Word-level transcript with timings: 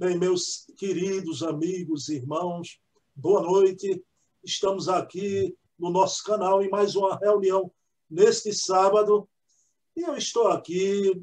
Bem, 0.00 0.18
meus 0.18 0.64
queridos 0.78 1.42
amigos, 1.42 2.08
irmãos, 2.08 2.80
boa 3.14 3.42
noite. 3.42 4.02
Estamos 4.42 4.88
aqui 4.88 5.54
no 5.78 5.90
nosso 5.90 6.24
canal 6.24 6.62
em 6.62 6.70
mais 6.70 6.96
uma 6.96 7.18
reunião 7.18 7.70
neste 8.10 8.50
sábado. 8.50 9.28
E 9.94 10.00
eu 10.00 10.16
estou 10.16 10.48
aqui 10.48 11.22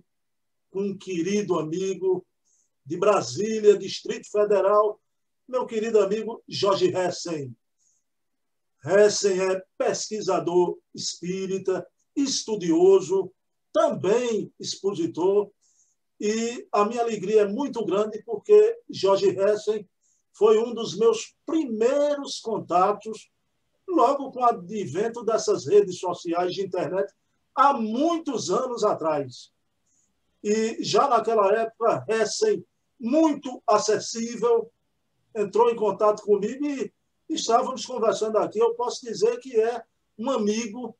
com 0.69 0.89
um 0.89 0.95
querido 0.95 1.57
amigo 1.57 2.23
de 2.85 2.97
Brasília, 2.97 3.79
Distrito 3.79 4.29
Federal, 4.29 5.01
meu 5.47 5.65
querido 5.65 5.99
amigo 5.99 6.43
Jorge 6.47 6.95
Hessen. 6.95 7.57
Hessen 8.85 9.41
é 9.41 9.63
pesquisador 9.75 10.77
espírita, 10.93 11.83
estudioso, 12.15 13.33
também 13.73 14.53
expositor, 14.59 15.49
e 16.19 16.67
a 16.71 16.85
minha 16.85 17.01
alegria 17.01 17.41
é 17.41 17.47
muito 17.47 17.85
grande 17.85 18.21
porque 18.23 18.79
Jorge 18.89 19.29
Hessen 19.29 19.87
foi 20.33 20.57
um 20.57 20.73
dos 20.73 20.97
meus 20.97 21.35
primeiros 21.45 22.39
contatos, 22.39 23.29
logo 23.87 24.31
com 24.31 24.39
o 24.39 24.45
advento 24.45 25.23
dessas 25.23 25.65
redes 25.65 25.99
sociais 25.99 26.53
de 26.53 26.63
internet, 26.63 27.11
há 27.55 27.73
muitos 27.73 28.49
anos 28.49 28.83
atrás. 28.83 29.51
E 30.43 30.83
já 30.83 31.07
naquela 31.07 31.51
época, 31.53 32.05
Hessen, 32.07 32.63
muito 32.99 33.61
acessível, 33.67 34.71
entrou 35.35 35.69
em 35.69 35.75
contato 35.75 36.23
comigo 36.23 36.65
e 36.65 36.91
estávamos 37.29 37.85
conversando 37.85 38.37
aqui. 38.37 38.59
Eu 38.59 38.73
posso 38.75 39.05
dizer 39.05 39.39
que 39.39 39.59
é 39.59 39.83
um 40.17 40.29
amigo 40.31 40.95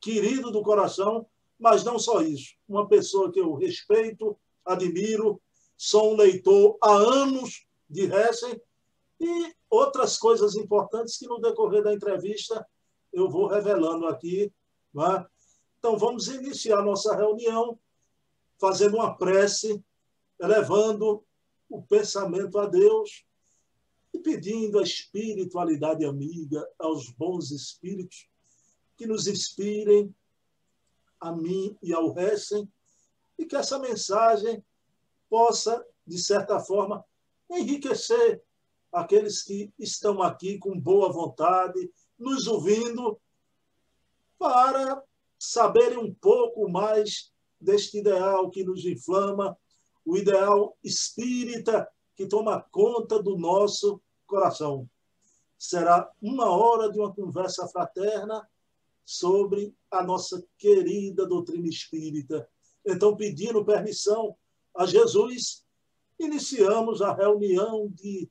querido 0.00 0.50
do 0.50 0.62
coração, 0.62 1.26
mas 1.58 1.84
não 1.84 1.98
só 1.98 2.20
isso. 2.20 2.54
Uma 2.68 2.88
pessoa 2.88 3.32
que 3.32 3.40
eu 3.40 3.54
respeito, 3.54 4.36
admiro, 4.64 5.40
sou 5.76 6.12
um 6.12 6.16
leitor 6.16 6.78
há 6.82 6.92
anos 6.92 7.66
de 7.88 8.04
Hessen 8.04 8.60
e 9.20 9.54
outras 9.68 10.18
coisas 10.18 10.54
importantes 10.56 11.16
que 11.16 11.26
no 11.26 11.40
decorrer 11.40 11.82
da 11.82 11.92
entrevista 11.92 12.66
eu 13.12 13.28
vou 13.28 13.46
revelando 13.46 14.06
aqui. 14.06 14.52
É? 14.96 15.26
Então, 15.78 15.96
vamos 15.96 16.28
iniciar 16.28 16.82
nossa 16.82 17.14
reunião 17.14 17.78
fazendo 18.60 18.96
uma 18.96 19.16
prece, 19.16 19.82
elevando 20.40 21.24
o 21.68 21.82
pensamento 21.82 22.58
a 22.58 22.66
Deus 22.66 23.24
e 24.14 24.18
pedindo 24.18 24.78
a 24.78 24.82
espiritualidade 24.82 26.04
amiga, 26.04 26.68
aos 26.78 27.10
bons 27.10 27.50
espíritos, 27.50 28.28
que 28.96 29.06
nos 29.06 29.26
inspirem, 29.26 30.14
a 31.18 31.32
mim 31.32 31.76
e 31.82 31.92
ao 31.92 32.16
Hessen, 32.18 32.70
e 33.42 33.46
que 33.46 33.56
essa 33.56 33.78
mensagem 33.78 34.64
possa, 35.28 35.84
de 36.06 36.18
certa 36.18 36.60
forma, 36.60 37.04
enriquecer 37.50 38.42
aqueles 38.92 39.42
que 39.42 39.72
estão 39.78 40.22
aqui 40.22 40.58
com 40.58 40.78
boa 40.78 41.10
vontade, 41.12 41.90
nos 42.18 42.46
ouvindo, 42.46 43.20
para 44.38 45.02
saberem 45.38 45.98
um 45.98 46.14
pouco 46.14 46.68
mais 46.68 47.32
deste 47.60 47.98
ideal 47.98 48.50
que 48.50 48.64
nos 48.64 48.84
inflama, 48.84 49.56
o 50.04 50.16
ideal 50.16 50.76
espírita 50.82 51.88
que 52.14 52.26
toma 52.26 52.60
conta 52.70 53.22
do 53.22 53.36
nosso 53.36 54.00
coração. 54.26 54.88
Será 55.58 56.10
uma 56.20 56.50
hora 56.50 56.90
de 56.90 56.98
uma 56.98 57.12
conversa 57.14 57.66
fraterna 57.68 58.48
sobre 59.04 59.74
a 59.90 60.02
nossa 60.02 60.44
querida 60.58 61.26
doutrina 61.26 61.68
espírita. 61.68 62.48
Então, 62.84 63.16
pedindo 63.16 63.64
permissão 63.64 64.36
a 64.74 64.86
Jesus, 64.86 65.64
iniciamos 66.18 67.02
a 67.02 67.12
reunião 67.12 67.88
de 67.88 68.28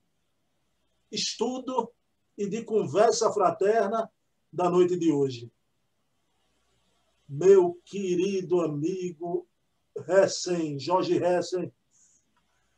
estudo 1.12 1.92
e 2.38 2.48
de 2.48 2.64
conversa 2.64 3.32
fraterna 3.32 4.10
da 4.52 4.70
noite 4.70 4.98
de 4.98 5.12
hoje 5.12 5.52
meu 7.32 7.80
querido 7.86 8.60
amigo 8.60 9.48
Hessen, 10.06 10.78
Jorge 10.78 11.16
Hessen. 11.16 11.72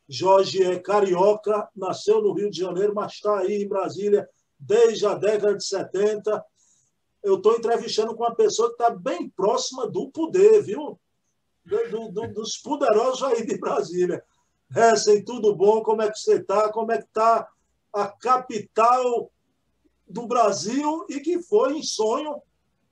Jorge 0.08 0.62
é 0.62 0.78
carioca, 0.78 1.68
nasceu 1.74 2.22
no 2.22 2.32
Rio 2.32 2.48
de 2.48 2.60
Janeiro, 2.60 2.94
mas 2.94 3.14
está 3.14 3.40
aí 3.40 3.64
em 3.64 3.68
Brasília 3.68 4.28
desde 4.56 5.06
a 5.06 5.14
década 5.14 5.56
de 5.56 5.64
70. 5.66 6.44
Eu 7.20 7.38
estou 7.38 7.56
entrevistando 7.56 8.14
com 8.14 8.22
uma 8.22 8.34
pessoa 8.36 8.68
que 8.68 8.74
está 8.74 8.90
bem 8.90 9.28
próxima 9.28 9.88
do 9.88 10.08
poder, 10.10 10.62
viu? 10.62 11.00
Do, 11.64 12.10
do, 12.10 12.28
dos 12.28 12.58
poderosos 12.58 13.22
aí 13.22 13.46
de 13.46 13.58
Brasília. 13.58 14.22
Hessen, 14.74 15.24
tudo 15.24 15.54
bom? 15.54 15.82
Como 15.82 16.02
é 16.02 16.10
que 16.10 16.18
você 16.18 16.36
está? 16.36 16.70
Como 16.70 16.92
é 16.92 16.98
que 16.98 17.04
está 17.04 17.48
a 17.92 18.08
capital 18.08 19.30
do 20.08 20.26
Brasil 20.26 21.06
e 21.08 21.20
que 21.20 21.42
foi 21.42 21.78
em 21.78 21.82
sonho 21.82 22.42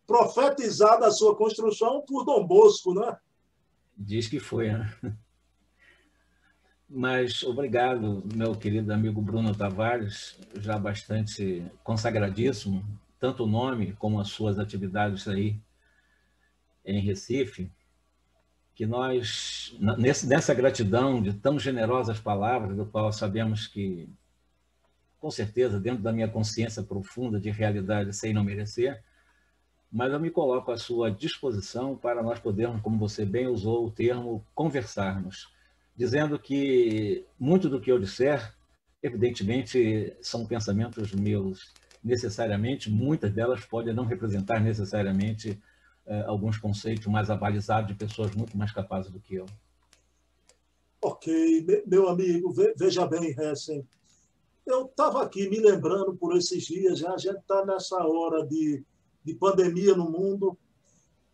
profetizada 0.07 1.07
a 1.07 1.11
sua 1.11 1.37
construção 1.37 2.03
por 2.07 2.25
Dom 2.25 2.47
Bosco, 2.47 2.95
né? 2.95 3.17
Diz 3.97 4.29
que 4.29 4.41
foi, 4.41 4.73
né? 4.73 4.97
Mas 6.89 7.43
obrigado, 7.43 8.23
meu 8.35 8.55
querido 8.55 8.93
amigo 8.93 9.23
Bruno 9.23 9.55
Tavares, 9.55 10.39
já 10.57 10.79
bastante 10.79 11.65
consagradíssimo, 11.83 12.85
tanto 13.19 13.45
o 13.45 13.47
nome 13.47 13.95
como 13.95 14.21
as 14.21 14.29
suas 14.29 14.59
atividades 14.59 15.27
aí 15.27 15.59
em 16.85 17.01
Recife, 17.01 17.73
que 18.75 18.87
nós, 18.87 19.77
nessa 19.79 20.55
gratidão 20.55 21.23
de 21.23 21.35
tão 21.35 21.59
generosas 21.59 22.19
palavras, 22.19 22.77
do 22.77 22.87
qual 22.87 23.13
sabemos 23.13 23.67
que, 23.67 24.09
com 25.19 25.31
certeza, 25.31 25.79
dentro 25.79 26.03
da 26.03 26.13
minha 26.13 26.29
consciência 26.29 26.83
profunda 26.83 27.39
de 27.39 27.51
realidade, 27.51 28.15
sem 28.15 28.33
não 28.33 28.43
merecer, 28.43 29.03
mas 29.93 30.11
eu 30.11 30.19
me 30.19 30.31
coloco 30.31 30.73
à 30.73 30.79
sua 30.79 31.11
disposição 31.11 31.95
para 31.95 32.23
nós 32.23 32.41
podermos, 32.41 32.81
como 32.81 32.99
você 32.99 33.27
bem 33.27 33.47
usou 33.47 33.87
o 33.87 33.91
termo, 33.91 34.43
conversarmos, 34.55 35.53
dizendo 35.95 36.39
que 36.39 37.27
muito 37.39 37.69
do 37.69 37.79
que 37.79 37.93
eu 37.93 37.99
disser, 37.99 38.55
evidentemente, 39.03 40.17
são 40.23 40.47
pensamentos 40.47 41.13
meus. 41.13 41.75
Necessariamente, 42.03 42.91
muitas 42.91 43.31
delas 43.33 43.67
podem 43.67 43.93
não 43.93 44.07
representar 44.07 44.61
necessariamente 44.61 45.61
eh, 46.07 46.25
alguns 46.27 46.59
conceitos 46.59 47.07
mais 47.07 47.31
avalizados 47.31 47.89
de 47.89 47.95
pessoas 47.95 48.35
muito 48.35 48.57
mais 48.57 48.73
capazes 48.73 49.11
do 49.11 49.21
que 49.21 49.37
eu. 49.37 49.47
Ok, 51.01 51.67
meu 51.87 52.09
amigo, 52.09 52.55
veja 52.77 53.07
bem, 53.07 53.35
Hessen, 53.37 53.87
eu 54.65 54.87
estava 54.87 55.23
aqui 55.23 55.49
me 55.49 55.59
lembrando 55.59 56.15
por 56.15 56.37
esses 56.37 56.65
dias, 56.65 57.01
já 57.01 57.13
a 57.13 57.19
gente 57.19 57.39
está 57.39 57.67
nessa 57.67 57.97
hora 58.07 58.47
de 58.47 58.85
de 59.25 59.35
pandemia 59.35 59.95
no 59.95 60.11
mundo, 60.11 60.59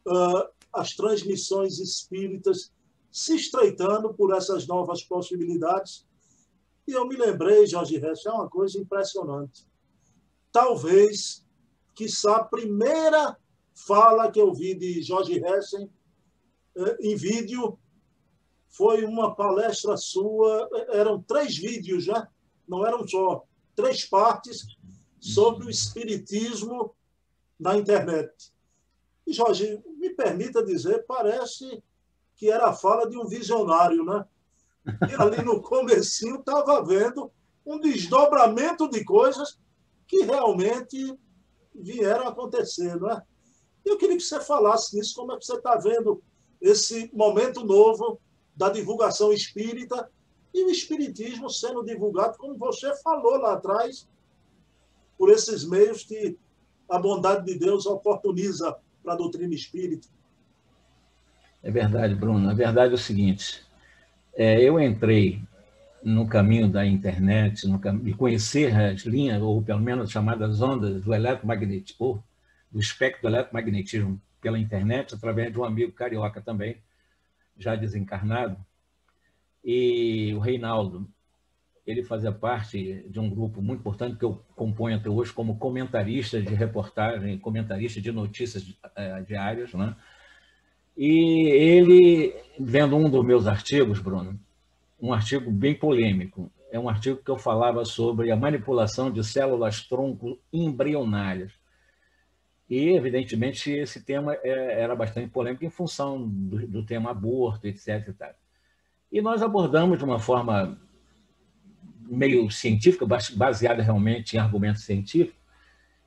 uh, 0.06 0.48
as 0.72 0.94
transmissões 0.94 1.78
espíritas 1.78 2.72
se 3.10 3.34
estreitando 3.34 4.12
por 4.12 4.34
essas 4.34 4.66
novas 4.66 5.02
possibilidades. 5.02 6.06
E 6.86 6.92
eu 6.92 7.06
me 7.06 7.16
lembrei, 7.16 7.66
Jorge 7.66 7.96
Hess, 7.96 8.26
é 8.26 8.30
uma 8.30 8.48
coisa 8.48 8.78
impressionante. 8.78 9.66
Talvez, 10.52 11.44
quiçá, 11.94 12.36
a 12.36 12.44
primeira 12.44 13.36
fala 13.86 14.30
que 14.30 14.40
eu 14.40 14.52
vi 14.52 14.74
de 14.74 15.02
Jorge 15.02 15.42
Hessen 15.44 15.90
uh, 16.76 16.96
em 17.00 17.16
vídeo 17.16 17.78
foi 18.68 19.04
uma 19.04 19.34
palestra 19.34 19.96
sua, 19.96 20.68
eram 20.90 21.22
três 21.22 21.56
vídeos, 21.56 22.06
né? 22.06 22.28
não 22.68 22.86
eram 22.86 23.06
só, 23.08 23.44
três 23.74 24.04
partes 24.04 24.66
sobre 25.18 25.66
o 25.66 25.70
espiritismo 25.70 26.94
na 27.58 27.76
internet. 27.76 28.52
E, 29.26 29.32
Jorge, 29.32 29.82
me 29.98 30.10
permita 30.10 30.64
dizer, 30.64 31.04
parece 31.06 31.82
que 32.36 32.50
era 32.50 32.68
a 32.68 32.72
fala 32.72 33.08
de 33.08 33.18
um 33.18 33.26
visionário, 33.26 34.04
né? 34.04 34.24
E 35.10 35.14
ali 35.20 35.42
no 35.42 35.60
comecinho 35.60 36.36
estava 36.36 36.84
vendo 36.84 37.30
um 37.66 37.80
desdobramento 37.80 38.88
de 38.88 39.04
coisas 39.04 39.58
que 40.06 40.22
realmente 40.22 41.18
vieram 41.74 42.28
acontecer, 42.28 42.96
não 42.96 43.10
é? 43.10 43.22
Eu 43.88 43.96
queria 43.96 44.16
que 44.16 44.22
você 44.22 44.40
falasse 44.40 44.96
nisso, 44.96 45.14
como 45.14 45.32
é 45.32 45.38
que 45.38 45.44
você 45.44 45.56
está 45.56 45.76
vendo 45.76 46.22
esse 46.60 47.10
momento 47.14 47.64
novo 47.64 48.20
da 48.54 48.68
divulgação 48.68 49.32
espírita 49.32 50.10
e 50.52 50.64
o 50.64 50.70
espiritismo 50.70 51.48
sendo 51.48 51.84
divulgado, 51.84 52.36
como 52.36 52.56
você 52.56 52.94
falou 53.02 53.38
lá 53.38 53.54
atrás, 53.54 54.08
por 55.16 55.30
esses 55.30 55.64
meios 55.64 56.04
que 56.04 56.36
a 56.88 56.98
bondade 56.98 57.44
de 57.44 57.58
Deus 57.58 57.86
oportuniza 57.86 58.76
para 59.02 59.12
a 59.12 59.16
doutrina 59.16 59.54
espírita. 59.54 60.08
É 61.62 61.70
verdade, 61.70 62.14
Bruno. 62.14 62.48
A 62.48 62.54
verdade 62.54 62.92
é 62.92 62.94
o 62.94 62.98
seguinte: 62.98 63.64
é, 64.34 64.60
eu 64.62 64.80
entrei 64.80 65.42
no 66.02 66.26
caminho 66.28 66.68
da 66.68 66.86
internet, 66.86 67.66
no 67.66 67.78
cam... 67.78 67.98
de 67.98 68.14
conhecer 68.14 68.74
as 68.74 69.02
linhas, 69.02 69.42
ou 69.42 69.60
pelo 69.62 69.80
menos 69.80 70.10
chamadas 70.10 70.62
ondas 70.62 71.02
do 71.02 71.12
eletromagnetismo, 71.12 72.22
do 72.70 72.80
espectro 72.80 73.22
do 73.22 73.28
eletromagnetismo 73.28 74.20
pela 74.40 74.58
internet, 74.58 75.14
através 75.14 75.52
de 75.52 75.58
um 75.58 75.64
amigo 75.64 75.92
carioca 75.92 76.40
também, 76.40 76.76
já 77.58 77.74
desencarnado, 77.74 78.56
e 79.64 80.32
o 80.34 80.38
Reinaldo. 80.38 81.08
ele 81.86 82.02
fazia 82.02 82.30
parte 82.30 83.04
de 83.08 83.18
um 83.18 83.28
grupo 83.30 83.62
muito 83.62 83.80
importante 83.80 84.16
que 84.16 84.24
eu 84.24 84.44
componho 84.54 84.96
até 84.96 85.08
hoje 85.08 85.32
como 85.32 85.58
comentarista 85.58 86.40
de 86.40 86.54
reportagem, 86.54 87.38
comentarista 87.38 88.00
de 88.00 88.12
notícias 88.12 88.78
é, 88.94 89.22
diárias, 89.22 89.72
né? 89.72 89.96
E 90.96 91.48
ele, 91.48 92.34
vendo 92.58 92.96
um 92.96 93.08
dos 93.08 93.24
meus 93.24 93.46
artigos, 93.46 94.00
Bruno, 94.00 94.38
um 95.00 95.12
artigo 95.12 95.50
bem 95.50 95.74
polêmico, 95.74 96.50
é 96.70 96.78
um 96.78 96.88
artigo 96.88 97.22
que 97.22 97.30
eu 97.30 97.38
falava 97.38 97.84
sobre 97.84 98.30
a 98.30 98.36
manipulação 98.36 99.10
de 99.10 99.24
células 99.24 99.80
tronco 99.86 100.38
embrionárias. 100.52 101.52
E, 102.68 102.90
evidentemente, 102.90 103.70
esse 103.70 104.02
tema 104.02 104.34
é, 104.42 104.82
era 104.82 104.94
bastante 104.94 105.30
polêmico 105.30 105.64
em 105.64 105.70
função 105.70 106.28
do, 106.28 106.66
do 106.66 106.84
tema 106.84 107.10
aborto, 107.10 107.66
etc. 107.66 108.14
E, 109.10 109.18
e 109.18 109.22
nós 109.22 109.42
abordamos 109.42 109.98
de 109.98 110.04
uma 110.04 110.18
forma 110.18 110.78
meio 112.00 112.50
científica, 112.50 113.06
baseada 113.36 113.82
realmente 113.82 114.36
em 114.36 114.38
argumentos 114.38 114.82
científicos. 114.82 115.38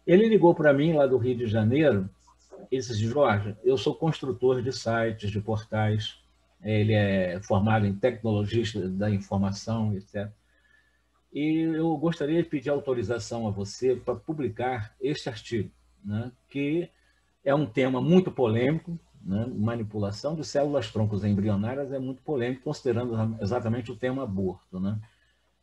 Ele 0.06 0.28
ligou 0.28 0.54
para 0.54 0.74
mim 0.74 0.94
lá 0.94 1.08
do 1.08 1.18
Rio 1.18 1.36
de 1.36 1.48
Janeiro 1.48 2.08
e 2.72 2.78
disse: 2.78 2.94
Jorge, 2.94 3.56
eu 3.64 3.76
sou 3.76 3.96
construtor 3.96 4.62
de 4.62 4.72
sites, 4.72 5.32
de 5.32 5.42
portais. 5.42 6.20
Ele 6.64 6.94
é 6.94 7.40
formado 7.42 7.88
em 7.88 7.96
tecnologia 7.96 8.88
da 8.88 9.10
informação, 9.10 9.96
etc. 9.96 10.30
E 11.34 11.62
eu 11.76 11.98
gostaria 11.98 12.44
de 12.44 12.48
pedir 12.48 12.70
autorização 12.70 13.48
a 13.48 13.52
você 13.52 13.96
para 13.96 14.14
publicar 14.14 14.96
este 15.02 15.28
artigo 15.28 15.72
né, 16.04 16.32
que 16.50 16.90
é 17.44 17.54
um 17.54 17.66
tema 17.66 18.02
muito 18.02 18.32
polêmico, 18.32 19.00
né, 19.24 19.46
manipulação 19.56 20.36
de 20.36 20.44
células 20.44 20.90
troncos 20.92 21.24
embrionárias 21.24 21.92
é 21.92 22.00
muito 22.00 22.22
polêmico, 22.22 22.64
considerando 22.64 23.38
exatamente 23.42 23.92
o 23.92 23.96
tema 23.96 24.24
aborto. 24.24 24.80
Né? 24.80 24.98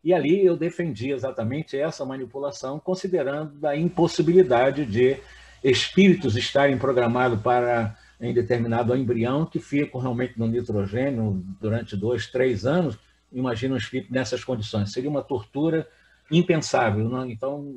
E 0.03 0.15
ali 0.15 0.45
eu 0.45 0.57
defendi 0.57 1.11
exatamente 1.11 1.77
essa 1.77 2.05
manipulação, 2.05 2.79
considerando 2.79 3.65
a 3.67 3.77
impossibilidade 3.77 4.87
de 4.87 5.19
espíritos 5.63 6.37
estarem 6.37 6.79
programados 6.79 7.41
para 7.41 7.97
em 8.21 8.35
determinado 8.35 8.97
embrião 8.97 9.47
que 9.47 9.61
ficam 9.61 10.01
realmente 10.01 10.39
no 10.39 10.47
nitrogênio 10.47 11.45
durante 11.61 11.97
dois, 11.97 12.27
três 12.27 12.67
anos. 12.67 12.99
Imagina 13.33 13.75
um 13.75 13.79
espírito 13.79 14.13
nessas 14.13 14.43
condições. 14.43 14.93
Seria 14.93 15.11
uma 15.11 15.23
tortura 15.23 15.89
impensável. 16.31 17.09
Né? 17.09 17.31
Então, 17.31 17.77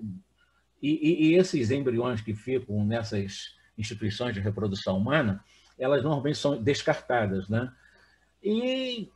e, 0.81 1.30
e, 1.30 1.36
esses 1.36 1.69
embriões 1.69 2.22
que 2.22 2.33
ficam 2.33 2.83
nessas 2.83 3.56
instituições 3.78 4.33
de 4.33 4.39
reprodução 4.39 4.98
humana, 4.98 5.44
elas 5.78 6.04
normalmente 6.04 6.38
são 6.38 6.62
descartadas, 6.62 7.48
né? 7.48 7.72
E 8.44 9.10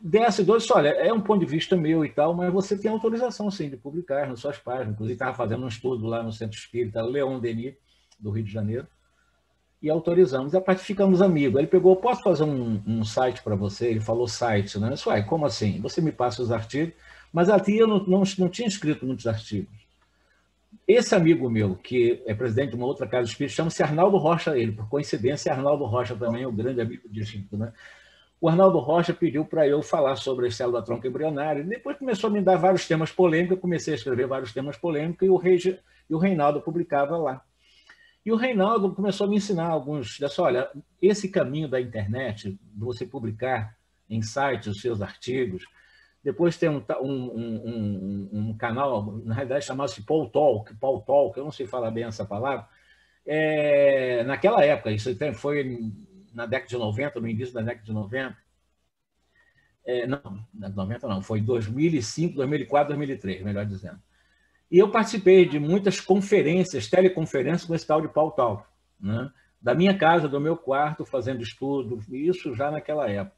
desce 0.00 0.42
dois, 0.42 0.70
olha, 0.70 0.88
é 0.88 1.12
um 1.12 1.20
ponto 1.20 1.40
de 1.40 1.50
vista 1.50 1.76
meu 1.76 2.04
e 2.04 2.08
tal, 2.08 2.34
mas 2.34 2.52
você 2.52 2.76
tem 2.78 2.90
autorização, 2.90 3.50
sim, 3.50 3.68
de 3.68 3.76
publicar 3.76 4.26
nas 4.28 4.40
suas 4.40 4.58
páginas. 4.58 4.94
Inclusive, 4.94 5.14
estava 5.14 5.34
fazendo 5.34 5.64
um 5.64 5.68
estudo 5.68 6.06
lá 6.06 6.22
no 6.22 6.32
Centro 6.32 6.58
Espírita 6.58 7.02
Leon 7.02 7.38
Denis, 7.38 7.74
do 8.18 8.30
Rio 8.30 8.44
de 8.44 8.52
Janeiro, 8.52 8.86
e 9.82 9.90
autorizamos. 9.90 10.54
E 10.54 10.56
a 10.56 10.60
parte 10.60 10.82
ficamos 10.82 11.20
amigos. 11.20 11.58
Ele 11.58 11.66
pegou, 11.66 11.96
posso 11.96 12.22
fazer 12.22 12.44
um, 12.44 12.82
um 12.86 13.04
site 13.04 13.42
para 13.42 13.54
você? 13.54 13.88
Ele 13.88 14.00
falou 14.00 14.26
site, 14.26 14.78
né? 14.78 14.88
Eu 14.88 14.94
disse, 14.94 15.22
como 15.24 15.44
assim? 15.44 15.80
Você 15.80 16.00
me 16.00 16.12
passa 16.12 16.42
os 16.42 16.50
artigos, 16.50 16.94
mas 17.32 17.50
aqui 17.50 17.76
eu 17.76 17.86
não, 17.86 17.98
não, 18.06 18.22
não 18.38 18.48
tinha 18.48 18.66
escrito 18.66 19.04
muitos 19.04 19.26
artigos. 19.26 19.85
Esse 20.86 21.16
amigo 21.16 21.50
meu, 21.50 21.74
que 21.74 22.22
é 22.26 22.34
presidente 22.34 22.70
de 22.70 22.76
uma 22.76 22.86
outra 22.86 23.08
casa 23.08 23.28
espírita, 23.28 23.56
chama-se 23.56 23.82
Arnaldo 23.82 24.16
Rocha, 24.18 24.56
ele, 24.56 24.70
por 24.70 24.88
coincidência, 24.88 25.52
Arnaldo 25.52 25.84
Rocha 25.84 26.14
também 26.14 26.44
é 26.44 26.48
um 26.48 26.54
grande 26.54 26.80
amigo 26.80 27.08
de 27.08 27.24
Chico, 27.24 27.56
né? 27.56 27.72
O 28.40 28.48
Arnaldo 28.48 28.78
Rocha 28.78 29.12
pediu 29.12 29.44
para 29.44 29.66
eu 29.66 29.82
falar 29.82 30.14
sobre 30.14 30.46
a 30.46 30.50
célula 30.50 30.84
tronco 30.84 31.06
embrionária, 31.06 31.64
depois 31.64 31.98
começou 31.98 32.28
a 32.28 32.32
me 32.32 32.40
dar 32.40 32.56
vários 32.56 32.86
temas 32.86 33.10
polêmicos, 33.10 33.56
eu 33.56 33.60
comecei 33.60 33.94
a 33.94 33.96
escrever 33.96 34.28
vários 34.28 34.52
temas 34.52 34.76
polêmicos, 34.76 35.26
e 35.26 35.30
o, 35.30 35.36
Regi, 35.36 35.76
e 36.08 36.14
o 36.14 36.18
Reinaldo 36.18 36.60
publicava 36.60 37.16
lá. 37.16 37.42
E 38.24 38.30
o 38.30 38.36
Reinaldo 38.36 38.94
começou 38.94 39.26
a 39.26 39.30
me 39.30 39.36
ensinar 39.36 39.66
alguns, 39.66 40.20
olha, 40.38 40.70
esse 41.02 41.28
caminho 41.28 41.66
da 41.66 41.80
internet, 41.80 42.50
de 42.50 42.84
você 42.84 43.04
publicar 43.04 43.76
em 44.08 44.22
sites 44.22 44.68
os 44.68 44.80
seus 44.80 45.02
artigos, 45.02 45.64
depois 46.26 46.56
tem 46.56 46.68
um, 46.68 46.82
um, 47.02 47.08
um, 47.36 48.28
um 48.32 48.56
canal, 48.58 49.12
na 49.24 49.32
realidade 49.32 49.64
chamava-se 49.64 50.02
Paul 50.02 50.28
Talk, 50.28 50.74
Paul 50.74 51.00
Talk, 51.02 51.38
eu 51.38 51.44
não 51.44 51.52
sei 51.52 51.68
falar 51.68 51.92
bem 51.92 52.02
essa 52.02 52.24
palavra. 52.24 52.66
É, 53.24 54.24
naquela 54.24 54.64
época, 54.64 54.90
isso 54.90 55.08
foi 55.34 55.92
na 56.34 56.44
década 56.44 56.68
de 56.68 56.76
90, 56.76 57.20
no 57.20 57.28
início 57.28 57.54
da 57.54 57.62
década 57.62 57.84
de 57.84 57.92
90. 57.92 58.36
É, 59.86 60.08
não, 60.08 60.44
90 60.52 61.06
não, 61.06 61.22
foi 61.22 61.40
2005, 61.40 62.34
2004, 62.34 62.88
2003, 62.88 63.42
melhor 63.44 63.64
dizendo. 63.64 64.02
E 64.68 64.78
eu 64.78 64.90
participei 64.90 65.48
de 65.48 65.60
muitas 65.60 66.00
conferências, 66.00 66.90
teleconferências 66.90 67.64
com 67.64 67.74
esse 67.76 67.86
tal 67.86 68.02
de 68.02 68.08
Paul 68.08 68.32
Talk, 68.32 68.64
né? 69.00 69.30
da 69.62 69.76
minha 69.76 69.96
casa, 69.96 70.28
do 70.28 70.40
meu 70.40 70.56
quarto, 70.56 71.06
fazendo 71.06 71.40
estudo, 71.40 72.00
isso 72.10 72.52
já 72.52 72.68
naquela 72.68 73.08
época. 73.08 73.35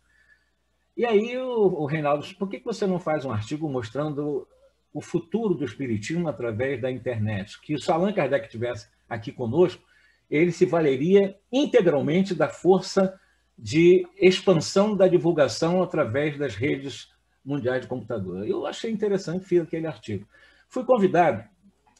E 0.98 1.06
aí 1.06 1.38
o, 1.38 1.82
o 1.82 1.86
Reinaldo 1.86 2.26
por 2.34 2.48
que 2.48 2.58
você 2.58 2.84
não 2.84 2.98
faz 2.98 3.24
um 3.24 3.30
artigo 3.30 3.70
mostrando 3.70 4.48
o 4.92 5.00
futuro 5.00 5.54
do 5.54 5.64
espiritismo 5.64 6.28
através 6.28 6.80
da 6.80 6.90
internet? 6.90 7.60
Que 7.60 7.78
se 7.78 7.88
Allan 7.88 8.12
Kardec 8.12 8.46
estivesse 8.46 8.88
aqui 9.08 9.30
conosco, 9.30 9.80
ele 10.28 10.50
se 10.50 10.66
valeria 10.66 11.38
integralmente 11.52 12.34
da 12.34 12.48
força 12.48 13.16
de 13.56 14.04
expansão 14.16 14.96
da 14.96 15.06
divulgação 15.06 15.80
através 15.84 16.36
das 16.36 16.56
redes 16.56 17.08
mundiais 17.44 17.82
de 17.82 17.86
computador. 17.86 18.44
Eu 18.44 18.66
achei 18.66 18.90
interessante, 18.90 19.44
fiz 19.44 19.62
aquele 19.62 19.86
artigo. 19.86 20.26
Fui 20.68 20.84
convidado, 20.84 21.44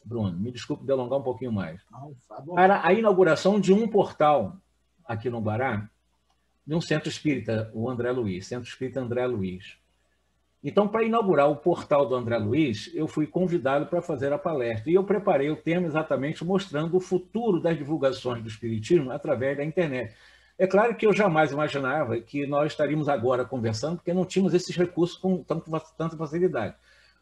Bruno, 0.03 0.37
me 0.37 0.51
desculpe 0.51 0.85
de 0.85 0.91
alongar 0.91 1.19
um 1.19 1.23
pouquinho 1.23 1.53
mais, 1.53 1.81
tá 2.27 2.41
para 2.53 2.85
a 2.85 2.93
inauguração 2.93 3.61
de 3.61 3.71
um 3.71 3.87
portal 3.87 4.57
aqui 5.05 5.29
no 5.29 5.39
Guará, 5.39 5.89
de 6.65 6.75
um 6.75 6.81
centro 6.81 7.09
espírita, 7.09 7.71
o 7.73 7.89
André 7.89 8.11
Luiz, 8.11 8.47
Centro 8.47 8.67
Espírita 8.67 8.99
André 8.99 9.25
Luiz. 9.25 9.77
Então, 10.61 10.87
para 10.87 11.03
inaugurar 11.03 11.49
o 11.49 11.55
portal 11.55 12.05
do 12.05 12.15
André 12.15 12.37
Luiz, 12.37 12.91
eu 12.93 13.07
fui 13.07 13.25
convidado 13.25 13.85
para 13.85 14.01
fazer 14.01 14.33
a 14.33 14.37
palestra. 14.37 14.91
E 14.91 14.95
eu 14.95 15.03
preparei 15.03 15.49
o 15.49 15.55
tema 15.55 15.87
exatamente 15.87 16.43
mostrando 16.43 16.97
o 16.97 16.99
futuro 16.99 17.61
das 17.61 17.77
divulgações 17.77 18.41
do 18.43 18.49
Espiritismo 18.49 19.09
através 19.11 19.55
da 19.55 19.63
internet. 19.63 20.13
É 20.57 20.67
claro 20.67 20.93
que 20.95 21.07
eu 21.07 21.13
jamais 21.13 21.53
imaginava 21.53 22.19
que 22.19 22.45
nós 22.45 22.73
estaríamos 22.73 23.07
agora 23.07 23.45
conversando, 23.45 23.95
porque 23.95 24.13
não 24.13 24.25
tínhamos 24.25 24.53
esses 24.53 24.75
recursos 24.75 25.17
com 25.17 25.41
tanta 25.41 26.17
facilidade. 26.17 26.75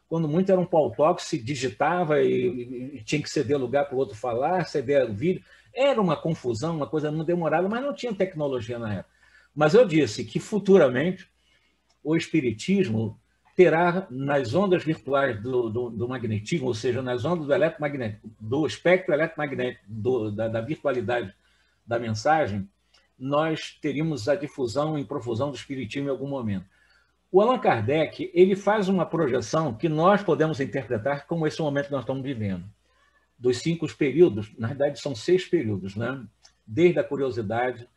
Quando 0.08 0.26
muito 0.26 0.50
era 0.50 0.60
um 0.60 0.66
pau 0.66 0.90
toque, 0.90 1.22
se 1.22 1.38
digitava 1.38 2.20
e, 2.20 2.96
e, 2.96 3.04
tinha 3.04 3.22
que 3.22 3.30
ceder 3.30 3.56
lugar 3.56 3.84
para 3.84 3.94
o 3.94 3.98
outro 3.98 4.16
falar, 4.16 4.64
ceder 4.64 5.08
o 5.08 5.14
vídeo. 5.14 5.44
Era 5.72 6.00
uma 6.00 6.16
confusão, 6.16 6.74
uma 6.74 6.88
coisa 6.88 7.12
não 7.12 7.24
demorada, 7.24 7.68
mas 7.68 7.80
não 7.80 7.94
tinha 7.94 8.12
tecnologia 8.12 8.78
na 8.78 8.94
época. 8.94 9.17
Mas 9.58 9.74
eu 9.74 9.84
disse 9.84 10.24
que 10.24 10.38
futuramente 10.38 11.28
o 12.00 12.14
Espiritismo 12.14 13.20
terá 13.56 14.06
nas 14.08 14.54
ondas 14.54 14.84
virtuais 14.84 15.42
do, 15.42 15.68
do, 15.68 15.90
do 15.90 16.08
magnetismo, 16.08 16.68
ou 16.68 16.74
seja, 16.74 17.02
nas 17.02 17.24
ondas 17.24 17.44
do 17.44 17.52
eletromagnético, 17.52 18.30
do 18.38 18.64
espectro 18.64 19.12
eletromagnético, 19.12 19.82
do, 19.88 20.30
da, 20.30 20.46
da 20.46 20.60
virtualidade 20.60 21.34
da 21.84 21.98
mensagem, 21.98 22.68
nós 23.18 23.76
teríamos 23.82 24.28
a 24.28 24.36
difusão 24.36 24.96
em 24.96 25.04
profusão 25.04 25.50
do 25.50 25.56
Espiritismo 25.56 26.06
em 26.06 26.12
algum 26.12 26.28
momento. 26.28 26.66
O 27.28 27.40
Allan 27.40 27.58
Kardec 27.58 28.30
ele 28.32 28.54
faz 28.54 28.88
uma 28.88 29.04
projeção 29.04 29.74
que 29.74 29.88
nós 29.88 30.22
podemos 30.22 30.60
interpretar 30.60 31.26
como 31.26 31.48
esse 31.48 31.60
momento 31.60 31.86
que 31.86 31.92
nós 31.92 32.02
estamos 32.02 32.22
vivendo. 32.22 32.64
Dos 33.36 33.58
cinco 33.58 33.92
períodos, 33.96 34.52
na 34.56 34.68
verdade 34.68 35.00
são 35.00 35.16
seis 35.16 35.44
períodos, 35.44 35.96
né? 35.96 36.24
desde 36.64 37.00
a 37.00 37.02
curiosidade, 37.02 37.88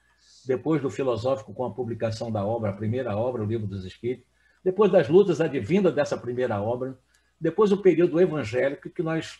depois 0.45 0.81
do 0.81 0.89
filosófico 0.89 1.53
com 1.53 1.65
a 1.65 1.73
publicação 1.73 2.31
da 2.31 2.43
obra, 2.45 2.71
a 2.71 2.73
primeira 2.73 3.15
obra, 3.15 3.43
o 3.43 3.45
Livro 3.45 3.67
dos 3.67 3.85
Espíritos, 3.85 4.27
depois 4.63 4.91
das 4.91 5.09
lutas 5.09 5.41
advindas 5.41 5.93
dessa 5.93 6.17
primeira 6.17 6.61
obra, 6.61 6.97
depois 7.39 7.71
o 7.71 7.77
período 7.77 8.19
evangélico, 8.19 8.89
que 8.89 9.01
nós 9.01 9.39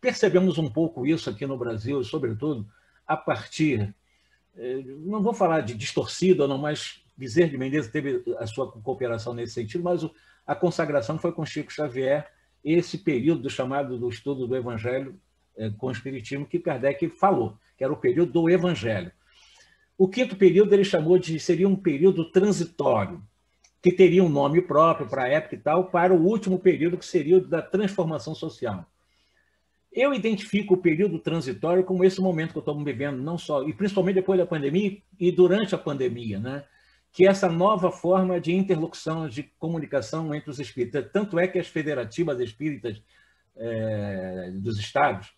percebemos 0.00 0.58
um 0.58 0.70
pouco 0.70 1.06
isso 1.06 1.28
aqui 1.28 1.46
no 1.46 1.58
Brasil, 1.58 2.02
sobretudo 2.04 2.66
a 3.06 3.16
partir, 3.16 3.94
eh, 4.56 4.82
não 5.00 5.22
vou 5.22 5.34
falar 5.34 5.62
de 5.62 5.74
distorcida, 5.74 6.46
não, 6.46 6.58
mas 6.58 7.02
Bezerra 7.16 7.50
de 7.50 7.58
Menezes 7.58 7.90
teve 7.90 8.22
a 8.38 8.46
sua 8.46 8.70
cooperação 8.70 9.34
nesse 9.34 9.54
sentido, 9.54 9.82
mas 9.82 10.08
a 10.46 10.54
consagração 10.54 11.18
foi 11.18 11.32
com 11.32 11.44
Chico 11.44 11.72
Xavier, 11.72 12.30
esse 12.62 12.98
período 12.98 13.42
do 13.42 13.50
chamado 13.50 13.98
do 13.98 14.08
estudo 14.08 14.46
do 14.46 14.56
Evangelho 14.56 15.18
eh, 15.56 15.70
com 15.78 15.86
o 15.86 15.90
Espiritismo 15.90 16.46
que 16.46 16.58
Kardec 16.58 17.08
falou, 17.08 17.58
que 17.76 17.82
era 17.82 17.92
o 17.92 17.96
período 17.96 18.32
do 18.32 18.50
Evangelho. 18.50 19.10
O 19.98 20.08
quinto 20.08 20.36
período 20.36 20.72
ele 20.74 20.84
chamou 20.84 21.18
de 21.18 21.38
seria 21.40 21.68
um 21.68 21.76
período 21.76 22.30
transitório, 22.30 23.22
que 23.82 23.92
teria 23.92 24.22
um 24.22 24.28
nome 24.28 24.60
próprio 24.60 25.08
para 25.08 25.24
a 25.24 25.28
época 25.28 25.54
e 25.54 25.58
tal, 25.58 25.90
para 25.90 26.12
o 26.12 26.22
último 26.22 26.58
período, 26.58 26.98
que 26.98 27.06
seria 27.06 27.38
o 27.38 27.46
da 27.46 27.62
transformação 27.62 28.34
social. 28.34 28.84
Eu 29.92 30.12
identifico 30.12 30.74
o 30.74 30.78
período 30.78 31.18
transitório 31.18 31.82
como 31.82 32.04
esse 32.04 32.20
momento 32.20 32.52
que 32.52 32.58
estamos 32.58 32.84
vivendo, 32.84 33.22
não 33.22 33.38
só, 33.38 33.66
e 33.66 33.72
principalmente 33.72 34.16
depois 34.16 34.38
da 34.38 34.44
pandemia 34.44 34.98
e 35.18 35.32
durante 35.32 35.74
a 35.74 35.78
pandemia, 35.78 36.38
né? 36.38 36.64
que 37.16 37.26
essa 37.26 37.48
nova 37.48 37.90
forma 37.90 38.38
de 38.38 38.54
interlocução, 38.54 39.26
de 39.26 39.42
comunicação 39.58 40.34
entre 40.34 40.50
os 40.50 40.60
espíritas. 40.60 41.10
Tanto 41.10 41.38
é 41.38 41.48
que 41.48 41.58
as 41.58 41.66
federativas 41.66 42.38
espíritas 42.40 43.02
é, 43.56 44.50
dos 44.56 44.78
estados, 44.78 45.32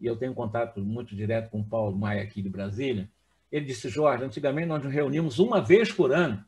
e 0.00 0.06
eu 0.06 0.16
tenho 0.16 0.34
contato 0.34 0.80
muito 0.80 1.14
direto 1.14 1.50
com 1.50 1.60
o 1.60 1.64
Paulo 1.64 1.96
Maia 1.96 2.20
aqui 2.20 2.42
de 2.42 2.48
Brasília, 2.48 3.08
ele 3.54 3.66
disse, 3.66 3.88
Jorge, 3.88 4.24
antigamente 4.24 4.66
nós 4.66 4.82
nos 4.82 4.92
reunimos 4.92 5.38
uma 5.38 5.60
vez 5.60 5.92
por 5.92 6.12
ano 6.12 6.44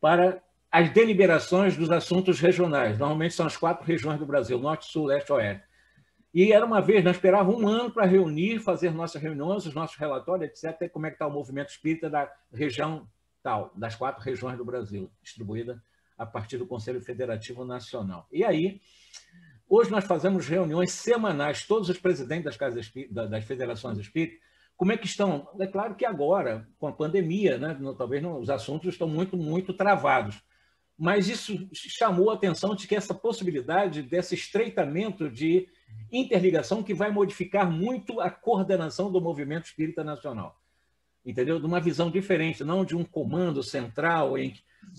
para 0.00 0.42
as 0.68 0.90
deliberações 0.90 1.76
dos 1.76 1.92
assuntos 1.92 2.40
regionais. 2.40 2.98
Normalmente 2.98 3.34
são 3.34 3.46
as 3.46 3.56
quatro 3.56 3.86
regiões 3.86 4.18
do 4.18 4.26
Brasil, 4.26 4.58
norte, 4.58 4.90
sul, 4.90 5.06
leste, 5.06 5.32
oeste. 5.32 5.64
E 6.34 6.52
era 6.52 6.66
uma 6.66 6.80
vez, 6.80 7.04
nós 7.04 7.14
esperávamos 7.14 7.62
um 7.62 7.68
ano 7.68 7.88
para 7.88 8.04
reunir, 8.04 8.58
fazer 8.58 8.92
nossas 8.92 9.22
reuniões, 9.22 9.64
os 9.64 9.74
nossos 9.74 9.96
relatórios, 9.96 10.50
etc., 10.50 10.90
como 10.90 11.06
é 11.06 11.10
que 11.10 11.14
está 11.14 11.28
o 11.28 11.30
movimento 11.30 11.68
espírita 11.68 12.10
da 12.10 12.28
região 12.52 13.08
tal, 13.40 13.70
das 13.76 13.94
quatro 13.94 14.20
regiões 14.20 14.58
do 14.58 14.64
Brasil, 14.64 15.08
distribuída 15.22 15.80
a 16.18 16.26
partir 16.26 16.56
do 16.56 16.66
Conselho 16.66 17.00
Federativo 17.00 17.64
Nacional. 17.64 18.26
E 18.32 18.42
aí, 18.42 18.80
hoje 19.68 19.92
nós 19.92 20.04
fazemos 20.04 20.48
reuniões 20.48 20.90
semanais, 20.90 21.64
todos 21.64 21.88
os 21.88 21.98
presidentes 22.00 22.46
das, 22.46 22.56
casas 22.56 22.90
das 23.08 23.44
federações 23.44 23.98
espíritas, 23.98 24.40
como 24.76 24.92
é 24.92 24.96
que 24.96 25.06
estão? 25.06 25.48
É 25.58 25.66
claro 25.66 25.94
que 25.94 26.04
agora, 26.04 26.66
com 26.78 26.86
a 26.86 26.92
pandemia, 26.92 27.58
né, 27.58 27.78
talvez 27.96 28.22
não, 28.22 28.40
os 28.40 28.50
assuntos 28.50 28.92
estão 28.92 29.08
muito, 29.08 29.36
muito 29.36 29.72
travados, 29.72 30.42
mas 30.96 31.28
isso 31.28 31.68
chamou 31.72 32.30
a 32.30 32.34
atenção 32.34 32.74
de 32.74 32.86
que 32.86 32.94
essa 32.94 33.14
possibilidade 33.14 34.02
desse 34.02 34.34
estreitamento 34.34 35.30
de 35.30 35.68
interligação 36.10 36.82
que 36.82 36.94
vai 36.94 37.10
modificar 37.10 37.70
muito 37.70 38.20
a 38.20 38.30
coordenação 38.30 39.10
do 39.10 39.20
movimento 39.20 39.66
espírita 39.66 40.04
nacional. 40.04 40.60
Entendeu? 41.24 41.58
De 41.58 41.66
uma 41.66 41.80
visão 41.80 42.10
diferente, 42.10 42.62
não 42.62 42.84
de 42.84 42.94
um 42.94 43.04
comando 43.04 43.62
central, 43.62 44.34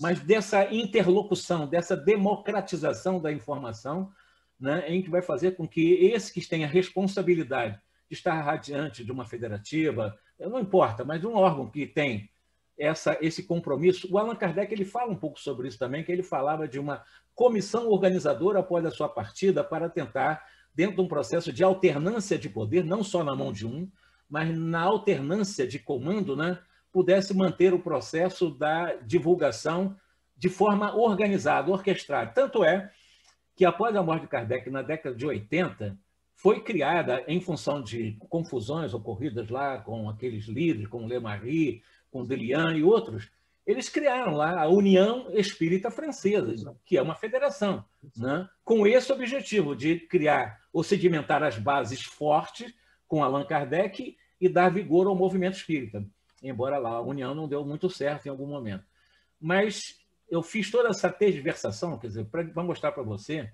mas 0.00 0.20
dessa 0.20 0.72
interlocução, 0.74 1.66
dessa 1.66 1.96
democratização 1.96 3.20
da 3.20 3.32
informação, 3.32 4.10
né, 4.58 4.84
em 4.88 5.02
que 5.02 5.10
vai 5.10 5.22
fazer 5.22 5.52
com 5.52 5.68
que 5.68 5.94
esse 6.06 6.32
que 6.32 6.46
tem 6.46 6.64
a 6.64 6.68
responsabilidade 6.68 7.80
de 8.08 8.14
estar 8.14 8.40
radiante 8.40 9.04
de 9.04 9.12
uma 9.12 9.24
federativa, 9.24 10.16
não 10.38 10.60
importa, 10.60 11.04
mas 11.04 11.24
um 11.24 11.34
órgão 11.34 11.68
que 11.68 11.86
tem 11.86 12.30
essa, 12.78 13.16
esse 13.20 13.42
compromisso. 13.42 14.06
O 14.10 14.18
Allan 14.18 14.36
Kardec 14.36 14.72
ele 14.72 14.84
fala 14.84 15.10
um 15.10 15.16
pouco 15.16 15.40
sobre 15.40 15.68
isso 15.68 15.78
também, 15.78 16.04
que 16.04 16.12
ele 16.12 16.22
falava 16.22 16.68
de 16.68 16.78
uma 16.78 17.02
comissão 17.34 17.88
organizadora 17.88 18.60
após 18.60 18.84
a 18.84 18.90
sua 18.90 19.08
partida 19.08 19.64
para 19.64 19.88
tentar 19.88 20.44
dentro 20.74 20.96
de 20.96 21.02
um 21.02 21.08
processo 21.08 21.52
de 21.52 21.64
alternância 21.64 22.38
de 22.38 22.48
poder, 22.48 22.84
não 22.84 23.02
só 23.02 23.24
na 23.24 23.34
mão 23.34 23.52
de 23.52 23.66
um, 23.66 23.90
mas 24.28 24.56
na 24.56 24.82
alternância 24.82 25.66
de 25.66 25.78
comando, 25.78 26.36
né, 26.36 26.58
pudesse 26.92 27.34
manter 27.34 27.72
o 27.72 27.78
processo 27.78 28.50
da 28.50 28.94
divulgação 28.96 29.96
de 30.36 30.48
forma 30.50 30.94
organizada, 30.94 31.70
orquestrada. 31.70 32.32
Tanto 32.32 32.62
é 32.62 32.90
que, 33.54 33.64
após 33.64 33.96
a 33.96 34.02
morte 34.02 34.22
de 34.22 34.28
Kardec, 34.28 34.68
na 34.68 34.82
década 34.82 35.16
de 35.16 35.24
80, 35.24 35.98
foi 36.36 36.60
criada 36.60 37.24
em 37.26 37.40
função 37.40 37.82
de 37.82 38.16
confusões 38.28 38.92
ocorridas 38.92 39.48
lá 39.48 39.78
com 39.78 40.08
aqueles 40.08 40.44
líderes, 40.44 40.86
com 40.86 41.08
Le 41.08 41.18
Marie, 41.18 41.82
com 42.10 42.24
Delian 42.24 42.76
e 42.76 42.82
outros, 42.82 43.30
eles 43.66 43.88
criaram 43.88 44.32
lá 44.32 44.62
a 44.62 44.68
União 44.68 45.28
Espírita 45.32 45.90
Francesa, 45.90 46.76
que 46.84 46.96
é 46.96 47.02
uma 47.02 47.16
federação, 47.16 47.84
né? 48.16 48.48
com 48.62 48.86
esse 48.86 49.10
objetivo 49.10 49.74
de 49.74 49.98
criar 49.98 50.60
ou 50.72 50.84
sedimentar 50.84 51.42
as 51.42 51.58
bases 51.58 52.02
fortes 52.02 52.72
com 53.08 53.24
Allan 53.24 53.44
Kardec 53.44 54.16
e 54.40 54.48
dar 54.48 54.68
vigor 54.68 55.06
ao 55.06 55.16
movimento 55.16 55.56
espírita. 55.56 56.06
Embora 56.42 56.78
lá 56.78 56.90
a 56.90 57.00
União 57.00 57.34
não 57.34 57.48
deu 57.48 57.64
muito 57.64 57.90
certo 57.90 58.26
em 58.26 58.28
algum 58.28 58.46
momento. 58.46 58.84
Mas 59.40 59.98
eu 60.30 60.42
fiz 60.42 60.70
toda 60.70 60.90
essa 60.90 61.10
tergiversação, 61.10 61.98
quer 61.98 62.08
dizer, 62.08 62.26
para 62.26 62.62
mostrar 62.62 62.92
para 62.92 63.02
você 63.02 63.50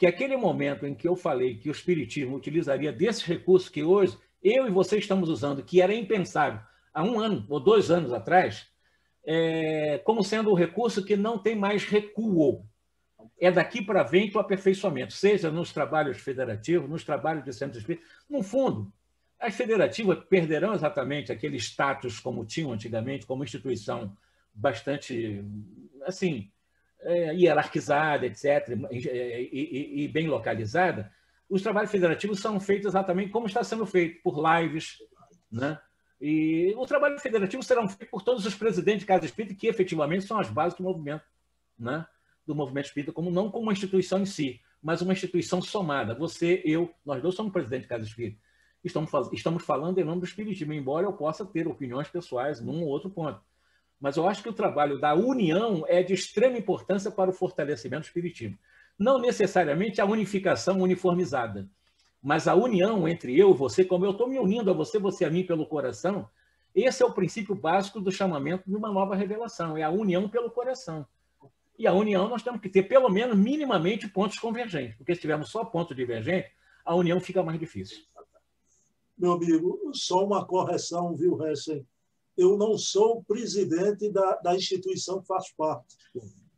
que 0.00 0.06
aquele 0.06 0.34
momento 0.34 0.86
em 0.86 0.94
que 0.94 1.06
eu 1.06 1.14
falei 1.14 1.58
que 1.58 1.68
o 1.68 1.72
Espiritismo 1.72 2.34
utilizaria 2.34 2.90
desses 2.90 3.22
recursos 3.22 3.68
que 3.68 3.82
hoje 3.82 4.16
eu 4.42 4.66
e 4.66 4.70
você 4.70 4.96
estamos 4.96 5.28
usando, 5.28 5.62
que 5.62 5.82
era 5.82 5.94
impensável 5.94 6.58
há 6.94 7.04
um 7.04 7.20
ano 7.20 7.44
ou 7.50 7.60
dois 7.60 7.90
anos 7.90 8.10
atrás, 8.10 8.66
é, 9.22 9.98
como 9.98 10.24
sendo 10.24 10.50
um 10.50 10.54
recurso 10.54 11.04
que 11.04 11.18
não 11.18 11.36
tem 11.36 11.54
mais 11.54 11.84
recuo. 11.84 12.64
É 13.38 13.52
daqui 13.52 13.84
para 13.84 14.06
frente 14.06 14.34
o 14.34 14.40
aperfeiçoamento, 14.40 15.12
seja 15.12 15.50
nos 15.50 15.70
trabalhos 15.70 16.16
federativos, 16.16 16.88
nos 16.88 17.04
trabalhos 17.04 17.44
de 17.44 17.52
centro 17.52 17.78
espírita. 17.78 18.02
No 18.26 18.42
fundo, 18.42 18.90
as 19.38 19.54
federativas 19.54 20.18
perderão 20.30 20.72
exatamente 20.72 21.30
aquele 21.30 21.58
status 21.58 22.18
como 22.18 22.46
tinham 22.46 22.72
antigamente, 22.72 23.26
como 23.26 23.44
instituição 23.44 24.16
bastante, 24.54 25.44
assim, 26.06 26.50
é, 27.02 27.34
hierarquizada, 27.34 28.26
etc., 28.26 28.68
e, 28.90 28.98
e, 28.98 30.04
e, 30.04 30.08
bem 30.08 30.28
localizada. 30.28 31.12
Os 31.48 31.62
trabalhos 31.62 31.90
federativos 31.90 32.40
são 32.40 32.60
feitos 32.60 32.86
exatamente 32.86 33.30
como 33.30 33.46
está 33.46 33.64
sendo 33.64 33.84
feito, 33.86 34.22
por 34.22 34.40
lives, 34.40 34.98
né? 35.50 35.78
E 36.20 36.74
o 36.76 36.86
trabalho 36.86 37.18
federativo 37.18 37.62
será 37.62 37.86
feito 37.88 38.10
por 38.10 38.22
todos 38.22 38.44
os 38.44 38.54
presidentes 38.54 39.00
de 39.00 39.06
casa 39.06 39.24
espírita, 39.24 39.54
que 39.54 39.66
efetivamente 39.66 40.26
são 40.26 40.38
as 40.38 40.50
bases 40.50 40.76
do 40.76 40.84
movimento, 40.84 41.24
né? 41.78 42.06
do 42.46 42.54
movimento 42.54 42.86
espírita, 42.86 43.12
como, 43.12 43.30
não 43.30 43.50
como 43.50 43.64
uma 43.64 43.72
instituição 43.72 44.20
em 44.20 44.26
si, 44.26 44.60
mas 44.82 45.00
uma 45.00 45.12
instituição 45.12 45.62
somada. 45.62 46.14
Você, 46.14 46.62
eu, 46.64 46.92
nós 47.04 47.22
dois 47.22 47.34
somos 47.34 47.52
presidente 47.52 47.82
de 47.82 47.88
casa 47.88 48.04
espírita. 48.04 48.38
Estamos, 48.82 49.10
estamos 49.32 49.64
falando 49.64 49.98
em 49.98 50.04
nome 50.04 50.20
do 50.20 50.26
espiritismo, 50.26 50.72
embora 50.72 51.06
eu 51.06 51.12
possa 51.12 51.44
ter 51.44 51.68
opiniões 51.68 52.08
pessoais 52.08 52.60
num 52.60 52.82
ou 52.82 52.88
outro 52.88 53.10
ponto. 53.10 53.40
Mas 54.00 54.16
eu 54.16 54.26
acho 54.26 54.42
que 54.42 54.48
o 54.48 54.54
trabalho 54.54 54.98
da 54.98 55.14
união 55.14 55.84
é 55.86 56.02
de 56.02 56.14
extrema 56.14 56.56
importância 56.56 57.10
para 57.10 57.30
o 57.30 57.34
fortalecimento 57.34 58.06
espiritismo. 58.06 58.58
Não 58.98 59.18
necessariamente 59.18 60.00
a 60.00 60.04
unificação 60.04 60.80
uniformizada 60.80 61.68
mas 62.22 62.46
a 62.46 62.54
união 62.54 63.08
entre 63.08 63.38
eu 63.38 63.50
e 63.50 63.54
você, 63.54 63.84
como 63.84 64.04
eu 64.04 64.10
estou 64.10 64.28
me 64.28 64.38
unindo 64.38 64.70
a 64.70 64.74
você, 64.74 64.98
você 64.98 65.24
a 65.24 65.30
mim 65.30 65.44
pelo 65.44 65.66
coração, 65.66 66.28
esse 66.74 67.02
é 67.02 67.06
o 67.06 67.12
princípio 67.12 67.54
básico 67.54 68.00
do 68.00 68.12
chamamento 68.12 68.68
de 68.68 68.76
uma 68.76 68.92
nova 68.92 69.14
revelação, 69.14 69.76
é 69.76 69.82
a 69.82 69.90
união 69.90 70.28
pelo 70.28 70.50
coração. 70.50 71.06
E 71.78 71.86
a 71.86 71.94
união 71.94 72.28
nós 72.28 72.42
temos 72.42 72.60
que 72.60 72.68
ter, 72.68 72.82
pelo 72.82 73.08
menos, 73.08 73.36
minimamente 73.36 74.06
pontos 74.06 74.38
convergentes, 74.38 74.96
porque 74.96 75.14
se 75.14 75.20
tivermos 75.20 75.48
só 75.50 75.64
pontos 75.64 75.96
divergentes, 75.96 76.50
a 76.84 76.94
união 76.94 77.18
fica 77.20 77.42
mais 77.42 77.58
difícil. 77.58 78.04
Meu 79.16 79.32
amigo, 79.32 79.90
só 79.94 80.24
uma 80.24 80.44
correção, 80.44 81.16
viu, 81.16 81.42
Hessen? 81.42 81.86
Eu 82.40 82.56
não 82.56 82.78
sou 82.78 83.22
presidente 83.24 84.10
da, 84.10 84.36
da 84.36 84.56
instituição 84.56 85.20
que 85.20 85.26
faço 85.26 85.52
parte. 85.56 85.94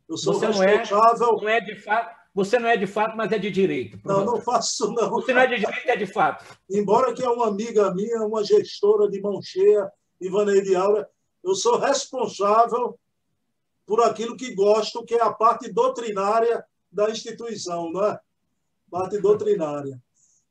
Eu 0.07 0.17
sou 0.17 0.33
Você 0.33 0.47
responsável. 0.47 1.27
Não 1.27 1.39
é, 1.39 1.41
não 1.41 1.49
é 1.49 1.61
de 1.61 1.75
fato 1.75 2.23
você 2.33 2.57
não 2.57 2.67
é 2.67 2.75
de 2.75 2.87
fato, 2.87 3.15
mas 3.15 3.31
é 3.31 3.37
de 3.37 3.51
direito. 3.51 3.99
Não, 4.03 4.25
não 4.25 4.41
faço 4.41 4.91
não. 4.91 5.09
Você 5.11 5.33
não 5.33 5.41
é 5.41 5.47
de 5.47 5.57
direito, 5.57 5.87
é 5.87 5.95
de 5.95 6.07
fato. 6.07 6.43
Embora 6.67 7.13
que 7.13 7.23
é 7.23 7.29
uma 7.29 7.47
amiga 7.47 7.93
minha, 7.93 8.23
uma 8.23 8.43
gestora 8.43 9.07
de 9.07 9.21
mão 9.21 9.39
cheia, 9.39 9.91
Ivaneide 10.19 10.75
Aura, 10.75 11.07
eu 11.43 11.53
sou 11.53 11.77
responsável 11.77 12.99
por 13.85 14.01
aquilo 14.01 14.35
que 14.35 14.55
gosto, 14.55 15.05
que 15.05 15.13
é 15.13 15.21
a 15.21 15.31
parte 15.31 15.71
doutrinária 15.71 16.65
da 16.91 17.09
instituição, 17.11 17.91
não 17.91 18.03
é? 18.03 18.19
Parte 18.89 19.19
doutrinária. 19.19 20.01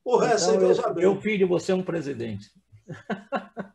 O 0.05 0.17
resto, 0.17 0.51
então, 0.51 0.69
veja 0.69 0.83
eu, 0.83 0.95
bem. 0.95 1.05
Eu 1.05 1.19
de 1.39 1.45
você 1.45 1.73
um 1.73 1.83
presidente. 1.83 2.49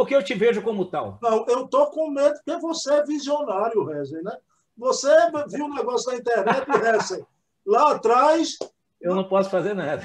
porque 0.00 0.16
eu 0.16 0.24
te 0.24 0.32
vejo 0.32 0.62
como 0.62 0.86
tal. 0.86 1.18
Não, 1.20 1.44
eu 1.46 1.66
estou 1.66 1.90
com 1.90 2.08
medo 2.08 2.34
porque 2.42 2.58
você 2.58 2.94
é 2.94 3.04
visionário, 3.04 3.84
Rezen, 3.84 4.22
né? 4.22 4.34
Você 4.74 5.14
viu 5.48 5.66
um 5.66 5.74
negócio 5.74 6.10
na 6.10 6.16
internet, 6.16 6.64
Rezen, 6.72 7.26
Lá 7.66 7.92
atrás. 7.92 8.56
Eu 8.98 9.14
não 9.14 9.28
posso 9.28 9.50
fazer 9.50 9.74
nada. 9.74 10.02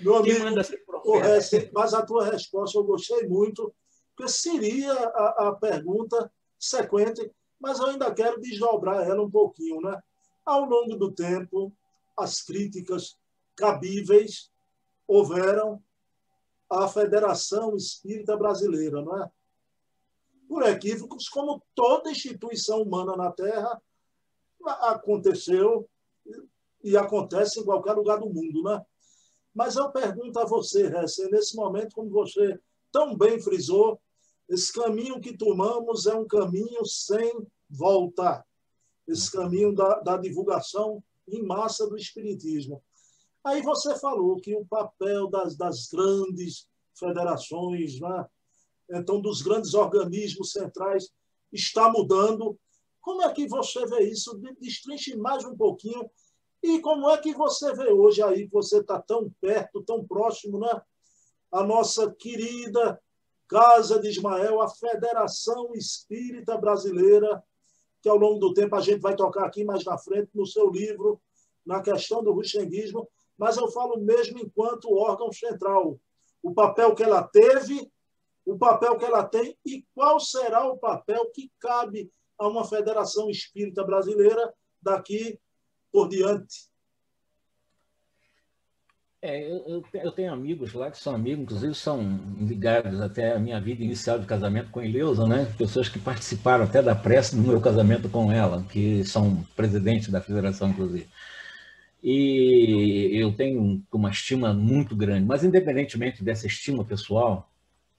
Meu 0.00 0.16
amigo, 0.16 0.44
o 1.04 1.18
resto, 1.18 1.70
mas 1.72 1.94
a 1.94 2.04
tua 2.04 2.24
resposta 2.24 2.76
eu 2.76 2.82
gostei 2.82 3.28
muito, 3.28 3.72
porque 4.16 4.32
seria 4.32 4.92
a, 4.92 5.48
a 5.48 5.52
pergunta 5.52 6.28
sequente, 6.58 7.30
mas 7.60 7.78
eu 7.78 7.86
ainda 7.86 8.12
quero 8.12 8.40
desdobrar 8.40 9.08
ela 9.08 9.22
um 9.22 9.30
pouquinho. 9.30 9.80
Né? 9.82 9.96
Ao 10.44 10.64
longo 10.64 10.96
do 10.96 11.12
tempo, 11.12 11.72
as 12.18 12.42
críticas 12.42 13.16
cabíveis 13.54 14.50
houveram 15.06 15.80
à 16.82 16.88
Federação 16.88 17.76
Espírita 17.76 18.36
Brasileira, 18.36 19.02
não 19.02 19.22
é? 19.22 19.30
Por 20.48 20.62
equívocos, 20.64 21.28
como 21.28 21.62
toda 21.74 22.10
instituição 22.10 22.82
humana 22.82 23.16
na 23.16 23.32
Terra, 23.32 23.80
aconteceu 24.64 25.88
e 26.82 26.96
acontece 26.96 27.60
em 27.60 27.64
qualquer 27.64 27.92
lugar 27.92 28.18
do 28.18 28.26
mundo, 28.26 28.62
né? 28.62 28.84
Mas 29.54 29.76
eu 29.76 29.90
pergunto 29.90 30.38
a 30.38 30.44
você, 30.44 30.86
Hesse, 30.86 31.30
nesse 31.30 31.54
momento, 31.56 31.94
como 31.94 32.10
você 32.10 32.58
tão 32.90 33.16
bem 33.16 33.40
frisou, 33.40 34.00
esse 34.48 34.72
caminho 34.72 35.20
que 35.20 35.36
tomamos 35.36 36.06
é 36.06 36.14
um 36.14 36.26
caminho 36.26 36.84
sem 36.84 37.32
volta. 37.70 38.44
Esse 39.06 39.30
caminho 39.30 39.74
da, 39.74 40.00
da 40.00 40.16
divulgação 40.16 41.02
em 41.28 41.42
massa 41.42 41.88
do 41.88 41.96
Espiritismo. 41.96 42.82
Aí 43.44 43.60
você 43.60 43.94
falou 43.98 44.40
que 44.40 44.56
o 44.56 44.64
papel 44.64 45.28
das, 45.28 45.54
das 45.54 45.86
grandes 45.88 46.66
federações, 46.98 48.00
né? 48.00 48.26
então 48.90 49.20
dos 49.20 49.42
grandes 49.42 49.74
organismos 49.74 50.52
centrais, 50.52 51.10
está 51.52 51.90
mudando. 51.90 52.58
Como 53.02 53.22
é 53.22 53.32
que 53.32 53.46
você 53.46 53.84
vê 53.86 54.04
isso? 54.04 54.40
Destrinche 54.58 55.14
mais 55.16 55.44
um 55.44 55.54
pouquinho. 55.54 56.10
E 56.62 56.80
como 56.80 57.10
é 57.10 57.18
que 57.18 57.34
você 57.34 57.74
vê 57.74 57.92
hoje 57.92 58.22
aí, 58.22 58.46
você 58.46 58.78
está 58.78 58.98
tão 58.98 59.30
perto, 59.40 59.82
tão 59.82 60.02
próximo, 60.06 60.58
né? 60.58 60.80
A 61.52 61.62
nossa 61.62 62.10
querida 62.10 62.98
Casa 63.46 64.00
de 64.00 64.08
Ismael, 64.08 64.62
a 64.62 64.68
Federação 64.70 65.74
Espírita 65.74 66.56
Brasileira, 66.56 67.44
que 68.00 68.08
ao 68.08 68.16
longo 68.16 68.38
do 68.38 68.54
tempo 68.54 68.74
a 68.74 68.80
gente 68.80 69.00
vai 69.00 69.14
tocar 69.14 69.44
aqui 69.44 69.64
mais 69.64 69.84
na 69.84 69.98
frente 69.98 70.30
no 70.34 70.46
seu 70.46 70.70
livro, 70.70 71.20
na 71.64 71.82
questão 71.82 72.24
do 72.24 72.32
ruxenguismo, 72.32 73.06
mas 73.38 73.56
eu 73.56 73.70
falo 73.70 74.00
mesmo 74.00 74.38
enquanto 74.38 74.94
órgão 74.94 75.32
central. 75.32 75.98
O 76.42 76.52
papel 76.52 76.94
que 76.94 77.02
ela 77.02 77.22
teve, 77.22 77.90
o 78.44 78.58
papel 78.58 78.96
que 78.98 79.04
ela 79.04 79.24
tem 79.24 79.56
e 79.64 79.84
qual 79.94 80.20
será 80.20 80.66
o 80.66 80.76
papel 80.76 81.30
que 81.32 81.50
cabe 81.58 82.10
a 82.38 82.48
uma 82.48 82.64
Federação 82.64 83.30
Espírita 83.30 83.84
Brasileira 83.84 84.52
daqui 84.82 85.38
por 85.92 86.08
diante. 86.08 86.68
É, 89.22 89.50
eu, 89.50 89.82
eu, 89.94 90.12
tenho 90.12 90.30
amigos 90.30 90.74
lá 90.74 90.90
que 90.90 90.98
são 90.98 91.14
amigos, 91.14 91.44
inclusive 91.44 91.74
são 91.74 92.20
ligados 92.38 93.00
até 93.00 93.32
a 93.32 93.38
minha 93.38 93.58
vida 93.58 93.82
inicial 93.82 94.18
de 94.18 94.26
casamento 94.26 94.70
com 94.70 94.82
Eleusa, 94.82 95.26
né? 95.26 95.50
Pessoas 95.56 95.88
que 95.88 95.98
participaram 95.98 96.64
até 96.64 96.82
da 96.82 96.94
prece 96.94 97.34
do 97.34 97.40
meu 97.40 97.58
casamento 97.58 98.10
com 98.10 98.30
ela, 98.30 98.62
que 98.64 99.02
são 99.04 99.42
presidentes 99.56 100.10
da 100.10 100.20
federação, 100.20 100.68
inclusive. 100.68 101.08
E 102.06 103.16
eu 103.18 103.32
tenho 103.32 103.82
uma 103.90 104.10
estima 104.10 104.52
muito 104.52 104.94
grande, 104.94 105.24
mas 105.24 105.42
independentemente 105.42 106.22
dessa 106.22 106.46
estima 106.46 106.84
pessoal, 106.84 107.50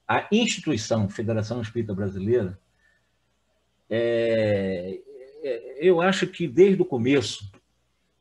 a 0.07 0.27
instituição 0.31 1.09
Federação 1.09 1.59
Espírita 1.59 1.91
Brasileira, 1.91 2.59
é, 3.89 4.99
é, 5.43 5.77
eu 5.79 6.01
acho 6.01 6.27
que 6.27 6.47
desde 6.47 6.79
o 6.79 6.85
começo 6.85 7.51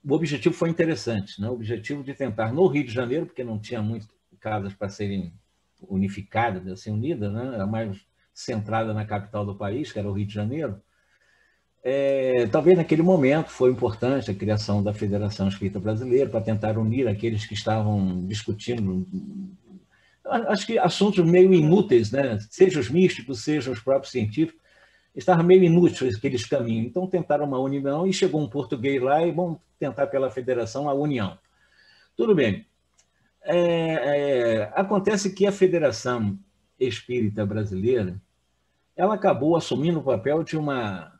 o 0.02 0.14
objetivo 0.14 0.54
foi 0.54 0.70
interessante, 0.70 1.38
né? 1.38 1.50
o 1.50 1.52
objetivo 1.52 2.02
de 2.02 2.14
tentar 2.14 2.50
no 2.50 2.66
Rio 2.66 2.84
de 2.84 2.92
Janeiro, 2.92 3.26
porque 3.26 3.44
não 3.44 3.58
tinha 3.58 3.82
muitas 3.82 4.08
casas 4.40 4.72
para 4.72 4.88
serem 4.88 5.34
unificadas, 5.82 6.66
assim, 6.66 6.90
unidas, 6.90 7.30
né? 7.30 7.54
era 7.54 7.66
mais 7.66 7.98
centrada 8.32 8.94
na 8.94 9.04
capital 9.04 9.44
do 9.44 9.54
país, 9.54 9.92
que 9.92 9.98
era 9.98 10.08
o 10.08 10.12
Rio 10.12 10.26
de 10.26 10.34
Janeiro, 10.34 10.80
é, 11.86 12.46
talvez 12.46 12.78
naquele 12.78 13.02
momento 13.02 13.50
foi 13.50 13.70
importante 13.70 14.30
a 14.30 14.34
criação 14.34 14.82
da 14.82 14.94
Federação 14.94 15.48
Espírita 15.48 15.78
Brasileira 15.78 16.30
para 16.30 16.40
tentar 16.40 16.78
unir 16.78 17.06
aqueles 17.06 17.44
que 17.44 17.52
estavam 17.52 18.24
discutindo, 18.26 19.06
acho 20.24 20.66
que 20.66 20.78
assuntos 20.78 21.22
meio 21.22 21.52
inúteis, 21.52 22.10
né? 22.10 22.38
seja 22.48 22.80
os 22.80 22.88
místicos, 22.88 23.44
seja 23.44 23.70
os 23.70 23.80
próprios 23.80 24.12
científicos, 24.12 24.58
estava 25.14 25.42
meio 25.42 25.62
inútil 25.62 26.08
aqueles 26.08 26.46
caminhos. 26.46 26.86
Então 26.86 27.06
tentaram 27.06 27.44
uma 27.44 27.58
união 27.58 28.06
e 28.06 28.14
chegou 28.14 28.40
um 28.40 28.48
português 28.48 29.02
lá 29.02 29.22
e 29.22 29.30
vão 29.30 29.60
tentar 29.78 30.06
pela 30.06 30.30
federação 30.30 30.88
a 30.88 30.94
união. 30.94 31.38
Tudo 32.16 32.34
bem. 32.34 32.66
É, 33.42 33.58
é, 33.58 34.72
acontece 34.74 35.34
que 35.34 35.46
a 35.46 35.52
Federação 35.52 36.38
Espírita 36.80 37.44
Brasileira 37.44 38.18
ela 38.96 39.16
acabou 39.16 39.54
assumindo 39.54 39.98
o 39.98 40.02
papel 40.02 40.42
de 40.42 40.56
uma 40.56 41.13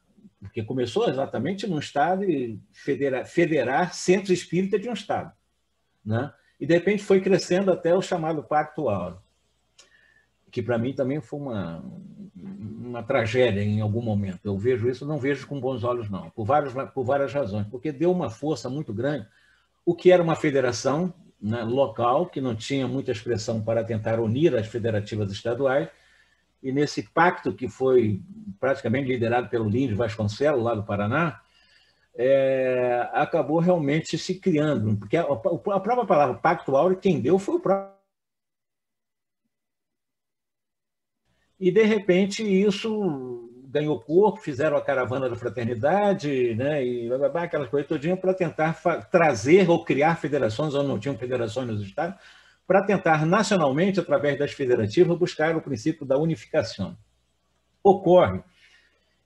porque 0.44 0.62
começou 0.62 1.08
exatamente 1.08 1.66
num 1.66 1.78
Estado 1.78 2.24
e 2.24 2.60
federar, 2.70 3.26
federar 3.26 3.94
centro 3.94 4.32
espírita 4.32 4.78
de 4.78 4.88
um 4.88 4.92
Estado. 4.92 5.32
Né? 6.04 6.32
E, 6.60 6.66
de 6.66 6.74
repente, 6.74 7.02
foi 7.02 7.20
crescendo 7.20 7.72
até 7.72 7.94
o 7.94 8.02
chamado 8.02 8.42
Pacto 8.42 8.88
Áureo, 8.88 9.18
que, 10.50 10.62
para 10.62 10.78
mim, 10.78 10.92
também 10.92 11.20
foi 11.20 11.40
uma, 11.40 11.84
uma 12.36 13.02
tragédia 13.02 13.62
em 13.62 13.80
algum 13.80 14.02
momento. 14.02 14.40
Eu 14.44 14.56
vejo 14.56 14.88
isso, 14.88 15.06
não 15.06 15.18
vejo 15.18 15.46
com 15.46 15.58
bons 15.58 15.82
olhos, 15.82 16.10
não, 16.10 16.30
por, 16.30 16.44
vários, 16.44 16.72
por 16.92 17.04
várias 17.04 17.32
razões. 17.32 17.66
Porque 17.68 17.90
deu 17.90 18.12
uma 18.12 18.30
força 18.30 18.68
muito 18.68 18.92
grande, 18.92 19.26
o 19.84 19.94
que 19.94 20.12
era 20.12 20.22
uma 20.22 20.36
federação 20.36 21.12
né, 21.40 21.62
local, 21.62 22.26
que 22.26 22.40
não 22.40 22.54
tinha 22.54 22.86
muita 22.86 23.10
expressão 23.10 23.62
para 23.62 23.82
tentar 23.82 24.20
unir 24.20 24.54
as 24.54 24.66
federativas 24.66 25.32
estaduais, 25.32 25.88
e 26.64 26.72
nesse 26.72 27.02
pacto 27.02 27.52
que 27.52 27.68
foi 27.68 28.22
praticamente 28.58 29.06
liderado 29.06 29.50
pelo 29.50 29.68
Líndio 29.68 29.98
Vasconcelos, 29.98 30.64
lá 30.64 30.74
do 30.74 30.82
Paraná, 30.82 31.42
é, 32.16 33.06
acabou 33.12 33.58
realmente 33.58 34.16
se 34.16 34.36
criando, 34.36 34.96
porque 34.96 35.18
a, 35.18 35.24
a 35.24 35.26
própria 35.80 36.06
palavra 36.06 36.36
pacto 36.36 36.74
áureo, 36.74 36.96
quem 36.96 37.20
deu 37.20 37.38
foi 37.38 37.56
o 37.56 37.60
próprio. 37.60 37.92
E, 41.60 41.70
de 41.70 41.82
repente, 41.82 42.42
isso 42.42 43.50
ganhou 43.66 44.00
corpo, 44.00 44.40
fizeram 44.40 44.78
a 44.78 44.82
caravana 44.82 45.28
da 45.28 45.36
fraternidade, 45.36 46.54
né, 46.54 46.82
e 46.82 47.10
aquelas 47.34 47.68
coisas 47.68 47.88
todinhas 47.88 48.18
para 48.18 48.32
tentar 48.32 48.74
trazer 49.10 49.68
ou 49.68 49.84
criar 49.84 50.16
federações, 50.16 50.74
ou 50.74 50.82
não 50.82 50.98
tinham 50.98 51.18
federações 51.18 51.66
nos 51.66 51.82
estados, 51.82 52.18
para 52.66 52.82
tentar 52.82 53.26
nacionalmente, 53.26 54.00
através 54.00 54.38
das 54.38 54.52
federativas, 54.52 55.18
buscar 55.18 55.56
o 55.56 55.60
princípio 55.60 56.06
da 56.06 56.16
unificação. 56.18 56.96
Ocorre 57.82 58.40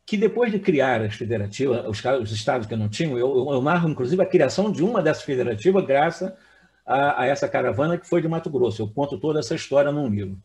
que 0.04 0.16
depois 0.16 0.50
de 0.50 0.58
criar 0.58 1.02
as 1.02 1.14
federativas, 1.14 1.86
os, 1.86 2.04
os 2.04 2.32
estados 2.32 2.66
que 2.66 2.74
não 2.74 2.88
tinham, 2.88 3.16
eu, 3.18 3.52
eu, 3.52 3.62
narro 3.62 3.88
inclusive 3.88 4.20
a 4.22 4.26
criação 4.26 4.72
de 4.72 4.82
uma 4.82 5.02
dessas 5.02 5.22
federativas 5.22 5.84
graças 5.84 6.32
a, 6.84 7.22
a, 7.22 7.26
essa 7.26 7.46
caravana 7.48 7.98
que 7.98 8.08
foi 8.08 8.20
de 8.20 8.28
Mato 8.28 8.50
Grosso. 8.50 8.82
Eu 8.82 8.88
conto 8.88 9.18
toda 9.18 9.38
essa 9.38 9.54
história 9.54 9.92
num 9.92 10.08
livro. 10.08 10.36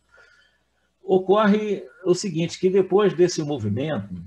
Ocorre 1.01 1.83
o 2.05 2.13
seguinte, 2.13 2.59
que 2.59 2.69
depois 2.69 3.13
desse 3.13 3.41
movimento, 3.41 4.21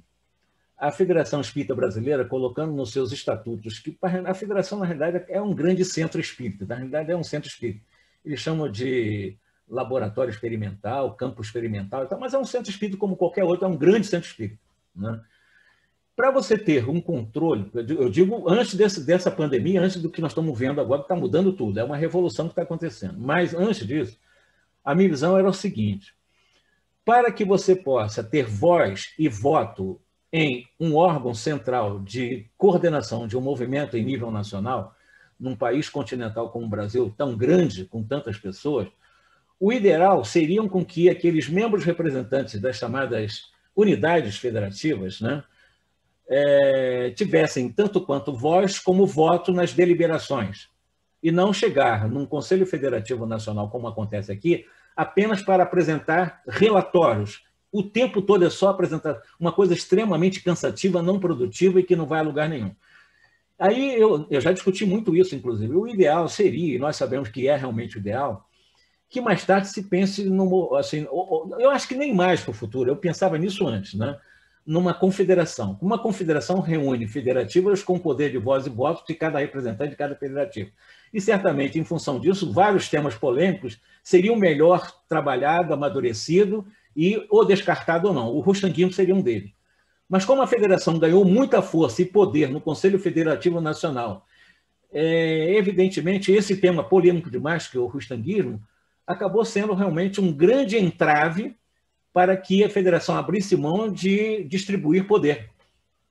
a 0.77 0.91
Federação 0.91 1.41
Espírita 1.41 1.75
Brasileira, 1.75 2.25
colocando 2.25 2.73
nos 2.73 2.93
seus 2.93 3.13
estatutos 3.13 3.79
que 3.79 3.97
a 4.03 4.35
federação, 4.35 4.79
na 4.79 4.85
realidade, 4.85 5.25
é 5.29 5.41
um 5.41 5.55
grande 5.55 5.85
centro 5.85 6.21
espírita, 6.21 6.67
na 6.67 6.75
realidade 6.75 7.13
é 7.13 7.17
um 7.17 7.25
centro 7.25 7.49
espírita 7.49 7.81
eles 8.27 8.41
chamam 8.41 8.71
de 8.71 9.37
laboratório 9.69 10.31
experimental, 10.31 11.15
campo 11.15 11.41
experimental, 11.41 12.07
mas 12.21 12.35
é 12.35 12.39
um 12.39 12.45
centro 12.45 12.71
espírita 12.71 12.99
como 12.99 13.17
qualquer 13.17 13.45
outro, 13.45 13.65
é 13.65 13.69
um 13.69 13.77
grande 13.77 14.07
centro 14.07 14.29
espírita. 14.29 14.61
Né? 14.95 15.21
Para 16.15 16.31
você 16.31 16.59
ter 16.59 16.89
um 16.89 17.01
controle, 17.01 17.71
eu 17.75 18.09
digo 18.09 18.49
antes 18.51 18.75
desse, 18.75 19.05
dessa 19.05 19.31
pandemia, 19.31 19.81
antes 19.81 20.01
do 20.01 20.11
que 20.11 20.21
nós 20.21 20.33
estamos 20.33 20.59
vendo 20.59 20.81
agora, 20.81 21.03
que 21.03 21.05
está 21.05 21.15
mudando 21.15 21.53
tudo, 21.53 21.79
é 21.79 21.85
uma 21.85 21.97
revolução 21.97 22.47
que 22.47 22.53
está 22.53 22.63
acontecendo. 22.63 23.19
Mas 23.19 23.55
antes 23.55 23.87
disso, 23.87 24.19
a 24.85 24.95
minha 24.95 25.09
visão 25.09 25.39
era 25.39 25.49
o 25.49 25.53
seguinte: 25.53 26.15
para 27.05 27.31
que 27.31 27.45
você 27.45 27.77
possa 27.77 28.25
ter 28.25 28.47
voz 28.47 29.13
e 29.19 29.29
voto 29.29 30.01
em 30.33 30.67
um 30.81 30.97
órgão 30.97 31.35
central 31.35 32.01
de 32.01 32.49
coordenação 32.57 33.29
de 33.29 33.37
um 33.37 33.41
movimento 33.41 33.97
em 33.97 34.05
nível 34.05 34.31
nacional, 34.31 34.96
num 35.39 35.55
país 35.55 35.89
continental 35.89 36.51
como 36.51 36.67
o 36.67 36.69
Brasil, 36.69 37.15
tão 37.17 37.37
grande, 37.37 37.85
com 37.85 38.03
tantas 38.03 38.39
pessoas, 38.39 38.89
o 39.59 39.73
ideal 39.73 40.25
seriam 40.25 40.69
com 40.69 40.85
que 40.85 41.09
aqueles 41.09 41.49
membros 41.49 41.85
representantes 41.85 42.61
das 42.61 42.77
chamadas 42.77 43.51
unidades 43.75 44.37
federativas 44.39 45.21
né, 45.21 45.43
é, 46.29 47.13
tivessem 47.15 47.71
tanto 47.71 48.01
quanto 48.01 48.33
voz 48.33 48.79
como 48.79 49.07
voto 49.07 49.53
nas 49.53 49.73
deliberações, 49.73 50.69
e 51.23 51.31
não 51.31 51.53
chegar 51.53 52.09
num 52.09 52.27
Conselho 52.27 52.67
Federativo 52.67 53.27
Nacional, 53.27 53.69
como 53.71 53.89
acontece 53.89 54.31
aqui, 54.31 54.67
apenas 54.95 55.43
para 55.43 55.63
apresentar 55.63 56.43
relatórios. 56.49 57.45
O 57.73 57.83
tempo 57.83 58.23
todo 58.23 58.45
é 58.45 58.51
só 58.51 58.69
apresentar 58.69 59.21
uma 59.39 59.53
coisa 59.53 59.75
extremamente 59.75 60.43
cansativa, 60.43 61.03
não 61.03 61.19
produtiva 61.19 61.81
e 61.81 61.83
que 61.83 61.97
não 61.97 62.07
vai 62.07 62.21
a 62.21 62.23
lugar 62.23 62.49
nenhum. 62.49 62.75
Aí 63.59 63.95
eu, 63.99 64.27
eu 64.31 64.41
já 64.41 64.53
discuti 64.53 64.85
muito 64.85 65.17
isso, 65.17 65.35
inclusive. 65.35 65.75
O 65.75 65.89
ideal 65.89 66.29
seria, 66.29 66.77
e 66.77 66.79
nós 66.79 66.97
sabemos 66.97 67.29
que 67.29 67.49
é 67.49 67.57
realmente 67.57 67.97
o 67.97 68.01
ideal, 68.01 68.47
que 69.09 69.21
mais 69.21 69.45
tarde 69.45 69.69
se 69.69 69.85
pense 69.85 70.25
no. 70.25 70.75
Assim, 70.75 71.07
eu 71.59 71.71
acho 71.71 71.89
que 71.89 71.95
nem 71.95 72.15
mais 72.15 72.41
para 72.41 72.51
o 72.51 72.55
futuro, 72.55 72.91
eu 72.91 72.97
pensava 72.97 73.39
nisso 73.39 73.67
antes, 73.67 73.95
né? 73.95 74.19
numa 74.67 74.93
confederação. 74.93 75.79
Uma 75.81 75.99
confederação 75.99 76.59
reúne 76.59 77.07
federativas 77.07 77.85
com 77.85 77.99
poder 77.99 78.33
de 78.33 78.39
voz 78.39 78.67
e 78.67 78.71
voto 78.71 79.07
de 79.07 79.15
cada 79.15 79.39
representante 79.39 79.91
de 79.91 79.97
cada 79.97 80.17
federativo. 80.17 80.71
E 81.15 81.21
certamente, 81.21 81.79
em 81.79 81.85
função 81.85 82.19
disso, 82.19 82.53
vários 82.53 82.89
temas 82.89 83.15
polêmicos 83.15 83.81
seriam 84.03 84.35
melhor 84.35 84.93
trabalhados, 85.09 85.71
amadurecidos 85.71 86.65
e 86.97 87.25
ou 87.31 87.45
descartado 87.45 88.09
ou 88.09 88.15
não. 88.15 88.29
O 88.35 88.41
Rustanguismo 88.41 88.93
seria 88.93 89.15
um 89.15 89.23
deles. 89.23 89.56
Mas 90.09 90.25
como 90.25 90.43
a 90.43 90.47
federação 90.47 90.99
ganhou 90.99 91.25
muita 91.25 91.61
força 91.61 92.03
e 92.03 92.05
poder 92.05 92.49
no 92.49 92.61
Conselho 92.61 92.99
Federativo 92.99 93.61
Nacional, 93.61 94.25
é, 94.93 95.55
evidentemente 95.57 96.31
esse 96.33 96.57
tema 96.57 96.85
polêmico 96.85 97.31
demais, 97.31 97.67
que 97.67 97.77
é 97.77 97.81
o 97.81 97.87
rustanguismo, 97.87 98.63
acabou 99.07 99.45
sendo 99.45 99.75
realmente 99.75 100.21
um 100.21 100.33
grande 100.33 100.77
entrave 100.77 101.57
para 102.13 102.37
que 102.37 102.65
a 102.65 102.71
federação 102.71 103.17
abrisse 103.17 103.57
mão 103.57 103.91
de 103.91 104.45
distribuir 104.45 105.07
poder. 105.07 105.51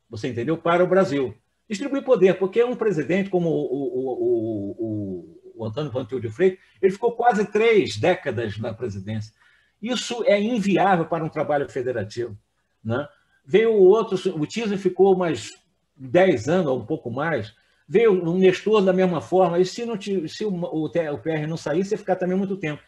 Você 0.10 0.27
entendeu? 0.27 0.58
Para 0.58 0.84
o 0.84 0.88
Brasil. 0.88 1.36
Distribuir 1.67 2.03
poder, 2.03 2.38
porque 2.38 2.63
um 2.63 2.75
presidente 2.75 3.29
como 3.29 3.49
o, 3.49 3.73
o, 3.73 4.75
o, 4.77 5.41
o 5.55 5.65
Antônio 5.65 5.91
Pantil 5.91 6.19
de 6.19 6.29
Freitas, 6.29 6.60
ele 6.81 6.91
ficou 6.91 7.13
quase 7.13 7.45
três 7.45 7.97
décadas 7.97 8.58
na 8.60 8.73
presidência. 8.73 9.34
Isso 9.81 10.23
é 10.25 10.39
inviável 10.39 11.05
para 11.05 11.23
um 11.23 11.29
trabalho 11.29 11.67
federativo. 11.67 12.38
Né? 12.84 13.08
Veio 13.45 13.73
o 13.73 13.84
outro, 13.84 14.17
o 14.39 14.45
Tisa 14.45 14.77
ficou 14.77 15.15
mais 15.15 15.51
10 15.95 16.49
anos, 16.49 16.67
ou 16.67 16.79
um 16.79 16.86
pouco 16.86 17.12
mais. 17.12 17.53
Veio 17.88 18.23
o 18.23 18.38
Nestor 18.38 18.84
da 18.84 18.91
mesma 18.91 19.21
forma. 19.21 19.60
E 19.60 19.65
se, 19.65 19.86
não 19.86 19.99
se 20.01 20.45
o, 20.45 20.49
o, 20.49 20.86
o 20.86 20.89
PR 20.89 21.47
não 21.47 21.58
sair, 21.58 21.86
você 21.86 21.95
ficar 21.95 22.15
também 22.15 22.38
muito 22.38 22.58
tempo. 22.58 22.81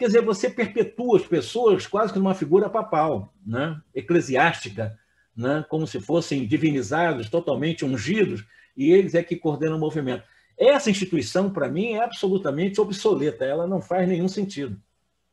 Quer 0.00 0.06
dizer, 0.06 0.22
você 0.22 0.48
perpetua 0.48 1.18
as 1.18 1.26
pessoas 1.26 1.86
quase 1.86 2.12
que 2.12 2.18
numa 2.18 2.34
figura 2.34 2.70
papal, 2.70 3.34
né? 3.46 3.78
eclesiástica, 3.94 4.98
né? 5.36 5.62
como 5.68 5.86
se 5.86 6.00
fossem 6.00 6.46
divinizados, 6.46 7.28
totalmente 7.28 7.84
ungidos, 7.84 8.42
e 8.74 8.90
eles 8.90 9.14
é 9.14 9.22
que 9.22 9.36
coordenam 9.36 9.76
o 9.76 9.78
movimento. 9.80 10.24
Essa 10.56 10.90
instituição, 10.90 11.50
para 11.50 11.68
mim, 11.68 11.92
é 11.92 12.02
absolutamente 12.02 12.80
obsoleta, 12.80 13.44
ela 13.44 13.66
não 13.66 13.80
faz 13.80 14.08
nenhum 14.08 14.26
sentido. 14.26 14.80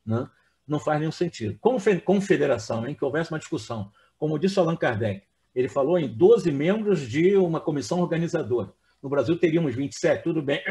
Né? 0.05 0.29
Não 0.67 0.79
faz 0.79 0.99
nenhum 0.99 1.13
sentido. 1.13 1.57
Como 1.61 1.79
confederação, 2.03 2.85
em 2.85 2.93
que 2.93 3.05
houvesse 3.05 3.31
uma 3.31 3.39
discussão, 3.39 3.89
como 4.17 4.39
disse 4.39 4.60
Allan 4.60 4.75
Kardec, 4.75 5.23
ele 5.53 5.67
falou 5.67 5.97
em 5.97 6.08
12 6.08 6.51
membros 6.51 7.01
de 7.01 7.36
uma 7.36 7.60
comissão 7.60 7.99
organizadora. 7.99 8.71
No 9.01 9.10
Brasil 9.10 9.38
teríamos 9.38 9.73
27, 9.75 10.23
tudo 10.23 10.41
bem, 10.41 10.62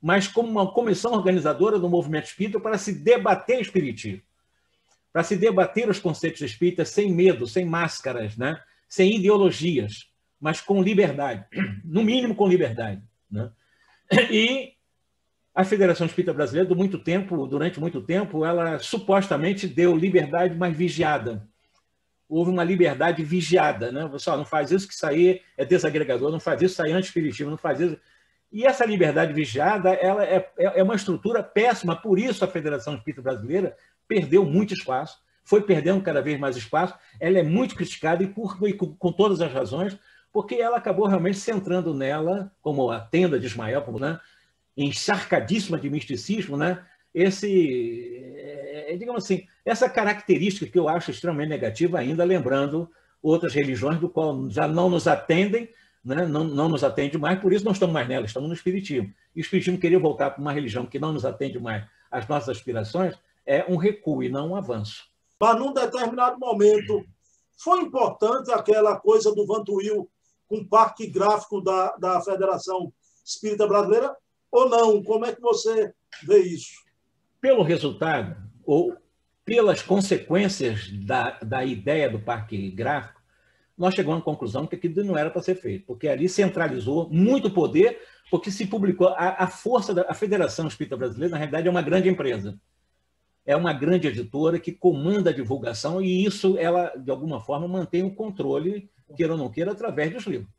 mas 0.00 0.28
como 0.28 0.48
uma 0.48 0.70
comissão 0.70 1.12
organizadora 1.12 1.78
do 1.78 1.88
movimento 1.88 2.26
espírita 2.26 2.60
para 2.60 2.78
se 2.78 2.92
debater 2.92 3.60
espiritismo, 3.60 4.22
para 5.12 5.22
se 5.22 5.36
debater 5.36 5.88
os 5.88 5.98
conceitos 5.98 6.42
espíritas 6.42 6.90
sem 6.90 7.12
medo, 7.12 7.46
sem 7.46 7.64
máscaras, 7.64 8.36
né? 8.36 8.60
sem 8.88 9.16
ideologias, 9.16 10.10
mas 10.40 10.60
com 10.60 10.82
liberdade, 10.82 11.44
no 11.84 12.02
mínimo 12.02 12.34
com 12.34 12.46
liberdade. 12.46 13.02
Né? 13.30 13.50
E 14.30 14.72
a 15.54 15.64
Federação 15.64 16.06
Espírita 16.06 16.34
Brasileira, 16.34 16.74
muito 16.74 16.98
tempo, 16.98 17.46
durante 17.46 17.80
muito 17.80 18.02
tempo, 18.02 18.44
ela 18.44 18.78
supostamente 18.78 19.66
deu 19.66 19.96
liberdade, 19.96 20.54
mas 20.54 20.76
vigiada. 20.76 21.48
Houve 22.28 22.50
uma 22.50 22.64
liberdade 22.64 23.22
vigiada, 23.22 23.92
né? 23.92 24.06
Você 24.10 24.30
não 24.30 24.44
faz 24.44 24.70
isso 24.70 24.88
que 24.88 24.94
sair 24.94 25.42
é 25.56 25.64
desagregador, 25.64 26.30
não 26.30 26.40
faz 26.40 26.60
isso 26.62 26.74
sair 26.74 26.92
anti-espiritismo, 26.92 27.50
não 27.50 27.58
faz 27.58 27.80
isso. 27.80 27.96
E 28.52 28.64
essa 28.64 28.84
liberdade 28.84 29.32
vigiada, 29.32 29.90
ela 29.90 30.24
é, 30.24 30.48
é, 30.58 30.80
é 30.80 30.82
uma 30.82 30.94
estrutura 30.94 31.42
péssima, 31.42 31.94
por 31.96 32.18
isso 32.18 32.44
a 32.44 32.48
Federação 32.48 32.94
Espírita 32.94 33.22
Brasileira 33.22 33.76
perdeu 34.08 34.44
muito 34.44 34.74
espaço, 34.74 35.18
foi 35.44 35.62
perdendo 35.62 36.02
cada 36.02 36.20
vez 36.22 36.38
mais 36.38 36.56
espaço, 36.56 36.94
ela 37.20 37.38
é 37.38 37.42
muito 37.42 37.74
criticada 37.74 38.22
e, 38.22 38.26
por, 38.26 38.58
e 38.66 38.72
com, 38.72 38.94
com 38.96 39.12
todas 39.12 39.40
as 39.40 39.52
razões, 39.52 39.98
porque 40.32 40.56
ela 40.56 40.76
acabou 40.76 41.06
realmente 41.06 41.38
centrando 41.38 41.94
nela, 41.94 42.52
como 42.60 42.90
a 42.90 43.00
tenda 43.00 43.38
de 43.38 43.46
Ismael, 43.46 43.82
como, 43.82 43.98
né, 43.98 44.20
encharcadíssima 44.76 45.78
de 45.78 45.88
misticismo, 45.88 46.56
né, 46.56 46.84
esse, 47.16 48.34
é, 48.36 48.92
é, 48.92 48.96
digamos 48.98 49.24
assim, 49.24 49.46
essa 49.64 49.88
característica 49.88 50.70
que 50.70 50.78
eu 50.78 50.86
acho 50.86 51.10
extremamente 51.10 51.48
negativa, 51.48 51.98
ainda 51.98 52.22
lembrando 52.24 52.90
outras 53.22 53.54
religiões 53.54 53.98
do 53.98 54.10
qual 54.10 54.50
já 54.50 54.68
não 54.68 54.90
nos 54.90 55.08
atendem, 55.08 55.70
né, 56.04 56.26
não, 56.26 56.44
não 56.44 56.68
nos 56.68 56.84
atende 56.84 57.16
mais, 57.16 57.40
por 57.40 57.54
isso 57.54 57.64
não 57.64 57.72
estamos 57.72 57.94
mais 57.94 58.06
nela, 58.06 58.26
estamos 58.26 58.50
no 58.50 58.54
Espiritismo. 58.54 59.10
E 59.34 59.40
o 59.40 59.42
Espiritismo 59.42 59.80
queria 59.80 59.98
voltar 59.98 60.28
para 60.28 60.42
uma 60.42 60.52
religião 60.52 60.84
que 60.84 60.98
não 60.98 61.10
nos 61.10 61.24
atende 61.24 61.58
mais 61.58 61.86
às 62.10 62.28
nossas 62.28 62.50
aspirações, 62.50 63.14
é 63.46 63.64
um 63.66 63.76
recuo 63.76 64.22
e 64.22 64.28
não 64.28 64.50
um 64.50 64.56
avanço. 64.56 65.06
Mas 65.40 65.58
num 65.58 65.72
determinado 65.72 66.38
momento, 66.38 67.02
foi 67.56 67.80
importante 67.80 68.52
aquela 68.52 69.00
coisa 69.00 69.34
do 69.34 69.46
Vantuil 69.46 70.06
com 70.46 70.58
o 70.58 70.68
parque 70.68 71.06
gráfico 71.06 71.62
da, 71.62 71.96
da 71.96 72.20
Federação 72.20 72.92
Espírita 73.24 73.66
Brasileira 73.66 74.14
ou 74.52 74.68
não? 74.68 75.02
Como 75.02 75.24
é 75.24 75.34
que 75.34 75.40
você 75.40 75.94
vê 76.22 76.40
isso? 76.40 76.85
Pelo 77.46 77.62
resultado, 77.62 78.36
ou 78.64 78.96
pelas 79.44 79.80
consequências 79.80 80.90
da, 80.90 81.38
da 81.38 81.64
ideia 81.64 82.10
do 82.10 82.18
parque 82.18 82.72
gráfico, 82.72 83.22
nós 83.78 83.94
chegamos 83.94 84.20
à 84.20 84.24
conclusão 84.24 84.66
que 84.66 84.74
aquilo 84.74 85.04
não 85.04 85.16
era 85.16 85.30
para 85.30 85.40
ser 85.40 85.54
feito, 85.54 85.86
porque 85.86 86.08
ali 86.08 86.28
centralizou 86.28 87.08
muito 87.08 87.48
poder, 87.48 88.00
porque 88.32 88.50
se 88.50 88.66
publicou. 88.66 89.10
A, 89.10 89.44
a 89.44 89.46
força 89.46 89.94
da 89.94 90.06
a 90.08 90.12
Federação 90.12 90.66
Espírita 90.66 90.96
Brasileira, 90.96 91.30
na 91.30 91.36
realidade, 91.36 91.68
é 91.68 91.70
uma 91.70 91.82
grande 91.82 92.08
empresa. 92.08 92.58
É 93.46 93.54
uma 93.54 93.72
grande 93.72 94.08
editora 94.08 94.58
que 94.58 94.72
comanda 94.72 95.30
a 95.30 95.32
divulgação 95.32 96.02
e 96.02 96.24
isso, 96.24 96.58
ela, 96.58 96.96
de 96.96 97.12
alguma 97.12 97.38
forma, 97.38 97.68
mantém 97.68 98.02
o 98.02 98.12
controle 98.12 98.90
queira 99.16 99.34
ou 99.34 99.38
não 99.38 99.48
queira, 99.48 99.70
através 99.70 100.12
dos 100.12 100.26
livros. 100.26 100.50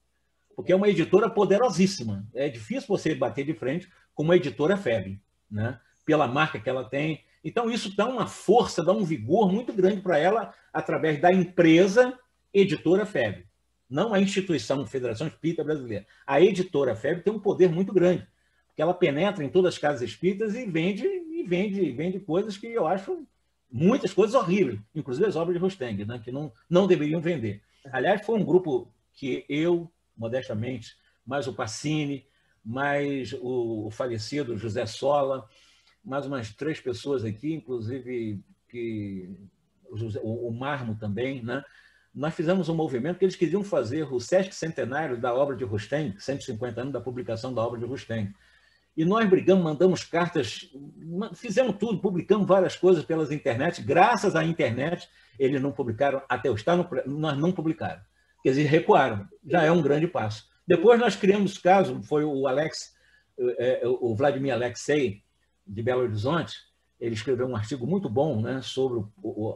Porque 0.56 0.72
é 0.72 0.76
uma 0.78 0.88
editora 0.88 1.30
poderosíssima. 1.30 2.26
É 2.34 2.48
difícil 2.48 2.88
você 2.88 3.14
bater 3.14 3.46
de 3.46 3.54
frente 3.54 3.92
com 4.16 4.24
uma 4.24 4.38
editora 4.38 4.78
FEB, 4.78 5.20
né? 5.52 5.82
Pela 6.08 6.26
marca 6.26 6.58
que 6.58 6.70
ela 6.70 6.86
tem. 6.86 7.22
Então, 7.44 7.70
isso 7.70 7.94
dá 7.96 8.08
uma 8.08 8.26
força, 8.26 8.82
dá 8.82 8.94
um 8.94 9.04
vigor 9.04 9.52
muito 9.52 9.74
grande 9.74 10.02
para 10.02 10.18
ela 10.18 10.54
através 10.72 11.20
da 11.20 11.32
empresa 11.32 12.18
editora 12.54 13.06
FEB. 13.06 13.46
Não 13.90 14.14
a 14.14 14.20
instituição 14.20 14.88
Federação 14.88 15.28
Espírita 15.28 15.66
Brasileira. 15.66 16.08
A 16.26 16.40
editora 16.42 16.96
FEB 16.96 17.22
tem 17.22 17.34
um 17.34 17.40
poder 17.40 17.70
muito 17.70 17.94
grande, 17.94 18.26
porque 18.68 18.82
ela 18.82 18.94
penetra 18.94 19.44
em 19.44 19.50
todas 19.50 19.74
as 19.74 19.78
casas 19.78 20.02
espíritas 20.02 20.56
e 20.56 20.66
vende 20.66 21.06
e 21.06 21.44
vende, 21.44 21.92
vende 21.92 22.20
coisas 22.20 22.58
que 22.58 22.68
eu 22.68 22.88
acho 22.88 23.28
muitas 23.70 24.14
coisas 24.14 24.34
horríveis, 24.34 24.80
inclusive 24.96 25.28
as 25.28 25.36
obras 25.36 25.56
de 25.56 25.62
Rosteng, 25.62 26.06
né, 26.06 26.22
que 26.24 26.32
não, 26.32 26.52
não 26.70 26.88
deveriam 26.88 27.20
vender. 27.20 27.62
Aliás, 27.92 28.26
foi 28.26 28.40
um 28.40 28.46
grupo 28.46 28.90
que 29.14 29.46
eu, 29.50 29.92
modestamente, 30.18 30.96
mais 31.26 31.48
o 31.48 31.54
Pacini, 31.54 32.26
mais 32.64 33.34
o, 33.42 33.90
falecido 33.92 34.58
José 34.58 34.86
Sola, 34.86 35.48
mais 36.04 36.26
umas 36.26 36.54
três 36.54 36.80
pessoas 36.80 37.24
aqui, 37.24 37.54
inclusive 37.54 38.42
que 38.70 39.30
o, 40.22 40.52
Marmo 40.52 40.96
também, 40.96 41.44
né? 41.44 41.64
nós 42.14 42.34
fizemos 42.34 42.68
um 42.68 42.76
movimento 42.76 43.20
que 43.20 43.26
eles 43.26 43.36
queriam 43.36 43.64
fazer 43.64 44.12
o 44.12 44.20
Sesc 44.20 44.54
Centenário 44.54 45.20
da 45.20 45.34
obra 45.34 45.56
de 45.56 45.64
Rustem, 45.64 46.16
150 46.18 46.82
anos 46.82 46.94
da 46.94 47.02
publicação 47.02 47.54
da 47.54 47.62
obra 47.62 47.80
de 47.80 47.86
Rustem. 47.86 48.34
E 48.96 49.06
nós 49.06 49.30
brigamos, 49.30 49.64
mandamos 49.64 50.04
cartas, 50.04 50.72
fizemos 51.36 51.76
tudo, 51.78 52.02
publicamos 52.02 52.48
várias 52.48 52.76
coisas 52.76 53.06
pelas 53.06 53.32
internet. 53.32 53.84
Graças 53.84 54.36
à 54.36 54.44
internet, 54.44 55.08
eles 55.38 55.62
não 55.62 55.72
publicaram, 55.72 56.22
até 56.28 56.50
o 56.50 56.56
estado, 56.56 56.88
nós 57.06 57.38
não 57.38 57.52
publicaram. 57.52 58.02
Quer 58.42 58.50
dizer, 58.50 58.64
recuaram. 58.64 59.28
Já 59.46 59.62
é 59.62 59.72
um 59.72 59.84
grande 59.84 60.08
passo. 60.08 60.48
Depois 60.68 61.00
nós 61.00 61.16
criamos 61.16 61.58
caso, 61.60 62.02
foi 62.04 62.24
o 62.24 62.48
Alex, 62.48 62.96
é, 63.40 63.84
é, 63.84 63.88
o 63.88 64.16
Vladimir 64.16 64.54
Alexei, 64.54 65.22
de 65.68 65.84
Belo 65.84 66.02
Horizonte, 66.02 66.58
ele 67.00 67.14
escreveu 67.14 67.48
um 67.48 67.56
artigo 67.56 67.86
muito 67.86 68.10
bom 68.10 68.42
né, 68.42 68.62
sobre 68.62 69.04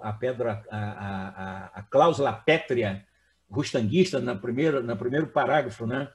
a 0.01 0.13
pedra, 0.13 0.63
a, 0.69 0.77
a, 0.77 1.65
a 1.79 1.83
cláusula 1.83 2.31
pétrea 2.31 3.05
rustanguista, 3.49 4.19
na 4.19 4.35
primeira, 4.35 4.81
no 4.81 4.95
primeiro 4.95 5.27
parágrafo 5.27 5.85
né, 5.85 6.09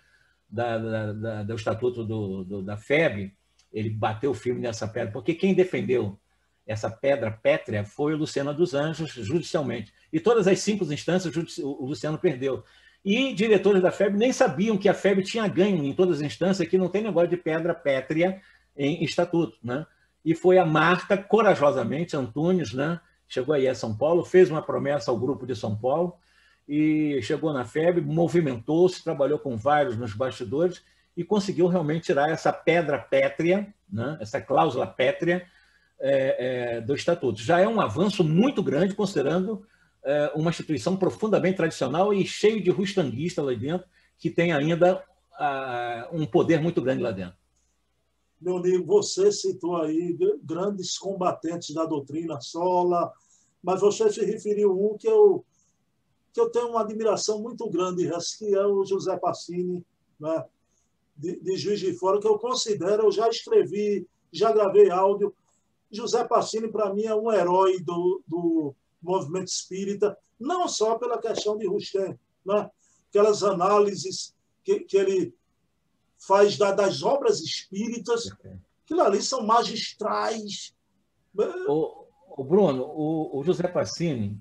da, 0.49 0.79
da, 0.79 1.13
da, 1.13 1.43
do 1.43 1.55
Estatuto 1.55 2.05
do, 2.05 2.45
do, 2.45 2.63
da 2.63 2.77
FEB, 2.77 3.35
ele 3.73 3.91
bateu 3.91 4.33
firme 4.33 4.61
nessa 4.61 4.87
pedra, 4.87 5.13
porque 5.13 5.35
quem 5.35 5.55
defendeu 5.55 6.19
essa 6.67 6.91
pedra 6.91 7.31
pétrea 7.31 7.85
foi 7.85 8.15
o 8.15 8.17
Luciano 8.17 8.53
dos 8.53 8.75
Anjos, 8.75 9.11
judicialmente. 9.13 9.93
E 10.13 10.19
todas 10.19 10.49
as 10.49 10.59
cinco 10.61 10.85
instâncias 10.93 11.35
o 11.59 11.87
Luciano 11.87 12.19
perdeu. 12.19 12.65
E 13.05 13.33
diretores 13.35 13.81
da 13.81 13.93
FEB 13.93 14.17
nem 14.17 14.33
sabiam 14.33 14.77
que 14.77 14.89
a 14.89 14.95
FEB 14.95 15.23
tinha 15.23 15.47
ganho 15.47 15.85
em 15.85 15.93
todas 15.93 16.17
as 16.17 16.23
instâncias, 16.23 16.67
que 16.67 16.77
não 16.77 16.89
tem 16.89 17.03
negócio 17.03 17.29
de 17.29 17.37
pedra 17.37 17.73
pétrea 17.73 18.41
em 18.77 19.03
estatuto. 19.05 19.59
Né? 19.63 19.87
E 20.25 20.35
foi 20.35 20.59
a 20.59 20.65
Marta, 20.65 21.17
corajosamente, 21.17 22.17
Antunes, 22.17 22.73
né? 22.73 23.01
chegou 23.29 23.55
aí 23.55 23.67
a 23.67 23.75
São 23.75 23.97
Paulo, 23.97 24.25
fez 24.25 24.51
uma 24.51 24.63
promessa 24.63 25.11
ao 25.11 25.19
grupo 25.19 25.47
de 25.47 25.57
São 25.57 25.77
Paulo, 25.77 26.17
e 26.69 27.21
chegou 27.23 27.53
na 27.53 27.65
FEB, 27.65 28.01
movimentou-se, 28.01 29.03
trabalhou 29.03 29.39
com 29.39 29.57
vários 29.57 29.97
nos 29.97 30.13
bastidores 30.13 30.83
e 31.17 31.23
conseguiu 31.23 31.69
realmente 31.69 32.07
tirar 32.07 32.31
essa 32.31 32.53
pedra 32.53 32.99
pétrea, 32.99 33.73
né? 33.91 34.19
essa 34.21 34.41
cláusula 34.41 34.87
pétrea, 34.87 35.47
é, 35.99 36.77
é, 36.77 36.81
do 36.81 36.95
Estatuto. 36.95 37.41
Já 37.41 37.61
é 37.61 37.67
um 37.67 37.81
avanço 37.81 38.23
muito 38.23 38.63
grande, 38.63 38.95
considerando 38.95 39.67
é, 40.05 40.31
uma 40.35 40.51
instituição 40.51 40.97
profundamente 40.97 41.57
tradicional 41.57 42.13
e 42.13 42.27
cheio 42.27 42.63
de 42.63 42.71
rustanguista 42.71 43.41
lá 43.41 43.55
dentro, 43.55 43.87
que 44.19 44.31
tem 44.31 44.53
ainda 44.53 45.03
um 46.13 46.25
poder 46.25 46.63
muito 46.63 46.81
grande 46.81 47.03
lá 47.03 47.11
dentro. 47.11 47.37
Meu 48.41 48.59
amigo, 48.59 48.85
você 48.85 49.33
citou 49.33 49.77
aí 49.77 50.17
grandes 50.43 50.99
combatentes 50.99 51.75
da 51.75 51.87
doutrina 51.87 52.41
sola, 52.41 53.13
mas 53.63 53.81
você 53.81 54.11
se 54.13 54.25
referiu 54.25 54.71
a 54.71 54.75
um 54.75 54.97
que 54.99 55.09
eu, 55.09 55.45
que 56.33 56.41
eu 56.41 56.51
tenho 56.51 56.69
uma 56.69 56.83
admiração 56.83 57.41
muito 57.41 57.69
grande, 57.71 58.11
que 58.39 58.55
é 58.55 58.67
o 58.67 58.85
José 58.85 59.17
Passini, 59.17 59.85
né? 60.21 60.45
de, 61.17 61.41
de 61.41 61.57
Juiz 61.57 61.81
de 61.81 61.95
Fora, 61.95 62.21
que 62.21 62.29
eu 62.29 62.39
considero, 62.39 63.05
eu 63.05 63.13
já 63.13 63.29
escrevi, 63.29 64.07
já 64.31 64.53
gravei 64.53 64.91
áudio, 64.91 65.35
José 65.91 66.25
Passini, 66.25 66.69
para 66.69 66.93
mim, 66.93 67.05
é 67.05 67.15
um 67.15 67.33
herói 67.33 67.81
do, 67.81 68.23
do 68.27 68.75
movimento 69.01 69.49
espírita, 69.49 70.17
não 70.39 70.69
só 70.69 70.99
pela 70.99 71.19
questão 71.19 71.57
de 71.57 71.67
Rustem, 71.67 72.19
né? 72.45 72.71
aquelas 73.09 73.43
análises 73.43 74.35
que, 74.63 74.81
que 74.81 74.97
ele 74.97 75.35
faz 76.27 76.57
da, 76.57 76.73
das 76.73 77.03
obras 77.03 77.41
espíritas, 77.41 78.31
aquilo 78.85 79.03
ali 79.03 79.23
são 79.23 79.47
magistrais. 79.47 80.75
O, 81.69 82.07
o 82.37 82.45
Bruno, 82.45 82.83
o, 82.85 83.39
o, 83.39 83.45
José 83.45 83.69
Passini, 83.69 84.41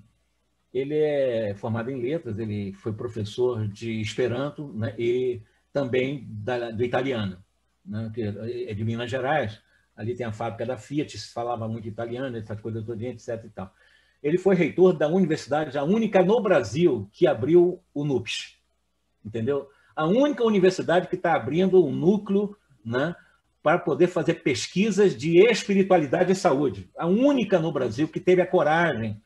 ele 0.72 0.96
é 0.96 1.54
formado 1.56 1.90
em 1.90 2.00
letras, 2.00 2.38
ele 2.38 2.72
foi 2.74 2.92
professor 2.92 3.66
de 3.68 4.00
Esperanto 4.00 4.72
né, 4.72 4.94
e 4.98 5.40
também 5.72 6.26
da, 6.28 6.70
do 6.70 6.84
italiano, 6.84 7.42
né, 7.84 8.10
que 8.14 8.22
é 8.22 8.74
de 8.74 8.84
Minas 8.84 9.10
Gerais. 9.10 9.60
Ali 9.96 10.14
tem 10.14 10.26
a 10.26 10.32
fábrica 10.32 10.66
da 10.66 10.76
Fiat, 10.76 11.16
se 11.18 11.32
falava 11.32 11.66
muito 11.66 11.88
italiano, 11.88 12.36
essas 12.36 12.60
coisas 12.60 12.84
todas, 12.84 13.02
etc. 13.02 13.44
E 13.44 13.48
tal. 13.48 13.72
Ele 14.22 14.36
foi 14.36 14.54
reitor 14.54 14.92
da 14.92 15.08
universidade, 15.08 15.78
a 15.78 15.84
única 15.84 16.22
no 16.22 16.42
Brasil 16.42 17.08
que 17.12 17.26
abriu 17.26 17.80
o 17.94 18.04
NUPS, 18.04 18.58
entendeu? 19.24 19.70
A 19.96 20.04
única 20.04 20.44
universidade 20.44 21.08
que 21.08 21.16
está 21.16 21.34
abrindo 21.34 21.84
um 21.84 21.90
núcleo 21.90 22.54
né, 22.84 23.16
para 23.62 23.78
poder 23.78 24.06
fazer 24.06 24.34
pesquisas 24.34 25.16
de 25.16 25.38
espiritualidade 25.38 26.30
e 26.30 26.36
saúde. 26.36 26.88
A 26.96 27.06
única 27.06 27.58
no 27.58 27.72
Brasil 27.72 28.06
que 28.06 28.20
teve 28.20 28.42
a 28.42 28.46
coragem 28.46 29.20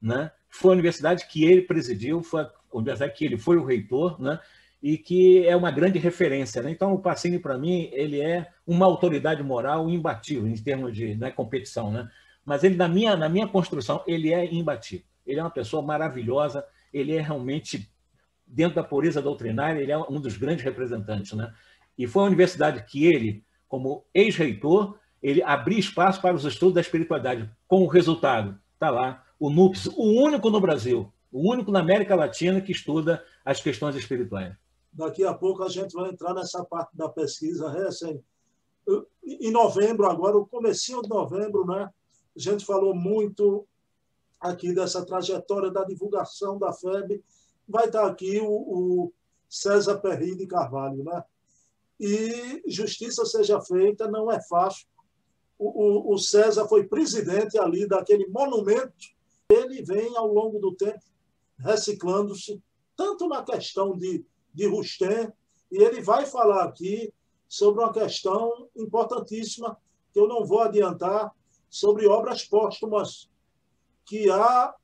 né, 0.00 0.30
foi 0.48 0.70
a 0.70 0.74
universidade 0.74 1.26
que 1.26 1.44
ele 1.44 1.62
presidiu, 1.62 2.22
foi 2.22 2.42
a 2.42 2.50
universidade 2.72 3.14
que 3.14 3.24
ele 3.24 3.38
foi 3.38 3.56
o 3.56 3.64
reitor, 3.64 4.20
né? 4.20 4.38
e 4.82 4.96
que 4.96 5.46
é 5.46 5.54
uma 5.54 5.70
grande 5.70 5.98
referência. 5.98 6.62
Né? 6.62 6.70
Então, 6.70 6.92
o 6.92 6.98
Pacini, 6.98 7.38
para 7.38 7.58
mim, 7.58 7.90
ele 7.92 8.20
é 8.20 8.48
uma 8.66 8.86
autoridade 8.86 9.42
moral 9.42 9.90
imbatível 9.90 10.48
em 10.48 10.56
termos 10.56 10.94
de 10.94 11.14
né, 11.16 11.30
competição. 11.30 11.90
Né? 11.90 12.08
Mas 12.44 12.64
ele, 12.64 12.76
na 12.76 12.88
minha, 12.88 13.16
na 13.16 13.28
minha 13.28 13.46
construção, 13.46 14.02
ele 14.06 14.32
é 14.32 14.52
imbatível. 14.52 15.04
Ele 15.26 15.38
é 15.38 15.42
uma 15.42 15.50
pessoa 15.50 15.82
maravilhosa, 15.82 16.64
ele 16.92 17.14
é 17.14 17.20
realmente, 17.20 17.90
dentro 18.50 18.76
da 18.76 18.84
pureza 18.84 19.22
doutrinária, 19.22 19.80
ele 19.80 19.92
é 19.92 19.98
um 19.98 20.20
dos 20.20 20.36
grandes 20.36 20.64
representantes. 20.64 21.32
Né? 21.32 21.52
E 21.96 22.06
foi 22.06 22.24
a 22.24 22.26
universidade 22.26 22.84
que 22.84 23.06
ele, 23.06 23.44
como 23.68 24.04
ex-reitor, 24.12 24.98
ele 25.22 25.42
abriu 25.42 25.78
espaço 25.78 26.20
para 26.20 26.34
os 26.34 26.44
estudos 26.44 26.74
da 26.74 26.80
espiritualidade, 26.80 27.50
com 27.68 27.82
o 27.82 27.86
resultado, 27.86 28.58
está 28.74 28.90
lá, 28.90 29.24
o 29.38 29.50
NUPS, 29.50 29.86
o 29.96 30.22
único 30.22 30.50
no 30.50 30.60
Brasil, 30.60 31.12
o 31.30 31.50
único 31.50 31.70
na 31.70 31.80
América 31.80 32.14
Latina 32.14 32.60
que 32.60 32.72
estuda 32.72 33.24
as 33.44 33.60
questões 33.60 33.94
espirituais. 33.94 34.54
Daqui 34.92 35.24
a 35.24 35.32
pouco 35.32 35.62
a 35.62 35.68
gente 35.68 35.92
vai 35.92 36.10
entrar 36.10 36.34
nessa 36.34 36.64
parte 36.64 36.96
da 36.96 37.08
pesquisa 37.08 37.70
recém. 37.70 38.22
Em 39.24 39.50
novembro, 39.50 40.06
agora, 40.06 40.36
o 40.36 40.46
comecinho 40.46 41.00
de 41.02 41.08
novembro, 41.08 41.64
né? 41.64 41.88
A 42.36 42.40
gente 42.40 42.64
falou 42.64 42.94
muito 42.94 43.66
aqui 44.40 44.74
dessa 44.74 45.04
trajetória 45.04 45.70
da 45.70 45.84
divulgação 45.84 46.58
da 46.58 46.72
FEB. 46.72 47.22
Vai 47.70 47.86
estar 47.86 48.06
aqui 48.06 48.40
o, 48.40 48.50
o 48.50 49.12
César 49.48 49.98
Perri 49.98 50.36
de 50.36 50.46
Carvalho, 50.46 51.04
né? 51.04 51.24
E 51.98 52.62
justiça 52.66 53.24
seja 53.24 53.60
feita, 53.60 54.08
não 54.08 54.30
é 54.30 54.40
fácil. 54.42 54.86
O, 55.58 56.10
o, 56.10 56.14
o 56.14 56.18
César 56.18 56.66
foi 56.66 56.86
presidente 56.86 57.58
ali 57.58 57.86
daquele 57.86 58.26
monumento 58.28 59.20
ele 59.50 59.82
vem, 59.82 60.16
ao 60.16 60.32
longo 60.32 60.60
do 60.60 60.74
tempo, 60.74 61.04
reciclando-se, 61.58 62.62
tanto 62.96 63.26
na 63.26 63.42
questão 63.42 63.96
de, 63.96 64.24
de 64.54 64.66
Rustem, 64.66 65.32
e 65.70 65.82
ele 65.82 66.00
vai 66.00 66.24
falar 66.24 66.64
aqui 66.64 67.12
sobre 67.48 67.82
uma 67.82 67.92
questão 67.92 68.68
importantíssima, 68.76 69.76
que 70.12 70.20
eu 70.20 70.28
não 70.28 70.44
vou 70.44 70.60
adiantar, 70.60 71.34
sobre 71.68 72.06
obras 72.06 72.44
póstumas, 72.44 73.28
que 74.04 74.30
há 74.30 74.74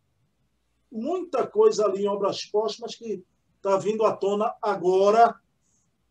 muita 0.96 1.46
coisa 1.46 1.85
ali 1.85 2.04
em 2.04 2.09
obras 2.09 2.44
póstumas 2.44 2.94
que 2.94 3.22
está 3.56 3.76
vindo 3.76 4.04
à 4.04 4.16
tona 4.16 4.54
agora 4.62 5.38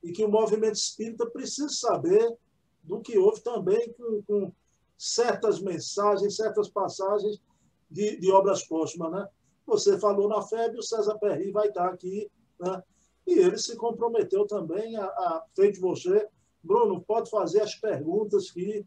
e 0.04 0.12
que 0.12 0.24
o 0.24 0.30
movimento 0.30 0.76
espírita 0.76 1.26
precisa 1.26 1.70
saber 1.70 2.38
do 2.84 3.02
que 3.02 3.18
houve 3.18 3.42
também 3.42 3.92
com, 3.94 4.22
com 4.24 4.52
certas 4.98 5.60
mensagens, 5.60 6.36
certas 6.36 6.70
passagens 6.70 7.42
de, 7.90 8.18
de 8.18 8.32
obras 8.32 8.64
póstumas. 8.64 9.12
Né? 9.12 9.28
Você 9.66 9.98
falou 9.98 10.28
na 10.28 10.42
FEB, 10.42 10.78
o 10.78 10.84
César 10.84 11.18
Perry 11.18 11.52
vai 11.52 11.68
estar 11.68 11.88
aqui, 11.88 12.30
né? 12.60 12.84
e 13.26 13.40
ele 13.40 13.58
se 13.58 13.76
comprometeu 13.76 14.46
também 14.46 14.96
a, 14.96 15.06
a 15.06 15.44
feito 15.56 15.82
você, 15.82 16.28
Bruno, 16.64 17.02
pode 17.02 17.30
fazer 17.30 17.62
as 17.62 17.74
perguntas 17.76 18.52
que, 18.52 18.86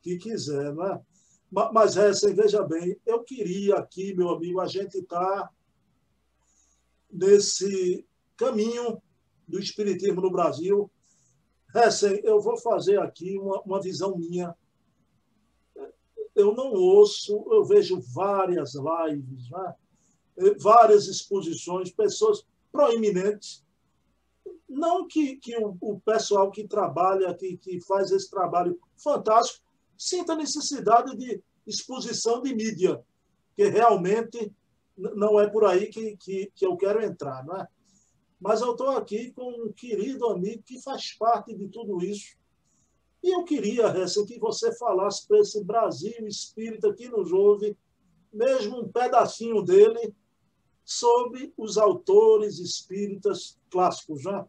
que 0.00 0.16
quiser. 0.16 0.74
Né? 0.74 1.00
Mas, 1.50 1.96
Hessen, 1.96 2.34
veja 2.34 2.62
bem, 2.62 3.00
eu 3.06 3.22
queria 3.24 3.76
aqui, 3.76 4.14
meu 4.14 4.28
amigo, 4.30 4.60
a 4.60 4.66
gente 4.66 4.98
está 4.98 5.50
nesse 7.10 8.06
caminho 8.36 9.00
do 9.46 9.58
Espiritismo 9.58 10.20
no 10.20 10.30
Brasil. 10.30 10.90
Hessen, 11.74 12.20
eu 12.22 12.40
vou 12.40 12.56
fazer 12.58 13.00
aqui 13.00 13.38
uma, 13.38 13.62
uma 13.62 13.80
visão 13.80 14.16
minha 14.16 14.54
eu 16.38 16.54
não 16.54 16.72
ouço, 16.72 17.44
eu 17.50 17.64
vejo 17.64 18.00
várias 18.14 18.74
lives, 18.74 19.50
né? 19.50 19.74
várias 20.60 21.08
exposições, 21.08 21.90
pessoas 21.90 22.46
proeminentes. 22.70 23.66
Não 24.68 25.08
que, 25.08 25.36
que 25.36 25.56
o, 25.56 25.76
o 25.80 26.00
pessoal 26.00 26.52
que 26.52 26.68
trabalha, 26.68 27.34
que, 27.34 27.56
que 27.56 27.80
faz 27.80 28.12
esse 28.12 28.30
trabalho 28.30 28.78
fantástico, 28.96 29.66
sinta 29.98 30.36
necessidade 30.36 31.16
de 31.16 31.42
exposição 31.66 32.40
de 32.40 32.54
mídia, 32.54 33.02
que 33.54 33.68
realmente 33.68 34.52
não 34.96 35.38
é 35.38 35.48
por 35.48 35.64
aí 35.64 35.88
que, 35.88 36.16
que, 36.16 36.52
que 36.54 36.64
eu 36.64 36.76
quero 36.76 37.04
entrar. 37.04 37.44
Né? 37.44 37.66
Mas 38.40 38.60
eu 38.60 38.72
estou 38.72 38.90
aqui 38.90 39.32
com 39.32 39.66
um 39.66 39.72
querido 39.72 40.26
amigo 40.28 40.62
que 40.62 40.80
faz 40.80 41.12
parte 41.14 41.54
de 41.54 41.68
tudo 41.68 42.02
isso, 42.02 42.38
e 43.20 43.34
eu 43.34 43.42
queria, 43.42 43.86
Hessa, 43.86 44.24
que 44.24 44.38
você 44.38 44.72
falasse 44.76 45.26
para 45.26 45.40
esse 45.40 45.62
Brasil 45.64 46.24
espírita 46.28 46.94
que 46.94 47.08
nos 47.08 47.32
ouve, 47.32 47.76
mesmo 48.32 48.80
um 48.80 48.88
pedacinho 48.88 49.60
dele, 49.60 50.14
sobre 50.84 51.52
os 51.56 51.76
autores 51.76 52.60
espíritas 52.60 53.58
clássicos. 53.68 54.24
Né? 54.24 54.46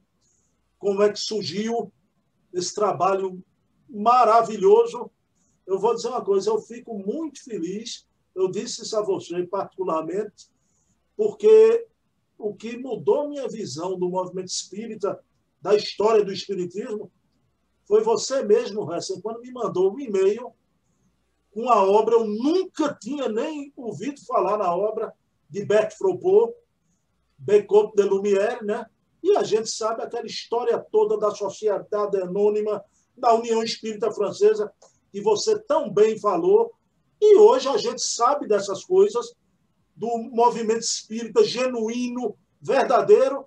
Como 0.77 1.01
é 1.01 1.11
que 1.11 1.19
surgiu 1.19 1.91
esse 2.53 2.73
trabalho 2.73 3.43
maravilhoso. 3.89 5.09
Eu 5.69 5.77
vou 5.77 5.93
dizer 5.93 6.07
uma 6.07 6.25
coisa, 6.25 6.49
eu 6.49 6.59
fico 6.59 6.97
muito 6.97 7.43
feliz, 7.43 8.07
eu 8.33 8.49
disse 8.49 8.81
isso 8.81 8.97
a 8.97 9.03
você 9.03 9.45
particularmente, 9.45 10.49
porque 11.15 11.85
o 12.39 12.55
que 12.55 12.75
mudou 12.75 13.29
minha 13.29 13.47
visão 13.47 13.95
do 13.95 14.09
movimento 14.09 14.47
espírita, 14.47 15.23
da 15.61 15.75
história 15.75 16.25
do 16.25 16.33
espiritismo, 16.33 17.11
foi 17.85 18.01
você 18.01 18.41
mesmo, 18.41 18.91
Hessen, 18.91 19.21
quando 19.21 19.41
me 19.41 19.51
mandou 19.51 19.93
um 19.93 19.99
e-mail 19.99 20.51
com 21.51 21.69
a 21.69 21.83
obra, 21.83 22.15
eu 22.15 22.25
nunca 22.25 22.97
tinha 22.99 23.29
nem 23.29 23.71
ouvido 23.77 24.25
falar 24.25 24.57
na 24.57 24.75
obra 24.75 25.13
de 25.47 25.63
Bert 25.63 25.95
Fropo, 25.95 26.51
Becot 27.37 27.93
de 27.95 28.01
Lumière, 28.01 28.65
né? 28.65 28.87
E 29.21 29.37
a 29.37 29.43
gente 29.43 29.69
sabe 29.69 30.01
aquela 30.01 30.25
história 30.25 30.79
toda 30.79 31.15
da 31.15 31.29
Sociedade 31.29 32.19
Anônima, 32.19 32.83
da 33.15 33.35
União 33.35 33.61
Espírita 33.61 34.11
Francesa, 34.11 34.73
que 35.11 35.21
você 35.21 35.57
tão 35.59 35.91
bem 35.91 36.19
falou. 36.19 36.71
E 37.21 37.37
hoje 37.37 37.67
a 37.67 37.77
gente 37.77 38.01
sabe 38.01 38.47
dessas 38.47 38.83
coisas, 38.83 39.33
do 39.95 40.17
movimento 40.31 40.81
espírita 40.81 41.43
genuíno, 41.43 42.35
verdadeiro, 42.61 43.45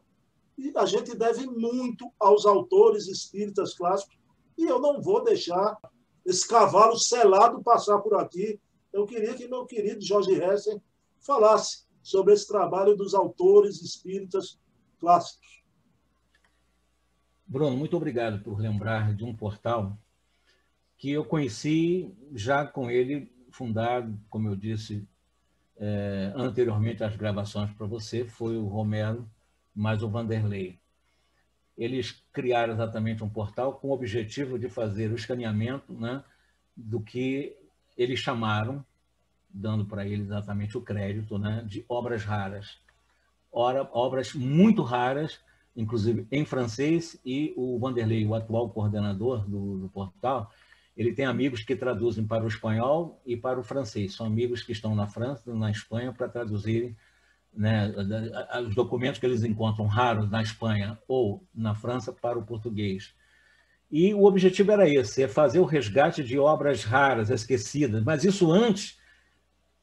e 0.59 0.73
a 0.77 0.85
gente 0.85 1.17
deve 1.17 1.47
muito 1.47 2.13
aos 2.21 2.45
autores 2.45 3.09
espíritas 3.09 3.75
clássicos 3.75 4.17
e 4.57 4.65
eu 4.65 4.79
não 4.79 5.01
vou 5.01 5.25
deixar 5.25 5.77
esse 6.25 6.47
cavalo 6.47 6.97
selado 6.99 7.63
passar 7.63 7.99
por 7.99 8.15
aqui. 8.15 8.61
Eu 8.93 9.07
queria 9.07 9.35
que 9.35 9.49
meu 9.49 9.67
querido 9.67 10.05
Jorge 10.05 10.35
Hessen 10.35 10.81
falasse 11.21 11.85
sobre 12.03 12.35
esse 12.35 12.47
trabalho 12.47 12.97
dos 12.97 13.15
autores 13.15 13.81
espíritas 13.83 14.61
clássicos. 14.99 15.63
Bruno, 17.47 17.77
muito 17.77 17.97
obrigado 17.97 18.43
por 18.43 18.59
lembrar 18.59 19.15
de 19.15 19.25
um 19.25 19.35
portal 19.35 19.97
que 21.03 21.11
eu 21.11 21.25
conheci 21.25 22.15
já 22.33 22.65
com 22.65 22.89
ele 22.89 23.29
fundado, 23.51 24.17
como 24.31 24.47
eu 24.49 24.55
disse 24.55 25.05
é, 25.77 26.33
anteriormente 26.37 27.03
às 27.03 27.17
gravações 27.17 27.73
para 27.73 27.89
você, 27.89 28.25
foi 28.25 28.57
o 28.57 28.69
Romero 28.69 29.29
mais 29.75 30.01
o 30.01 30.09
Vanderlei 30.09 30.79
eles 31.77 32.23
criaram 32.33 32.75
exatamente 32.75 33.25
um 33.25 33.29
portal 33.29 33.75
com 33.75 33.89
o 33.89 33.93
objetivo 33.93 34.59
de 34.59 34.69
fazer 34.69 35.11
o 35.11 35.17
escaneamento 35.17 35.93
né, 35.93 36.23
do 36.77 37.01
que 37.01 37.57
eles 37.97 38.21
chamaram, 38.21 38.85
dando 39.49 39.85
para 39.85 40.07
eles 40.07 40.27
exatamente 40.27 40.77
o 40.77 40.81
crédito, 40.81 41.39
né, 41.39 41.65
de 41.67 41.85
obras 41.89 42.25
raras. 42.25 42.79
Ora, 43.51 43.89
obras 43.93 44.33
muito 44.33 44.83
raras, 44.83 45.41
inclusive 45.77 46.27
em 46.31 46.45
francês, 46.45 47.19
e 47.25 47.53
o 47.57 47.79
Vanderlei, 47.79 48.25
o 48.27 48.35
atual 48.35 48.71
coordenador 48.71 49.45
do, 49.49 49.79
do 49.79 49.89
portal, 49.89 50.53
ele 50.97 51.13
tem 51.13 51.25
amigos 51.25 51.63
que 51.63 51.75
traduzem 51.75 52.27
para 52.27 52.45
o 52.45 52.49
espanhol 52.49 53.21
e 53.25 53.37
para 53.37 53.59
o 53.59 53.63
francês. 53.63 54.15
São 54.15 54.27
amigos 54.27 54.63
que 54.63 54.73
estão 54.73 54.95
na 54.95 55.07
França, 55.07 55.55
na 55.55 55.71
Espanha, 55.71 56.13
para 56.13 56.29
traduzirem 56.29 56.97
né, 57.55 57.93
os 58.67 58.75
documentos 58.75 59.19
que 59.19 59.27
eles 59.27 59.45
encontram 59.45 59.87
raros 59.87 60.31
na 60.31 60.43
Espanha 60.43 60.99
ou 61.09 61.47
na 61.55 61.75
França 61.75 62.13
para 62.13 62.39
o 62.39 62.45
português. 62.45 63.15
E 63.91 64.15
o 64.15 64.25
objetivo 64.25 64.73
era 64.73 64.89
esse, 64.89 65.23
é 65.23 65.29
fazer 65.29 65.61
o 65.61 65.67
resgate 65.67 66.25
de 66.25 66.39
obras 66.39 66.85
raras, 66.85 67.29
esquecidas, 67.29 68.03
mas 68.03 68.25
isso 68.25 68.51
antes 68.51 68.99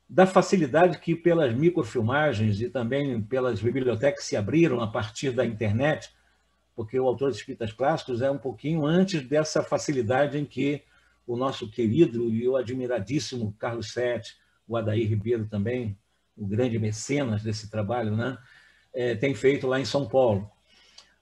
da 0.09 0.25
facilidade 0.25 0.97
que 0.97 1.15
pelas 1.15 1.53
microfilmagens 1.53 2.59
e 2.59 2.69
também 2.69 3.21
pelas 3.21 3.61
bibliotecas 3.61 4.23
se 4.23 4.35
abriram 4.35 4.81
a 4.81 4.87
partir 4.87 5.29
da 5.29 5.45
internet, 5.45 6.09
porque 6.75 6.99
o 6.99 7.05
autor 7.05 7.29
de 7.29 7.37
Espíritas 7.37 7.71
Clássicos 7.71 8.23
é 8.23 8.31
um 8.31 8.37
pouquinho 8.37 8.83
antes 8.83 9.21
dessa 9.21 9.61
facilidade 9.61 10.39
em 10.39 10.45
que 10.45 10.81
o 11.29 11.37
nosso 11.37 11.69
querido 11.69 12.27
e 12.33 12.47
o 12.47 12.55
admiradíssimo 12.55 13.55
Carlos 13.59 13.93
Sete, 13.93 14.35
o 14.67 14.75
Adair 14.75 15.07
Ribeiro 15.07 15.45
também, 15.45 15.95
o 16.35 16.43
grande 16.43 16.79
mecenas 16.79 17.43
desse 17.43 17.69
trabalho, 17.69 18.15
né? 18.15 18.35
É, 18.91 19.13
tem 19.13 19.35
feito 19.35 19.67
lá 19.67 19.79
em 19.79 19.85
São 19.85 20.07
Paulo. 20.07 20.49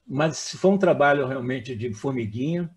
Mas 0.07 0.51
foi 0.51 0.71
um 0.71 0.77
trabalho 0.77 1.27
realmente 1.27 1.75
de 1.75 1.93
formiguinha, 1.93 2.69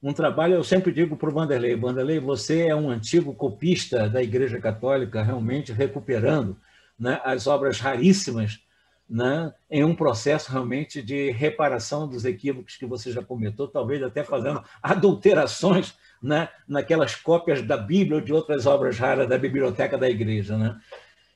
um 0.00 0.12
trabalho, 0.12 0.54
eu 0.54 0.62
sempre 0.62 0.92
digo 0.92 1.16
para 1.16 1.28
o 1.28 1.32
Vanderlei, 1.32 1.74
Vanderlei, 1.74 2.20
você 2.20 2.68
é 2.68 2.76
um 2.76 2.88
antigo 2.88 3.34
copista 3.34 4.08
da 4.08 4.22
Igreja 4.22 4.60
Católica, 4.60 5.20
realmente 5.20 5.72
recuperando 5.72 6.56
né, 6.96 7.20
as 7.24 7.48
obras 7.48 7.80
raríssimas 7.80 8.60
né, 9.08 9.52
em 9.70 9.84
um 9.84 9.94
processo 9.94 10.52
realmente 10.52 11.02
de 11.02 11.30
reparação 11.30 12.06
dos 12.06 12.24
equívocos 12.24 12.76
que 12.76 12.84
você 12.84 13.10
já 13.10 13.22
cometeu, 13.22 13.66
talvez 13.66 14.02
até 14.02 14.22
fazendo 14.22 14.62
adulterações 14.82 15.94
né, 16.22 16.48
naquelas 16.66 17.14
cópias 17.14 17.62
da 17.62 17.76
Bíblia 17.76 18.16
ou 18.16 18.24
de 18.24 18.32
outras 18.32 18.66
obras 18.66 18.98
raras 18.98 19.28
da 19.28 19.38
biblioteca 19.38 19.96
da 19.96 20.10
igreja. 20.10 20.58
Né? 20.58 20.78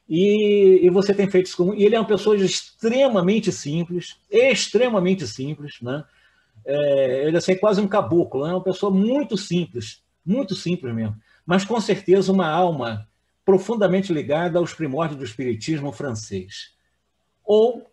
E, 0.09 0.81
e, 0.83 0.91
você 0.91 1.15
tem 1.15 1.31
feito 1.31 1.47
isso 1.47 1.57
com. 1.57 1.75
E 1.75 1.85
ele 1.85 1.95
é 1.95 2.01
uma 2.01 2.07
pessoa 2.07 2.37
extremamente 2.37 3.51
simples, 3.51 4.17
extremamente 4.31 5.27
simples, 5.27 5.81
né? 5.81 6.05
é, 6.65 7.27
ele 7.27 7.37
é 7.37 7.55
quase 7.57 7.81
um 7.81 7.89
caboclo, 7.89 8.47
é 8.47 8.51
uma 8.51 8.63
pessoa 8.63 8.91
muito 8.93 9.37
simples, 9.37 10.03
muito 10.25 10.55
simples 10.55 10.95
mesmo, 10.95 11.17
mas 11.45 11.65
com 11.65 11.81
certeza 11.81 12.33
uma 12.33 12.49
alma 12.49 13.09
profundamente 13.45 14.13
ligada 14.13 14.59
aos 14.59 14.73
primórdios 14.73 15.19
do 15.19 15.25
espiritismo 15.25 15.93
francês. 15.93 16.72
Ou, 17.45 17.91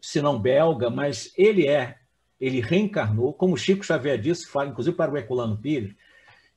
se 0.00 0.20
não 0.22 0.38
belga, 0.38 0.90
mas 0.90 1.32
ele 1.36 1.66
é, 1.66 1.96
ele 2.40 2.60
reencarnou, 2.60 3.32
como 3.32 3.56
Chico 3.56 3.84
Xavier 3.84 4.18
disse, 4.18 4.46
fala, 4.46 4.68
inclusive 4.68 4.96
para 4.96 5.12
o 5.12 5.16
Herculano 5.16 5.56
Pires, 5.56 5.94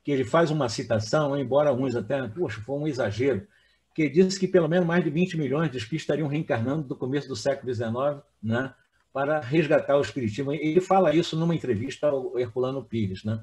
que 0.04 0.12
ele 0.12 0.24
faz 0.24 0.52
uma 0.52 0.70
citação, 0.70 1.38
embora 1.38 1.74
uns 1.74 1.96
até, 1.96 2.28
poxa, 2.28 2.62
foi 2.62 2.78
um 2.78 2.88
exagero, 2.88 3.46
que 3.94 4.10
disse 4.10 4.40
que 4.40 4.48
pelo 4.48 4.68
menos 4.68 4.88
mais 4.88 5.04
de 5.04 5.10
20 5.10 5.38
milhões 5.38 5.70
de 5.70 5.78
espíritos 5.78 6.04
estariam 6.04 6.28
reencarnando 6.28 6.88
do 6.88 6.96
começo 6.96 7.28
do 7.28 7.36
século 7.36 7.74
XIX, 7.74 8.24
né? 8.42 8.74
para 9.14 9.40
resgatar 9.42 9.98
o 9.98 10.02
espiritismo. 10.02 10.54
Ele 10.54 10.80
fala 10.80 11.14
isso 11.14 11.38
numa 11.38 11.54
entrevista 11.54 12.08
ao 12.08 12.40
Herculano 12.40 12.84
Pires. 12.84 13.24
Né? 13.24 13.40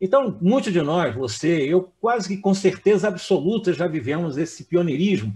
Então, 0.00 0.38
muitos 0.40 0.72
de 0.72 0.82
nós, 0.82 1.14
você, 1.14 1.62
eu, 1.62 1.90
quase 2.00 2.28
que 2.28 2.36
com 2.36 2.52
certeza 2.52 3.08
absoluta 3.08 3.72
já 3.72 3.86
vivemos 3.86 4.36
esse 4.36 4.64
pioneirismo 4.64 5.34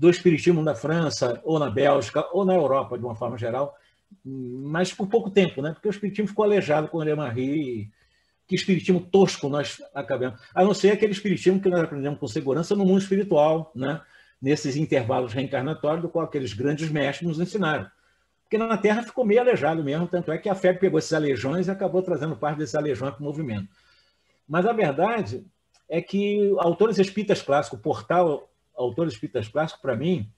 do 0.00 0.08
espiritismo 0.08 0.62
na 0.62 0.74
França, 0.74 1.38
ou 1.44 1.58
na 1.58 1.68
Bélgica, 1.68 2.26
ou 2.32 2.42
na 2.42 2.54
Europa, 2.54 2.96
de 2.96 3.04
uma 3.04 3.14
forma 3.14 3.36
geral, 3.36 3.76
mas 4.24 4.94
por 4.94 5.06
pouco 5.06 5.30
tempo, 5.30 5.60
né? 5.60 5.74
porque 5.74 5.88
o 5.88 5.90
espiritismo 5.90 6.26
ficou 6.26 6.46
aleijado 6.46 6.88
com 6.88 6.96
o 6.96 7.16
Marie, 7.16 7.90
que 8.48 8.54
espiritismo 8.54 8.98
tosco 8.98 9.50
nós 9.50 9.76
acabamos. 9.94 10.40
A 10.54 10.64
não 10.64 10.72
ser 10.72 10.92
aquele 10.92 11.12
espiritismo 11.12 11.60
que 11.60 11.68
nós 11.68 11.80
aprendemos 11.80 12.18
com 12.18 12.26
segurança 12.26 12.74
no 12.74 12.86
mundo 12.86 13.02
espiritual, 13.02 13.70
né? 13.74 14.00
nesses 14.40 14.74
intervalos 14.74 15.34
reencarnatórios, 15.34 16.00
do 16.00 16.08
qual 16.08 16.24
aqueles 16.24 16.54
grandes 16.54 16.88
mestres 16.88 17.28
nos 17.28 17.38
ensinaram 17.38 17.86
porque 18.42 18.58
na 18.58 18.76
Terra 18.76 19.04
ficou 19.04 19.24
meio 19.24 19.40
aleijado 19.40 19.84
mesmo, 19.84 20.08
tanto 20.08 20.32
é 20.32 20.36
que 20.36 20.48
a 20.48 20.56
fé 20.56 20.72
pegou 20.72 20.98
esses 20.98 21.12
aleijões 21.12 21.68
e 21.68 21.70
acabou 21.70 22.02
trazendo 22.02 22.34
parte 22.34 22.58
desses 22.58 22.74
aleijões 22.74 23.14
para 23.14 23.20
o 23.20 23.24
movimento. 23.24 23.68
Mas 24.48 24.66
a 24.66 24.72
verdade 24.72 25.46
é 25.88 26.02
que 26.02 26.52
Autores 26.58 26.98
Espíritas 26.98 27.40
Clássicos, 27.40 27.78
o 27.78 27.82
portal 27.82 28.49
Autores 28.82 29.12
Espíritas 29.12 29.48
Clássicos, 29.48 29.82
para 29.82 29.96
mim, 29.96 30.30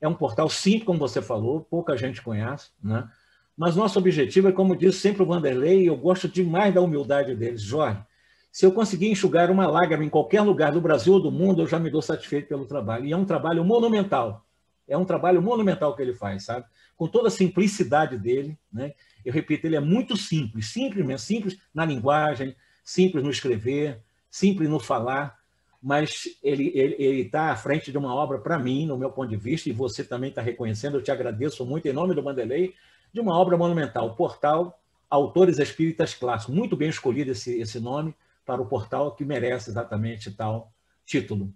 é 0.00 0.08
um 0.08 0.14
portal 0.14 0.48
simples, 0.48 0.84
como 0.84 0.98
você 0.98 1.20
falou, 1.20 1.60
pouca 1.60 1.96
gente 1.96 2.22
conhece, 2.22 2.70
né? 2.82 3.08
mas 3.56 3.76
nosso 3.76 3.98
objetivo 3.98 4.48
é, 4.48 4.52
como 4.52 4.76
disse 4.76 4.98
sempre 4.98 5.22
o 5.22 5.26
Vanderlei, 5.26 5.82
e 5.82 5.86
eu 5.86 5.96
gosto 5.96 6.28
demais 6.28 6.74
da 6.74 6.80
humildade 6.80 7.34
deles, 7.34 7.62
Jorge, 7.62 8.02
se 8.50 8.66
eu 8.66 8.72
conseguir 8.72 9.08
enxugar 9.08 9.50
uma 9.50 9.66
lágrima 9.66 10.04
em 10.04 10.08
qualquer 10.08 10.40
lugar 10.40 10.72
do 10.72 10.80
Brasil 10.80 11.12
ou 11.12 11.20
do 11.20 11.30
mundo, 11.30 11.62
eu 11.62 11.66
já 11.66 11.78
me 11.78 11.90
dou 11.90 12.02
satisfeito 12.02 12.48
pelo 12.48 12.66
trabalho. 12.66 13.06
E 13.06 13.12
é 13.12 13.16
um 13.16 13.24
trabalho 13.24 13.64
monumental. 13.64 14.44
É 14.88 14.96
um 14.98 15.04
trabalho 15.04 15.40
monumental 15.40 15.94
que 15.94 16.02
ele 16.02 16.12
faz, 16.12 16.46
sabe? 16.46 16.66
com 17.00 17.08
toda 17.08 17.28
a 17.28 17.30
simplicidade 17.30 18.18
dele. 18.18 18.58
Né? 18.70 18.92
Eu 19.24 19.32
repito, 19.32 19.66
ele 19.66 19.74
é 19.74 19.80
muito 19.80 20.18
simples, 20.18 20.66
simples 20.66 21.02
mesmo, 21.02 21.18
simples 21.18 21.58
na 21.72 21.82
linguagem, 21.82 22.54
simples 22.84 23.24
no 23.24 23.30
escrever, 23.30 24.02
simples 24.30 24.68
no 24.68 24.78
falar, 24.78 25.39
mas 25.82 26.38
ele 26.42 27.22
está 27.22 27.50
à 27.50 27.56
frente 27.56 27.90
de 27.90 27.96
uma 27.96 28.14
obra, 28.14 28.38
para 28.38 28.58
mim, 28.58 28.86
no 28.86 28.98
meu 28.98 29.10
ponto 29.10 29.30
de 29.30 29.36
vista, 29.36 29.68
e 29.68 29.72
você 29.72 30.04
também 30.04 30.28
está 30.28 30.42
reconhecendo, 30.42 30.96
eu 30.96 31.02
te 31.02 31.10
agradeço 31.10 31.64
muito 31.64 31.88
em 31.88 31.92
nome 31.92 32.14
do 32.14 32.22
Mandelei, 32.22 32.74
de 33.12 33.20
uma 33.20 33.36
obra 33.38 33.56
monumental, 33.56 34.14
portal 34.14 34.78
Autores 35.08 35.58
Espíritas 35.58 36.14
Clássicos. 36.14 36.54
Muito 36.54 36.76
bem 36.76 36.88
escolhido 36.88 37.32
esse, 37.32 37.58
esse 37.58 37.80
nome 37.80 38.14
para 38.46 38.62
o 38.62 38.66
portal 38.66 39.14
que 39.14 39.24
merece 39.24 39.70
exatamente 39.70 40.30
tal 40.30 40.72
título. 41.04 41.52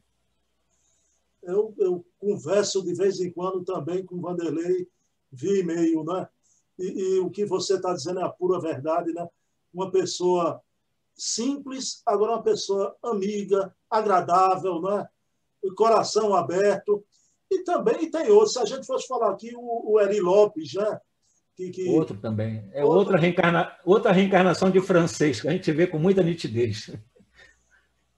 Eu, 1.42 1.72
eu 1.78 2.04
converso 2.18 2.82
de 2.82 2.94
vez 2.94 3.20
em 3.20 3.30
quando 3.30 3.62
também 3.62 4.04
com 4.04 4.16
o 4.16 4.20
Vanderlei 4.20 4.88
via 5.30 5.60
e-mail, 5.60 6.02
né? 6.02 6.28
E, 6.78 6.86
e 6.86 7.18
o 7.20 7.30
que 7.30 7.44
você 7.44 7.74
está 7.74 7.92
dizendo 7.92 8.20
é 8.20 8.24
a 8.24 8.28
pura 8.28 8.60
verdade, 8.60 9.12
né? 9.12 9.28
Uma 9.72 9.90
pessoa 9.90 10.60
simples, 11.16 12.02
agora 12.04 12.32
uma 12.32 12.42
pessoa 12.42 12.96
amiga, 13.02 13.74
agradável, 13.90 14.80
né? 14.80 15.08
coração 15.76 16.34
aberto. 16.34 17.04
E 17.50 17.62
também 17.62 18.10
tem 18.10 18.30
outros. 18.30 18.54
Se 18.54 18.58
a 18.58 18.64
gente 18.64 18.86
fosse 18.86 19.06
falar 19.06 19.30
aqui, 19.30 19.54
o, 19.54 19.92
o 19.92 20.00
Eri 20.00 20.20
Lopes, 20.20 20.74
né? 20.74 21.00
Que, 21.56 21.70
que... 21.70 21.88
Outro 21.88 22.16
também. 22.18 22.68
É 22.72 22.82
Outro... 22.84 22.98
outra, 22.98 23.18
reencarna... 23.18 23.78
outra 23.84 24.12
reencarnação 24.12 24.70
de 24.70 24.80
francês, 24.80 25.40
que 25.40 25.48
a 25.48 25.52
gente 25.52 25.70
vê 25.70 25.86
com 25.86 25.98
muita 25.98 26.22
nitidez. 26.22 26.90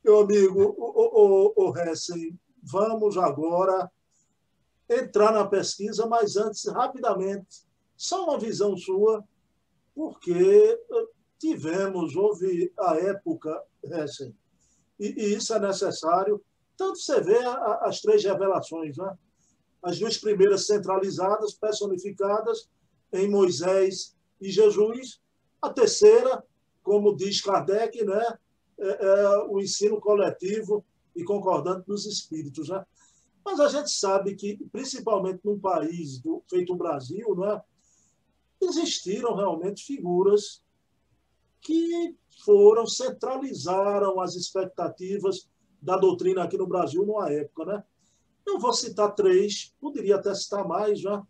Meu 0.03 0.21
amigo, 0.21 0.75
o, 0.79 0.85
o, 0.85 1.53
o, 1.57 1.71
o 1.71 1.79
Hessen, 1.79 2.39
vamos 2.63 3.19
agora 3.19 3.91
entrar 4.89 5.33
na 5.33 5.45
pesquisa, 5.45 6.07
mas 6.07 6.37
antes, 6.37 6.65
rapidamente, 6.67 7.67
só 7.97 8.25
uma 8.25 8.39
visão 8.39 8.77
sua, 8.77 9.25
porque 9.95 10.33
eh, 10.33 11.07
tivemos, 11.38 12.16
houve 12.16 12.72
a 12.79 12.96
época, 12.96 13.62
Hessen, 13.85 14.35
e, 14.99 15.09
e 15.09 15.35
isso 15.35 15.53
é 15.55 15.61
necessário, 15.61 16.42
tanto 16.77 16.99
você 16.99 17.20
vê 17.20 17.38
a, 17.38 17.81
as 17.83 18.01
três 18.01 18.25
revelações, 18.25 18.96
né? 18.96 19.16
as 19.83 19.99
duas 19.99 20.18
primeiras 20.18 20.66
centralizadas, 20.66 21.55
personificadas 21.55 22.68
em 23.12 23.29
Moisés 23.29 24.16
e 24.40 24.51
Jesus, 24.51 25.20
a 25.61 25.70
terceira, 25.70 26.42
como 26.83 27.16
diz 27.16 27.40
Kardec, 27.40 28.05
né? 28.05 28.38
é, 28.79 29.07
é 29.07 29.38
o 29.49 29.61
ensino 29.61 30.01
coletivo 30.01 30.85
e 31.14 31.25
concordante 31.25 31.87
dos 31.87 32.07
espíritos. 32.07 32.68
Né? 32.68 32.85
Mas 33.44 33.61
a 33.61 33.68
gente 33.68 33.90
sabe 33.90 34.35
que, 34.35 34.57
principalmente 34.70 35.40
num 35.44 35.59
país 35.59 36.18
do, 36.18 36.42
feito 36.49 36.72
o 36.72 36.77
Brasil, 36.77 37.35
né, 37.37 37.62
existiram 38.61 39.35
realmente 39.35 39.85
figuras 39.85 40.62
que 41.61 42.16
foram, 42.45 42.87
centralizaram 42.87 44.21
as 44.21 44.35
expectativas 44.35 45.49
da 45.81 45.97
doutrina 45.97 46.45
aqui 46.45 46.57
no 46.57 46.66
Brasil 46.66 47.05
numa 47.05 47.31
época. 47.31 47.64
Né? 47.64 47.85
Eu 48.47 48.59
vou 48.59 48.73
citar 48.73 49.14
três, 49.14 49.75
poderia 49.81 50.16
até 50.16 50.35
citar 50.35 50.66
mais, 50.66 51.01
já, 51.01 51.23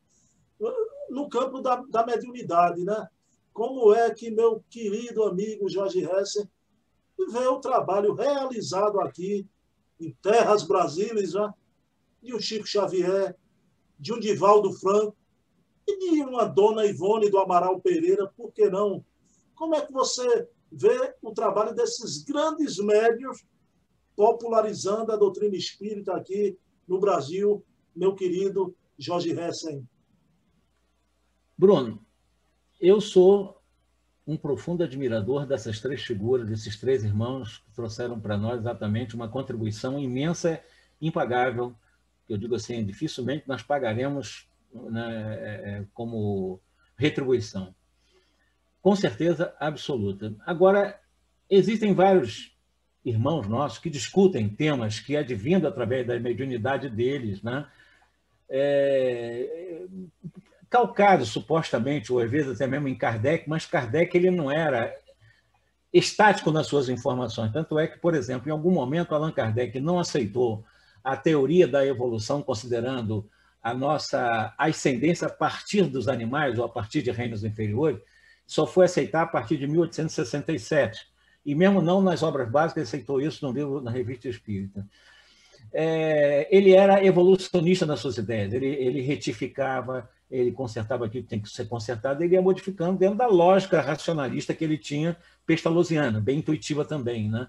no 1.11 1.29
campo 1.29 1.61
da, 1.61 1.77
da 1.89 2.05
mediunidade. 2.05 2.85
Né? 2.85 3.09
Como 3.53 3.95
é 3.95 4.12
que 4.12 4.31
meu 4.31 4.62
querido 4.69 5.25
amigo 5.25 5.69
Jorge 5.69 6.05
Hessen 6.05 6.49
vê 7.31 7.47
o 7.47 7.61
trabalho 7.61 8.15
realizado 8.15 9.01
aqui 9.01 9.49
em 9.99 10.12
terras 10.21 10.62
brasileiras, 10.62 11.33
né? 11.33 11.53
de 12.23 12.35
um 12.35 12.41
Chico 12.41 12.66
Xavier, 12.66 13.37
de 13.99 14.12
um 14.12 14.20
Divaldo 14.20 14.72
Franco 14.72 15.16
e 15.87 15.99
de 15.99 16.22
uma 16.22 16.45
dona 16.45 16.85
Ivone 16.85 17.31
do 17.31 17.39
Amaral 17.39 17.81
Pereira, 17.81 18.31
por 18.37 18.53
que 18.53 18.68
não? 18.68 19.05
Como 19.57 19.75
é 19.75 19.85
que 19.85 19.93
você 19.93 20.49
vê 20.71 21.15
o 21.21 21.33
trabalho 21.33 21.75
desses 21.75 22.23
grandes 22.23 22.79
médios 22.79 23.45
popularizando 24.15 25.11
a 25.11 25.17
doutrina 25.17 25.57
espírita 25.57 26.15
aqui 26.15 26.57
no 26.87 27.01
Brasil, 27.01 27.65
meu 27.95 28.15
querido 28.15 28.77
Jorge 28.97 29.33
Hessen? 29.33 29.87
Bruno, 31.59 32.01
eu 32.81 33.01
sou 33.01 33.61
um 34.27 34.37
profundo 34.37 34.85
admirador 34.85 35.47
dessas 35.47 35.81
três 35.81 36.03
figuras, 36.03 36.49
desses 36.49 36.79
três 36.79 37.03
irmãos 37.03 37.59
que 37.59 37.73
trouxeram 37.73 38.21
para 38.21 38.37
nós 38.37 38.61
exatamente 38.61 39.15
uma 39.15 39.29
contribuição 39.29 39.99
imensa, 39.99 40.63
impagável 41.01 41.75
eu 42.29 42.37
digo 42.37 42.55
assim, 42.55 42.85
dificilmente 42.85 43.47
nós 43.47 43.63
pagaremos 43.63 44.49
né, 44.73 45.39
é, 45.41 45.71
é, 45.71 45.87
como 45.95 46.61
retribuição. 46.97 47.75
Com 48.87 48.95
certeza 48.95 49.53
absoluta. 49.59 50.32
Agora, 50.47 50.97
existem 51.51 51.93
vários 51.93 52.57
irmãos 53.05 53.49
nossos 53.49 53.80
que 53.80 53.91
discutem 53.91 54.49
temas 54.49 55.01
que 55.01 55.16
advindo 55.16 55.66
através 55.66 56.07
da 56.07 56.16
mediunidade 56.20 56.89
deles, 56.89 57.43
né? 57.43 57.66
É, 58.49 59.82
calcado 60.70 61.26
supostamente, 61.26 62.12
ou 62.12 62.20
às 62.20 62.30
vezes 62.30 62.53
até 62.53 62.68
mesmo 62.68 62.87
em 62.87 62.95
Kardec, 62.95 63.49
mas 63.49 63.66
Kardec 63.66 64.16
ele 64.16 64.30
não 64.30 64.53
era 64.53 64.97
estático 65.93 66.53
nas 66.53 66.68
suas 66.68 66.89
informações. 66.89 67.53
Tanto 67.53 67.80
é 67.80 67.89
que, 67.89 67.99
por 67.99 68.14
exemplo, 68.14 68.49
em 68.49 68.53
algum 68.53 68.70
momento 68.70 69.16
Allan 69.16 69.32
Kardec 69.32 69.80
não 69.80 69.99
aceitou 69.99 70.64
a 71.03 71.16
teoria 71.16 71.66
da 71.66 71.84
evolução 71.84 72.41
considerando 72.41 73.28
a 73.61 73.74
nossa 73.74 74.55
ascendência 74.57 75.26
a 75.26 75.30
partir 75.30 75.87
dos 75.87 76.07
animais 76.07 76.57
ou 76.57 76.64
a 76.64 76.68
partir 76.68 77.03
de 77.03 77.11
reinos 77.11 77.43
inferiores, 77.43 78.01
só 78.47 78.66
foi 78.66 78.84
aceitar 78.84 79.22
a 79.22 79.26
partir 79.26 79.57
de 79.57 79.66
1867. 79.66 81.07
E 81.44 81.55
mesmo 81.55 81.80
não 81.80 82.01
nas 82.01 82.22
obras 82.22 82.51
básicas, 82.51 82.88
aceitou 82.88 83.20
isso 83.20 83.47
no 83.47 83.53
livro, 83.53 83.80
na 83.80 83.90
Revista 83.90 84.28
Espírita. 84.28 84.86
É, 85.72 86.49
ele 86.51 86.72
era 86.72 87.05
evolucionista 87.05 87.84
nas 87.84 88.01
suas 88.01 88.16
ideias, 88.16 88.53
ele, 88.53 88.66
ele 88.66 89.01
retificava, 89.01 90.09
ele 90.30 90.53
consertava 90.53 91.07
aquilo 91.07 91.24
que 91.24 91.28
tem 91.28 91.40
que 91.40 91.51
ser 91.51 91.68
consertado, 91.68 92.22
ele 92.22 92.34
ia 92.34 92.40
modificando 92.40 92.99
dentro 92.99 93.16
da 93.16 93.26
lógica 93.26 93.80
racionalista 93.80 94.55
que 94.55 94.64
ele 94.64 94.78
tinha, 94.78 95.16
pestalozziana, 95.44 96.20
bem 96.20 96.38
intuitiva 96.38 96.84
também. 96.84 97.28
Né? 97.28 97.47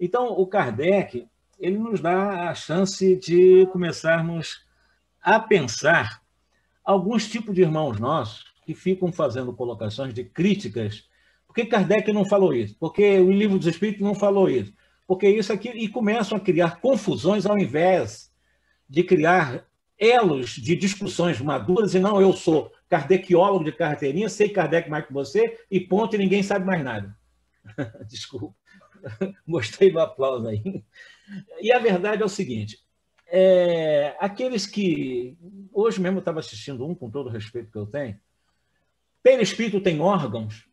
Então, 0.00 0.32
o 0.32 0.46
Kardec 0.46 1.28
ele 1.58 1.78
nos 1.78 2.00
dá 2.00 2.50
a 2.50 2.54
chance 2.54 3.16
de 3.16 3.66
começarmos 3.66 4.64
a 5.22 5.38
pensar 5.38 6.22
alguns 6.84 7.28
tipos 7.28 7.54
de 7.54 7.62
irmãos 7.62 7.98
nossos 7.98 8.53
que 8.64 8.74
ficam 8.74 9.12
fazendo 9.12 9.52
colocações 9.52 10.14
de 10.14 10.24
críticas. 10.24 11.08
Por 11.46 11.54
que 11.54 11.66
Kardec 11.66 12.12
não 12.12 12.24
falou 12.24 12.52
isso? 12.52 12.76
Porque 12.78 13.18
o 13.20 13.30
Livro 13.30 13.58
dos 13.58 13.66
Espíritos 13.66 14.02
não 14.02 14.14
falou 14.14 14.48
isso? 14.48 14.72
Porque 15.06 15.28
isso 15.28 15.52
aqui. 15.52 15.68
E 15.68 15.88
começam 15.88 16.38
a 16.38 16.40
criar 16.40 16.80
confusões 16.80 17.46
ao 17.46 17.58
invés 17.58 18.32
de 18.88 19.02
criar 19.02 19.66
elos 19.98 20.50
de 20.50 20.74
discussões 20.74 21.40
maduras, 21.40 21.94
e 21.94 22.00
não 22.00 22.20
eu 22.20 22.32
sou 22.32 22.72
kardeciólogo 22.88 23.64
de 23.64 23.72
carteirinha, 23.72 24.28
sei 24.28 24.48
Kardec 24.48 24.90
mais 24.90 25.06
que 25.06 25.12
você, 25.12 25.58
e 25.70 25.80
ponto, 25.80 26.14
e 26.14 26.18
ninguém 26.18 26.42
sabe 26.42 26.64
mais 26.64 26.82
nada. 26.82 27.16
Desculpa. 28.08 28.54
Gostei 29.46 29.90
do 29.90 30.00
aplauso 30.00 30.48
aí. 30.48 30.84
E 31.60 31.72
a 31.72 31.78
verdade 31.78 32.22
é 32.22 32.24
o 32.24 32.28
seguinte: 32.28 32.78
é, 33.26 34.16
aqueles 34.18 34.66
que. 34.66 35.36
Hoje 35.72 36.00
mesmo 36.00 36.18
eu 36.18 36.20
estava 36.20 36.40
assistindo 36.40 36.86
um, 36.86 36.94
com 36.94 37.10
todo 37.10 37.26
o 37.26 37.32
respeito 37.32 37.70
que 37.70 37.78
eu 37.78 37.86
tenho. 37.86 38.18
Perispírito 39.24 39.80
tem 39.80 40.02
órgãos, 40.02 40.68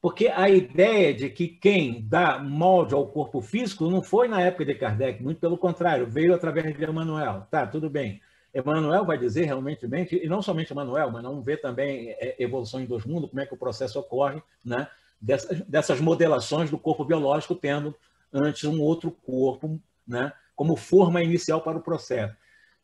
porque 0.00 0.26
a 0.26 0.50
ideia 0.50 1.14
de 1.14 1.30
que 1.30 1.46
quem 1.46 2.04
dá 2.04 2.36
molde 2.36 2.94
ao 2.94 3.06
corpo 3.06 3.40
físico 3.40 3.88
não 3.88 4.02
foi 4.02 4.26
na 4.26 4.42
época 4.42 4.64
de 4.64 4.74
Kardec, 4.74 5.22
muito 5.22 5.38
pelo 5.38 5.56
contrário, 5.56 6.04
veio 6.04 6.34
através 6.34 6.76
de 6.76 6.84
Emmanuel. 6.84 7.46
Tá, 7.48 7.64
tudo 7.68 7.88
bem. 7.88 8.20
Emmanuel 8.52 9.04
vai 9.04 9.16
dizer 9.16 9.44
realmente, 9.44 9.88
e 10.10 10.28
não 10.28 10.42
somente 10.42 10.72
Emmanuel, 10.72 11.12
mas 11.12 11.22
não 11.22 11.40
vê 11.40 11.56
também 11.56 12.10
é, 12.18 12.34
evolução 12.40 12.80
em 12.80 12.86
dois 12.86 13.04
mundos, 13.04 13.30
como 13.30 13.40
é 13.40 13.46
que 13.46 13.54
o 13.54 13.58
processo 13.58 14.00
ocorre, 14.00 14.42
né? 14.64 14.88
dessas, 15.20 15.60
dessas 15.60 16.00
modelações 16.00 16.72
do 16.72 16.78
corpo 16.78 17.04
biológico 17.04 17.54
tendo 17.54 17.94
antes 18.32 18.64
um 18.64 18.80
outro 18.80 19.12
corpo, 19.12 19.80
né? 20.04 20.32
como 20.56 20.74
forma 20.74 21.22
inicial 21.22 21.60
para 21.60 21.78
o 21.78 21.82
processo. 21.82 22.34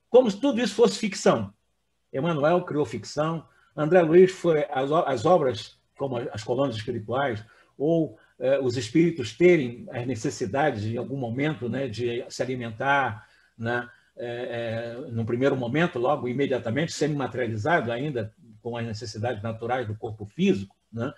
Como 0.08 0.30
se 0.30 0.40
tudo 0.40 0.60
isso 0.60 0.76
fosse 0.76 0.96
ficção. 0.96 1.52
Emmanuel 2.12 2.62
criou 2.62 2.84
ficção, 2.84 3.44
André 3.76 4.00
Luiz 4.02 4.32
foi 4.32 4.64
as, 4.70 4.90
as 4.90 5.26
obras, 5.26 5.76
como 5.96 6.16
as 6.16 6.42
colônias 6.42 6.76
espirituais, 6.76 7.44
ou 7.76 8.18
eh, 8.38 8.58
os 8.60 8.76
espíritos 8.76 9.36
terem 9.36 9.86
as 9.90 10.06
necessidades 10.06 10.84
em 10.84 10.96
algum 10.96 11.16
momento 11.16 11.68
né, 11.68 11.86
de 11.86 12.24
se 12.28 12.42
alimentar, 12.42 13.26
né, 13.56 13.88
é, 14.16 14.94
é, 15.06 15.10
no 15.10 15.26
primeiro 15.26 15.56
momento, 15.56 15.98
logo 15.98 16.26
imediatamente, 16.26 16.92
semi-materializado 16.92 17.92
ainda 17.92 18.32
com 18.62 18.76
as 18.76 18.86
necessidades 18.86 19.42
naturais 19.42 19.86
do 19.86 19.94
corpo 19.94 20.24
físico, 20.24 20.74
né, 20.90 21.12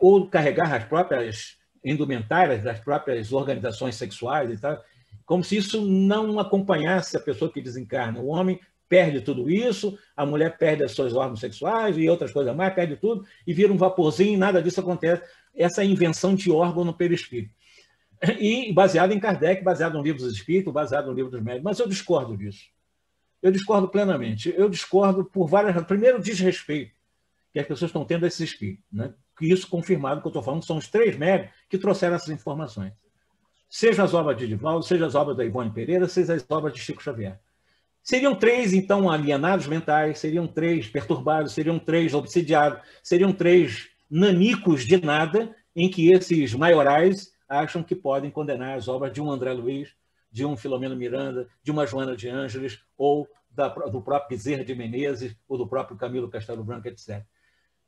ou 0.00 0.26
carregar 0.28 0.72
as 0.72 0.84
próprias 0.84 1.58
indumentárias 1.84 2.62
das 2.62 2.80
próprias 2.80 3.32
organizações 3.32 3.94
sexuais 3.94 4.50
e 4.50 4.56
tal, 4.56 4.82
como 5.26 5.44
se 5.44 5.56
isso 5.56 5.86
não 5.86 6.40
acompanhasse 6.40 7.16
a 7.16 7.20
pessoa 7.20 7.52
que 7.52 7.60
desencarna. 7.60 8.18
O 8.18 8.28
homem 8.28 8.58
perde 8.90 9.22
tudo 9.22 9.48
isso, 9.48 9.98
a 10.14 10.26
mulher 10.26 10.58
perde 10.58 10.84
os 10.84 10.94
seus 10.94 11.14
órgãos 11.14 11.40
sexuais 11.40 11.96
e 11.96 12.06
outras 12.10 12.30
coisas 12.30 12.54
mais, 12.54 12.74
perde 12.74 12.96
tudo 12.96 13.24
e 13.46 13.54
vira 13.54 13.72
um 13.72 13.78
vaporzinho 13.78 14.34
e 14.34 14.36
nada 14.36 14.62
disso 14.62 14.80
acontece. 14.80 15.22
Essa 15.54 15.82
é 15.82 15.86
invenção 15.86 16.34
de 16.34 16.50
órgão 16.50 16.84
no 16.84 16.92
perispírito. 16.92 17.54
E 18.38 18.70
baseado 18.74 19.12
em 19.12 19.18
Kardec, 19.18 19.64
baseado 19.64 19.94
no 19.94 20.02
livro 20.02 20.20
dos 20.20 20.34
Espíritos, 20.34 20.70
baseado 20.70 21.06
no 21.06 21.14
livro 21.14 21.30
dos 21.30 21.40
médicos. 21.40 21.64
Mas 21.64 21.78
eu 21.78 21.88
discordo 21.88 22.36
disso. 22.36 22.66
Eu 23.40 23.50
discordo 23.50 23.88
plenamente. 23.88 24.52
Eu 24.54 24.68
discordo 24.68 25.24
por 25.24 25.48
várias 25.48 25.82
Primeiro, 25.84 26.20
desrespeito 26.20 26.92
que 27.50 27.58
as 27.58 27.66
pessoas 27.66 27.88
estão 27.88 28.04
tendo 28.04 28.24
a 28.24 28.28
esses 28.28 28.40
espíritos. 28.40 28.84
Né? 28.92 29.14
que 29.40 29.50
isso 29.50 29.66
confirmado 29.66 30.20
que 30.20 30.26
eu 30.26 30.30
estou 30.30 30.42
falando, 30.42 30.62
são 30.62 30.76
os 30.76 30.86
três 30.86 31.16
médicos 31.16 31.54
que 31.66 31.78
trouxeram 31.78 32.14
essas 32.14 32.28
informações. 32.28 32.92
Seja 33.70 34.04
as 34.04 34.12
obras 34.12 34.36
de 34.36 34.46
Divaldo, 34.46 34.84
seja 34.84 35.06
as 35.06 35.14
obras 35.14 35.34
da 35.34 35.44
Ivone 35.44 35.70
Pereira, 35.70 36.06
seja 36.06 36.34
as 36.34 36.44
obras 36.50 36.74
de 36.74 36.80
Chico 36.80 37.02
Xavier. 37.02 37.40
Seriam 38.02 38.34
três, 38.34 38.72
então, 38.72 39.10
alienados 39.10 39.66
mentais, 39.66 40.18
seriam 40.18 40.46
três 40.46 40.88
perturbados, 40.88 41.52
seriam 41.52 41.78
três 41.78 42.14
obsidiados, 42.14 42.80
seriam 43.02 43.32
três 43.32 43.88
nanicos 44.10 44.84
de 44.84 44.96
nada, 44.96 45.54
em 45.76 45.88
que 45.88 46.10
esses 46.10 46.54
maiorais 46.54 47.32
acham 47.48 47.82
que 47.82 47.94
podem 47.94 48.30
condenar 48.30 48.76
as 48.76 48.88
obras 48.88 49.12
de 49.12 49.20
um 49.20 49.30
André 49.30 49.52
Luiz, 49.52 49.94
de 50.30 50.44
um 50.44 50.56
Filomeno 50.56 50.96
Miranda, 50.96 51.48
de 51.62 51.70
uma 51.70 51.86
Joana 51.86 52.16
de 52.16 52.28
Ângeles, 52.28 52.80
ou 52.96 53.28
da, 53.50 53.68
do 53.68 54.00
próprio 54.00 54.36
Bezerra 54.36 54.64
de 54.64 54.74
Menezes, 54.74 55.36
ou 55.48 55.58
do 55.58 55.66
próprio 55.66 55.96
Camilo 55.96 56.30
Castelo 56.30 56.64
Branco, 56.64 56.88
etc. 56.88 57.24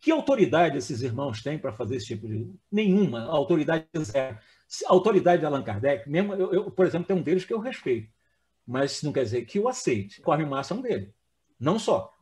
Que 0.01 0.11
autoridade 0.11 0.77
esses 0.77 1.01
irmãos 1.03 1.43
têm 1.43 1.59
para 1.59 1.73
fazer 1.73 1.97
esse 1.97 2.07
tipo 2.07 2.27
de. 2.27 2.51
Nenhuma. 2.71 3.23
autoridade 3.27 3.87
zero. 3.99 4.37
Autoridade 4.87 5.41
de 5.41 5.47
Allan 5.47 5.63
Kardec, 5.63 6.09
mesmo, 6.09 6.35
eu, 6.35 6.53
eu, 6.53 6.71
por 6.71 6.87
exemplo, 6.87 7.07
tem 7.07 7.17
um 7.17 7.23
deles 7.23 7.45
que 7.45 7.53
eu 7.53 7.61
respeito, 7.61 8.09
mas 8.67 9.03
não 9.03 9.13
quer 9.13 9.25
dizer 9.25 9.45
que 9.45 9.59
eu 9.59 9.69
aceite. 9.69 10.21
Corre 10.21 10.45
é 10.45 10.75
um 10.75 10.81
dele. 10.81 11.13
Não 11.59 11.79
só. 11.79 12.13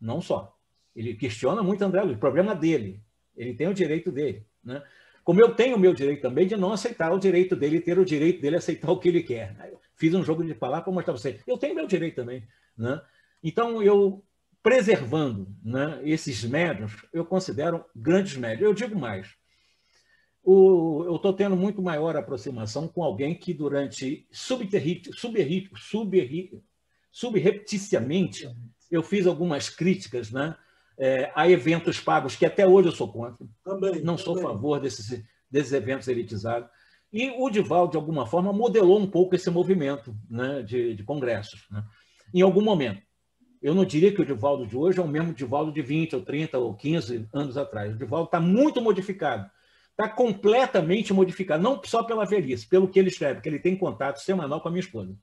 Não 0.00 0.20
só. 0.20 0.56
Ele 0.94 1.14
questiona 1.14 1.62
muito 1.62 1.82
André 1.82 2.02
Luiz, 2.02 2.18
problema 2.18 2.54
dele. 2.54 3.02
Ele 3.36 3.54
tem 3.54 3.68
o 3.68 3.74
direito 3.74 4.10
dele. 4.10 4.46
Né? 4.62 4.82
Como 5.24 5.40
eu 5.40 5.54
tenho 5.54 5.76
o 5.76 5.78
meu 5.78 5.94
direito 5.94 6.22
também 6.22 6.46
de 6.46 6.56
não 6.56 6.72
aceitar 6.72 7.12
o 7.12 7.18
direito 7.18 7.54
dele 7.54 7.80
ter 7.80 7.98
o 7.98 8.04
direito 8.04 8.40
dele 8.40 8.56
aceitar 8.56 8.90
o 8.92 8.98
que 8.98 9.08
ele 9.08 9.22
quer. 9.22 9.56
Eu 9.70 9.80
fiz 9.96 10.14
um 10.14 10.24
jogo 10.24 10.44
de 10.44 10.54
palavras 10.54 10.84
para 10.84 10.92
mostrar 10.92 11.14
para 11.14 11.20
você. 11.20 11.40
Eu 11.46 11.58
tenho 11.58 11.74
meu 11.74 11.86
direito 11.86 12.16
também. 12.16 12.46
Né? 12.76 13.00
Então, 13.42 13.82
eu 13.82 14.24
preservando 14.62 15.54
né, 15.64 16.00
esses 16.04 16.44
médios, 16.44 17.04
eu 17.12 17.24
considero 17.24 17.84
grandes 17.96 18.36
médios. 18.36 18.62
Eu 18.62 18.74
digo 18.74 18.98
mais, 18.98 19.34
o, 20.42 21.04
eu 21.04 21.16
estou 21.16 21.32
tendo 21.32 21.56
muito 21.56 21.82
maior 21.82 22.16
aproximação 22.16 22.88
com 22.88 23.04
alguém 23.04 23.34
que, 23.34 23.52
durante 23.52 24.26
subrepticiamente, 27.12 28.48
eu 28.90 29.02
fiz 29.02 29.26
algumas 29.26 29.68
críticas 29.68 30.30
né, 30.30 30.56
é, 30.98 31.30
a 31.34 31.48
eventos 31.48 32.00
pagos, 32.00 32.36
que 32.36 32.46
até 32.46 32.66
hoje 32.66 32.88
eu 32.88 32.92
sou 32.92 33.12
contra. 33.12 33.46
Também, 33.64 34.02
Não 34.02 34.16
sou 34.16 34.38
a 34.38 34.42
favor 34.42 34.80
desses, 34.80 35.22
desses 35.50 35.72
eventos 35.72 36.08
elitizados. 36.08 36.68
E 37.12 37.30
o 37.30 37.50
Divaldo, 37.50 37.92
de 37.92 37.96
alguma 37.96 38.26
forma, 38.26 38.52
modelou 38.52 38.98
um 38.98 39.06
pouco 39.06 39.34
esse 39.34 39.50
movimento 39.50 40.16
né, 40.28 40.62
de, 40.62 40.94
de 40.94 41.02
congressos, 41.02 41.66
né, 41.70 41.84
em 42.32 42.40
algum 42.40 42.62
momento. 42.62 43.02
Eu 43.60 43.74
não 43.74 43.84
diria 43.84 44.12
que 44.12 44.22
o 44.22 44.24
Divaldo 44.24 44.66
de 44.66 44.76
hoje 44.76 45.00
é 45.00 45.02
o 45.02 45.08
mesmo 45.08 45.34
Divaldo 45.34 45.70
de 45.70 45.82
20 45.82 46.16
ou 46.16 46.22
30 46.22 46.58
ou 46.58 46.74
15 46.74 47.28
anos 47.32 47.58
atrás. 47.58 47.94
O 47.94 47.98
Divaldo 47.98 48.26
está 48.26 48.40
muito 48.40 48.80
modificado. 48.80 49.50
Está 50.00 50.08
completamente 50.08 51.12
modificado, 51.12 51.62
não 51.62 51.80
só 51.84 52.02
pela 52.02 52.24
velhice, 52.24 52.66
pelo 52.66 52.88
que 52.88 52.98
ele 52.98 53.08
escreve, 53.08 53.34
porque 53.34 53.48
ele 53.48 53.58
tem 53.58 53.76
contato 53.76 54.18
semanal 54.18 54.60
com 54.60 54.68
a 54.68 54.70
minha 54.70 54.80
esposa. 54.80 55.14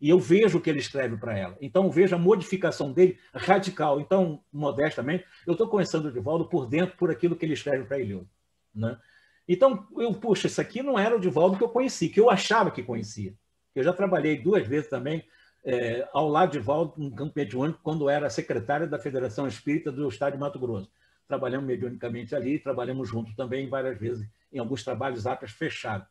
E 0.00 0.08
eu 0.08 0.18
vejo 0.18 0.58
o 0.58 0.60
que 0.60 0.68
ele 0.68 0.78
escreve 0.78 1.16
para 1.16 1.38
ela. 1.38 1.56
Então, 1.60 1.90
vejo 1.90 2.14
a 2.14 2.18
modificação 2.18 2.92
dele 2.92 3.18
radical. 3.34 4.00
Então, 4.00 4.42
modestamente, 4.52 5.24
eu 5.46 5.52
estou 5.52 5.68
conhecendo 5.68 6.08
o 6.08 6.12
Divaldo 6.12 6.46
por 6.46 6.66
dentro, 6.66 6.96
por 6.96 7.10
aquilo 7.10 7.36
que 7.36 7.44
ele 7.44 7.52
escreve 7.52 7.84
para 7.84 7.98
ele. 7.98 8.26
Né? 8.74 8.98
Então, 9.46 9.86
eu, 9.98 10.14
puxa, 10.14 10.46
isso 10.46 10.60
aqui 10.60 10.82
não 10.82 10.98
era 10.98 11.16
o 11.16 11.20
Divaldo 11.20 11.58
que 11.58 11.64
eu 11.64 11.68
conheci, 11.68 12.08
que 12.08 12.20
eu 12.20 12.30
achava 12.30 12.70
que 12.70 12.82
conhecia. 12.82 13.34
Eu 13.74 13.82
já 13.82 13.92
trabalhei 13.92 14.40
duas 14.40 14.66
vezes 14.66 14.88
também 14.88 15.24
é, 15.64 16.08
ao 16.12 16.28
lado 16.28 16.52
de 16.52 16.58
Valdo, 16.58 16.94
no 16.96 17.14
campo 17.14 17.32
mediúnico, 17.36 17.80
quando 17.82 18.08
era 18.08 18.30
secretária 18.30 18.86
da 18.86 18.98
Federação 18.98 19.46
Espírita 19.46 19.92
do 19.92 20.08
Estado 20.08 20.34
de 20.34 20.38
Mato 20.38 20.58
Grosso. 20.58 20.90
Trabalhamos 21.30 21.64
mediunicamente 21.64 22.34
ali, 22.34 22.58
trabalhamos 22.58 23.08
juntos 23.08 23.36
também 23.36 23.68
várias 23.68 23.96
vezes, 23.96 24.28
em 24.52 24.58
alguns 24.58 24.82
trabalhos 24.82 25.28
atas 25.28 25.52
fechados. 25.52 26.08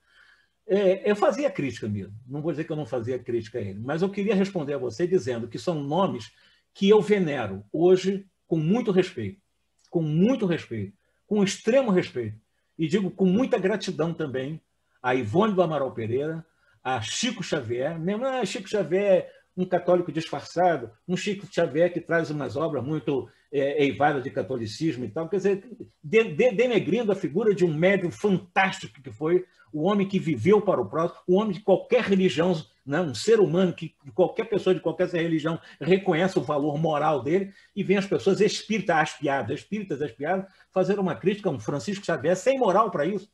É, 0.65 1.11
eu 1.11 1.13
fazia 1.13 1.51
crítica 1.51 1.89
mesmo, 1.89 2.13
não 2.26 2.41
vou 2.41 2.53
dizer 2.53 2.63
que 2.63 2.72
eu 2.72 2.76
não 2.78 2.86
fazia 2.86 3.20
crítica 3.20 3.59
a 3.59 3.61
ele, 3.61 3.82
mas 3.82 4.01
eu 4.01 4.09
queria 4.09 4.34
responder 4.34 4.76
a 4.76 4.78
você 4.78 5.05
dizendo 5.05 5.49
que 5.49 5.59
são 5.59 5.84
nomes 5.84 6.32
que 6.74 6.88
eu 6.88 7.01
venero 7.01 7.65
hoje 7.74 8.26
com 8.47 8.55
muito 8.55 8.91
respeito, 8.91 9.41
com 9.89 10.01
muito 10.01 10.45
respeito, 10.45 10.93
com 11.28 11.43
extremo 11.43 11.91
respeito, 11.91 12.39
e 12.78 12.88
digo 12.88 13.11
com 13.11 13.26
muita 13.26 13.57
gratidão 13.57 14.13
também 14.13 14.61
a 15.03 15.13
Ivone 15.13 15.53
do 15.53 15.61
Amaral 15.61 15.93
Pereira, 15.93 16.45
a 16.82 17.01
Chico 17.01 17.43
Xavier, 17.43 17.99
mesmo 17.99 18.26
ah, 18.26 18.45
Chico 18.45 18.70
Xavier, 18.70 19.30
um 19.57 19.65
católico 19.65 20.13
disfarçado, 20.13 20.89
um 21.05 21.17
Chico 21.17 21.45
Xavier 21.51 21.91
que 21.91 21.99
traz 21.99 22.30
umas 22.30 22.55
obras 22.55 22.82
muito 22.86 23.30
é, 23.52 23.84
eivadas 23.84 24.24
de 24.24 24.30
catolicismo 24.30 25.06
e 25.06 25.10
tal, 25.10 25.28
quer 25.28 25.38
dizer, 25.38 25.64
de, 26.04 26.24
de, 26.24 26.52
denegrindo 26.52 27.12
a 27.12 27.16
figura 27.16 27.54
de 27.54 27.66
um 27.66 27.74
médium 27.74 28.12
fantástico 28.12 29.02
que 29.02 29.12
foi 29.12 29.45
o 29.72 29.84
homem 29.84 30.08
que 30.08 30.18
viveu 30.18 30.62
para 30.62 30.82
o 30.82 30.89
próximo, 30.89 31.22
o 31.28 31.36
homem 31.36 31.54
de 31.54 31.62
qualquer 31.62 32.04
religião, 32.04 32.54
né, 32.86 33.00
um 33.00 33.14
ser 33.14 33.39
humano 33.39 33.72
que 33.72 33.95
qualquer 34.16 34.45
pessoa 34.45 34.74
de 34.74 34.82
qualquer 34.82 35.08
religião 35.10 35.60
reconhece 35.80 36.39
o 36.39 36.43
valor 36.43 36.78
moral 36.78 37.22
dele, 37.22 37.54
e 37.76 37.84
vem 37.84 37.97
as 37.97 38.06
pessoas 38.06 38.41
espíritas 38.41 38.95
aspiadas, 38.95 39.60
espíritas 39.60 40.02
aspiadas, 40.02 40.52
fazer 40.72 41.00
uma 41.00 41.16
crítica 41.16 41.50
a 41.50 41.52
um 41.52 41.60
Francisco 41.60 42.06
Xavier 42.06 42.36
sem 42.36 42.58
moral 42.58 42.89
para 42.89 43.06
isso 43.06 43.30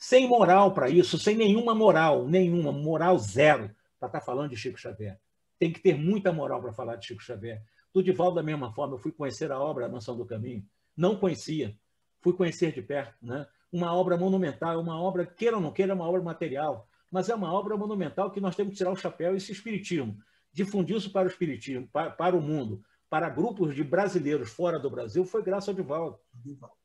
sem 0.00 0.26
moral 0.26 0.72
para 0.72 0.88
isso, 0.88 1.18
sem 1.18 1.36
nenhuma 1.36 1.74
moral, 1.74 2.26
nenhuma, 2.26 2.72
moral 2.72 3.18
zero, 3.18 3.70
para 3.98 4.08
estar 4.08 4.20
tá 4.20 4.24
falando 4.24 4.48
de 4.48 4.56
Chico 4.56 4.80
Xavier. 4.80 5.20
Tem 5.58 5.70
que 5.70 5.78
ter 5.78 5.94
muita 5.94 6.32
moral 6.32 6.62
para 6.62 6.72
falar 6.72 6.96
de 6.96 7.06
Chico 7.06 7.22
Xavier. 7.22 7.62
Do 7.92 8.02
Divaldo, 8.02 8.36
da 8.36 8.42
mesma 8.42 8.72
forma, 8.72 8.94
eu 8.94 8.98
fui 8.98 9.12
conhecer 9.12 9.50
a 9.50 9.58
obra 9.58 9.86
A 9.86 9.88
Mansão 9.88 10.16
do 10.16 10.24
Caminho. 10.24 10.64
Não 10.96 11.16
conhecia, 11.16 11.76
fui 12.20 12.32
conhecer 12.32 12.72
de 12.72 12.82
perto. 12.82 13.14
Né? 13.20 13.46
Uma 13.72 13.94
obra 13.94 14.16
monumental, 14.16 14.80
uma 14.80 15.00
obra, 15.00 15.26
queira 15.26 15.56
ou 15.56 15.62
não 15.62 15.72
queira, 15.72 15.92
é 15.92 15.94
uma 15.94 16.08
obra 16.08 16.22
material, 16.22 16.88
mas 17.10 17.28
é 17.28 17.34
uma 17.34 17.52
obra 17.52 17.76
monumental 17.76 18.30
que 18.30 18.40
nós 18.40 18.54
temos 18.54 18.72
que 18.72 18.78
tirar 18.78 18.92
o 18.92 18.96
chapéu. 18.96 19.34
Esse 19.34 19.52
espiritismo, 19.52 20.18
difundir 20.52 20.96
isso 20.96 21.10
para 21.10 21.26
o 21.26 21.30
espiritismo, 21.30 21.88
para, 21.92 22.10
para 22.10 22.36
o 22.36 22.40
mundo, 22.40 22.82
para 23.08 23.28
grupos 23.28 23.74
de 23.74 23.82
brasileiros 23.82 24.50
fora 24.50 24.78
do 24.78 24.88
Brasil, 24.88 25.24
foi 25.24 25.42
graças 25.42 25.68
ao 25.68 25.74
Divaldo. 25.74 26.18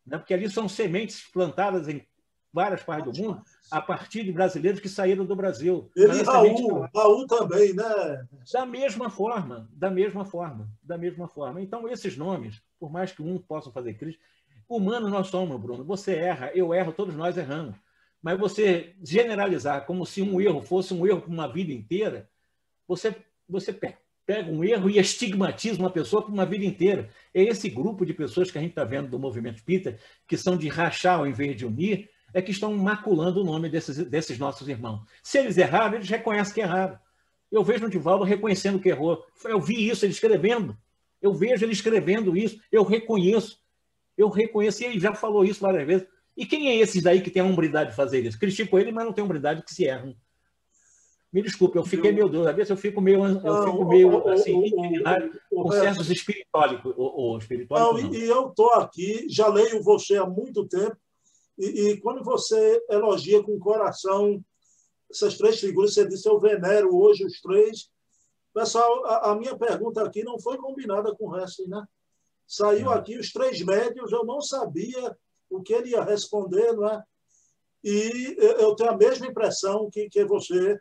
Né? 0.05 0.17
Porque 0.17 0.33
ali 0.33 0.49
são 0.49 0.67
sementes 0.67 1.29
plantadas 1.31 1.87
em 1.87 2.05
várias 2.55 2.81
partes 2.81 3.11
do 3.11 3.21
mundo, 3.21 3.43
a 3.69 3.81
partir 3.81 4.23
de 4.23 4.31
brasileiros 4.31 4.79
que 4.79 4.87
saíram 4.87 5.25
do 5.25 5.35
Brasil. 5.35 5.91
Ele 5.93 6.21
e 6.21 6.23
Raul, 6.23 6.87
Raul 6.95 7.27
também, 7.27 7.73
né? 7.73 8.25
Da 8.53 8.65
mesma 8.65 9.09
forma, 9.09 9.69
da 9.73 9.91
mesma 9.91 10.23
forma, 10.23 10.69
da 10.81 10.97
mesma 10.97 11.27
forma. 11.27 11.61
Então, 11.61 11.85
esses 11.89 12.15
nomes, 12.15 12.61
por 12.79 12.89
mais 12.89 13.11
que 13.11 13.21
um 13.21 13.37
possa 13.37 13.69
fazer 13.71 13.95
crítica, 13.95 14.23
humano 14.69 15.09
nós 15.09 15.27
somos, 15.27 15.59
Bruno. 15.59 15.83
Você 15.83 16.15
erra, 16.15 16.49
eu 16.55 16.73
erro, 16.73 16.93
todos 16.93 17.13
nós 17.13 17.35
erramos. 17.37 17.75
Mas 18.23 18.39
você 18.39 18.95
generalizar 19.03 19.85
como 19.85 20.05
se 20.05 20.21
um 20.21 20.39
erro 20.39 20.61
fosse 20.61 20.93
um 20.93 21.05
erro 21.05 21.21
para 21.21 21.33
uma 21.33 21.51
vida 21.51 21.73
inteira, 21.73 22.29
você, 22.87 23.13
você 23.49 23.73
pega 24.25 24.49
um 24.49 24.63
erro 24.63 24.89
e 24.89 24.97
estigmatiza 24.97 25.77
uma 25.77 25.91
pessoa 25.91 26.21
por 26.21 26.31
uma 26.31 26.45
vida 26.45 26.63
inteira. 26.63 27.09
É 27.33 27.43
esse 27.43 27.69
grupo 27.69 28.05
de 28.05 28.13
pessoas 28.13 28.49
que 28.49 28.57
a 28.57 28.61
gente 28.61 28.71
está 28.71 28.85
vendo 28.85 29.09
do 29.09 29.19
movimento 29.19 29.57
espírita, 29.57 29.97
que 30.25 30.37
são 30.37 30.55
de 30.55 30.69
rachar 30.69 31.19
ao 31.19 31.27
invés 31.27 31.57
de 31.57 31.65
unir, 31.65 32.09
é 32.35 32.41
que 32.41 32.51
estão 32.51 32.75
maculando 32.75 33.39
o 33.39 33.45
nome 33.45 33.69
desses, 33.69 33.95
desses 34.09 34.37
nossos 34.37 34.67
irmãos. 34.67 34.99
Se 35.23 35.37
eles 35.37 35.57
erraram, 35.57 35.95
eles 35.95 36.09
reconhecem 36.09 36.53
que 36.53 36.59
erraram. 36.59 36.99
Eu 37.49 37.63
vejo 37.63 37.85
o 37.85 37.89
Divaldo 37.89 38.25
reconhecendo 38.25 38.77
que 38.77 38.89
errou. 38.89 39.23
Eu 39.45 39.61
vi 39.61 39.87
isso 39.89 40.05
ele 40.05 40.11
escrevendo. 40.11 40.77
Eu 41.21 41.33
vejo 41.33 41.63
ele 41.63 41.71
escrevendo 41.71 42.35
isso. 42.35 42.59
Eu 42.69 42.83
reconheço. 42.83 43.57
Eu 44.17 44.27
reconheço. 44.27 44.83
E 44.83 44.87
ele 44.87 44.99
já 44.99 45.15
falou 45.15 45.45
isso 45.45 45.61
várias 45.61 45.87
vezes. 45.87 46.07
E 46.35 46.45
quem 46.45 46.67
é 46.67 46.75
esses 46.75 47.01
daí 47.01 47.21
que 47.21 47.31
tem 47.31 47.41
a 47.41 47.45
hombridade 47.45 47.91
de 47.91 47.95
fazer 47.95 48.25
isso? 48.25 48.37
Critico 48.37 48.77
ele, 48.77 48.91
mas 48.91 49.05
não 49.05 49.13
tem 49.13 49.23
hombridade 49.23 49.63
que 49.63 49.73
se 49.73 49.85
erram. 49.85 50.13
Me 51.31 51.41
desculpe, 51.41 51.77
eu 51.77 51.85
fiquei 51.85 52.11
meio 52.11 52.27
duro. 52.27 52.49
Às 52.49 52.55
vezes 52.55 52.69
eu 52.69 52.77
fico 52.77 52.99
meio, 52.99 53.23
eu 53.23 53.63
fico 53.63 53.85
meio 53.85 54.27
assim, 54.27 54.61
com 55.49 55.71
certos 55.71 56.11
espiritólicos. 56.11 56.93
O, 56.97 57.37
espiritual, 57.37 57.97
e 57.97 58.23
eu 58.25 58.49
estou 58.49 58.73
aqui, 58.73 59.25
já 59.29 59.47
leio 59.47 59.81
você 59.81 60.17
há 60.17 60.25
muito 60.25 60.65
tempo, 60.65 60.97
e, 61.57 61.65
e, 61.65 62.01
quando 62.01 62.23
você 62.23 62.83
elogia 62.89 63.41
com 63.41 63.55
o 63.55 63.59
coração 63.59 64.43
essas 65.09 65.37
três 65.37 65.59
figuras, 65.59 65.93
você 65.93 66.07
disse 66.07 66.27
eu 66.27 66.39
venero 66.39 66.95
hoje 66.95 67.25
os 67.25 67.39
três. 67.39 67.89
Pessoal, 68.53 69.05
a, 69.05 69.31
a 69.31 69.35
minha 69.35 69.57
pergunta 69.57 70.03
aqui 70.03 70.23
não 70.23 70.39
foi 70.39 70.57
combinada 70.57 71.15
com 71.15 71.25
o 71.25 71.31
resto, 71.31 71.67
né? 71.69 71.85
Saiu 72.47 72.91
aqui 72.91 73.17
os 73.17 73.31
três 73.31 73.61
médios, 73.61 74.11
eu 74.11 74.25
não 74.25 74.41
sabia 74.41 75.17
o 75.49 75.61
que 75.61 75.73
ele 75.73 75.91
ia 75.91 76.03
responder, 76.03 76.73
não 76.73 76.87
é? 76.87 77.03
E 77.83 78.35
eu 78.59 78.75
tenho 78.75 78.89
a 78.89 78.97
mesma 78.97 79.27
impressão 79.27 79.89
que, 79.89 80.09
que 80.09 80.25
você. 80.25 80.79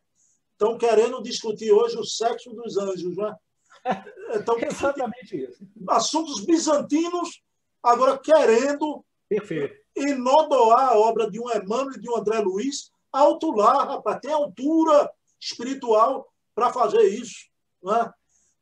Estão 0.53 0.79
querendo 0.79 1.21
discutir 1.21 1.73
hoje 1.73 1.99
o 1.99 2.05
sexo 2.05 2.51
dos 2.55 2.77
anjos, 2.77 3.17
não 3.17 3.29
é? 3.29 3.37
Então, 4.37 4.57
Exatamente 4.59 5.37
isso. 5.37 5.67
Assuntos 5.89 6.45
bizantinos, 6.45 7.43
agora 7.83 8.19
querendo 8.19 9.05
Perfeito 9.29 9.84
enodoar 9.97 10.91
a 10.91 10.99
obra 10.99 11.31
de 11.31 11.41
um 11.41 11.51
Emmanuel 11.51 11.93
e 11.97 12.01
de 12.01 12.11
um 12.11 12.17
André 12.17 12.39
Luiz 12.41 12.91
alto 13.13 13.53
lá, 13.53 13.85
rapaz, 13.85 14.19
tem 14.21 14.33
altura 14.33 15.11
espiritual 15.41 16.27
para 16.55 16.73
fazer 16.73 17.03
isso. 17.03 17.47
Né? 17.83 18.11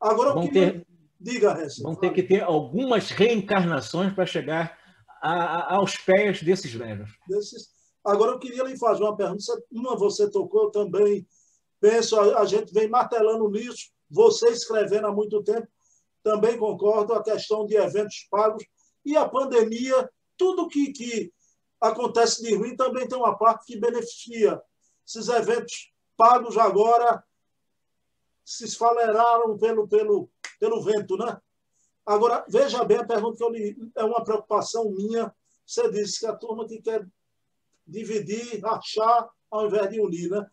Agora 0.01 0.30
eu 0.30 0.41
queria... 0.41 0.72
Ter, 0.72 0.87
Diga, 1.22 1.55
Ressa. 1.55 1.83
Vão 1.85 1.95
ter 1.95 2.12
que 2.12 2.22
ter 2.22 2.43
algumas 2.43 3.11
reencarnações 3.11 4.12
para 4.12 4.26
chegar 4.26 4.76
a, 5.22 5.33
a, 5.33 5.74
aos 5.76 5.97
pés 5.97 6.43
desses 6.43 6.72
velhos. 6.74 7.11
Desses... 7.28 7.68
Agora 8.05 8.33
eu 8.33 8.41
queria 8.41 8.64
lhe 8.64 8.76
fazer 8.76 9.05
uma 9.05 9.16
pergunta. 9.16 9.45
Uma 9.70 9.97
você 9.97 10.28
tocou 10.28 10.72
também. 10.72 11.24
Penso, 11.80 12.18
a, 12.18 12.41
a 12.41 12.45
gente 12.45 12.74
vem 12.74 12.89
martelando 12.89 13.49
nisso, 13.49 13.91
você 14.11 14.49
escrevendo 14.49 15.07
há 15.07 15.12
muito 15.12 15.41
tempo. 15.45 15.68
Também 16.24 16.59
concordo 16.59 17.14
a 17.14 17.22
questão 17.22 17.64
de 17.66 17.76
eventos 17.76 18.26
pagos 18.28 18.64
e 19.05 19.16
a 19.16 19.28
pandemia 19.28 20.11
tudo 20.43 20.66
que, 20.66 20.93
que 20.93 21.32
acontece 21.80 22.43
de 22.43 22.53
ruim 22.57 22.74
também 22.74 23.07
tem 23.07 23.16
uma 23.16 23.38
parte 23.38 23.64
que 23.64 23.78
beneficia. 23.78 24.61
Esses 25.07 25.28
eventos 25.28 25.93
pagos 26.16 26.59
agora 26.59 27.22
se 28.45 28.64
esfaleraram 28.64 29.57
pelo, 29.57 29.86
pelo, 29.86 30.28
pelo 30.59 30.82
vento, 30.82 31.16
né? 31.16 31.40
Agora, 32.05 32.45
veja 32.49 32.82
bem 32.82 32.99
a 32.99 33.07
pergunta 33.07 33.36
que 33.36 33.45
eu 33.45 33.51
li, 33.51 33.76
é 33.95 34.03
uma 34.03 34.24
preocupação 34.24 34.90
minha. 34.90 35.32
Você 35.64 35.88
disse 35.93 36.18
que 36.18 36.26
a 36.26 36.34
turma 36.34 36.66
que 36.66 36.82
quer 36.82 37.09
dividir, 37.86 38.61
rachar, 38.61 39.30
ao 39.49 39.66
invés 39.66 39.90
de 39.90 40.01
unir, 40.01 40.28
né? 40.28 40.45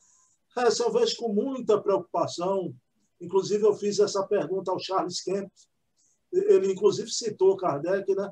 Essa 0.56 0.84
eu 0.84 0.92
vejo 0.92 1.18
com 1.18 1.34
muita 1.34 1.82
preocupação. 1.82 2.76
Inclusive, 3.20 3.64
eu 3.64 3.74
fiz 3.74 3.98
essa 3.98 4.22
pergunta 4.28 4.72
ao 4.72 4.80
Charles 4.80 5.20
Kemp. 5.24 5.52
Ele, 6.32 6.74
inclusive, 6.74 7.10
citou 7.10 7.58
Kardec, 7.58 8.14
né? 8.14 8.32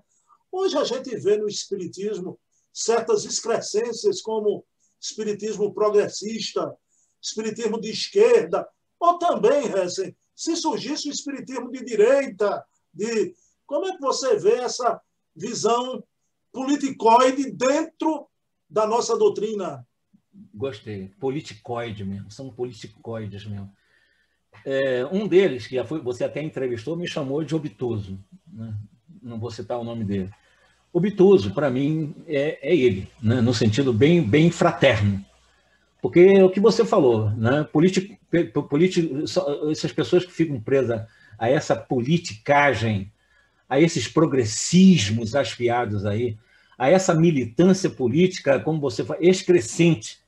Hoje 0.52 0.78
a 0.78 0.84
gente 0.84 1.16
vê 1.18 1.38
no 1.38 1.48
Espiritismo 1.48 2.40
certas 2.74 3.26
excrescências 3.26 4.22
como 4.22 4.66
Espiritismo 5.00 5.74
progressista, 5.74 6.76
Espiritismo 7.22 7.80
de 7.80 7.90
esquerda, 7.90 8.68
ou 9.00 9.18
também, 9.18 9.68
Hessen, 9.68 10.16
se 10.36 10.56
surgisse 10.56 11.10
o 11.10 11.12
Espiritismo 11.12 11.72
de 11.72 11.84
direita, 11.84 12.64
de 12.94 13.36
como 13.66 13.86
é 13.86 13.96
que 13.96 14.02
você 14.02 14.38
vê 14.38 14.56
essa 14.56 15.00
visão 15.36 16.04
politicoide 16.52 17.52
dentro 17.52 18.28
da 18.70 18.88
nossa 18.88 19.18
doutrina? 19.18 19.86
Gostei. 20.54 21.10
Politicoide 21.20 22.04
mesmo. 22.04 22.32
São 22.32 22.50
politicoides 22.50 23.46
mesmo. 23.46 23.72
É, 24.66 25.06
um 25.06 25.28
deles, 25.28 25.68
que 25.68 25.82
foi, 25.84 26.02
você 26.02 26.24
até 26.24 26.42
entrevistou, 26.42 26.96
me 26.96 27.08
chamou 27.08 27.44
de 27.44 27.56
obtuso. 27.56 28.20
Né? 28.48 28.76
Não 29.28 29.40
vou 29.40 29.52
citar 29.52 29.78
o 29.80 29.84
nome 29.84 30.04
dele. 30.04 30.30
Obtuso, 30.92 31.54
para 31.54 31.70
mim, 31.70 32.16
é, 32.28 32.58
é 32.62 32.76
ele, 32.76 33.08
né? 33.22 33.42
no 33.42 33.54
sentido 33.54 33.94
bem, 33.94 34.22
bem 34.22 34.50
fraterno. 34.50 35.24
Porque 36.02 36.20
é 36.20 36.44
o 36.44 36.50
que 36.50 36.60
você 36.60 36.86
falou, 36.86 37.30
né? 37.32 37.64
Político, 37.72 38.16
político, 38.70 39.24
essas 39.70 39.92
pessoas 39.92 40.26
que 40.26 40.32
ficam 40.32 40.60
presas 40.60 41.06
a 41.38 41.50
essa 41.50 41.76
politicagem, 41.76 43.12
a 43.68 43.80
esses 43.80 44.08
progressismos 44.08 45.36
aspiados 45.36 46.06
aí, 46.06 46.38
a 46.78 46.90
essa 46.90 47.14
militância 47.14 47.90
política, 47.90 48.60
como 48.60 48.80
você 48.80 49.04
fala, 49.04 49.20
excrescente 49.22 50.20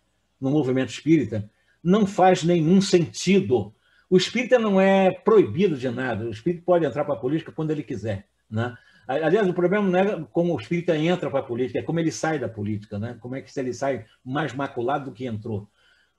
no 0.42 0.50
movimento 0.50 0.90
espírita, 0.90 1.50
não 1.84 2.06
faz 2.06 2.44
nenhum 2.44 2.82
sentido. 2.82 3.74
O 4.10 4.18
espírita 4.18 4.58
não 4.58 4.82
é 4.82 5.12
proibido 5.12 5.78
de 5.78 5.90
nada, 5.90 6.26
o 6.26 6.32
espírito 6.32 6.64
pode 6.64 6.86
entrar 6.86 7.06
para 7.06 7.14
a 7.14 7.20
política 7.20 7.52
quando 7.52 7.72
ele 7.72 7.84
quiser. 7.84 8.28
Né? 8.50 8.76
Aliás, 9.10 9.50
o 9.50 9.54
problema 9.54 9.90
não 9.90 10.00
é 10.00 10.28
como 10.32 10.54
o 10.54 10.60
espírita 10.60 10.96
entra 10.96 11.32
para 11.32 11.40
a 11.40 11.44
política, 11.44 11.80
é 11.80 11.82
como 11.82 12.00
ele 12.00 12.12
sai 12.12 12.38
da 12.38 12.48
política, 12.48 13.00
né? 13.00 13.18
como 13.20 13.36
é 13.36 13.42
que 13.42 13.60
ele 13.60 13.74
sai 13.74 14.06
mais 14.24 14.54
maculado 14.54 15.06
do 15.06 15.12
que 15.12 15.26
entrou. 15.26 15.68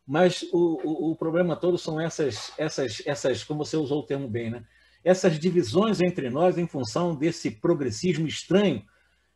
Mas 0.04 0.42
o, 0.52 0.80
o, 0.82 1.12
o, 1.12 1.16
problema 1.16 1.54
todo 1.54 1.78
são 1.78 2.00
essas, 2.00 2.52
essas, 2.58 3.00
essas, 3.06 3.44
como 3.44 3.64
você 3.64 3.76
usou 3.76 4.00
o 4.00 4.06
termo 4.06 4.26
bem, 4.26 4.50
né? 4.50 4.64
essas 5.04 5.38
divisões 5.38 6.00
entre 6.00 6.28
nós 6.30 6.58
em 6.58 6.66
função 6.66 7.14
desse 7.14 7.48
progressismo 7.48 8.26
estranho, 8.26 8.82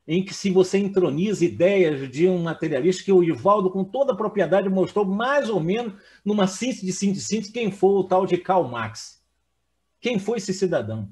em 0.05 0.25
que 0.25 0.35
se 0.35 0.51
você 0.51 0.79
introniza 0.79 1.45
ideias 1.45 2.11
de 2.11 2.29
um 2.29 2.43
materialista 2.43 3.05
que 3.05 3.13
o 3.13 3.23
Ivaldo, 3.23 3.71
com 3.71 3.85
toda 3.85 4.15
a 4.15 4.17
propriedade, 4.17 4.69
mostrou 4.69 5.05
mais 5.05 5.49
ou 5.49 5.61
menos 5.61 5.95
numa 6.25 6.49
síntese 6.49 6.85
de 6.85 6.93
síntese 6.93 7.53
quem 7.53 7.71
foi 7.71 7.91
o 7.91 8.03
tal 8.03 8.27
de 8.27 8.37
Karl 8.37 8.67
Marx. 8.67 9.23
Quem 10.01 10.19
foi 10.19 10.39
esse 10.39 10.53
cidadão? 10.53 11.09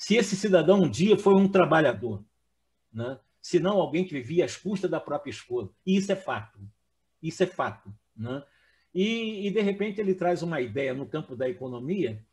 Se 0.00 0.16
esse 0.16 0.34
cidadão 0.34 0.80
um 0.80 0.88
dia 0.88 1.18
foi 1.18 1.34
um 1.34 1.46
trabalhador, 1.46 2.24
né? 2.90 3.20
se 3.38 3.60
não 3.60 3.78
alguém 3.78 4.02
que 4.02 4.14
vivia 4.14 4.46
às 4.46 4.56
custas 4.56 4.90
da 4.90 4.98
própria 4.98 5.30
esposa. 5.30 5.70
E 5.84 5.94
isso 5.94 6.10
é 6.10 6.16
fato. 6.16 6.58
Isso 7.22 7.42
é 7.42 7.46
fato. 7.46 7.92
Né? 8.16 8.42
E, 8.94 9.46
e, 9.46 9.50
de 9.50 9.60
repente, 9.60 10.00
ele 10.00 10.14
traz 10.14 10.42
uma 10.42 10.58
ideia 10.58 10.94
no 10.94 11.04
campo 11.04 11.36
da 11.36 11.46
economia 11.46 12.24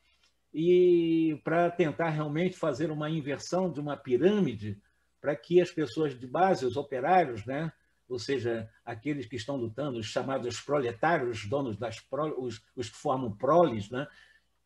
e 0.54 1.42
para 1.44 1.70
tentar 1.70 2.08
realmente 2.08 2.56
fazer 2.56 2.90
uma 2.90 3.10
inversão 3.10 3.70
de 3.70 3.82
uma 3.82 3.98
pirâmide 3.98 4.82
para 5.20 5.36
que 5.36 5.60
as 5.60 5.70
pessoas 5.70 6.18
de 6.18 6.26
base, 6.26 6.66
os 6.66 6.78
operários, 6.78 7.46
né? 7.46 7.70
ou 8.08 8.18
seja, 8.18 8.70
aqueles 8.86 9.26
que 9.26 9.36
estão 9.36 9.58
lutando, 9.58 10.00
os 10.00 10.06
chamados 10.06 10.62
proletários, 10.62 11.40
os 11.40 11.50
donos 11.50 11.76
das 11.76 12.02
os, 12.38 12.62
os 12.78 12.90
que 12.90 12.96
formam 12.96 13.34
proles, 13.34 13.90
né? 13.90 14.08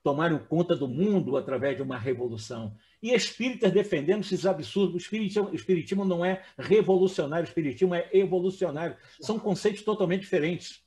tomaram 0.03 0.37
conta 0.39 0.75
do 0.75 0.87
mundo 0.87 1.35
através 1.35 1.75
de 1.75 1.81
uma 1.81 1.97
revolução. 1.97 2.75
E 3.01 3.13
espíritas 3.13 3.71
defendendo 3.71 4.21
esses 4.21 4.45
absurdos. 4.45 4.95
O 4.95 4.97
espiritismo, 4.97 5.49
o 5.49 5.55
espiritismo 5.55 6.05
não 6.05 6.23
é 6.23 6.43
revolucionário, 6.57 7.45
o 7.45 7.49
espiritismo 7.49 7.95
é 7.95 8.07
evolucionário. 8.13 8.95
São 9.19 9.39
conceitos 9.39 9.81
totalmente 9.81 10.21
diferentes. 10.21 10.83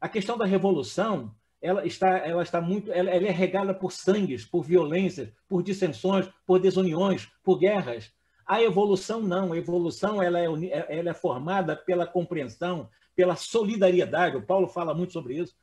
A 0.00 0.08
questão 0.08 0.38
da 0.38 0.46
revolução 0.46 1.34
ela 1.60 1.86
está, 1.86 2.18
ela 2.18 2.42
está 2.42 2.60
muito, 2.60 2.90
ela, 2.90 3.10
ela 3.10 3.26
é 3.26 3.30
regada 3.30 3.74
por 3.74 3.92
sangues, 3.92 4.44
por 4.44 4.62
violências, 4.62 5.30
por 5.48 5.62
dissensões, 5.62 6.28
por 6.46 6.58
desuniões, 6.58 7.28
por 7.44 7.58
guerras. 7.58 8.10
A 8.46 8.62
evolução 8.62 9.20
não, 9.20 9.52
a 9.52 9.58
evolução 9.58 10.22
ela 10.22 10.40
é, 10.40 10.46
ela 10.88 11.10
é 11.10 11.14
formada 11.14 11.76
pela 11.76 12.06
compreensão, 12.06 12.88
pela 13.14 13.36
solidariedade. 13.36 14.36
O 14.36 14.42
Paulo 14.42 14.66
fala 14.66 14.94
muito 14.94 15.12
sobre 15.12 15.38
isso. 15.38 15.54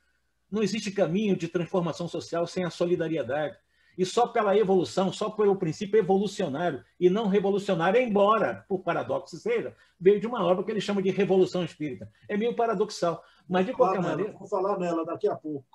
Não 0.50 0.62
existe 0.62 0.90
caminho 0.90 1.36
de 1.36 1.48
transformação 1.48 2.08
social 2.08 2.46
sem 2.46 2.64
a 2.64 2.70
solidariedade. 2.70 3.58
E 3.98 4.06
só 4.06 4.28
pela 4.28 4.56
evolução, 4.56 5.12
só 5.12 5.28
pelo 5.28 5.56
princípio 5.56 5.98
evolucionário 5.98 6.84
e 7.00 7.10
não 7.10 7.26
revolucionário, 7.26 8.00
embora, 8.00 8.64
por 8.68 8.78
paradoxo 8.78 9.36
seja, 9.36 9.74
veio 9.98 10.20
de 10.20 10.26
uma 10.26 10.44
obra 10.44 10.64
que 10.64 10.70
ele 10.70 10.80
chama 10.80 11.02
de 11.02 11.10
Revolução 11.10 11.64
Espírita. 11.64 12.08
É 12.28 12.36
meio 12.36 12.54
paradoxal. 12.54 13.24
Mas, 13.48 13.66
de 13.66 13.72
qualquer 13.72 14.00
maneira. 14.00 14.32
Vou 14.38 14.46
falar 14.46 14.78
nela 14.78 15.04
daqui 15.04 15.26
a 15.26 15.34
pouco. 15.34 15.66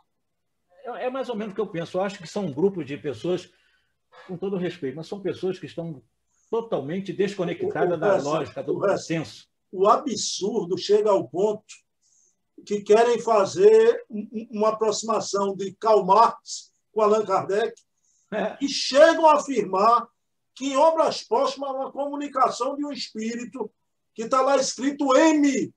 É, 0.85 1.07
é 1.07 1.09
mais 1.09 1.27
ou 1.27 1.35
menos 1.35 1.51
o 1.51 1.55
que 1.55 1.59
eu 1.59 1.67
penso. 1.67 1.97
Eu 1.97 2.01
acho 2.01 2.17
que 2.17 2.25
são 2.25 2.45
um 2.45 2.53
grupo 2.53 2.81
de 2.81 2.95
pessoas, 2.95 3.51
com 4.25 4.37
todo 4.37 4.55
respeito, 4.55 4.95
mas 4.95 5.07
são 5.07 5.19
pessoas 5.19 5.59
que 5.59 5.65
estão 5.65 6.01
totalmente 6.49 7.11
desconectadas 7.11 7.99
da 7.99 8.15
lógica, 8.15 8.63
do 8.63 8.97
senso. 8.99 9.49
O 9.69 9.85
absurdo 9.85 10.77
chega 10.77 11.09
ao 11.09 11.27
ponto 11.27 11.65
que 12.65 12.81
querem 12.81 13.19
fazer 13.19 14.01
uma 14.49 14.69
aproximação 14.69 15.53
de 15.57 15.73
Karl 15.73 16.05
Marx 16.05 16.71
com 16.93 17.01
Allan 17.01 17.25
Kardec 17.25 17.73
é. 18.33 18.57
e 18.61 18.67
chegam 18.67 19.27
a 19.27 19.35
afirmar 19.35 20.07
que 20.55 20.67
em 20.67 20.77
obras 20.77 21.23
póstumas 21.23 21.71
uma 21.71 21.91
comunicação 21.91 22.75
de 22.75 22.85
um 22.85 22.91
espírito 22.91 23.71
que 24.13 24.23
está 24.23 24.41
lá 24.41 24.57
escrito 24.57 25.15
M. 25.15 25.73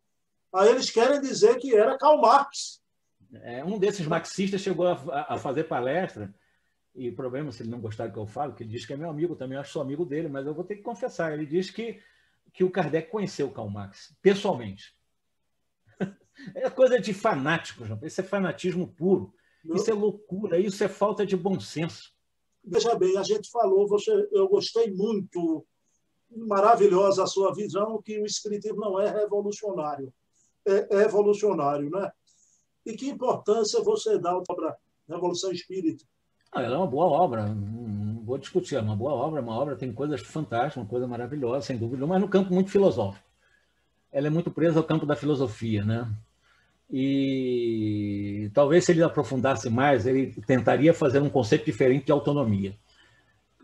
Aí 0.55 0.69
eles 0.69 0.91
querem 0.91 1.21
dizer 1.21 1.57
que 1.59 1.75
era 1.75 1.99
Karl 1.99 2.21
Marx. 2.21 2.83
É, 3.43 3.65
um 3.65 3.79
desses 3.79 4.07
marxistas 4.07 4.61
chegou 4.61 4.87
a, 4.87 5.35
a, 5.35 5.39
fazer 5.39 5.65
palestra, 5.65 6.35
e 6.95 7.11
o 7.11 7.15
problema, 7.15 7.53
se 7.53 7.63
ele 7.63 7.71
não 7.71 7.81
gostar 7.81 8.07
do 8.07 8.13
que 8.13 8.19
eu 8.19 8.27
falo, 8.27 8.55
que 8.55 8.63
ele 8.63 8.71
diz 8.71 8.87
que 8.87 8.93
é 8.93 8.97
meu 8.97 9.11
amigo 9.11 9.37
também, 9.37 9.57
eu 9.57 9.61
acho 9.61 9.73
sou 9.73 9.83
amigo 9.83 10.05
dele, 10.05 10.29
mas 10.29 10.47
eu 10.47 10.55
vou 10.55 10.65
ter 10.65 10.77
que 10.77 10.83
confessar. 10.83 11.33
Ele 11.33 11.45
diz 11.45 11.71
que, 11.71 12.01
que 12.53 12.65
o 12.65 12.71
Kardec 12.71 13.11
conheceu 13.11 13.49
o 13.49 13.53
Karl 13.53 13.69
Marx, 13.69 14.17
pessoalmente. 14.23 14.95
É 16.55 16.69
coisa 16.69 17.01
de 17.01 17.15
fanático, 17.15 17.87
João. 17.87 17.99
Isso 18.03 18.21
é 18.21 18.25
fanatismo 18.25 18.87
puro. 18.87 19.35
Isso 19.65 19.91
é 19.91 19.95
loucura, 19.95 20.59
isso 20.59 20.85
é 20.85 20.89
falta 20.89 21.25
de 21.25 21.35
bom 21.35 21.59
senso. 21.59 22.16
Veja 22.67 22.95
bem, 22.97 23.17
a 23.17 23.23
gente 23.23 23.49
falou, 23.51 23.87
você, 23.87 24.29
eu 24.33 24.49
gostei 24.49 24.93
muito, 24.93 25.65
maravilhosa 26.31 27.23
a 27.23 27.27
sua 27.27 27.55
visão, 27.55 28.03
que 28.03 28.21
o 28.21 28.27
Espiritismo 28.27 28.81
não 28.81 29.01
é 29.01 29.09
revolucionário, 29.09 30.13
é 30.67 31.03
evolucionário, 31.03 31.89
né? 31.91 32.11
E 32.85 32.95
que 32.95 33.09
importância 33.09 33.81
você 33.83 34.19
dá 34.19 34.31
à 34.31 34.43
obra 34.49 34.77
Revolução 35.09 35.53
Espírita? 35.53 36.05
Ah, 36.51 36.63
ela 36.63 36.75
é 36.75 36.79
uma 36.79 36.87
boa 36.87 37.07
obra, 37.07 37.47
não 37.47 38.25
vou 38.25 38.39
discutir, 38.39 38.77
é 38.77 38.81
uma 38.81 38.97
boa 38.97 39.13
obra, 39.13 39.41
uma 39.41 39.57
obra 39.57 39.77
tem 39.77 39.93
coisas 39.93 40.21
fantásticas, 40.21 40.77
uma 40.77 40.89
coisa 40.89 41.07
maravilhosa, 41.07 41.67
sem 41.67 41.79
dúvida, 41.79 42.07
mas 42.07 42.21
no 42.21 42.29
campo 42.29 42.53
muito 42.53 42.71
filosófico. 42.71 43.25
Ela 44.11 44.29
é 44.29 44.31
muito 44.31 44.51
presa 44.51 44.81
ao 44.81 44.85
campo 44.85 45.07
da 45.07 45.15
filosofia, 45.15 45.85
né? 45.85 46.11
E 46.91 48.51
talvez 48.55 48.85
se 48.85 48.93
ele 48.93 49.03
aprofundasse 49.03 49.69
mais, 49.69 50.07
ele 50.07 50.33
tentaria 50.47 50.95
fazer 50.95 51.21
um 51.21 51.29
conceito 51.29 51.65
diferente 51.65 52.07
de 52.07 52.13
autonomia. 52.13 52.77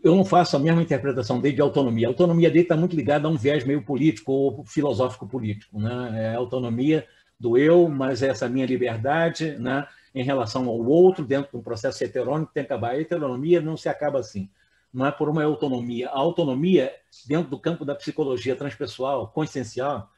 Eu 0.03 0.15
não 0.15 0.25
faço 0.25 0.57
a 0.57 0.59
mesma 0.59 0.81
interpretação 0.81 1.39
dele 1.39 1.55
de 1.55 1.61
autonomia. 1.61 2.07
A 2.07 2.09
autonomia 2.09 2.49
dele 2.49 2.63
está 2.63 2.75
muito 2.75 2.95
ligada 2.95 3.27
a 3.27 3.31
um 3.31 3.37
viés 3.37 3.63
meio 3.63 3.81
político 3.81 4.33
ou 4.33 4.65
filosófico 4.65 5.25
político. 5.25 5.79
Né? 5.79 6.25
É 6.25 6.35
a 6.35 6.37
autonomia 6.37 7.07
do 7.39 7.57
eu, 7.57 7.87
mas 7.87 8.21
é 8.21 8.27
essa 8.27 8.49
minha 8.49 8.65
liberdade 8.65 9.57
né? 9.57 9.87
em 10.13 10.23
relação 10.23 10.67
ao 10.67 10.77
outro, 10.85 11.23
dentro 11.23 11.51
de 11.51 11.57
um 11.57 11.61
processo 11.61 12.03
heterônico 12.03 12.49
que 12.49 12.55
tem 12.55 12.65
que 12.65 12.73
acabar. 12.73 12.91
A 12.91 12.99
heteronomia 12.99 13.61
não 13.61 13.77
se 13.77 13.87
acaba 13.87 14.19
assim. 14.19 14.49
Não 14.93 15.05
é 15.05 15.11
por 15.11 15.29
uma 15.29 15.43
autonomia. 15.43 16.09
A 16.09 16.19
autonomia, 16.19 16.93
dentro 17.25 17.49
do 17.49 17.57
campo 17.57 17.85
da 17.85 17.95
psicologia 17.95 18.57
transpessoal, 18.57 19.29
consciencial, 19.29 20.11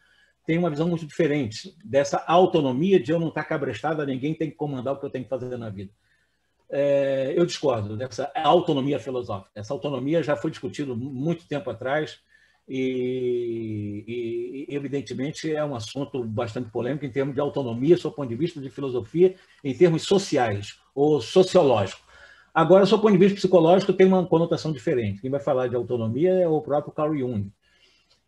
tem 0.45 0.57
uma 0.57 0.69
visão 0.69 0.87
muito 0.87 1.05
diferente 1.05 1.75
dessa 1.83 2.23
autonomia 2.27 2.99
de 2.99 3.11
eu 3.11 3.19
não 3.19 3.29
estar 3.29 3.43
cabrestado 3.43 4.01
a 4.01 4.05
ninguém 4.05 4.33
tem 4.33 4.49
que 4.49 4.55
comandar 4.55 4.93
o 4.93 4.97
que 4.97 5.05
eu 5.05 5.09
tenho 5.09 5.23
que 5.23 5.29
fazer 5.29 5.57
na 5.57 5.69
vida. 5.69 5.91
É, 6.69 7.33
eu 7.35 7.45
discordo 7.45 7.95
dessa 7.95 8.31
autonomia 8.35 8.99
filosófica. 8.99 9.51
Essa 9.55 9.73
autonomia 9.73 10.23
já 10.23 10.35
foi 10.35 10.51
discutida 10.51 10.93
muito 10.93 11.47
tempo 11.47 11.69
atrás 11.69 12.19
e, 12.67 14.65
e, 14.67 14.75
evidentemente, 14.75 15.53
é 15.53 15.63
um 15.63 15.75
assunto 15.75 16.23
bastante 16.23 16.69
polêmico 16.71 17.05
em 17.05 17.11
termos 17.11 17.35
de 17.35 17.39
autonomia, 17.39 17.95
do 17.95 18.11
ponto 18.11 18.27
de 18.27 18.35
vista 18.35 18.59
de 18.59 18.69
filosofia, 18.69 19.35
em 19.63 19.73
termos 19.75 20.03
sociais 20.03 20.79
ou 20.93 21.21
sociológicos. 21.21 22.03
Agora, 22.53 22.85
do 22.85 22.99
ponto 22.99 23.11
de 23.11 23.17
vista 23.17 23.35
psicológico, 23.35 23.93
tem 23.93 24.07
uma 24.07 24.25
conotação 24.25 24.71
diferente. 24.71 25.21
Quem 25.21 25.29
vai 25.29 25.39
falar 25.39 25.67
de 25.67 25.75
autonomia 25.75 26.33
é 26.33 26.47
o 26.47 26.61
próprio 26.61 26.93
Carl 26.93 27.15
Jung 27.15 27.51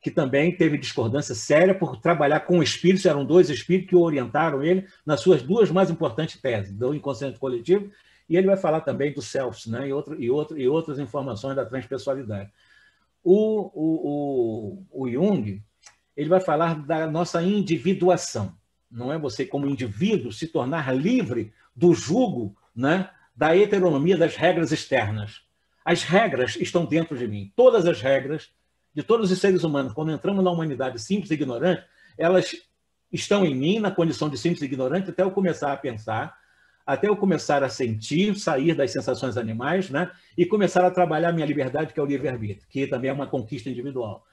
que 0.01 0.11
também 0.11 0.55
teve 0.55 0.77
discordância 0.77 1.33
séria 1.33 1.73
por 1.73 1.97
trabalhar 1.97 2.41
com 2.41 2.61
espíritos, 2.61 3.05
eram 3.05 3.25
dois 3.25 3.49
espíritos 3.49 3.89
que 3.89 3.95
orientaram 3.95 4.63
ele 4.63 4.85
nas 5.05 5.21
suas 5.21 5.41
duas 5.41 5.71
mais 5.71 5.89
importantes 5.89 6.39
teses, 6.39 6.71
do 6.71 6.93
inconsciente 6.93 7.39
coletivo, 7.39 7.89
e 8.29 8.37
ele 8.37 8.47
vai 8.47 8.57
falar 8.57 8.81
também 8.81 9.13
do 9.13 9.21
self, 9.21 9.69
né, 9.69 9.87
e, 9.87 9.93
outro, 9.93 10.21
e, 10.21 10.29
outro, 10.29 10.57
e 10.59 10.67
outras 10.67 10.99
informações 10.99 11.55
da 11.55 11.65
transpessoalidade. 11.65 12.51
O, 13.23 13.71
o, 13.73 14.83
o, 14.93 15.03
o 15.03 15.09
Jung 15.09 15.61
ele 16.15 16.29
vai 16.29 16.39
falar 16.39 16.85
da 16.85 17.05
nossa 17.05 17.41
individuação, 17.43 18.55
não 18.89 19.11
é 19.11 19.17
você 19.17 19.45
como 19.45 19.67
indivíduo 19.67 20.31
se 20.31 20.47
tornar 20.47 20.95
livre 20.95 21.53
do 21.75 21.93
jugo 21.93 22.55
né, 22.75 23.09
da 23.35 23.55
heteronomia 23.55 24.17
das 24.17 24.35
regras 24.35 24.71
externas. 24.71 25.41
As 25.85 26.03
regras 26.03 26.55
estão 26.55 26.85
dentro 26.85 27.17
de 27.17 27.27
mim, 27.27 27.51
todas 27.55 27.85
as 27.85 28.01
regras 28.01 28.49
de 28.97 29.03
todos 29.03 29.29
os 29.29 29.37
seres 29.37 29.63
humanos, 29.63 29.93
quando 29.93 30.11
entramos 30.11 30.43
na 30.43 30.49
humanidade 30.49 30.99
simples 30.99 31.29
e 31.29 31.35
ignorante, 31.35 31.83
elas 32.17 32.55
estão 33.13 33.45
em 33.45 33.53
mim, 33.53 33.77
na 33.77 33.91
condição 33.91 34.27
de 34.27 34.39
simples 34.39 34.63
e 34.63 34.65
ignorante, 34.65 35.11
até 35.11 35.21
eu 35.21 35.29
começar 35.29 35.71
a 35.71 35.77
pensar, 35.77 36.35
até 36.83 37.07
eu 37.07 37.15
começar 37.15 37.63
a 37.63 37.69
sentir, 37.69 38.33
sair 38.39 38.73
das 38.73 38.89
sensações 38.89 39.37
animais, 39.37 39.91
né? 39.91 40.09
e 40.35 40.47
começar 40.47 40.83
a 40.83 40.89
trabalhar 40.89 41.29
a 41.29 41.31
minha 41.31 41.45
liberdade, 41.45 41.93
que 41.93 41.99
é 41.99 42.01
o 42.01 42.07
livre-arbítrio, 42.07 42.67
que 42.71 42.87
também 42.87 43.11
é 43.11 43.13
uma 43.13 43.27
conquista 43.27 43.69
individual. 43.69 44.25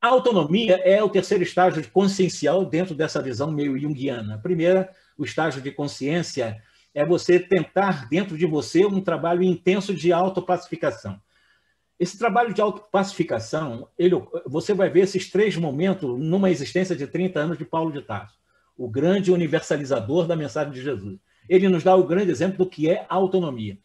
A 0.00 0.08
autonomia 0.08 0.76
é 0.76 1.02
o 1.02 1.10
terceiro 1.10 1.44
estágio 1.44 1.82
de 1.82 1.88
consciencial 1.88 2.64
dentro 2.64 2.94
dessa 2.94 3.20
visão 3.20 3.50
meio 3.50 3.78
junguiana. 3.78 4.36
A 4.36 4.38
primeira, 4.38 4.90
o 5.18 5.26
estágio 5.26 5.60
de 5.60 5.70
consciência, 5.70 6.56
é 6.94 7.04
você 7.04 7.38
tentar 7.38 8.08
dentro 8.08 8.38
de 8.38 8.46
você 8.46 8.86
um 8.86 9.02
trabalho 9.02 9.42
intenso 9.42 9.92
de 9.92 10.10
autopacificação. 10.10 11.20
Esse 11.98 12.18
trabalho 12.18 12.52
de 12.52 12.60
autopacificação, 12.60 13.88
ele, 13.96 14.14
você 14.46 14.74
vai 14.74 14.90
ver 14.90 15.00
esses 15.00 15.30
três 15.30 15.56
momentos 15.56 16.18
numa 16.18 16.50
existência 16.50 16.96
de 16.96 17.06
30 17.06 17.38
anos 17.38 17.58
de 17.58 17.64
Paulo 17.64 17.92
de 17.92 18.02
Tarso, 18.02 18.34
o 18.76 18.88
grande 18.88 19.30
universalizador 19.30 20.26
da 20.26 20.34
mensagem 20.34 20.72
de 20.72 20.82
Jesus. 20.82 21.18
Ele 21.48 21.68
nos 21.68 21.84
dá 21.84 21.94
o 21.94 22.06
grande 22.06 22.30
exemplo 22.30 22.58
do 22.58 22.70
que 22.70 22.90
é 22.90 23.06
autonomia. 23.08 23.78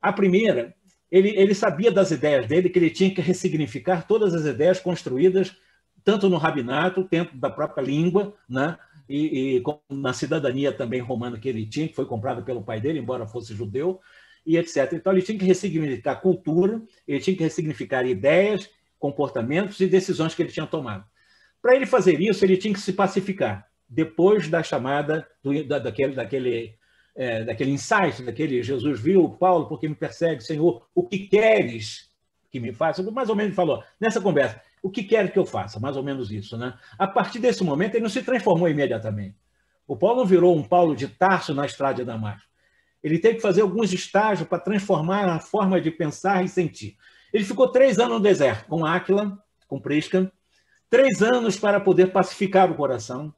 A 0.00 0.12
primeira, 0.12 0.74
ele, 1.10 1.30
ele 1.30 1.54
sabia 1.54 1.90
das 1.90 2.10
ideias 2.10 2.46
dele, 2.46 2.68
que 2.68 2.78
ele 2.78 2.90
tinha 2.90 3.14
que 3.14 3.20
ressignificar 3.20 4.06
todas 4.06 4.34
as 4.34 4.44
ideias 4.44 4.78
construídas, 4.78 5.56
tanto 6.04 6.28
no 6.28 6.36
rabinato, 6.36 7.08
dentro 7.10 7.36
da 7.38 7.48
própria 7.48 7.82
língua, 7.82 8.34
né? 8.48 8.76
e, 9.08 9.56
e 9.56 9.62
na 9.88 10.12
cidadania 10.12 10.70
também 10.70 11.00
romana 11.00 11.38
que 11.38 11.48
ele 11.48 11.66
tinha, 11.66 11.88
que 11.88 11.94
foi 11.94 12.04
comprada 12.04 12.42
pelo 12.42 12.62
pai 12.62 12.80
dele, 12.80 12.98
embora 12.98 13.26
fosse 13.26 13.54
judeu, 13.54 14.00
e 14.44 14.56
etc. 14.56 14.92
Então, 14.92 15.12
ele 15.12 15.22
tinha 15.22 15.38
que 15.38 15.44
ressignificar 15.44 16.16
cultura, 16.16 16.82
ele 17.06 17.20
tinha 17.20 17.36
que 17.36 17.42
ressignificar 17.42 18.04
ideias, 18.04 18.68
comportamentos 18.98 19.78
e 19.80 19.86
decisões 19.86 20.34
que 20.34 20.42
ele 20.42 20.52
tinha 20.52 20.66
tomado. 20.66 21.04
Para 21.60 21.74
ele 21.74 21.86
fazer 21.86 22.20
isso, 22.20 22.44
ele 22.44 22.56
tinha 22.56 22.74
que 22.74 22.80
se 22.80 22.92
pacificar. 22.92 23.66
Depois 23.88 24.48
da 24.48 24.62
chamada, 24.62 25.26
do, 25.42 25.64
da, 25.64 25.78
daquele, 25.78 26.14
daquele, 26.14 26.74
é, 27.16 27.44
daquele 27.44 27.70
insight, 27.70 28.22
daquele 28.22 28.62
Jesus 28.62 29.00
viu, 29.00 29.28
Paulo, 29.30 29.66
porque 29.66 29.88
me 29.88 29.94
persegue, 29.94 30.42
Senhor, 30.42 30.86
o 30.94 31.06
que 31.06 31.20
queres 31.20 32.10
que 32.50 32.60
me 32.60 32.72
faça? 32.72 33.02
Mais 33.10 33.28
ou 33.28 33.36
menos 33.36 33.54
falou, 33.54 33.82
nessa 34.00 34.20
conversa, 34.20 34.60
o 34.82 34.90
que 34.90 35.02
quer 35.02 35.32
que 35.32 35.38
eu 35.38 35.44
faça? 35.44 35.80
Mais 35.80 35.96
ou 35.96 36.02
menos 36.02 36.30
isso. 36.30 36.56
Né? 36.56 36.74
A 36.98 37.06
partir 37.06 37.38
desse 37.38 37.64
momento, 37.64 37.94
ele 37.94 38.02
não 38.02 38.10
se 38.10 38.22
transformou 38.22 38.68
imediatamente. 38.68 39.36
O 39.86 39.96
Paulo 39.96 40.24
virou 40.24 40.56
um 40.56 40.62
Paulo 40.62 40.94
de 40.94 41.08
Tarso 41.08 41.54
na 41.54 41.66
estrada 41.66 41.94
de 41.94 42.04
Damasco. 42.04 42.47
Ele 43.02 43.18
teve 43.18 43.36
que 43.36 43.42
fazer 43.42 43.62
alguns 43.62 43.92
estágios 43.92 44.48
para 44.48 44.58
transformar 44.58 45.28
a 45.28 45.38
forma 45.38 45.80
de 45.80 45.90
pensar 45.90 46.44
e 46.44 46.48
sentir. 46.48 46.96
Ele 47.32 47.44
ficou 47.44 47.68
três 47.68 47.98
anos 47.98 48.14
no 48.14 48.20
deserto, 48.20 48.66
com 48.66 48.84
Áquila, 48.84 49.38
com 49.66 49.80
Prisca, 49.80 50.32
três 50.90 51.22
anos 51.22 51.56
para 51.56 51.78
poder 51.78 52.10
pacificar 52.10 52.70
o 52.70 52.74
coração, 52.74 53.32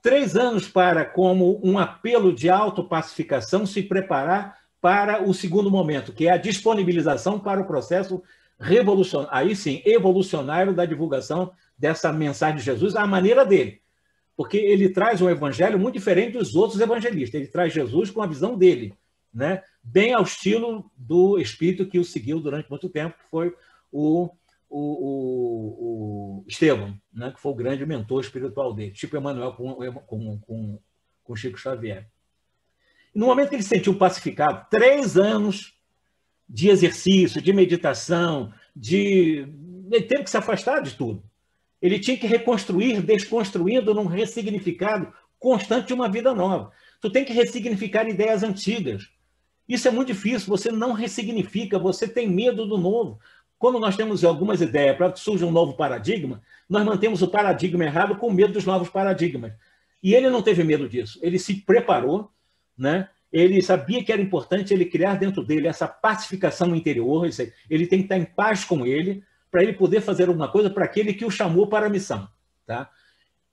três 0.00 0.36
anos 0.36 0.68
para, 0.68 1.04
como 1.04 1.60
um 1.62 1.78
apelo 1.78 2.32
de 2.32 2.48
autopacificação, 2.48 3.66
se 3.66 3.82
preparar 3.82 4.58
para 4.80 5.22
o 5.22 5.32
segundo 5.32 5.70
momento, 5.70 6.12
que 6.12 6.26
é 6.26 6.32
a 6.32 6.36
disponibilização 6.36 7.38
para 7.38 7.60
o 7.60 7.66
processo 7.66 8.22
revolucionário, 8.58 9.36
aí 9.36 9.56
sim, 9.56 9.82
evolucionário 9.84 10.72
da 10.72 10.84
divulgação 10.84 11.52
dessa 11.76 12.12
mensagem 12.12 12.56
de 12.56 12.64
Jesus 12.64 12.96
à 12.96 13.06
maneira 13.06 13.44
dele. 13.44 13.80
Porque 14.36 14.56
ele 14.56 14.88
traz 14.88 15.20
um 15.20 15.28
evangelho 15.28 15.78
muito 15.78 15.94
diferente 15.94 16.38
dos 16.38 16.54
outros 16.54 16.80
evangelistas. 16.80 17.40
Ele 17.40 17.50
traz 17.50 17.72
Jesus 17.72 18.10
com 18.10 18.22
a 18.22 18.26
visão 18.26 18.56
dele, 18.56 18.94
né? 19.32 19.62
bem 19.82 20.12
ao 20.12 20.22
estilo 20.22 20.90
do 20.96 21.38
espírito 21.38 21.86
que 21.86 21.98
o 21.98 22.04
seguiu 22.04 22.40
durante 22.40 22.68
muito 22.70 22.88
tempo, 22.88 23.16
que 23.16 23.30
foi 23.30 23.54
o, 23.90 24.30
o, 24.68 24.78
o, 24.78 26.40
o 26.40 26.44
Estevão, 26.46 26.98
né? 27.12 27.32
que 27.32 27.40
foi 27.40 27.52
o 27.52 27.56
grande 27.56 27.86
mentor 27.86 28.20
espiritual 28.20 28.74
dele, 28.74 28.92
tipo 28.92 29.16
Emmanuel 29.16 29.52
com, 29.52 29.74
com, 30.06 30.38
com, 30.38 30.78
com 31.24 31.36
Chico 31.36 31.58
Xavier. 31.58 32.08
No 33.14 33.26
momento 33.26 33.50
que 33.50 33.56
ele 33.56 33.62
se 33.62 33.68
sentiu 33.68 33.98
pacificado, 33.98 34.66
três 34.70 35.16
anos 35.16 35.76
de 36.48 36.68
exercício, 36.68 37.40
de 37.40 37.52
meditação, 37.52 38.52
de. 38.74 39.46
Ele 39.90 40.04
teve 40.04 40.24
que 40.24 40.30
se 40.30 40.36
afastar 40.36 40.82
de 40.82 40.94
tudo. 40.94 41.22
Ele 41.80 41.98
tinha 41.98 42.16
que 42.16 42.26
reconstruir, 42.26 43.02
desconstruindo 43.02 43.94
num 43.94 44.06
ressignificado 44.06 45.12
constante 45.38 45.88
de 45.88 45.94
uma 45.94 46.08
vida 46.08 46.34
nova. 46.34 46.72
Tu 47.00 47.10
tem 47.10 47.24
que 47.24 47.32
ressignificar 47.32 48.08
ideias 48.08 48.42
antigas. 48.42 49.10
Isso 49.72 49.88
é 49.88 49.90
muito 49.90 50.08
difícil, 50.08 50.48
você 50.48 50.70
não 50.70 50.92
ressignifica, 50.92 51.78
você 51.78 52.06
tem 52.06 52.28
medo 52.28 52.66
do 52.66 52.76
novo. 52.76 53.18
Quando 53.58 53.80
nós 53.80 53.96
temos 53.96 54.22
algumas 54.22 54.60
ideias 54.60 54.94
para 54.98 55.10
que 55.10 55.18
surja 55.18 55.46
um 55.46 55.50
novo 55.50 55.72
paradigma, 55.72 56.42
nós 56.68 56.84
mantemos 56.84 57.22
o 57.22 57.28
paradigma 57.28 57.82
errado 57.82 58.16
com 58.16 58.30
medo 58.30 58.52
dos 58.52 58.66
novos 58.66 58.90
paradigmas. 58.90 59.54
E 60.02 60.14
ele 60.14 60.28
não 60.28 60.42
teve 60.42 60.62
medo 60.62 60.86
disso. 60.86 61.18
Ele 61.22 61.38
se 61.38 61.54
preparou, 61.54 62.30
né? 62.76 63.08
ele 63.32 63.62
sabia 63.62 64.04
que 64.04 64.12
era 64.12 64.20
importante 64.20 64.74
ele 64.74 64.84
criar 64.84 65.14
dentro 65.14 65.42
dele 65.42 65.66
essa 65.66 65.88
pacificação 65.88 66.76
interior, 66.76 67.26
ele 67.70 67.86
tem 67.86 68.00
que 68.00 68.04
estar 68.04 68.18
em 68.18 68.26
paz 68.26 68.64
com 68.66 68.84
ele, 68.84 69.24
para 69.50 69.62
ele 69.62 69.72
poder 69.72 70.02
fazer 70.02 70.28
alguma 70.28 70.48
coisa 70.48 70.68
para 70.68 70.84
aquele 70.84 71.14
que 71.14 71.24
o 71.24 71.30
chamou 71.30 71.66
para 71.66 71.86
a 71.86 71.88
missão. 71.88 72.28
Tá? 72.66 72.90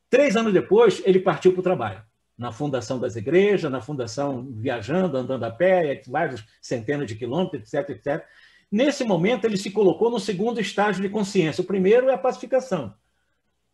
Três 0.09 0.35
anos 0.35 0.51
depois, 0.51 1.01
ele 1.05 1.19
partiu 1.19 1.53
para 1.53 1.61
o 1.61 1.63
trabalho, 1.63 2.01
na 2.39 2.53
fundação 2.53 2.97
das 2.97 3.17
igrejas, 3.17 3.69
na 3.69 3.81
fundação 3.81 4.47
viajando, 4.49 5.17
andando 5.17 5.43
a 5.43 5.51
pé, 5.51 6.01
vários 6.07 6.41
centenas 6.61 7.05
de 7.05 7.15
quilômetros, 7.15 7.73
etc, 7.73 7.89
etc. 7.89 8.25
Nesse 8.71 9.03
momento, 9.03 9.43
ele 9.43 9.57
se 9.57 9.69
colocou 9.69 10.09
no 10.09 10.21
segundo 10.21 10.61
estágio 10.61 11.01
de 11.01 11.09
consciência. 11.09 11.61
O 11.61 11.67
primeiro 11.67 12.09
é 12.09 12.13
a 12.13 12.17
pacificação. 12.17 12.93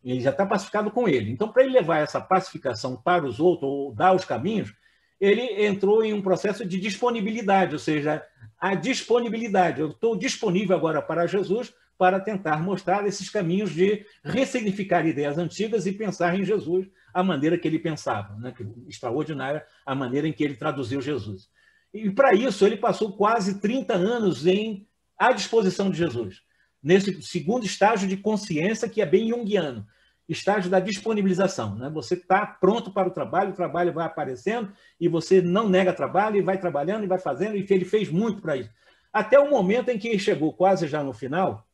Ele 0.04 0.20
já 0.20 0.32
está 0.32 0.48
pacificado 0.48 0.90
com 0.90 1.08
ele. 1.08 1.32
Então, 1.32 1.52
para 1.52 1.64
ele 1.64 1.74
levar 1.74 2.00
essa 2.00 2.20
pacificação 2.20 2.96
para 2.96 3.24
os 3.24 3.40
outros, 3.40 3.70
ou 3.70 3.94
dar 3.94 4.16
os 4.16 4.26
caminhos, 4.26 4.74
ele 5.22 5.64
entrou 5.64 6.04
em 6.04 6.14
um 6.14 6.22
processo 6.22 6.66
de 6.66 6.80
disponibilidade, 6.80 7.74
ou 7.74 7.80
seja, 7.80 8.26
a 8.60 8.74
disponibilidade. 8.74 9.80
Eu 9.80 9.92
estou 9.92 10.16
disponível 10.18 10.76
agora 10.76 11.04
para 11.04 11.28
Jesus 11.28 11.72
para 12.00 12.20
tentar 12.20 12.62
mostrar 12.64 13.06
esses 13.06 13.30
caminhos 13.30 13.72
de 13.72 14.06
ressignificar 14.24 15.06
ideias 15.06 15.38
antigas 15.38 15.86
e 15.86 15.92
pensar 15.92 16.38
em 16.38 16.44
Jesus 16.44 16.88
a 17.16 17.24
maneira 17.24 17.58
que 17.58 17.66
ele 17.66 17.80
pensava, 17.80 18.36
né? 18.36 18.54
extraordinária 18.90 19.66
a 19.86 19.96
maneira 19.96 20.28
em 20.28 20.34
que 20.34 20.44
ele 20.44 20.56
traduziu 20.56 21.02
Jesus. 21.02 21.50
E 21.94 22.12
para 22.12 22.34
isso 22.34 22.66
ele 22.66 22.76
passou 22.76 23.16
quase 23.16 23.62
30 23.62 23.94
anos 23.94 24.46
em 24.46 24.86
à 25.18 25.32
disposição 25.32 25.90
de 25.90 25.98
Jesus, 25.98 26.42
nesse 26.84 27.22
segundo 27.22 27.66
estágio 27.66 28.06
de 28.06 28.18
consciência 28.18 28.90
que 28.90 29.02
é 29.02 29.06
bem 29.06 29.30
junguiano, 29.30 29.88
estágio 30.28 30.70
da 30.70 30.82
disponibilização. 30.82 31.76
Né? 31.76 31.90
Você 31.92 32.16
está 32.16 32.46
pronto 32.46 32.92
para 32.92 33.08
o 33.08 33.12
trabalho, 33.12 33.52
o 33.52 33.56
trabalho 33.56 33.94
vai 33.94 34.06
aparecendo 34.06 34.74
e 35.00 35.08
você 35.08 35.42
não 35.42 35.70
nega 35.70 35.94
trabalho 35.94 36.36
e 36.36 36.42
vai 36.42 36.58
trabalhando 36.58 37.06
e 37.06 37.08
vai 37.08 37.18
fazendo, 37.18 37.56
e 37.56 37.66
ele 37.70 37.86
fez 37.86 38.10
muito 38.10 38.42
para 38.42 38.58
isso. 38.58 38.70
Até 39.14 39.40
o 39.40 39.50
momento 39.50 39.88
em 39.88 39.98
que 39.98 40.20
chegou 40.20 40.52
quase 40.52 40.86
já 40.86 41.02
no 41.02 41.14
final, 41.14 41.66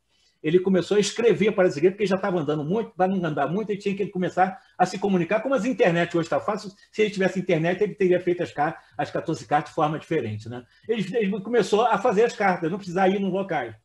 ele 0.42 0.60
começou 0.60 0.98
a 0.98 1.00
escrever 1.00 1.52
para 1.52 1.68
as 1.68 1.78
igrejas, 1.78 1.96
porque 1.96 2.08
já 2.08 2.16
estava 2.16 2.40
andando 2.40 2.64
muito, 2.64 2.92
para 2.92 3.08
não 3.08 3.24
andar 3.24 3.48
muito, 3.48 3.70
ele 3.70 3.80
tinha 3.80 3.96
que 3.96 4.08
começar 4.08 4.60
a 4.78 4.86
se 4.86 4.98
comunicar. 4.98 5.42
Como 5.42 5.54
as 5.54 5.66
internet 5.66 6.18
hoje 6.18 6.26
está 6.26 6.40
fácil, 6.40 6.72
se 6.92 7.02
ele 7.02 7.12
tivesse 7.12 7.40
internet, 7.40 7.84
ele 7.84 7.94
teria 7.94 8.20
feito 8.20 8.42
as, 8.42 8.54
as 8.98 9.12
14 9.12 9.46
cartas 9.46 9.70
de 9.70 9.76
forma 9.76 10.00
diferente. 10.00 10.50
Né? 10.50 10.64
Ele, 10.88 11.06
ele 11.16 11.42
começou 11.42 11.82
a 11.82 11.98
fazer 11.98 12.24
as 12.24 12.36
cartas, 12.36 12.72
não 12.72 12.78
precisar 12.78 13.08
ir 13.10 13.20
nos 13.20 13.32
locais. 13.32 13.76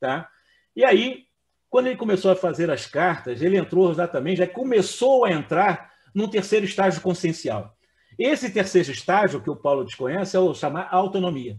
Tá? 0.00 0.28
E 0.74 0.84
aí, 0.84 1.24
quando 1.68 1.88
ele 1.88 1.96
começou 1.96 2.30
a 2.30 2.36
fazer 2.36 2.70
as 2.70 2.86
cartas, 2.86 3.42
ele 3.42 3.58
entrou 3.58 3.90
exatamente, 3.90 4.38
já 4.38 4.46
começou 4.46 5.24
a 5.24 5.32
entrar 5.32 5.92
num 6.14 6.28
terceiro 6.28 6.64
estágio 6.64 7.02
consciencial. 7.02 7.76
Esse 8.18 8.50
terceiro 8.50 8.90
estágio, 8.90 9.42
que 9.42 9.50
o 9.50 9.56
Paulo 9.56 9.84
desconhece, 9.84 10.34
é 10.34 10.40
o 10.40 10.54
chamar 10.54 10.88
autonomia. 10.90 11.58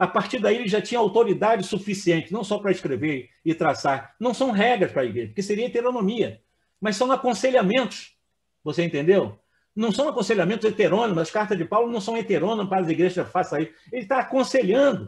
A 0.00 0.06
partir 0.06 0.38
daí, 0.38 0.56
ele 0.56 0.66
já 0.66 0.80
tinha 0.80 0.98
autoridade 0.98 1.62
suficiente, 1.62 2.32
não 2.32 2.42
só 2.42 2.58
para 2.58 2.70
escrever 2.70 3.28
e 3.44 3.54
traçar. 3.54 4.14
Não 4.18 4.32
são 4.32 4.50
regras 4.50 4.90
para 4.90 5.02
a 5.02 5.04
igreja, 5.04 5.26
porque 5.26 5.42
seria 5.42 5.66
heteronomia, 5.66 6.40
mas 6.80 6.96
são 6.96 7.12
aconselhamentos. 7.12 8.16
Você 8.64 8.82
entendeu? 8.82 9.38
Não 9.76 9.92
são 9.92 10.08
aconselhamentos 10.08 10.64
heterônimos. 10.64 11.18
As 11.18 11.30
cartas 11.30 11.58
de 11.58 11.66
Paulo 11.66 11.92
não 11.92 12.00
são 12.00 12.16
heterônimas 12.16 12.66
para 12.66 12.80
as 12.80 12.88
igrejas 12.88 13.28
façam 13.28 13.60
isso. 13.60 13.72
Ele 13.92 14.00
está 14.00 14.20
aconselhando. 14.20 15.06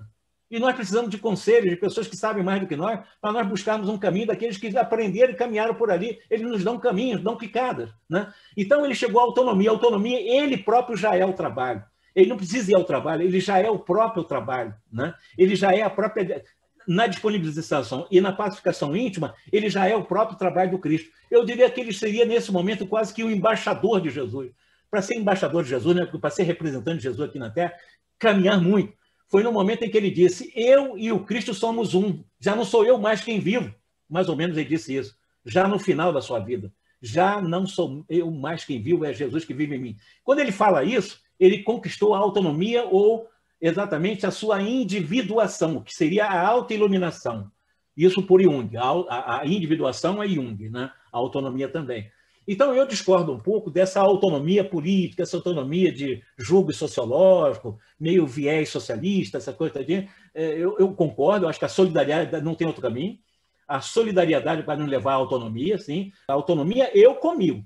E 0.51 0.59
nós 0.59 0.77
precisamos 0.77 1.09
de 1.09 1.17
conselhos, 1.17 1.71
de 1.71 1.77
pessoas 1.77 2.07
que 2.07 2.15
sabem 2.15 2.45
mais 2.45 2.61
do 2.61 2.67
que 2.67 2.77
nós, 2.77 3.01
para 3.19 3.33
nós 3.33 3.47
buscarmos 3.47 3.89
um 3.89 3.97
caminho 3.97 4.27
daqueles 4.27 4.59
que 4.59 4.77
aprenderam 4.77 5.33
e 5.33 5.37
caminharam 5.37 5.75
por 5.75 5.91
ali. 5.91 6.21
Eles 6.29 6.47
nos 6.47 6.63
dão 6.63 6.79
caminhos, 6.79 7.23
dão 7.23 7.35
picadas. 7.35 7.89
Né? 8.11 8.31
Então, 8.55 8.85
ele 8.85 8.95
chegou 8.95 9.23
à 9.23 9.25
autonomia. 9.25 9.71
A 9.71 9.73
autonomia, 9.73 10.21
ele 10.21 10.59
próprio 10.59 10.99
já 10.99 11.17
é 11.17 11.25
o 11.25 11.33
trabalho. 11.33 11.83
Ele 12.15 12.29
não 12.29 12.37
precisa 12.37 12.71
ir 12.71 12.75
ao 12.75 12.85
trabalho, 12.85 13.23
ele 13.23 13.41
já 13.41 13.59
é 13.59 13.71
o 13.71 13.79
próprio 13.79 14.25
trabalho. 14.25 14.75
Né? 14.93 15.15
Ele 15.37 15.57
já 15.57 15.73
é 15.73 15.83
a 15.83 15.91
própria. 15.91 16.45
Na 16.87 17.07
disponibilização 17.07 18.09
e 18.11 18.21
na 18.21 18.33
pacificação 18.33 18.97
íntima, 18.97 19.35
ele 19.53 19.71
já 19.71 19.87
é 19.87 19.95
o 19.95 20.05
próprio 20.05 20.37
trabalho 20.37 20.73
do 20.73 20.79
Cristo. 20.81 21.11
Eu 21.31 21.45
diria 21.45 21.71
que 21.71 21.81
ele 21.81 21.93
seria, 21.93 22.25
nesse 22.25 22.51
momento, 22.51 22.85
quase 22.85 23.15
que 23.15 23.23
o 23.23 23.31
embaixador 23.31 24.01
de 24.01 24.11
Jesus. 24.11 24.51
Para 24.91 25.01
ser 25.01 25.15
embaixador 25.15 25.63
de 25.63 25.71
Jesus, 25.71 25.95
né? 25.95 26.05
para 26.07 26.31
ser 26.31 26.43
representante 26.43 26.97
de 26.97 27.05
Jesus 27.05 27.29
aqui 27.29 27.39
na 27.39 27.51
Terra, 27.51 27.73
caminhar 28.19 28.61
muito 28.61 28.93
foi 29.33 29.43
no 29.43 29.51
momento 29.51 29.83
em 29.83 29.91
que 29.91 29.97
ele 29.97 30.11
disse: 30.11 30.53
Eu 30.55 30.99
e 30.99 31.11
o 31.11 31.25
Cristo 31.25 31.55
somos 31.55 31.95
um. 31.95 32.23
Já 32.39 32.55
não 32.55 32.67
sou 32.67 32.85
eu 32.85 32.99
mais 32.99 33.23
quem 33.23 33.41
vivo. 33.41 33.75
Mais 34.07 34.29
ou 34.29 34.37
menos 34.37 34.59
ele 34.59 34.69
disse 34.69 34.95
isso. 34.95 35.17
Já 35.43 35.67
no 35.67 35.79
final 35.79 36.13
da 36.13 36.21
sua 36.21 36.39
vida. 36.39 36.71
Já 37.01 37.41
não 37.41 37.67
sou 37.67 38.05
eu 38.11 38.31
mais 38.31 38.63
quem 38.63 38.81
vivo, 38.81 39.07
é 39.07 39.13
Jesus 39.13 39.47
que 39.47 39.55
vive 39.55 39.75
em 39.75 39.79
mim. 39.79 39.97
Quando 40.23 40.41
ele 40.41 40.53
fala 40.53 40.85
isso, 40.85 41.19
ele 41.43 41.65
conquistou 41.65 42.15
a 42.15 42.19
autonomia 42.19 42.85
ou 42.85 43.29
exatamente 43.61 44.25
a 44.25 44.31
sua 44.31 44.63
individuação, 44.63 45.83
que 45.83 45.93
seria 45.93 46.25
a 46.27 46.49
autoiluminação. 46.49 47.51
Isso 47.97 48.23
por 48.23 48.41
Jung. 48.41 48.77
A, 48.77 49.41
a 49.41 49.47
individuação 49.47 50.23
é 50.23 50.29
Jung, 50.29 50.71
né? 50.71 50.93
a 51.13 51.19
autonomia 51.19 51.69
também. 51.69 52.09
Então, 52.47 52.75
eu 52.75 52.87
discordo 52.87 53.33
um 53.33 53.41
pouco 53.41 53.71
dessa 53.71 54.01
autonomia 54.01 54.65
política, 54.65 55.25
essa 55.25 55.37
autonomia 55.37 55.93
de 55.93 56.23
julgo 56.39 56.73
sociológico, 56.73 57.79
meio 57.99 58.27
viés 58.27 58.69
socialista, 58.69 59.39
essa 59.39 59.53
coisa. 59.53 59.75
Tadinha. 59.75 60.09
É, 60.33 60.59
eu, 60.59 60.77
eu 60.79 60.95
concordo, 60.95 61.49
acho 61.49 61.59
que 61.59 61.65
a 61.65 61.69
solidariedade 61.69 62.45
não 62.45 62.55
tem 62.55 62.67
outro 62.67 62.83
caminho. 62.83 63.19
A 63.67 63.81
solidariedade 63.81 64.63
para 64.63 64.79
nos 64.79 64.89
levar 64.89 65.13
à 65.13 65.17
autonomia, 65.17 65.77
sim. 65.77 66.13
A 66.29 66.35
autonomia, 66.35 66.91
eu 66.97 67.17
comigo. 67.17 67.65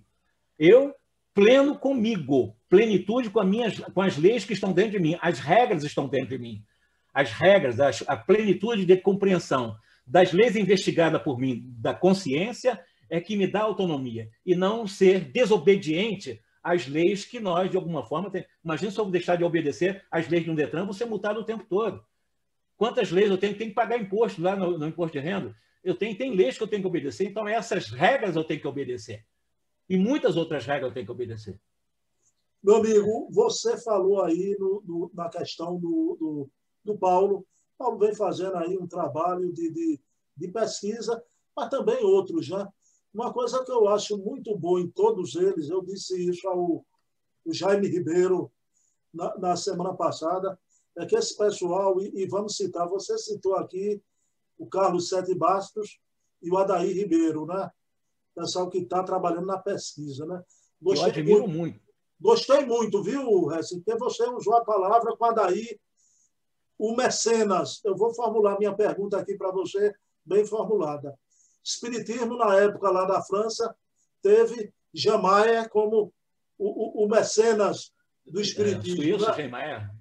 Eu 0.58 0.94
pleno 1.36 1.78
comigo. 1.78 2.56
Plenitude 2.66 3.28
com, 3.28 3.42
com 3.92 4.00
as 4.00 4.16
leis 4.16 4.46
que 4.46 4.54
estão 4.54 4.72
dentro 4.72 4.92
de 4.92 4.98
mim. 4.98 5.18
As 5.20 5.38
regras 5.38 5.84
estão 5.84 6.08
dentro 6.08 6.30
de 6.30 6.38
mim. 6.38 6.64
As 7.12 7.30
regras, 7.30 7.78
a 8.08 8.16
plenitude 8.16 8.86
de 8.86 8.96
compreensão 8.96 9.76
das 10.06 10.32
leis 10.32 10.56
investigadas 10.56 11.22
por 11.22 11.38
mim, 11.38 11.62
da 11.78 11.92
consciência 11.92 12.80
é 13.10 13.20
que 13.20 13.36
me 13.36 13.46
dá 13.46 13.60
autonomia 13.60 14.30
e 14.44 14.54
não 14.54 14.86
ser 14.86 15.20
desobediente 15.20 16.40
às 16.62 16.86
leis 16.86 17.24
que 17.24 17.38
nós, 17.38 17.70
de 17.70 17.76
alguma 17.76 18.02
forma, 18.02 18.30
tem... 18.30 18.44
imagina 18.64 18.90
se 18.90 18.98
eu 18.98 19.04
deixar 19.06 19.36
de 19.36 19.44
obedecer 19.44 20.04
às 20.10 20.28
leis 20.28 20.44
de 20.44 20.50
um 20.50 20.54
Detran, 20.54 20.84
vou 20.84 20.94
ser 20.94 21.04
multado 21.04 21.40
o 21.40 21.44
tempo 21.44 21.64
todo. 21.68 22.02
Quantas 22.76 23.10
leis 23.10 23.30
eu 23.30 23.38
tenho? 23.38 23.56
Tenho 23.56 23.70
que 23.70 23.74
pagar 23.74 23.98
imposto 23.98 24.42
lá 24.42 24.56
no, 24.56 24.78
no 24.78 24.86
imposto 24.86 25.18
de 25.18 25.24
renda. 25.24 25.54
Eu 25.84 25.94
tenho, 25.94 26.16
tem 26.16 26.34
leis 26.34 26.56
que 26.56 26.64
eu 26.64 26.68
tenho 26.68 26.82
que 26.82 26.88
obedecer, 26.88 27.26
então 27.26 27.46
essas 27.46 27.90
regras 27.90 28.36
eu 28.36 28.44
tenho 28.44 28.60
que 28.60 28.66
obedecer. 28.66 29.24
E 29.88 29.96
muitas 29.96 30.36
outras 30.36 30.66
regras 30.66 30.92
tenho 30.92 31.06
que 31.06 31.12
obedecer. 31.12 31.58
Meu 32.62 32.76
amigo, 32.76 33.28
você 33.30 33.76
falou 33.76 34.22
aí 34.22 34.56
no, 34.58 34.82
no, 34.84 35.10
na 35.14 35.28
questão 35.28 35.78
do, 35.78 36.16
do, 36.18 36.50
do, 36.84 36.98
Paulo. 36.98 37.46
Paulo 37.78 37.98
vem 37.98 38.14
fazendo 38.14 38.56
aí 38.56 38.76
um 38.76 38.86
trabalho 38.86 39.52
de, 39.52 39.70
de, 39.70 40.00
de 40.36 40.48
pesquisa, 40.48 41.22
mas 41.54 41.70
também 41.70 42.02
outros, 42.02 42.48
né? 42.48 42.66
Uma 43.14 43.32
coisa 43.32 43.64
que 43.64 43.70
eu 43.70 43.88
acho 43.88 44.18
muito 44.18 44.56
boa 44.58 44.80
em 44.80 44.90
todos 44.90 45.36
eles, 45.36 45.70
eu 45.70 45.82
disse 45.82 46.28
isso 46.28 46.46
ao, 46.48 46.84
o 47.44 47.52
Jaime 47.52 47.86
Ribeiro 47.86 48.50
na, 49.14 49.38
na 49.38 49.56
semana 49.56 49.94
passada, 49.94 50.58
é 50.98 51.06
que 51.06 51.16
esse 51.16 51.36
pessoal, 51.36 52.00
e, 52.00 52.10
e, 52.22 52.26
vamos 52.26 52.56
citar, 52.56 52.88
você 52.88 53.16
citou 53.16 53.54
aqui 53.54 54.02
o 54.58 54.66
Carlos 54.66 55.08
Sete 55.08 55.34
Bastos 55.34 56.00
e 56.42 56.50
o 56.50 56.58
Adair 56.58 56.94
Ribeiro, 56.94 57.46
né? 57.46 57.70
Pessoal 58.36 58.68
que 58.68 58.78
está 58.78 59.02
trabalhando 59.02 59.46
na 59.46 59.58
pesquisa, 59.58 60.26
né? 60.26 60.42
Gostei 60.80 61.06
Eu 61.06 61.10
admiro 61.10 61.48
muito. 61.48 61.56
muito. 61.56 61.80
Gostei 62.20 62.66
muito, 62.66 63.02
viu, 63.02 63.50
Hessin? 63.52 63.80
Porque 63.80 63.98
você 63.98 64.24
usou 64.28 64.54
a 64.54 64.64
palavra 64.64 65.16
com 65.16 65.24
a 65.24 65.30
Adair, 65.30 65.80
o 66.78 66.94
mecenas. 66.94 67.80
Eu 67.82 67.96
vou 67.96 68.14
formular 68.14 68.58
minha 68.58 68.74
pergunta 68.74 69.18
aqui 69.18 69.36
para 69.36 69.50
você, 69.50 69.94
bem 70.24 70.44
formulada. 70.44 71.18
Espiritismo, 71.64 72.36
na 72.36 72.54
época 72.56 72.90
lá 72.90 73.06
da 73.06 73.22
França, 73.22 73.74
teve 74.22 74.72
Jamaia 74.92 75.68
como 75.68 76.12
o, 76.58 77.02
o, 77.02 77.04
o 77.04 77.08
mecenas 77.08 77.90
do 78.26 78.38
é, 78.38 78.42
Espiritismo. 78.42 79.02
É, 79.02 79.06
Suíço, 79.06 79.26
né? 79.30 79.42
Jamaia 79.42 79.96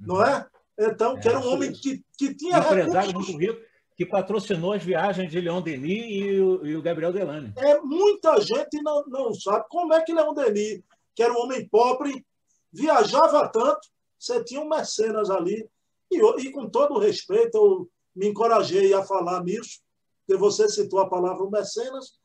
não 0.00 0.24
é? 0.24 0.46
Então, 0.78 1.16
é, 1.16 1.20
que 1.20 1.28
era 1.28 1.38
um 1.38 1.52
homem 1.52 1.72
que, 1.72 2.02
que 2.16 2.34
tinha 2.34 2.58
empresário 2.58 3.12
muito 3.12 3.36
rico 3.36 3.60
que 4.00 4.06
patrocinou 4.06 4.72
as 4.72 4.82
viagens 4.82 5.30
de 5.30 5.38
Leon 5.38 5.60
Denis 5.60 6.06
e 6.08 6.40
o, 6.40 6.64
e 6.64 6.74
o 6.74 6.80
Gabriel 6.80 7.12
Delane. 7.12 7.52
É, 7.54 7.78
muita 7.80 8.40
gente 8.40 8.80
não, 8.80 9.04
não 9.08 9.34
sabe 9.34 9.66
como 9.68 9.92
é 9.92 10.00
que 10.00 10.14
Leon 10.14 10.32
Denis, 10.32 10.82
que 11.14 11.22
era 11.22 11.30
um 11.34 11.42
homem 11.42 11.68
pobre, 11.68 12.24
viajava 12.72 13.46
tanto, 13.48 13.80
você 14.18 14.42
tinha 14.42 14.62
um 14.62 14.68
mecenas 14.70 15.28
ali, 15.28 15.68
e, 16.10 16.16
e 16.16 16.50
com 16.50 16.66
todo 16.70 16.98
respeito, 16.98 17.58
eu 17.58 17.90
me 18.16 18.28
encorajei 18.28 18.94
a 18.94 19.04
falar 19.04 19.44
nisso, 19.44 19.82
porque 20.26 20.40
você 20.40 20.66
citou 20.66 21.00
a 21.00 21.10
palavra 21.10 21.50
mecenas, 21.50 22.18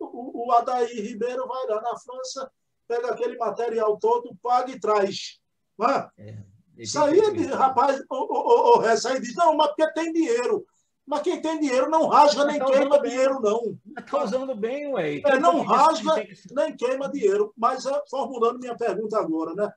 o, 0.00 0.48
o 0.48 0.52
Adair 0.52 0.90
Ribeiro 0.90 1.46
vai 1.46 1.64
lá 1.68 1.80
na 1.80 1.96
França, 1.96 2.50
pega 2.88 3.12
aquele 3.12 3.36
material 3.36 3.96
todo, 3.98 4.36
paga 4.42 4.72
e 4.72 4.80
traz. 4.80 5.38
Não 5.78 5.88
é? 5.88 6.10
é. 6.18 6.38
Isso 6.76 6.98
aí, 6.98 7.20
rapaz, 7.46 8.02
o, 8.10 8.16
o, 8.16 8.78
o, 8.78 8.80
aí 8.80 9.20
diz, 9.20 9.36
não, 9.36 9.56
mas 9.56 9.68
porque 9.68 9.92
tem 9.92 10.12
dinheiro. 10.12 10.66
Mas 11.10 11.22
quem 11.22 11.42
tem 11.42 11.58
dinheiro 11.58 11.90
não 11.90 12.06
rasga 12.06 12.44
nem 12.44 12.60
tá 12.60 12.66
queima 12.66 13.00
bem. 13.00 13.10
dinheiro, 13.10 13.40
não. 13.40 13.76
Está 13.98 14.22
usando 14.22 14.54
bem, 14.54 14.94
ué. 14.94 15.18
É, 15.18 15.40
não 15.40 15.62
rasga 15.62 16.24
nem 16.52 16.76
queima 16.76 17.10
dinheiro. 17.10 17.52
Mas 17.56 17.84
é, 17.84 18.02
formulando 18.08 18.60
minha 18.60 18.76
pergunta 18.76 19.18
agora, 19.18 19.52
né? 19.56 19.72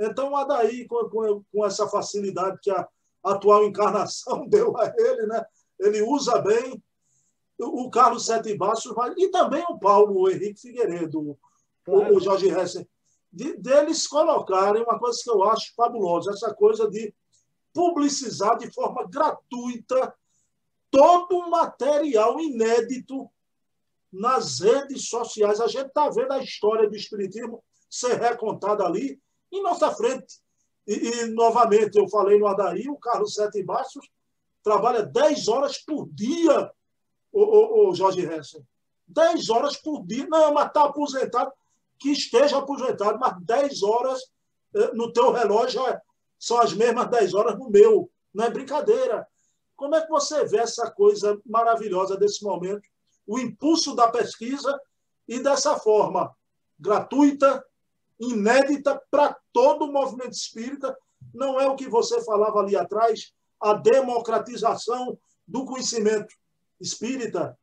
Então, 0.00 0.34
Adaí, 0.34 0.86
com, 0.86 1.06
com, 1.10 1.44
com 1.52 1.66
essa 1.66 1.86
facilidade 1.88 2.58
que 2.62 2.70
a 2.70 2.88
atual 3.22 3.66
encarnação 3.66 4.46
deu 4.48 4.74
a 4.78 4.90
ele, 4.96 5.26
né? 5.26 5.44
Ele 5.78 6.00
usa 6.00 6.40
bem 6.40 6.82
o 7.58 7.90
Carlos 7.90 8.24
Sete 8.24 8.56
Bastos, 8.56 8.90
e 9.18 9.28
também 9.28 9.62
o 9.68 9.78
Paulo 9.78 10.22
o 10.22 10.30
Henrique 10.30 10.58
Figueiredo, 10.58 11.36
claro. 11.84 12.14
o, 12.14 12.16
o 12.16 12.20
Jorge 12.20 12.48
Hessen 12.48 12.88
de, 13.30 13.58
deles 13.58 14.06
colocarem 14.06 14.82
uma 14.82 14.98
coisa 14.98 15.18
que 15.22 15.28
eu 15.28 15.42
acho 15.42 15.74
fabulosa, 15.74 16.30
essa 16.30 16.54
coisa 16.54 16.88
de 16.88 17.12
publicizar 17.74 18.56
de 18.56 18.72
forma 18.72 19.06
gratuita 19.06 20.14
todo 20.90 21.38
o 21.38 21.50
material 21.50 22.40
inédito 22.40 23.30
nas 24.12 24.60
redes 24.60 25.08
sociais. 25.08 25.60
A 25.60 25.66
gente 25.66 25.88
está 25.88 26.08
vendo 26.08 26.32
a 26.32 26.42
história 26.42 26.88
do 26.88 26.96
Espiritismo 26.96 27.62
ser 27.88 28.14
recontada 28.18 28.84
ali 28.84 29.20
em 29.52 29.62
nossa 29.62 29.90
frente. 29.94 30.40
E, 30.86 30.94
e, 30.94 31.26
novamente, 31.26 31.98
eu 31.98 32.08
falei 32.08 32.38
no 32.38 32.46
Adaí, 32.46 32.88
o 32.88 32.96
Carlos 32.96 33.34
Sete 33.34 33.62
Bastos 33.62 34.08
trabalha 34.62 35.02
10 35.02 35.48
horas 35.48 35.78
por 35.78 36.08
dia, 36.10 36.70
o, 37.32 37.42
o, 37.42 37.90
o 37.90 37.94
Jorge 37.94 38.24
Hessen. 38.24 38.66
10 39.06 39.50
horas 39.50 39.76
por 39.76 40.04
dia. 40.06 40.26
Não, 40.28 40.52
mas 40.52 40.68
está 40.68 40.84
aposentado 40.84 41.52
que 41.98 42.12
esteja 42.12 42.58
aposentado, 42.58 43.18
mas 43.18 43.34
10 43.42 43.82
horas 43.82 44.20
eh, 44.74 44.92
no 44.94 45.12
teu 45.12 45.32
relógio 45.32 45.84
é, 45.86 46.00
são 46.38 46.60
as 46.60 46.72
mesmas 46.72 47.08
10 47.08 47.34
horas 47.34 47.58
no 47.58 47.68
meu. 47.68 48.10
Não 48.32 48.44
é 48.44 48.50
brincadeira. 48.50 49.26
Como 49.78 49.94
é 49.94 50.02
que 50.02 50.08
você 50.08 50.44
vê 50.44 50.58
essa 50.58 50.90
coisa 50.90 51.40
maravilhosa 51.46 52.16
desse 52.16 52.42
momento? 52.42 52.82
O 53.24 53.38
impulso 53.38 53.94
da 53.94 54.08
pesquisa 54.08 54.76
e 55.28 55.38
dessa 55.38 55.78
forma 55.78 56.34
gratuita, 56.76 57.64
inédita 58.18 59.00
para 59.08 59.38
todo 59.52 59.84
o 59.84 59.92
movimento 59.92 60.32
espírita. 60.32 60.98
Não 61.32 61.60
é 61.60 61.68
o 61.68 61.76
que 61.76 61.88
você 61.88 62.20
falava 62.24 62.58
ali 62.58 62.74
atrás, 62.74 63.32
a 63.60 63.72
democratização 63.74 65.16
do 65.46 65.64
conhecimento 65.64 66.34
espírita, 66.80 67.56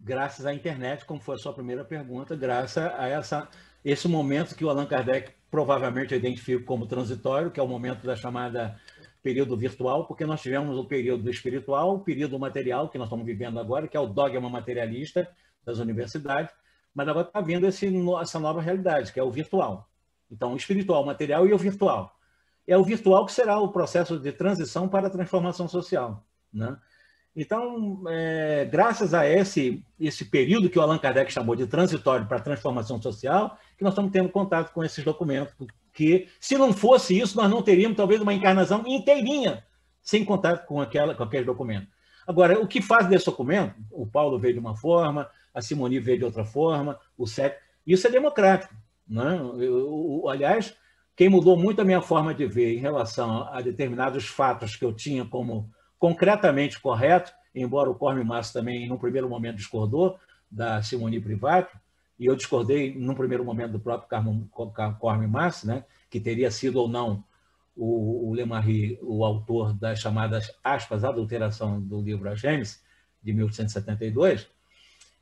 graças 0.00 0.46
à 0.46 0.54
internet, 0.54 1.04
como 1.04 1.20
foi 1.20 1.34
a 1.34 1.38
sua 1.38 1.52
primeira 1.52 1.84
pergunta, 1.84 2.34
graças 2.34 2.78
a 2.78 3.08
essa, 3.08 3.48
esse 3.84 4.08
momento 4.08 4.54
que 4.54 4.64
o 4.64 4.70
Allan 4.70 4.86
Kardec 4.86 5.32
provavelmente 5.50 6.14
identifica 6.14 6.64
como 6.64 6.86
transitório, 6.86 7.50
que 7.50 7.60
é 7.60 7.62
o 7.62 7.68
momento 7.68 8.06
da 8.06 8.16
chamada 8.16 8.80
período 9.26 9.56
virtual, 9.56 10.06
porque 10.06 10.24
nós 10.24 10.40
tivemos 10.40 10.78
o 10.78 10.84
período 10.84 11.28
espiritual, 11.28 11.96
o 11.96 11.98
período 11.98 12.38
material, 12.38 12.88
que 12.88 12.96
nós 12.96 13.08
estamos 13.08 13.26
vivendo 13.26 13.58
agora, 13.58 13.88
que 13.88 13.96
é 13.96 14.00
o 14.00 14.06
dogma 14.06 14.48
materialista 14.48 15.28
das 15.64 15.80
universidades, 15.80 16.54
mas 16.94 17.08
agora 17.08 17.26
está 17.26 17.40
vindo 17.40 17.66
esse, 17.66 17.92
essa 18.22 18.38
nova 18.38 18.60
realidade, 18.60 19.12
que 19.12 19.18
é 19.18 19.22
o 19.24 19.30
virtual. 19.30 19.90
Então, 20.30 20.52
o 20.52 20.56
espiritual, 20.56 21.02
o 21.02 21.06
material 21.06 21.44
e 21.44 21.52
o 21.52 21.58
virtual. 21.58 22.16
É 22.68 22.78
o 22.78 22.84
virtual 22.84 23.26
que 23.26 23.32
será 23.32 23.58
o 23.58 23.72
processo 23.72 24.16
de 24.16 24.30
transição 24.30 24.88
para 24.88 25.08
a 25.08 25.10
transformação 25.10 25.66
social. 25.66 26.24
Né? 26.52 26.76
Então, 27.34 28.04
é, 28.08 28.64
graças 28.64 29.12
a 29.12 29.28
esse, 29.28 29.84
esse 29.98 30.24
período 30.26 30.70
que 30.70 30.78
o 30.78 30.82
Allan 30.82 30.98
Kardec 30.98 31.32
chamou 31.32 31.56
de 31.56 31.66
transitório 31.66 32.26
para 32.26 32.36
a 32.36 32.42
transformação 32.42 33.02
social, 33.02 33.58
que 33.76 33.82
nós 33.82 33.92
estamos 33.92 34.12
tendo 34.12 34.28
contato 34.28 34.72
com 34.72 34.84
esses 34.84 35.04
documentos, 35.04 35.52
que 35.96 36.28
se 36.38 36.58
não 36.58 36.74
fosse 36.74 37.18
isso, 37.18 37.38
nós 37.38 37.50
não 37.50 37.62
teríamos 37.62 37.96
talvez 37.96 38.20
uma 38.20 38.34
encarnação 38.34 38.84
inteirinha 38.86 39.64
sem 40.02 40.24
contato 40.24 40.66
com, 40.66 40.78
aquela, 40.78 41.14
com 41.14 41.22
aquele 41.22 41.46
documento. 41.46 41.88
Agora, 42.26 42.60
o 42.60 42.68
que 42.68 42.82
faz 42.82 43.08
desse 43.08 43.24
documento? 43.24 43.74
O 43.90 44.06
Paulo 44.06 44.38
veio 44.38 44.54
de 44.54 44.60
uma 44.60 44.76
forma, 44.76 45.28
a 45.54 45.62
Simoni 45.62 45.98
veio 45.98 46.18
de 46.18 46.24
outra 46.24 46.44
forma, 46.44 46.98
o 47.16 47.26
Sete. 47.26 47.56
Isso 47.86 48.06
é 48.06 48.10
democrático. 48.10 48.74
Né? 49.08 49.38
Eu, 49.40 50.22
eu, 50.22 50.28
aliás, 50.28 50.76
quem 51.16 51.30
mudou 51.30 51.56
muito 51.56 51.80
a 51.80 51.84
minha 51.84 52.02
forma 52.02 52.34
de 52.34 52.46
ver 52.46 52.76
em 52.76 52.80
relação 52.80 53.48
a 53.48 53.62
determinados 53.62 54.26
fatos 54.26 54.76
que 54.76 54.84
eu 54.84 54.92
tinha 54.92 55.24
como 55.24 55.70
concretamente 55.98 56.78
correto, 56.78 57.32
embora 57.54 57.90
o 57.90 57.94
Corme 57.94 58.22
Massa 58.22 58.52
também, 58.52 58.86
num 58.86 58.98
primeiro 58.98 59.28
momento, 59.28 59.56
discordou 59.56 60.18
da 60.50 60.82
Simone 60.82 61.20
Privato, 61.20 61.74
e 62.18 62.26
eu 62.26 62.34
discordei, 62.34 62.94
num 62.94 63.14
primeiro 63.14 63.44
momento, 63.44 63.72
do 63.72 63.80
próprio 63.80 64.08
Corme 64.98 65.26
Massa, 65.26 65.66
né, 65.66 65.84
que 66.10 66.20
teria 66.20 66.50
sido 66.50 66.80
ou 66.80 66.88
não 66.88 67.22
o, 67.76 68.30
o 68.30 68.32
Lemarie 68.32 68.98
o 69.02 69.24
autor 69.24 69.74
das 69.74 70.00
chamadas, 70.00 70.50
aspas, 70.64 71.04
adulteração 71.04 71.80
do 71.80 72.00
livro 72.00 72.28
A 72.28 72.34
Gênesis, 72.34 72.82
de 73.22 73.32
1872, 73.32 74.48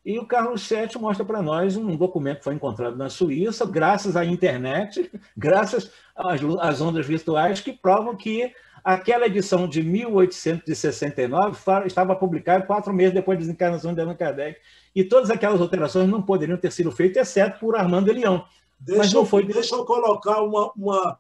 e 0.05 0.19
o 0.19 0.27
Carlos 0.27 0.69
VII 0.69 1.01
mostra 1.01 1.25
para 1.25 1.41
nós 1.41 1.77
um 1.77 1.97
documento 1.97 2.39
que 2.39 2.45
foi 2.45 2.55
encontrado 2.55 2.95
na 2.95 3.09
Suíça, 3.09 3.65
graças 3.65 4.17
à 4.17 4.25
internet, 4.25 5.11
graças 5.37 5.91
às, 6.15 6.41
às 6.61 6.81
ondas 6.81 7.07
virtuais, 7.07 7.61
que 7.61 7.73
provam 7.73 8.15
que 8.15 8.53
Aquela 8.85 9.27
edição 9.27 9.67
de 9.67 9.83
1869 9.83 11.59
estava 11.87 12.15
publicada 12.15 12.67
quatro 12.67 12.93
meses 12.93 13.15
depois 13.15 13.39
da 13.39 13.41
desencarnação 13.41 13.95
de 13.95 14.03
Allan 14.03 14.15
Kardec. 14.15 14.61
E 14.95 15.03
todas 15.03 15.31
aquelas 15.31 15.61
alterações 15.61 16.09
não 16.09 16.23
poderiam 16.23 16.59
ter 16.59 16.71
sido 16.71 16.93
feitas, 16.93 17.29
exceto 17.29 17.59
por 17.59 17.77
Armando 17.77 18.13
Leão. 18.13 18.47
Deixa, 18.79 18.99
Mas 19.03 19.13
não 19.13 19.27
foi... 19.27 19.45
deixa 19.45 19.75
eu 19.75 19.85
colocar 19.85 20.43
uma, 20.43 20.73
uma, 20.77 21.19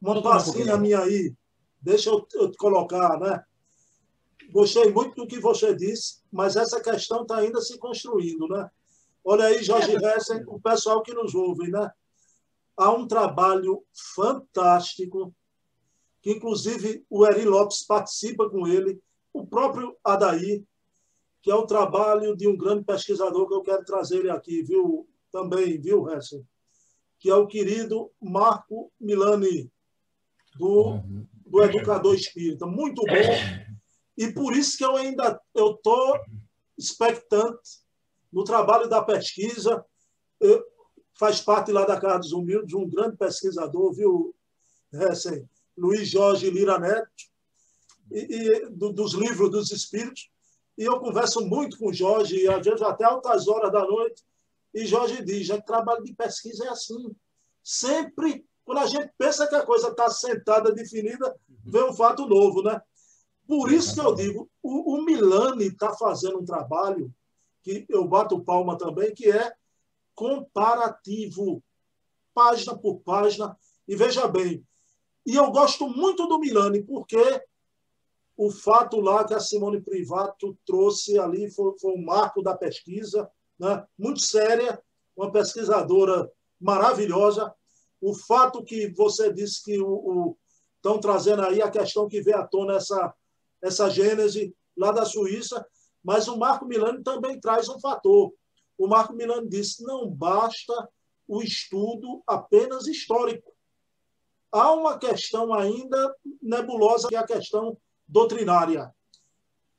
uma 0.00 0.22
passinha 0.22 0.76
minha 0.76 1.00
aí. 1.00 1.32
Deixa 1.80 2.10
eu, 2.10 2.26
eu 2.34 2.52
colocar, 2.58 3.18
né? 3.18 3.42
Gostei 4.50 4.92
muito 4.92 5.14
do 5.14 5.26
que 5.26 5.40
você 5.40 5.74
disse, 5.74 6.20
mas 6.30 6.56
essa 6.56 6.80
questão 6.80 7.22
está 7.22 7.36
ainda 7.36 7.60
se 7.60 7.78
construindo, 7.78 8.46
né? 8.48 8.70
Olha 9.24 9.46
aí, 9.46 9.62
Jorge 9.62 9.96
é, 9.96 10.16
Hessen, 10.16 10.44
o 10.46 10.60
pessoal 10.60 11.02
que 11.02 11.12
nos 11.12 11.34
ouve, 11.34 11.70
né? 11.70 11.90
Há 12.76 12.90
um 12.90 13.06
trabalho 13.06 13.82
fantástico 14.14 15.34
que 16.26 16.32
inclusive 16.32 17.04
o 17.08 17.24
Eri 17.24 17.44
Lopes 17.44 17.84
participa 17.86 18.50
com 18.50 18.66
ele, 18.66 19.00
o 19.32 19.46
próprio 19.46 19.96
Adair, 20.02 20.64
que 21.46 21.50
é 21.52 21.54
o 21.54 21.64
trabalho 21.64 22.36
de 22.36 22.48
um 22.48 22.56
grande 22.56 22.82
pesquisador 22.82 23.46
que 23.46 23.54
eu 23.54 23.62
quero 23.62 23.84
trazer 23.84 24.18
ele 24.18 24.30
aqui, 24.30 24.64
viu? 24.64 25.08
Também, 25.30 25.80
viu, 25.80 26.10
Hessel? 26.10 26.44
Que 27.20 27.30
é 27.30 27.36
o 27.36 27.46
querido 27.46 28.10
Marco 28.20 28.90
Milani, 28.98 29.70
do, 30.58 30.98
do 31.46 31.62
Educador 31.62 32.16
Espírita. 32.16 32.66
Muito 32.66 33.00
bom. 33.02 33.76
E 34.18 34.26
por 34.32 34.56
isso 34.56 34.76
que 34.76 34.84
eu 34.84 34.96
ainda 34.96 35.40
estou 35.54 36.18
expectante 36.76 37.78
no 38.32 38.42
trabalho 38.42 38.88
da 38.88 39.00
pesquisa. 39.00 39.86
Eu, 40.40 40.64
faz 41.16 41.40
parte 41.40 41.70
lá 41.70 41.86
da 41.86 42.00
Casa 42.00 42.18
dos 42.18 42.32
Humildes, 42.32 42.74
um 42.74 42.88
grande 42.90 43.16
pesquisador, 43.16 43.94
viu, 43.94 44.34
Hessen? 44.92 45.48
Luiz 45.78 46.08
Jorge 46.08 46.50
Lira 46.50 46.76
Neto, 46.76 47.08
e, 48.10 48.34
e 48.34 48.68
do, 48.68 48.92
dos 48.92 49.14
livros 49.14 49.48
dos 49.48 49.70
Espíritos. 49.70 50.28
E 50.76 50.84
eu 50.84 50.98
converso 51.00 51.44
muito 51.44 51.78
com 51.78 51.88
o 51.88 51.92
Jorge, 51.92 52.36
e 52.36 52.48
às 52.48 52.64
vezes 52.64 52.82
até 52.82 53.04
altas 53.04 53.48
horas 53.48 53.72
da 53.72 53.84
noite, 53.84 54.22
e 54.74 54.84
Jorge 54.84 55.24
diz: 55.24 55.46
já 55.46 55.60
trabalho 55.60 56.04
de 56.04 56.14
pesquisa 56.14 56.66
é 56.66 56.68
assim. 56.68 57.14
Sempre 57.62 58.46
Quando 58.64 58.78
a 58.78 58.86
gente 58.86 59.12
pensa 59.16 59.46
que 59.46 59.54
a 59.54 59.64
coisa 59.64 59.88
está 59.88 60.10
sentada, 60.10 60.72
definida, 60.72 61.34
vem 61.64 61.84
um 61.84 61.92
fato 61.92 62.26
novo, 62.26 62.62
né? 62.62 62.80
Por 63.46 63.70
isso 63.70 63.94
que 63.94 64.00
eu 64.00 64.12
digo, 64.12 64.50
o, 64.60 64.96
o 64.96 65.02
Milani 65.02 65.68
está 65.68 65.94
fazendo 65.94 66.40
um 66.40 66.44
trabalho 66.44 67.14
que 67.62 67.86
eu 67.88 68.06
bato 68.06 68.42
palma 68.42 68.76
também, 68.76 69.14
que 69.14 69.30
é 69.30 69.52
comparativo, 70.16 71.62
página 72.34 72.76
por 72.76 72.98
página. 73.00 73.56
E 73.86 73.94
veja 73.94 74.26
bem, 74.26 74.66
e 75.24 75.36
eu 75.36 75.50
gosto 75.52 75.88
muito 75.88 76.26
do 76.26 76.38
Milani, 76.38 76.82
porque 76.82 77.42
o 78.36 78.50
fato 78.50 79.00
lá 79.00 79.24
que 79.24 79.34
a 79.34 79.40
Simone 79.40 79.80
Privato 79.80 80.56
trouxe 80.66 81.18
ali 81.18 81.50
foi, 81.50 81.78
foi 81.78 81.92
um 81.92 82.04
marco 82.04 82.42
da 82.42 82.56
pesquisa, 82.56 83.30
né? 83.58 83.84
muito 83.98 84.20
séria, 84.20 84.80
uma 85.16 85.32
pesquisadora 85.32 86.30
maravilhosa. 86.60 87.54
O 88.00 88.14
fato 88.14 88.62
que 88.62 88.92
você 88.94 89.32
disse 89.32 89.64
que 89.64 89.80
o, 89.80 90.36
estão 90.76 91.00
trazendo 91.00 91.42
aí 91.42 91.62
a 91.62 91.70
questão 91.70 92.06
que 92.08 92.20
vê 92.20 92.34
à 92.34 92.46
tona 92.46 92.76
essa, 92.76 93.14
essa 93.62 93.88
gênese 93.88 94.54
lá 94.76 94.92
da 94.92 95.06
Suíça, 95.06 95.66
mas 96.04 96.28
o 96.28 96.36
Marco 96.36 96.66
Milani 96.66 97.02
também 97.02 97.40
traz 97.40 97.68
um 97.68 97.80
fator. 97.80 98.32
O 98.76 98.86
Marco 98.86 99.14
Milani 99.14 99.48
disse: 99.48 99.82
não 99.82 100.08
basta 100.08 100.88
o 101.26 101.42
estudo 101.42 102.22
apenas 102.26 102.86
histórico. 102.86 103.52
Há 104.52 104.72
uma 104.72 104.98
questão 104.98 105.52
ainda 105.52 106.14
nebulosa, 106.40 107.08
que 107.08 107.16
é 107.16 107.18
a 107.18 107.26
questão 107.26 107.76
doutrinária. 108.06 108.94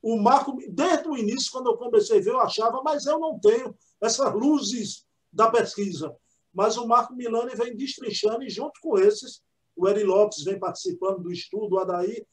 O 0.02 0.16
Marco, 0.16 0.56
desde 0.68 1.08
o 1.08 1.16
início, 1.16 1.50
quando 1.50 1.70
eu 1.70 1.76
comecei 1.76 2.18
a 2.18 2.22
ver, 2.22 2.30
eu 2.30 2.40
achava, 2.40 2.82
mas 2.82 3.06
eu 3.06 3.18
não 3.18 3.38
tenho 3.38 3.76
essas 4.00 4.32
luzes 4.32 5.04
da 5.32 5.50
pesquisa. 5.50 6.14
Mas 6.52 6.76
o 6.76 6.86
Marco 6.86 7.14
Milani 7.14 7.54
vem 7.54 7.76
destrinchando, 7.76 8.42
e 8.42 8.50
junto 8.50 8.80
com 8.80 8.98
esses, 8.98 9.42
o 9.76 9.88
Eri 9.88 10.04
Lopes 10.04 10.44
vem 10.44 10.58
participando 10.58 11.22
do 11.22 11.32
estudo, 11.32 11.76
o 11.76 11.78
Adair, 11.78 12.26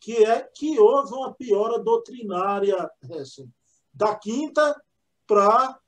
que 0.00 0.24
é 0.24 0.40
que 0.40 0.78
houve 0.78 1.12
uma 1.12 1.34
piora 1.34 1.78
doutrinária 1.78 2.90
assim, 3.20 3.50
da 3.92 4.14
quinta 4.14 4.80
para 5.26 5.78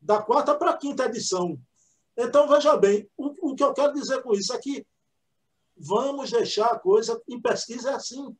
da 0.00 0.20
quarta 0.20 0.56
para 0.56 0.72
a 0.72 0.76
quinta 0.76 1.04
edição. 1.04 1.56
Então, 2.16 2.48
veja 2.48 2.76
bem, 2.76 3.08
o, 3.16 3.52
o 3.52 3.54
que 3.54 3.62
eu 3.62 3.72
quero 3.72 3.92
dizer 3.92 4.20
com 4.22 4.32
isso 4.34 4.52
é 4.52 4.58
que 4.58 4.84
vamos 5.76 6.30
deixar 6.32 6.66
a 6.66 6.78
coisa 6.78 7.22
em 7.28 7.40
pesquisa 7.40 7.90
é 7.90 7.94
assim. 7.94 8.36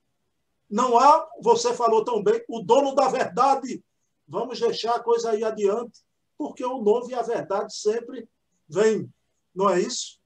Não 0.72 0.98
há, 0.98 1.28
você 1.42 1.74
falou 1.74 2.02
tão 2.02 2.22
bem, 2.22 2.42
o 2.48 2.62
dono 2.62 2.94
da 2.94 3.06
verdade. 3.06 3.84
Vamos 4.26 4.58
deixar 4.58 4.94
a 4.94 5.02
coisa 5.02 5.32
aí 5.32 5.44
adiante, 5.44 6.00
porque 6.38 6.64
o 6.64 6.82
novo 6.82 7.10
e 7.10 7.14
a 7.14 7.20
verdade 7.20 7.76
sempre 7.76 8.26
vem. 8.66 9.06
Não 9.54 9.68
é 9.68 9.78
isso? 9.78 10.18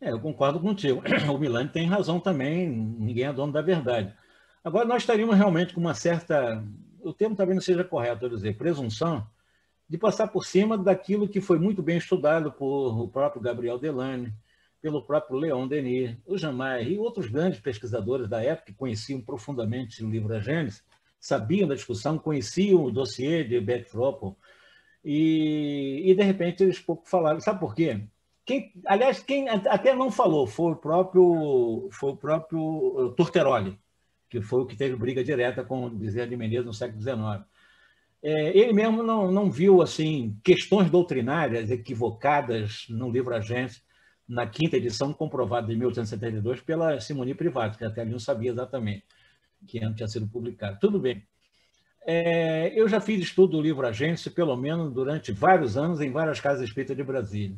É, 0.00 0.12
eu 0.12 0.20
concordo 0.20 0.60
contigo. 0.60 1.02
O 1.28 1.38
Milani 1.38 1.68
tem 1.68 1.88
razão 1.88 2.20
também, 2.20 2.68
ninguém 2.68 3.24
é 3.24 3.32
dono 3.32 3.52
da 3.52 3.60
verdade. 3.60 4.14
Agora, 4.62 4.84
nós 4.84 5.02
estaríamos 5.02 5.36
realmente 5.36 5.74
com 5.74 5.80
uma 5.80 5.94
certa. 5.94 6.64
O 7.00 7.12
termo 7.12 7.34
talvez 7.34 7.56
não 7.56 7.62
seja 7.62 7.82
correto, 7.82 8.24
eu 8.24 8.28
dizer, 8.30 8.56
presunção, 8.56 9.26
de 9.88 9.98
passar 9.98 10.28
por 10.28 10.46
cima 10.46 10.78
daquilo 10.78 11.28
que 11.28 11.40
foi 11.40 11.58
muito 11.58 11.82
bem 11.82 11.98
estudado 11.98 12.52
por 12.52 12.96
o 12.96 13.08
próprio 13.08 13.42
Gabriel 13.42 13.76
Delane, 13.76 14.32
pelo 14.86 15.02
próprio 15.02 15.36
Leon 15.36 15.66
Denis, 15.66 16.16
o 16.24 16.38
Jamai 16.38 16.84
e 16.84 16.96
outros 16.96 17.26
grandes 17.26 17.58
pesquisadores 17.58 18.28
da 18.28 18.40
época 18.40 18.66
que 18.66 18.78
conheciam 18.78 19.20
profundamente 19.20 20.04
o 20.04 20.08
livro 20.08 20.32
A 20.32 20.40
sabiam 21.18 21.66
da 21.66 21.74
discussão, 21.74 22.16
conheciam 22.16 22.84
o 22.84 22.90
dossiê 22.92 23.42
de 23.42 23.60
Beck 23.60 23.90
Froppel, 23.90 24.36
e, 25.04 26.02
e 26.04 26.14
de 26.14 26.22
repente 26.22 26.62
eles 26.62 26.78
pouco 26.78 27.08
falaram. 27.08 27.40
Sabe 27.40 27.58
por 27.58 27.74
quê? 27.74 28.00
Quem, 28.44 28.72
aliás, 28.86 29.18
quem 29.18 29.48
até 29.48 29.92
não 29.92 30.08
falou 30.08 30.46
foi 30.46 30.70
o 30.70 30.76
próprio, 30.76 31.88
foi 31.90 32.12
o 32.12 32.16
próprio 32.16 33.12
Turteroli, 33.16 33.76
que 34.30 34.40
foi 34.40 34.60
o 34.60 34.66
que 34.66 34.76
teve 34.76 34.94
briga 34.94 35.24
direta 35.24 35.64
com 35.64 35.90
Bezerra 35.90 36.28
de 36.28 36.36
Menezes 36.36 36.64
no 36.64 36.72
século 36.72 37.02
XIX. 37.02 37.44
É, 38.22 38.56
ele 38.56 38.72
mesmo 38.72 39.02
não, 39.02 39.32
não 39.32 39.50
viu 39.50 39.82
assim 39.82 40.38
questões 40.44 40.88
doutrinárias 40.88 41.72
equivocadas 41.72 42.86
no 42.88 43.10
livro 43.10 43.34
Agência, 43.34 43.84
na 44.28 44.46
quinta 44.46 44.76
edição, 44.76 45.12
comprovada 45.12 45.72
em 45.72 45.76
1872 45.76 46.60
pela 46.60 47.00
Simone 47.00 47.34
Privato, 47.34 47.78
que 47.78 47.84
até 47.84 48.00
ali 48.00 48.10
não 48.10 48.18
sabia 48.18 48.50
exatamente 48.50 49.04
que 49.66 49.78
ano 49.82 49.94
tinha 49.94 50.08
sido 50.08 50.26
publicado. 50.26 50.78
Tudo 50.80 50.98
bem. 50.98 51.24
É, 52.04 52.72
eu 52.78 52.88
já 52.88 53.00
fiz 53.00 53.20
estudo 53.20 53.56
do 53.56 53.62
livro 53.62 53.86
Agência, 53.86 54.30
pelo 54.30 54.56
menos 54.56 54.92
durante 54.92 55.32
vários 55.32 55.76
anos, 55.76 56.00
em 56.00 56.10
várias 56.10 56.40
casas 56.40 56.68
espíritas 56.68 56.96
de 56.96 57.02
Brasília 57.02 57.56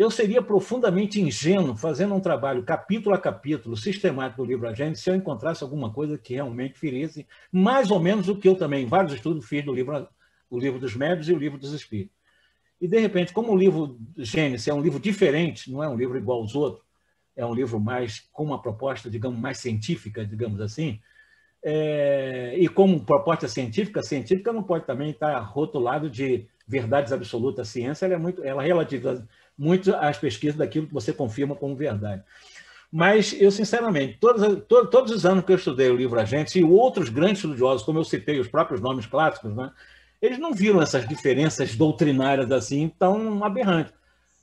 eu 0.00 0.10
seria 0.10 0.40
profundamente 0.40 1.20
ingênuo 1.20 1.76
fazendo 1.76 2.14
um 2.14 2.20
trabalho 2.20 2.62
capítulo 2.62 3.14
a 3.14 3.18
capítulo, 3.18 3.76
sistemático 3.76 4.42
do 4.42 4.48
livro 4.48 4.66
Agente, 4.66 4.98
se 4.98 5.10
eu 5.10 5.14
encontrasse 5.14 5.62
alguma 5.62 5.92
coisa 5.92 6.16
que 6.16 6.32
realmente 6.32 6.78
ferisse 6.78 7.26
mais 7.52 7.90
ou 7.90 8.00
menos 8.00 8.26
o 8.26 8.34
que 8.34 8.48
eu 8.48 8.54
também, 8.54 8.84
em 8.84 8.86
vários 8.86 9.12
estudos, 9.12 9.46
fiz 9.46 9.62
do 9.62 9.74
livro, 9.74 10.08
o 10.48 10.58
livro 10.58 10.78
dos 10.78 10.96
médios 10.96 11.28
e 11.28 11.34
o 11.34 11.38
livro 11.38 11.58
dos 11.58 11.74
espíritos. 11.74 12.16
E, 12.80 12.88
de 12.88 12.98
repente, 12.98 13.32
como 13.32 13.52
o 13.52 13.56
livro 13.56 13.98
Gênesis 14.16 14.66
é 14.66 14.74
um 14.74 14.80
livro 14.80 14.98
diferente, 14.98 15.70
não 15.70 15.84
é 15.84 15.88
um 15.88 15.96
livro 15.96 16.16
igual 16.16 16.40
aos 16.40 16.54
outros, 16.54 16.84
é 17.36 17.44
um 17.44 17.54
livro 17.54 17.78
mais 17.78 18.28
com 18.32 18.44
uma 18.44 18.60
proposta, 18.60 19.10
digamos, 19.10 19.38
mais 19.38 19.58
científica, 19.58 20.24
digamos 20.24 20.60
assim, 20.60 21.00
é, 21.62 22.54
e 22.56 22.68
como 22.68 23.04
proposta 23.04 23.46
científica, 23.46 24.02
científica 24.02 24.52
não 24.52 24.62
pode 24.62 24.86
também 24.86 25.10
estar 25.10 25.38
rotulado 25.40 26.08
de 26.08 26.46
verdades 26.66 27.12
absolutas. 27.12 27.68
A 27.68 27.70
ciência 27.70 28.06
ela 28.06 28.14
é 28.14 28.18
muito, 28.18 28.42
ela 28.42 28.62
relativiza 28.62 29.28
muito 29.58 29.94
às 29.94 30.16
pesquisas 30.16 30.56
daquilo 30.56 30.86
que 30.86 30.94
você 30.94 31.12
confirma 31.12 31.54
como 31.54 31.76
verdade. 31.76 32.22
Mas 32.90 33.36
eu, 33.40 33.50
sinceramente, 33.50 34.18
todos, 34.18 34.42
todos 34.90 35.12
os 35.12 35.26
anos 35.26 35.44
que 35.44 35.52
eu 35.52 35.56
estudei 35.56 35.90
o 35.90 35.96
livro 35.96 36.18
Agentes 36.18 36.56
e 36.56 36.64
outros 36.64 37.08
grandes 37.08 37.44
estudiosos, 37.44 37.84
como 37.84 37.98
eu 37.98 38.04
citei 38.04 38.40
os 38.40 38.48
próprios 38.48 38.80
nomes 38.80 39.06
clássicos, 39.06 39.54
né, 39.54 39.70
eles 40.20 40.38
não 40.38 40.52
viram 40.52 40.82
essas 40.82 41.08
diferenças 41.08 41.74
doutrinárias 41.74 42.50
assim 42.50 42.90
tão 42.98 43.42
aberrantes. 43.44 43.92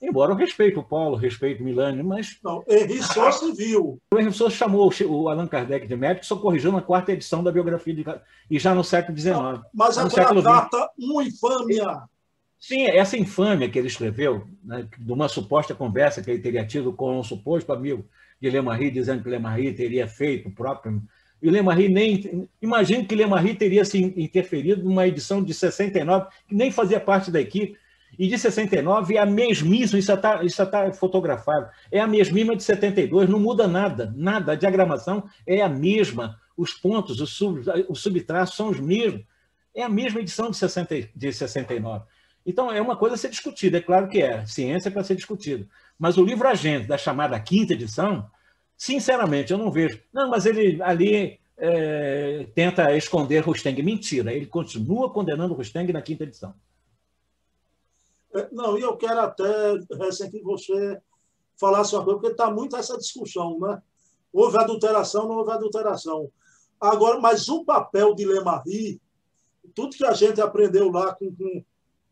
Embora 0.01 0.31
eu 0.31 0.35
respeite 0.35 0.77
o 0.77 0.83
Paulo, 0.83 1.15
respeito 1.15 1.61
o 1.61 1.63
Milani, 1.63 2.03
mas. 2.03 2.37
Não, 2.43 2.63
Henri 2.67 3.01
Souza 3.01 3.51
viu. 3.53 3.99
O 4.13 4.19
Henri 4.19 4.31
Souza 4.31 4.55
chamou 4.55 4.91
o 5.07 5.29
Allan 5.29 5.47
Kardec 5.47 5.87
de 5.87 5.95
médico, 5.95 6.25
só 6.25 6.35
corrigiu 6.35 6.71
na 6.71 6.81
quarta 6.81 7.11
edição 7.11 7.43
da 7.43 7.51
biografia 7.51 7.93
de 7.93 8.05
e 8.49 8.59
já 8.59 8.75
no 8.75 8.83
século 8.83 9.17
XIX. 9.17 9.35
Não, 9.35 9.63
mas 9.73 9.97
aquela 9.97 10.43
carta, 10.43 10.89
uma 10.97 11.23
infâmia. 11.23 12.03
Sim, 12.59 12.85
essa 12.87 13.17
infâmia 13.17 13.69
que 13.69 13.77
ele 13.77 13.87
escreveu, 13.87 14.47
né, 14.63 14.87
de 14.97 15.11
uma 15.11 15.27
suposta 15.27 15.73
conversa 15.73 16.21
que 16.21 16.29
ele 16.29 16.41
teria 16.41 16.65
tido 16.65 16.91
com 16.93 17.19
um 17.19 17.23
suposto 17.23 17.71
amigo 17.71 18.05
de 18.39 18.49
Lemarie, 18.49 18.91
dizendo 18.91 19.23
que 19.23 19.29
Lemarie 19.29 19.73
teria 19.73 20.07
feito 20.07 20.49
o 20.49 20.51
próprio. 20.51 21.01
E 21.41 21.49
Lemarie 21.49 21.89
nem. 21.89 22.47
Imagine 22.61 23.05
que 23.05 23.15
Lemarie 23.15 23.55
teria 23.55 23.85
se 23.85 24.01
interferido 24.01 24.83
numa 24.83 25.07
edição 25.07 25.43
de 25.43 25.53
69, 25.53 26.27
que 26.47 26.55
nem 26.55 26.71
fazia 26.71 26.99
parte 26.99 27.29
da 27.29 27.39
equipe, 27.39 27.77
e 28.17 28.27
de 28.27 28.37
69 28.37 29.15
é 29.15 29.19
a 29.19 29.25
mesmíssima, 29.25 29.99
isso 29.99 30.11
está 30.11 30.43
isso 30.43 30.65
tá 30.65 30.91
fotografado, 30.93 31.69
é 31.91 31.99
a 31.99 32.07
mesmíssima 32.07 32.55
de 32.55 32.63
72, 32.63 33.29
não 33.29 33.39
muda 33.39 33.67
nada, 33.67 34.13
nada. 34.15 34.53
A 34.53 34.55
diagramação 34.55 35.29
é 35.45 35.61
a 35.61 35.69
mesma, 35.69 36.39
os 36.55 36.73
pontos, 36.73 37.21
os, 37.21 37.29
sub, 37.31 37.61
os 37.87 38.01
subtraços 38.01 38.55
são 38.55 38.69
os 38.69 38.79
mesmos. 38.79 39.23
É 39.75 39.83
a 39.83 39.89
mesma 39.89 40.19
edição 40.19 40.49
de, 40.49 40.57
60, 40.57 41.09
de 41.15 41.31
69. 41.31 42.03
Então, 42.43 42.71
é 42.71 42.81
uma 42.81 42.95
coisa 42.95 43.13
a 43.13 43.17
ser 43.17 43.29
discutida, 43.29 43.77
é 43.77 43.81
claro 43.81 44.07
que 44.07 44.21
é, 44.21 44.43
ciência 44.45 44.89
é 44.89 44.91
para 44.91 45.03
ser 45.03 45.15
discutido. 45.15 45.67
Mas 45.99 46.17
o 46.17 46.23
livro 46.23 46.47
Agente, 46.47 46.87
da 46.87 46.97
chamada 46.97 47.39
quinta 47.39 47.73
edição, 47.73 48.27
sinceramente, 48.77 49.51
eu 49.51 49.57
não 49.57 49.71
vejo. 49.71 49.99
Não, 50.13 50.29
mas 50.29 50.45
ele 50.45 50.81
ali 50.81 51.39
é, 51.57 52.47
tenta 52.53 52.95
esconder 52.95 53.39
Rusteng. 53.39 53.81
Mentira, 53.81 54.31
ele 54.31 54.45
continua 54.45 55.11
condenando 55.11 55.55
Rusteng 55.55 55.91
na 55.91 56.01
quinta 56.01 56.23
edição. 56.23 56.53
É, 58.33 58.47
não, 58.51 58.77
e 58.77 58.81
eu 58.81 58.95
quero 58.95 59.19
até, 59.19 59.73
recém 59.99 60.29
que 60.29 60.41
você 60.41 61.01
falasse 61.59 61.95
uma 61.95 62.03
coisa, 62.03 62.19
porque 62.19 62.31
está 62.31 62.51
muito 62.51 62.75
essa 62.75 62.97
discussão, 62.97 63.59
né? 63.59 63.81
Houve 64.31 64.57
adulteração, 64.57 65.27
não 65.27 65.37
houve 65.37 65.51
adulteração. 65.51 66.29
Agora, 66.79 67.19
mas 67.19 67.49
o 67.49 67.65
papel 67.65 68.13
de 68.13 68.25
Lemarie, 68.25 69.01
tudo 69.73 69.95
que 69.97 70.05
a 70.05 70.13
gente 70.13 70.39
aprendeu 70.39 70.91
lá 70.91 71.15
com, 71.15 71.33
com 71.33 71.63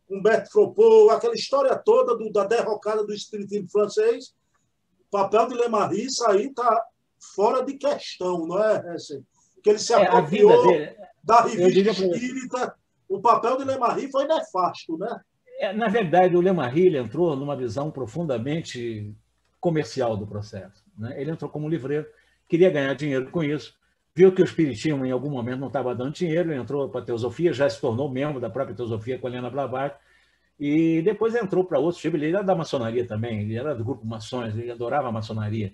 Humberto 0.09 0.51
Fropo, 0.51 1.09
aquela 1.11 1.35
história 1.35 1.75
toda 1.75 2.15
do, 2.17 2.31
da 2.31 2.45
derrocada 2.45 3.05
do 3.05 3.13
espiritismo 3.13 3.69
francês, 3.69 4.33
papel 5.15 5.47
de 5.47 5.55
Lemarie, 5.55 6.05
isso 6.05 6.29
aí 6.29 6.47
está 6.47 6.81
fora 7.35 7.63
de 7.63 7.75
questão, 7.75 8.45
não 8.45 8.61
é, 8.61 8.93
assim, 8.93 9.23
Que 9.63 9.69
ele 9.71 9.79
se 9.79 9.93
é, 9.93 10.05
apropriou 10.05 10.71
é, 10.73 10.95
da 11.23 11.41
revista 11.41 11.91
espírita. 11.91 12.75
O 13.07 13.21
papel 13.21 13.57
de 13.57 13.63
Lemarie 13.63 14.11
foi 14.11 14.27
nefasto, 14.27 14.97
né? 14.97 15.19
É, 15.59 15.71
na 15.71 15.87
verdade, 15.87 16.35
o 16.35 16.41
Lemarie 16.41 16.97
entrou 16.97 17.35
numa 17.35 17.55
visão 17.55 17.89
profundamente 17.89 19.15
comercial 19.61 20.17
do 20.17 20.27
processo. 20.27 20.83
Né? 20.97 21.19
Ele 21.19 21.31
entrou 21.31 21.49
como 21.49 21.69
livreiro, 21.69 22.05
queria 22.47 22.69
ganhar 22.69 22.93
dinheiro 22.93 23.31
com 23.31 23.41
isso, 23.41 23.73
viu 24.13 24.33
que 24.33 24.41
o 24.41 24.45
Espiritismo 24.45 25.05
em 25.05 25.11
algum 25.11 25.29
momento 25.29 25.59
não 25.59 25.67
estava 25.67 25.95
dando 25.95 26.13
dinheiro, 26.13 26.53
entrou 26.53 26.89
para 26.89 27.01
a 27.01 27.05
Teosofia, 27.05 27.53
já 27.53 27.69
se 27.69 27.79
tornou 27.79 28.09
membro 28.11 28.41
da 28.41 28.49
própria 28.49 28.75
Teosofia 28.75 29.17
com 29.17 29.27
a 29.27 29.29
Helena 29.29 29.49
Blavatsky, 29.49 29.99
E 30.59 31.01
depois 31.01 31.35
entrou 31.35 31.65
para 31.65 31.79
outros. 31.79 32.03
Ele 32.05 32.29
era 32.29 32.41
da 32.41 32.55
maçonaria 32.55 33.05
também, 33.05 33.41
ele 33.41 33.57
era 33.57 33.75
do 33.75 33.83
grupo 33.83 34.05
maçons, 34.05 34.55
ele 34.57 34.71
adorava 34.71 35.09
a 35.09 35.11
maçonaria. 35.11 35.73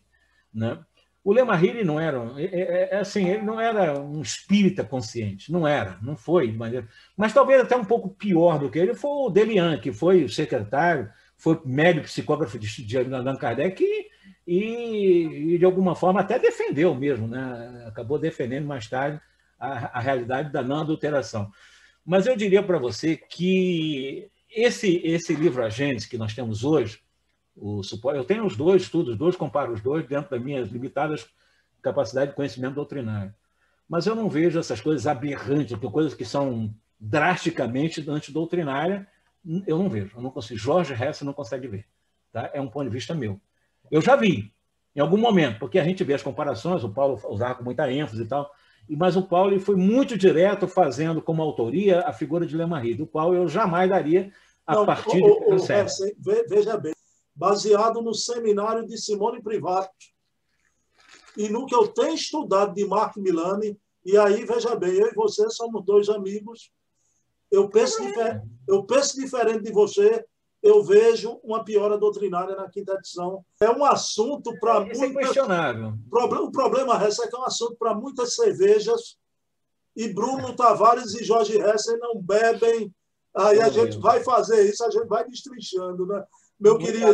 Né? 0.53 0.77
O 1.23 1.31
Lemarri 1.31 1.83
não 1.83 1.99
era, 1.99 2.17
é, 2.37 2.45
é, 2.45 2.89
é, 2.95 2.97
assim, 2.97 3.29
ele 3.29 3.43
não 3.43 3.61
era 3.61 3.99
um 3.99 4.21
espírita 4.21 4.83
consciente, 4.83 5.51
não 5.51 5.67
era, 5.67 5.99
não 6.01 6.15
foi 6.15 6.49
de 6.49 6.57
maneira. 6.57 6.87
Mas 7.15 7.31
talvez 7.31 7.61
até 7.61 7.75
um 7.75 7.85
pouco 7.85 8.09
pior 8.09 8.57
do 8.57 8.71
que 8.71 8.79
ele 8.79 8.95
foi 8.95 9.11
o 9.11 9.29
Delian, 9.29 9.77
que 9.79 9.93
foi 9.93 10.23
o 10.23 10.29
secretário, 10.29 11.11
foi 11.37 11.61
médico 11.63 12.07
psicógrafo 12.07 12.57
de, 12.57 12.83
de 12.83 12.97
Allan 12.97 13.35
Kardec 13.35 13.83
e, 14.47 15.53
e, 15.53 15.57
de 15.59 15.65
alguma 15.65 15.95
forma 15.95 16.21
até 16.21 16.39
defendeu 16.39 16.95
mesmo, 16.95 17.27
né? 17.27 17.85
acabou 17.87 18.17
defendendo 18.17 18.65
mais 18.65 18.87
tarde 18.89 19.21
a, 19.59 19.99
a 19.99 20.01
realidade 20.01 20.51
da 20.51 20.63
não 20.63 20.81
adulteração. 20.81 21.51
Mas 22.03 22.25
eu 22.25 22.35
diria 22.35 22.63
para 22.63 22.79
você 22.79 23.15
que 23.15 24.27
esse, 24.51 24.97
esse 25.05 25.33
livro 25.33 25.63
Agentes 25.63 26.05
que 26.05 26.17
nós 26.17 26.33
temos 26.33 26.63
hoje, 26.63 26.99
o 27.55 27.83
suporte, 27.83 28.17
eu 28.17 28.23
tenho 28.23 28.45
os 28.45 28.55
dois 28.55 28.83
estudos, 28.83 29.17
dois 29.17 29.35
comparo 29.35 29.73
os 29.73 29.81
dois 29.81 30.07
dentro 30.07 30.31
das 30.31 30.41
minhas 30.41 30.69
limitadas 30.69 31.27
capacidade 31.81 32.31
de 32.31 32.35
conhecimento 32.35 32.75
doutrinário. 32.75 33.33
Mas 33.89 34.05
eu 34.05 34.15
não 34.15 34.29
vejo 34.29 34.59
essas 34.59 34.79
coisas 34.79 35.07
aberrantes, 35.07 35.77
coisas 35.91 36.13
que 36.13 36.23
são 36.23 36.73
drasticamente 36.99 38.07
antidoutrinárias, 38.09 39.05
eu 39.65 39.77
não 39.77 39.89
vejo, 39.89 40.15
eu 40.15 40.21
não 40.21 40.29
consigo. 40.29 40.59
Jorge 40.59 40.93
Hess 40.93 41.21
não 41.23 41.33
consegue 41.33 41.67
ver. 41.67 41.85
Tá? 42.31 42.49
É 42.53 42.61
um 42.61 42.67
ponto 42.67 42.85
de 42.85 42.93
vista 42.93 43.15
meu. 43.15 43.41
Eu 43.89 44.01
já 44.01 44.15
vi, 44.15 44.53
em 44.95 44.99
algum 44.99 45.17
momento, 45.17 45.59
porque 45.59 45.79
a 45.79 45.83
gente 45.83 46.03
vê 46.03 46.13
as 46.13 46.21
comparações, 46.21 46.83
o 46.83 46.89
Paulo 46.89 47.19
usava 47.27 47.55
com 47.55 47.63
muita 47.63 47.91
ênfase 47.91 48.21
e 48.21 48.25
tal, 48.25 48.53
mas 48.89 49.15
o 49.15 49.23
Paulo 49.23 49.59
foi 49.59 49.75
muito 49.75 50.17
direto 50.17 50.67
fazendo 50.67 51.21
como 51.21 51.41
autoria 51.41 52.01
a 52.01 52.13
figura 52.13 52.45
de 52.45 52.55
Lemarri, 52.55 52.93
do 52.93 53.07
qual 53.07 53.33
eu 53.33 53.47
jamais 53.47 53.89
daria 53.89 54.31
a 54.65 54.75
Não, 54.75 54.85
partir 54.85 55.21
o, 55.23 55.55
de 55.55 55.63
o, 55.63 56.45
Veja 56.47 56.77
bem, 56.77 56.93
baseado 57.35 58.01
no 58.01 58.13
seminário 58.13 58.85
de 58.85 58.97
Simone 58.97 59.41
Privato 59.41 59.89
e 61.37 61.49
no 61.49 61.65
que 61.65 61.73
eu 61.73 61.87
tenho 61.87 62.13
estudado 62.13 62.73
de 62.73 62.85
Marco 62.85 63.21
Milani, 63.21 63.79
e 64.03 64.17
aí, 64.17 64.43
veja 64.45 64.75
bem, 64.75 64.93
eu 64.93 65.07
e 65.07 65.13
você 65.13 65.49
somos 65.49 65.85
dois 65.85 66.09
amigos, 66.09 66.71
eu 67.49 67.69
penso, 67.69 68.01
é. 68.03 68.41
eu 68.67 68.83
penso 68.83 69.19
diferente 69.19 69.63
de 69.63 69.71
você, 69.71 70.25
eu 70.61 70.83
vejo 70.83 71.39
uma 71.43 71.63
piora 71.63 71.97
doutrinária 71.97 72.55
na 72.55 72.69
quinta 72.69 72.93
edição. 72.93 73.43
É 73.59 73.69
um 73.69 73.83
assunto 73.83 74.57
para 74.59 74.75
é, 74.75 74.79
muitas... 74.79 75.01
é 75.01 75.13
questionável. 75.13 75.93
O 76.11 76.51
problema 76.51 77.03
é 77.03 77.09
que 77.09 77.35
é 77.35 77.39
um 77.39 77.45
assunto 77.45 77.75
para 77.77 77.95
muitas 77.95 78.35
cervejas 78.35 79.17
e 79.95 80.07
Bruno 80.07 80.55
Tavares 80.55 81.13
e 81.15 81.23
Jorge 81.23 81.57
Hessel 81.57 81.97
não 81.99 82.21
bebem. 82.21 82.93
Aí 83.35 83.61
a 83.61 83.69
gente 83.69 83.97
vai 83.97 84.23
fazer 84.23 84.69
isso, 84.69 84.83
a 84.83 84.89
gente 84.89 85.07
vai 85.07 85.27
destrinchando, 85.27 86.05
né? 86.05 86.23
Meu 86.59 86.73
Muito 86.73 86.85
querido. 86.85 87.07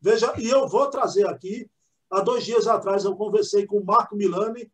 Veja, 0.00 0.34
e 0.38 0.48
eu 0.48 0.66
vou 0.66 0.88
trazer 0.88 1.26
aqui. 1.28 1.70
Há 2.10 2.20
dois 2.20 2.44
dias 2.44 2.66
atrás 2.66 3.04
eu 3.04 3.14
conversei 3.14 3.66
com 3.66 3.78
o 3.78 3.84
Marco 3.84 4.16
Milani, 4.16 4.70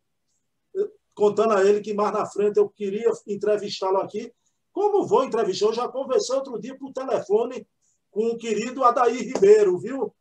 eh, 0.76 0.88
contando 1.14 1.52
a 1.52 1.64
ele 1.64 1.80
que 1.80 1.92
mais 1.92 2.12
na 2.12 2.24
frente 2.24 2.56
eu 2.56 2.68
queria 2.68 3.10
entrevistá-lo 3.26 3.98
aqui. 3.98 4.32
Como 4.76 5.06
vou 5.06 5.24
entrevistar? 5.24 5.68
Eu 5.68 5.72
já 5.72 5.88
conversei 5.88 6.36
outro 6.36 6.60
dia 6.60 6.76
por 6.76 6.92
telefone 6.92 7.66
com 8.10 8.26
o 8.26 8.36
querido 8.36 8.84
Adair 8.84 9.24
Ribeiro, 9.24 9.78
viu? 9.78 10.14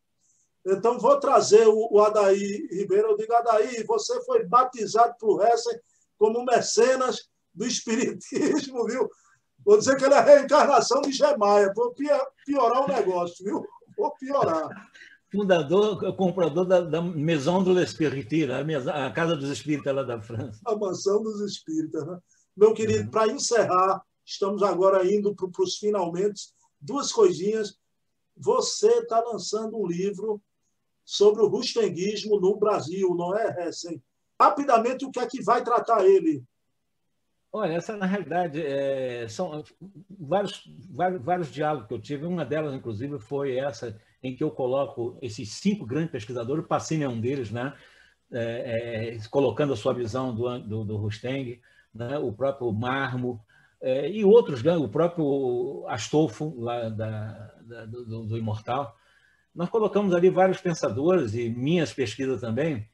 Então, 0.65 0.97
vou 0.97 1.19
trazer 1.19 1.67
o, 1.67 1.89
o 1.91 1.99
Adair 1.99 2.65
Ribeiro. 2.71 3.09
Eu 3.09 3.17
digo, 3.17 3.33
Adair, 3.33 3.85
você 3.85 4.23
foi 4.23 4.45
batizado 4.45 5.13
por 5.19 5.45
Hessen 5.45 5.77
como 6.17 6.45
mecenas 6.45 7.27
do 7.53 7.65
Espiritismo, 7.65 8.85
viu? 8.85 9.09
Vou 9.65 9.77
dizer 9.77 9.97
que 9.97 10.05
ele 10.05 10.13
é 10.13 10.19
a 10.19 10.23
reencarnação 10.23 11.01
de 11.01 11.11
Gemaia. 11.11 11.73
Vou 11.75 11.93
piorar 12.45 12.85
o 12.85 12.87
negócio, 12.87 13.43
viu? 13.43 13.61
Vou 13.97 14.15
piorar. 14.15 14.69
Fundador, 15.29 16.15
comprador 16.15 16.63
da, 16.63 16.79
da 16.79 17.01
Maison 17.01 17.61
do 17.61 17.73
l'Espiritisme, 17.73 18.73
a, 18.73 19.07
a 19.07 19.11
Casa 19.11 19.35
dos 19.35 19.49
Espíritas 19.49 19.93
lá 19.93 20.03
da 20.03 20.21
França. 20.21 20.61
A 20.65 20.77
Mansão 20.77 21.21
dos 21.21 21.41
Espíritas. 21.41 22.07
Né? 22.07 22.17
Meu 22.55 22.73
querido, 22.73 23.03
uhum. 23.03 23.11
para 23.11 23.27
encerrar, 23.27 24.01
Estamos 24.25 24.63
agora 24.63 25.05
indo 25.05 25.35
para 25.35 25.63
os 25.63 25.77
finalmente. 25.77 26.49
Duas 26.81 27.11
coisinhas. 27.11 27.77
Você 28.35 28.89
está 28.99 29.21
lançando 29.21 29.77
um 29.77 29.85
livro 29.85 30.41
sobre 31.05 31.43
o 31.43 31.47
rustenguismo 31.47 32.39
no 32.39 32.57
Brasil, 32.57 33.13
não 33.15 33.37
é, 33.37 33.67
Hessen? 33.67 34.01
Rapidamente, 34.39 35.05
o 35.05 35.11
que 35.11 35.19
é 35.19 35.27
que 35.27 35.43
vai 35.43 35.63
tratar 35.63 36.05
ele? 36.05 36.43
Olha, 37.53 37.73
essa 37.73 37.95
na 37.95 38.05
realidade 38.05 38.61
é, 38.61 39.27
são 39.29 39.63
vários, 40.09 40.63
vários, 40.89 41.21
vários 41.21 41.51
diálogos 41.51 41.87
que 41.87 41.93
eu 41.93 42.01
tive. 42.01 42.25
Uma 42.25 42.43
delas, 42.43 42.73
inclusive, 42.73 43.17
foi 43.17 43.57
essa 43.57 43.97
em 44.21 44.35
que 44.35 44.43
eu 44.43 44.51
coloco 44.51 45.17
esses 45.21 45.53
cinco 45.53 45.85
grandes 45.85 46.11
pesquisadores, 46.11 46.65
o 46.65 46.67
Pacini 46.67 47.03
é 47.03 47.07
um 47.07 47.21
deles, 47.21 47.51
né? 47.51 47.73
É, 48.31 49.13
é, 49.15 49.27
colocando 49.29 49.71
a 49.71 49.77
sua 49.77 49.93
visão 49.93 50.35
do, 50.35 50.59
do, 50.59 50.83
do 50.83 50.97
Rusteng, 50.97 51.61
né? 51.93 52.17
o 52.17 52.33
próprio 52.33 52.73
Marmo, 52.73 53.39
é, 53.81 54.09
e 54.09 54.23
outros, 54.23 54.63
né? 54.63 54.75
o 54.75 54.87
próprio 54.87 55.85
Astolfo, 55.87 56.53
lá 56.57 56.89
da, 56.89 57.53
da 57.61 57.85
do, 57.85 58.25
do, 58.25 58.37
Imortal. 58.37 58.95
Nós 59.53 59.69
colocamos 59.69 60.13
ali 60.13 60.29
vários 60.29 60.59
pensadores, 60.59 61.33
e 61.33 61.49
minhas 61.49 61.93
pesquisas 61.93 62.41
também, 62.41 62.87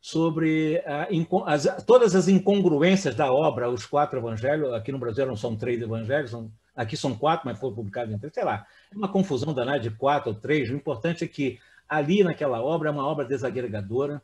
sobre 0.00 0.82
a, 0.86 1.08
as, 1.46 1.84
todas 1.84 2.14
as 2.14 2.28
incongruências 2.28 3.14
da 3.14 3.32
obra, 3.32 3.70
os 3.70 3.86
quatro 3.86 4.18
evangelhos. 4.18 4.72
Aqui 4.72 4.92
no 4.92 4.98
Brasil 4.98 5.26
não 5.26 5.36
são 5.36 5.56
três 5.56 5.80
evangelhos, 5.80 6.30
são, 6.30 6.52
aqui 6.74 6.96
são 6.96 7.16
quatro, 7.16 7.46
mas 7.46 7.58
foram 7.58 7.74
publicados 7.74 8.14
em 8.14 8.18
três. 8.18 8.32
Sei 8.32 8.44
lá, 8.44 8.66
uma 8.94 9.08
confusão 9.08 9.52
danada 9.52 9.80
de 9.80 9.90
quatro 9.90 10.30
ou 10.30 10.36
três. 10.38 10.70
O 10.70 10.74
importante 10.74 11.24
é 11.24 11.28
que 11.28 11.58
ali 11.88 12.22
naquela 12.22 12.62
obra 12.62 12.88
é 12.88 12.92
uma 12.92 13.06
obra 13.06 13.24
desagregadora. 13.24 14.22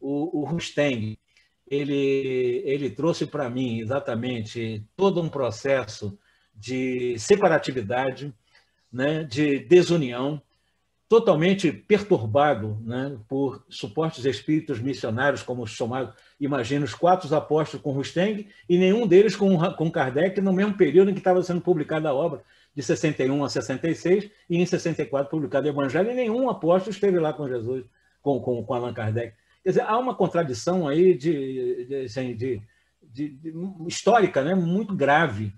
O, 0.00 0.40
o 0.40 0.44
Rusteng, 0.44 1.18
ele, 1.66 2.62
ele 2.64 2.90
trouxe 2.90 3.26
para 3.26 3.48
mim 3.48 3.80
exatamente 3.80 4.84
todo 4.96 5.20
um 5.20 5.28
processo 5.28 6.18
de 6.54 7.18
separatividade, 7.18 8.32
né, 8.92 9.24
de 9.24 9.58
desunião, 9.58 10.40
totalmente 11.08 11.70
perturbado 11.70 12.78
né, 12.82 13.16
por 13.28 13.64
supostos 13.68 14.24
espíritos 14.24 14.80
missionários, 14.80 15.42
como 15.42 15.66
chamados, 15.66 16.14
imagina, 16.40 16.84
os 16.84 16.94
quatro 16.94 17.32
apóstolos 17.34 17.82
com 17.82 17.92
Rusteng, 17.92 18.48
e 18.68 18.78
nenhum 18.78 19.06
deles 19.06 19.36
com, 19.36 19.58
com 19.74 19.90
Kardec, 19.90 20.40
no 20.40 20.52
mesmo 20.52 20.74
período 20.74 21.10
em 21.10 21.14
que 21.14 21.20
estava 21.20 21.42
sendo 21.42 21.60
publicada 21.60 22.08
a 22.08 22.14
obra, 22.14 22.42
de 22.74 22.82
61 22.82 23.44
a 23.44 23.48
66, 23.48 24.30
e 24.48 24.56
em 24.56 24.66
64 24.66 25.30
publicado 25.30 25.66
o 25.66 25.70
Evangelho, 25.70 26.10
e 26.10 26.14
nenhum 26.14 26.48
apóstolo 26.48 26.92
esteve 26.92 27.18
lá 27.18 27.32
com 27.32 27.48
Jesus, 27.48 27.84
com, 28.22 28.40
com, 28.40 28.64
com 28.64 28.74
Allan 28.74 28.94
Kardec. 28.94 29.34
Quer 29.64 29.70
dizer, 29.70 29.82
há 29.82 29.98
uma 29.98 30.14
contradição 30.14 30.86
aí 30.86 31.16
de, 31.16 32.04
assim, 32.04 32.36
de, 32.36 32.60
de, 33.02 33.30
de 33.30 33.52
histórica 33.88 34.44
né, 34.44 34.54
muito 34.54 34.94
grave. 34.94 35.54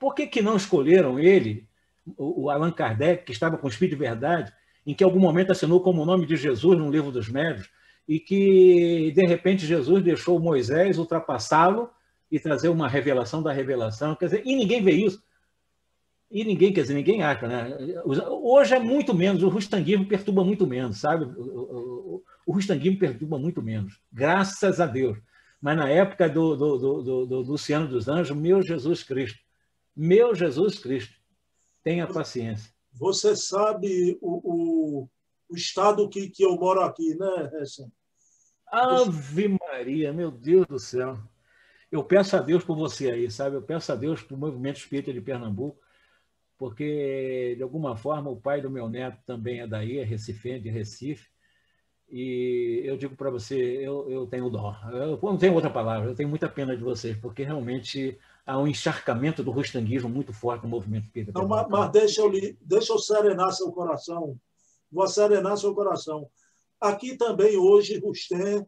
Por 0.00 0.14
que, 0.14 0.26
que 0.26 0.40
não 0.40 0.56
escolheram 0.56 1.20
ele, 1.20 1.68
o, 2.16 2.44
o 2.44 2.50
Allan 2.50 2.72
Kardec, 2.72 3.24
que 3.24 3.32
estava 3.32 3.58
com 3.58 3.66
o 3.66 3.70
Espírito 3.70 3.98
de 3.98 4.02
Verdade, 4.02 4.50
em 4.86 4.94
que 4.94 5.04
em 5.04 5.06
algum 5.06 5.20
momento 5.20 5.52
assinou 5.52 5.82
como 5.82 6.00
o 6.00 6.06
nome 6.06 6.24
de 6.24 6.36
Jesus 6.36 6.78
no 6.78 6.90
livro 6.90 7.12
dos 7.12 7.28
médios, 7.28 7.68
e 8.08 8.18
que, 8.18 9.12
de 9.14 9.26
repente, 9.26 9.66
Jesus 9.66 10.02
deixou 10.02 10.40
Moisés 10.40 10.96
ultrapassá-lo 10.96 11.90
e 12.32 12.40
trazer 12.40 12.70
uma 12.70 12.88
revelação 12.88 13.42
da 13.42 13.52
revelação. 13.52 14.16
Quer 14.16 14.24
dizer, 14.24 14.42
e 14.46 14.56
ninguém 14.56 14.82
vê 14.82 14.92
isso. 14.92 15.22
E 16.30 16.44
ninguém, 16.44 16.72
quer 16.72 16.80
dizer, 16.80 16.94
ninguém 16.94 17.22
acha, 17.22 17.46
né? 17.46 17.76
Hoje 18.04 18.74
é 18.74 18.78
muito 18.78 19.12
menos, 19.12 19.42
o 19.42 19.48
rustanguismo 19.48 20.06
perturba 20.06 20.42
muito 20.42 20.66
menos, 20.66 20.98
sabe? 20.98 21.26
O, 21.26 22.22
o 22.50 22.52
Rustanguinho 22.52 22.98
perturba 22.98 23.38
muito 23.38 23.62
menos, 23.62 24.02
graças 24.12 24.80
a 24.80 24.86
Deus. 24.86 25.16
Mas 25.62 25.76
na 25.76 25.88
época 25.88 26.28
do, 26.28 26.56
do, 26.56 26.78
do, 26.78 27.26
do, 27.26 27.40
Luciano 27.42 27.86
dos 27.86 28.08
Anjos, 28.08 28.36
meu 28.36 28.60
Jesus 28.60 29.04
Cristo, 29.04 29.38
meu 29.94 30.34
Jesus 30.34 30.80
Cristo, 30.80 31.14
tenha 31.84 32.08
paciência. 32.08 32.72
Você 32.92 33.36
sabe 33.36 34.18
o, 34.20 35.02
o, 35.02 35.08
o 35.48 35.54
estado 35.54 36.08
que, 36.08 36.28
que 36.28 36.44
eu 36.44 36.56
moro 36.56 36.80
aqui, 36.80 37.14
né, 37.14 37.52
Hessen? 37.54 37.86
Ave 38.66 39.56
Maria, 39.68 40.12
meu 40.12 40.32
Deus 40.32 40.66
do 40.66 40.78
céu. 40.80 41.20
Eu 41.88 42.02
peço 42.02 42.36
a 42.36 42.40
Deus 42.40 42.64
por 42.64 42.76
você 42.76 43.12
aí, 43.12 43.30
sabe? 43.30 43.54
Eu 43.54 43.62
peço 43.62 43.92
a 43.92 43.94
Deus 43.94 44.22
por 44.22 44.36
movimento 44.36 44.78
espírita 44.78 45.12
de 45.12 45.20
Pernambuco, 45.20 45.80
porque, 46.58 47.54
de 47.56 47.62
alguma 47.62 47.96
forma, 47.96 48.28
o 48.28 48.40
pai 48.40 48.60
do 48.60 48.68
meu 48.68 48.88
neto 48.88 49.22
também 49.24 49.60
é 49.60 49.68
daí, 49.68 49.98
é 49.98 50.02
recifense, 50.02 50.64
de 50.64 50.68
Recife, 50.68 51.30
e 52.10 52.82
eu 52.84 52.96
digo 52.96 53.14
para 53.14 53.30
você, 53.30 53.56
eu, 53.56 54.10
eu 54.10 54.26
tenho 54.26 54.50
dó. 54.50 54.76
Eu 54.92 55.18
não 55.22 55.38
tenho 55.38 55.54
outra 55.54 55.70
palavra, 55.70 56.10
eu 56.10 56.14
tenho 56.14 56.28
muita 56.28 56.48
pena 56.48 56.76
de 56.76 56.82
vocês, 56.82 57.16
porque 57.16 57.44
realmente 57.44 58.18
há 58.44 58.58
um 58.58 58.66
encharcamento 58.66 59.44
do 59.44 59.50
rustanguismo 59.52 60.08
muito 60.08 60.32
forte 60.32 60.64
no 60.64 60.68
movimento 60.68 61.04
espírita. 61.04 61.38
Não, 61.38 61.46
mas, 61.46 61.68
mas 61.68 61.90
deixa, 61.92 62.22
eu, 62.22 62.30
deixa 62.60 62.92
eu 62.92 62.98
serenar 62.98 63.52
seu 63.52 63.70
coração. 63.70 64.36
Vou 64.90 65.06
serenar 65.06 65.56
seu 65.56 65.72
coração. 65.72 66.28
Aqui 66.80 67.16
também, 67.16 67.56
hoje, 67.56 68.00
Rustem 68.00 68.66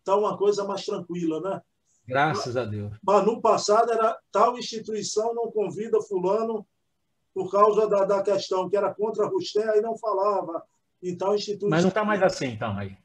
está 0.00 0.14
uma 0.16 0.36
coisa 0.36 0.64
mais 0.64 0.84
tranquila, 0.84 1.40
né? 1.40 1.62
Graças 2.06 2.56
a 2.56 2.64
Deus. 2.64 2.92
Mas 3.02 3.24
no 3.24 3.40
passado 3.40 3.90
era 3.90 4.16
tal 4.30 4.58
instituição 4.58 5.34
não 5.34 5.50
convida 5.50 6.00
fulano 6.02 6.66
por 7.34 7.50
causa 7.50 7.88
da, 7.88 8.04
da 8.04 8.22
questão 8.22 8.68
que 8.68 8.76
era 8.76 8.94
contra 8.94 9.26
Rustem, 9.26 9.64
aí 9.64 9.80
não 9.80 9.96
falava. 9.96 10.62
Então, 11.08 11.34
institui... 11.34 11.68
Mas 11.68 11.82
não 11.82 11.88
está 11.88 12.04
mais 12.04 12.22
assim, 12.22 12.46
então, 12.46 12.76
aí? 12.76 12.96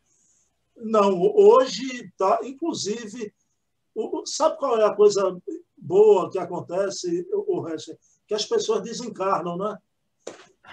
Não, 0.75 1.21
hoje 1.21 2.05
está, 2.05 2.39
inclusive, 2.43 3.33
sabe 4.25 4.57
qual 4.57 4.79
é 4.79 4.85
a 4.85 4.95
coisa 4.95 5.37
boa 5.77 6.29
que 6.29 6.39
acontece, 6.39 7.27
o 7.31 7.61
resto? 7.61 7.95
Que 8.27 8.33
as 8.33 8.45
pessoas 8.45 8.81
desencarnam, 8.81 9.57
né? 9.57 9.77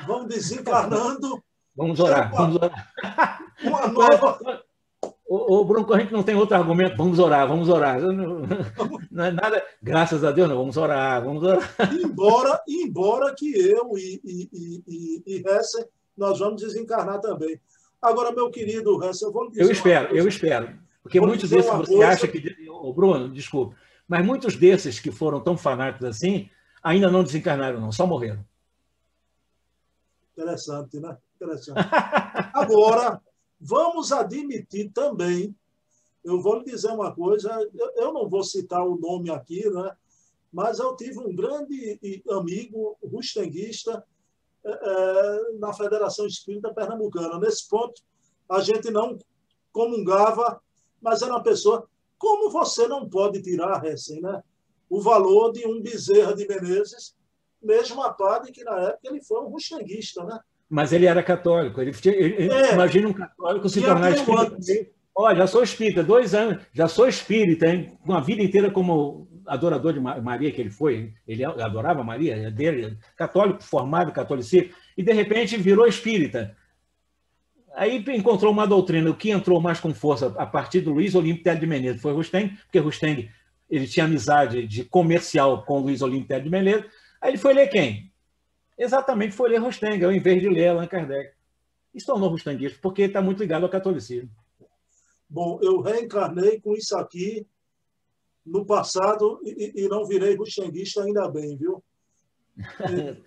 Vão 0.06 0.26
desencarnando. 0.26 1.42
Vamos 1.76 2.00
orar, 2.00 2.32
vamos 2.32 2.56
orar. 2.56 2.90
Uma 3.62 3.86
nova. 3.86 4.64
O, 5.28 5.60
o 5.60 5.64
Bruno 5.64 5.86
gente 5.96 6.12
não 6.12 6.24
tem 6.24 6.34
outro 6.34 6.56
argumento. 6.56 6.96
Vamos 6.96 7.20
orar, 7.20 7.46
vamos 7.46 7.68
orar. 7.68 8.00
Não, 8.00 8.40
não, 9.12 9.24
é 9.24 9.30
nada. 9.30 9.64
Graças 9.80 10.24
a 10.24 10.32
Deus, 10.32 10.48
não. 10.48 10.56
Vamos 10.56 10.76
orar, 10.76 11.24
vamos 11.24 11.44
orar. 11.44 11.70
Embora, 11.92 12.60
embora 12.66 13.32
que 13.32 13.48
eu 13.56 13.96
e, 13.96 14.20
e, 14.24 14.82
e, 14.88 15.22
e 15.24 15.48
Hessen, 15.48 15.84
nós 16.18 16.38
vamos 16.38 16.60
desencarnar 16.60 17.20
também. 17.20 17.60
Agora, 18.00 18.32
meu 18.32 18.50
querido 18.50 19.02
Hessen, 19.02 19.28
eu 19.28 19.32
vou 19.32 19.44
lhe 19.44 19.50
dizer. 19.50 19.62
Eu 19.62 19.70
espero, 19.70 20.16
eu 20.16 20.28
espero. 20.28 20.78
Porque 21.02 21.18
vou 21.18 21.28
muitos 21.28 21.50
desses 21.50 21.70
você 21.70 21.92
coisa... 21.92 22.08
acha 22.08 22.28
que. 22.28 22.68
O 22.68 22.92
Bruno, 22.92 23.28
desculpe. 23.28 23.76
Mas 24.06 24.24
muitos 24.24 24.56
desses 24.56 25.00
que 25.00 25.10
foram 25.10 25.40
tão 25.40 25.56
fanáticos 25.56 26.06
assim 26.06 26.48
ainda 26.82 27.10
não 27.10 27.24
desencarnaram, 27.24 27.80
não, 27.80 27.92
só 27.92 28.06
morreram. 28.06 28.44
Interessante, 30.32 31.00
né? 31.00 31.16
Interessante. 31.36 31.78
Agora, 32.54 33.20
Vamos 33.60 34.12
admitir 34.12 34.90
também, 34.92 35.54
eu 36.22 36.40
vou 36.40 36.58
lhe 36.58 36.64
dizer 36.64 36.92
uma 36.92 37.12
coisa, 37.12 37.50
eu 37.96 38.12
não 38.12 38.28
vou 38.28 38.44
citar 38.44 38.86
o 38.86 38.96
nome 38.96 39.30
aqui, 39.30 39.68
né? 39.68 39.96
mas 40.52 40.78
eu 40.78 40.94
tive 40.94 41.18
um 41.18 41.34
grande 41.34 42.00
amigo 42.30 42.96
rustenguista 43.02 44.04
na 45.58 45.72
Federação 45.72 46.26
Espírita 46.26 46.72
Pernambucana. 46.72 47.38
Nesse 47.38 47.68
ponto, 47.68 48.02
a 48.48 48.60
gente 48.60 48.90
não 48.90 49.18
comungava, 49.72 50.60
mas 51.00 51.22
era 51.22 51.32
uma 51.32 51.42
pessoa. 51.42 51.88
Como 52.18 52.50
você 52.50 52.88
não 52.88 53.08
pode 53.08 53.40
tirar, 53.42 53.86
assim, 53.86 54.20
né, 54.20 54.42
o 54.90 55.00
valor 55.00 55.52
de 55.52 55.66
um 55.66 55.80
Bezerra 55.80 56.34
de 56.34 56.46
Menezes, 56.46 57.14
mesmo 57.62 58.02
a 58.02 58.12
padre 58.12 58.52
que 58.52 58.64
na 58.64 58.78
época 58.80 59.08
ele 59.08 59.22
foi 59.22 59.40
um 59.40 59.48
rustenguista, 59.48 60.24
né? 60.24 60.40
Mas 60.68 60.92
ele 60.92 61.06
era 61.06 61.22
católico. 61.22 61.80
Ele, 61.80 61.92
ele 62.04 62.52
é. 62.52 62.74
Imagina 62.74 63.08
um 63.08 63.12
católico 63.12 63.68
se 63.68 63.80
tornar 63.80 64.12
espírita. 64.12 64.90
Olha, 65.20 65.38
já 65.38 65.46
sou 65.48 65.64
espírita, 65.64 66.04
dois 66.04 66.32
anos, 66.32 66.62
já 66.72 66.86
sou 66.86 67.08
espírita, 67.08 67.66
hein? 67.66 67.98
uma 68.04 68.20
vida 68.20 68.40
inteira 68.40 68.70
como 68.70 69.26
adorador 69.44 69.92
de 69.92 69.98
Maria 69.98 70.52
que 70.52 70.60
ele 70.60 70.70
foi, 70.70 71.12
ele 71.26 71.44
adorava 71.44 72.04
Maria, 72.04 72.36
é 72.36 72.52
dele, 72.52 72.96
católico 73.16 73.60
formado, 73.60 74.12
catolicismo, 74.12 74.70
e 74.96 75.02
de 75.02 75.12
repente 75.12 75.56
virou 75.56 75.88
espírita. 75.88 76.56
Aí 77.74 78.04
encontrou 78.14 78.52
uma 78.52 78.64
doutrina, 78.64 79.10
o 79.10 79.16
que 79.16 79.30
entrou 79.30 79.60
mais 79.60 79.80
com 79.80 79.92
força 79.92 80.32
a 80.38 80.46
partir 80.46 80.82
do 80.82 80.92
Luiz 80.92 81.16
Olímpio 81.16 81.58
de 81.58 81.66
Menezes 81.66 82.00
foi 82.00 82.12
Rusteng, 82.12 82.56
porque 82.62 82.78
Rusteng 82.78 83.28
ele 83.68 83.88
tinha 83.88 84.06
amizade 84.06 84.68
de 84.68 84.84
comercial 84.84 85.64
com 85.64 85.80
Luiz 85.80 86.00
Olímpio 86.00 86.40
de 86.40 86.48
Menezes. 86.48 86.84
Aí 87.20 87.32
ele 87.32 87.38
foi 87.38 87.54
ler 87.54 87.66
quem? 87.66 88.12
exatamente 88.78 89.34
foi 89.34 89.50
ler 89.50 89.58
Rustang, 89.58 90.04
ao 90.04 90.12
invés 90.12 90.40
de 90.40 90.48
ler 90.48 90.68
Allan 90.68 90.86
Kardec. 90.86 91.32
Se 91.96 92.06
tornou 92.06 92.28
rustanguista, 92.28 92.78
porque 92.80 93.02
está 93.02 93.20
muito 93.20 93.40
ligado 93.40 93.64
ao 93.64 93.68
catolicismo. 93.68 94.30
Bom, 95.28 95.58
eu 95.62 95.80
reencarnei 95.80 96.60
com 96.60 96.74
isso 96.74 96.96
aqui 96.96 97.46
no 98.44 98.64
passado 98.64 99.40
e, 99.44 99.84
e 99.84 99.88
não 99.88 100.06
virei 100.06 100.34
rustanguista 100.34 101.02
ainda 101.02 101.28
bem, 101.28 101.56
viu? 101.56 101.82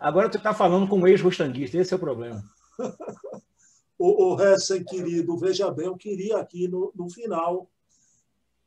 Agora 0.00 0.30
tu 0.30 0.38
está 0.38 0.54
falando 0.54 0.88
com 0.88 0.98
um 0.98 1.06
ex-rustanguista, 1.06 1.78
esse 1.78 1.92
é 1.92 1.96
o 1.96 2.00
problema. 2.00 2.42
o, 3.98 4.34
o 4.34 4.40
Hessen, 4.40 4.84
querido, 4.84 5.36
veja 5.36 5.70
bem, 5.70 5.86
eu 5.86 5.96
queria 5.96 6.38
aqui 6.38 6.66
no, 6.68 6.92
no 6.94 7.10
final 7.10 7.68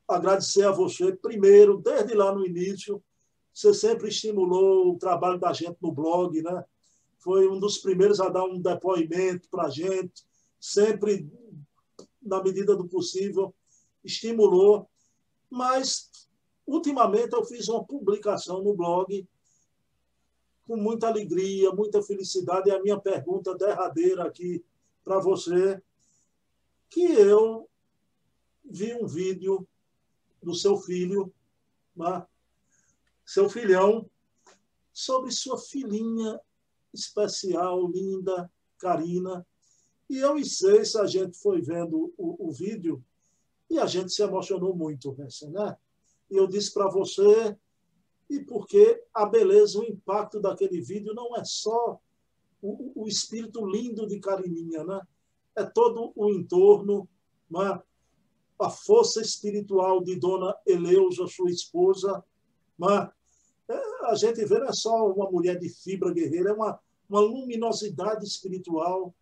agradecer 0.07 0.65
a 0.65 0.71
você, 0.71 1.15
primeiro, 1.15 1.77
desde 1.77 2.13
lá 2.15 2.33
no 2.33 2.45
início, 2.45 3.01
você 3.53 3.73
sempre 3.73 4.09
estimulou 4.09 4.93
o 4.93 4.97
trabalho 4.97 5.39
da 5.39 5.53
gente 5.53 5.77
no 5.81 5.91
blog, 5.91 6.41
né? 6.41 6.63
Foi 7.19 7.47
um 7.47 7.59
dos 7.59 7.77
primeiros 7.77 8.19
a 8.19 8.29
dar 8.29 8.45
um 8.45 8.59
depoimento 8.59 9.49
para 9.49 9.65
a 9.65 9.69
gente, 9.69 10.25
sempre, 10.59 11.29
na 12.21 12.41
medida 12.41 12.75
do 12.75 12.87
possível, 12.87 13.53
estimulou. 14.03 14.89
Mas, 15.49 16.27
ultimamente, 16.65 17.33
eu 17.33 17.43
fiz 17.45 17.67
uma 17.67 17.83
publicação 17.83 18.63
no 18.63 18.75
blog 18.75 19.27
com 20.67 20.77
muita 20.77 21.07
alegria, 21.07 21.71
muita 21.71 22.01
felicidade. 22.03 22.69
E 22.69 22.71
a 22.71 22.81
minha 22.81 22.99
pergunta 22.99 23.55
derradeira 23.55 24.25
aqui 24.25 24.63
para 25.03 25.19
você, 25.19 25.81
que 26.89 27.03
eu 27.03 27.67
vi 28.63 28.93
um 28.93 29.07
vídeo 29.07 29.67
do 30.41 30.53
seu 30.53 30.77
filho, 30.77 31.33
né? 31.95 32.25
seu 33.25 33.49
filhão, 33.49 34.09
sobre 34.93 35.31
sua 35.31 35.57
filhinha 35.57 36.39
especial, 36.93 37.87
linda, 37.87 38.51
Karina. 38.77 39.45
E 40.09 40.17
eu 40.17 40.37
e 40.37 40.45
seis, 40.45 40.95
a 40.95 41.05
gente 41.05 41.37
foi 41.37 41.61
vendo 41.61 42.13
o, 42.17 42.47
o 42.47 42.51
vídeo 42.51 43.03
e 43.69 43.77
a 43.77 43.85
gente 43.85 44.11
se 44.11 44.23
emocionou 44.23 44.75
muito, 44.75 45.15
né? 45.51 45.77
E 46.31 46.35
eu 46.35 46.47
disse 46.47 46.73
para 46.73 46.89
você, 46.89 47.55
e 48.29 48.39
porque 48.43 49.03
a 49.13 49.25
beleza, 49.25 49.79
o 49.79 49.83
impacto 49.83 50.39
daquele 50.39 50.81
vídeo 50.81 51.13
não 51.13 51.35
é 51.35 51.43
só 51.43 51.99
o, 52.61 53.03
o 53.03 53.07
espírito 53.07 53.65
lindo 53.65 54.07
de 54.07 54.19
Carininha, 54.19 54.83
né? 54.83 55.01
É 55.55 55.63
todo 55.63 56.11
o 56.15 56.29
entorno, 56.31 57.07
né? 57.49 57.81
a 58.59 58.69
força 58.69 59.21
espiritual 59.21 60.03
de 60.03 60.19
Dona 60.19 60.55
Eleusa, 60.65 61.25
sua 61.27 61.49
esposa, 61.49 62.23
né? 62.77 63.09
a 64.03 64.15
gente 64.15 64.43
vê 64.45 64.59
não 64.59 64.67
é 64.67 64.73
só 64.73 65.07
uma 65.11 65.29
mulher 65.31 65.57
de 65.57 65.69
fibra 65.69 66.11
guerreira, 66.11 66.49
é 66.49 66.53
uma, 66.53 66.79
uma 67.09 67.21
luminosidade 67.21 68.25
espiritual. 68.25 69.13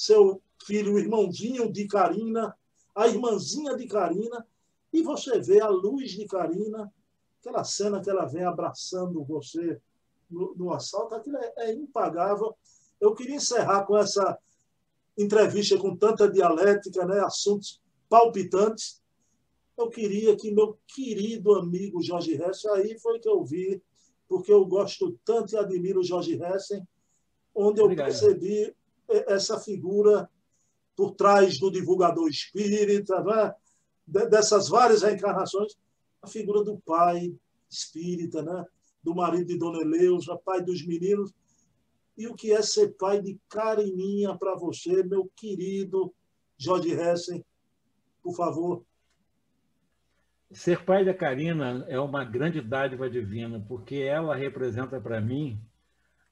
Seu 0.00 0.40
filho, 0.64 0.98
irmãozinho 0.98 1.70
de 1.70 1.86
Karina, 1.86 2.56
a 2.94 3.06
irmãzinha 3.06 3.76
de 3.76 3.86
Karina, 3.86 4.46
e 4.92 5.02
você 5.02 5.40
vê 5.40 5.60
a 5.60 5.68
luz 5.68 6.12
de 6.12 6.26
Karina, 6.26 6.92
aquela 7.40 7.62
cena 7.62 8.00
que 8.00 8.10
ela 8.10 8.24
vem 8.24 8.44
abraçando 8.44 9.22
você 9.24 9.80
no, 10.30 10.54
no 10.56 10.72
assalto, 10.72 11.14
aquilo 11.14 11.36
é, 11.36 11.52
é 11.58 11.72
impagável. 11.72 12.56
Eu 13.00 13.14
queria 13.14 13.36
encerrar 13.36 13.84
com 13.84 13.96
essa 13.96 14.38
entrevista 15.16 15.78
com 15.78 15.96
tanta 15.96 16.28
dialética, 16.30 17.04
né, 17.06 17.20
assuntos 17.20 17.80
palpitantes, 18.08 19.00
eu 19.76 19.90
queria 19.90 20.34
que 20.36 20.50
meu 20.50 20.78
querido 20.86 21.54
amigo 21.54 22.02
Jorge 22.02 22.34
Hessen, 22.34 22.70
aí 22.72 22.98
foi 22.98 23.18
que 23.18 23.28
eu 23.28 23.44
vi, 23.44 23.82
porque 24.26 24.50
eu 24.50 24.64
gosto 24.64 25.18
tanto 25.24 25.54
e 25.54 25.58
admiro 25.58 26.00
o 26.00 26.04
Jorge 26.04 26.40
Hessen, 26.42 26.86
onde 27.54 27.80
eu 27.80 27.84
Obrigado. 27.84 28.06
percebi 28.06 28.74
essa 29.08 29.58
figura 29.58 30.28
por 30.96 31.12
trás 31.12 31.58
do 31.58 31.70
divulgador 31.70 32.28
espírita, 32.28 33.22
né? 33.22 33.54
dessas 34.06 34.68
várias 34.68 35.02
reencarnações, 35.02 35.74
a 36.22 36.26
figura 36.26 36.64
do 36.64 36.78
pai 36.78 37.34
espírita, 37.68 38.42
né? 38.42 38.64
do 39.02 39.14
marido 39.14 39.46
de 39.46 39.58
Dona 39.58 39.80
Eleusa, 39.80 40.36
pai 40.44 40.62
dos 40.62 40.84
meninos. 40.86 41.32
E 42.16 42.26
o 42.26 42.34
que 42.34 42.52
é 42.52 42.62
ser 42.62 42.96
pai 42.96 43.20
de 43.20 43.38
Carininha 43.48 44.36
para 44.36 44.54
você, 44.54 45.02
meu 45.02 45.30
querido 45.36 46.14
Jorge 46.56 46.92
Hessen? 46.92 47.44
Por 48.22 48.34
favor, 48.34 48.82
Ser 50.52 50.84
pai 50.84 51.04
da 51.04 51.12
Karina 51.12 51.84
é 51.88 51.98
uma 51.98 52.24
grande 52.24 52.60
dádiva 52.60 53.10
divina, 53.10 53.62
porque 53.66 53.96
ela 53.96 54.34
representa 54.36 55.00
para 55.00 55.20
mim 55.20 55.60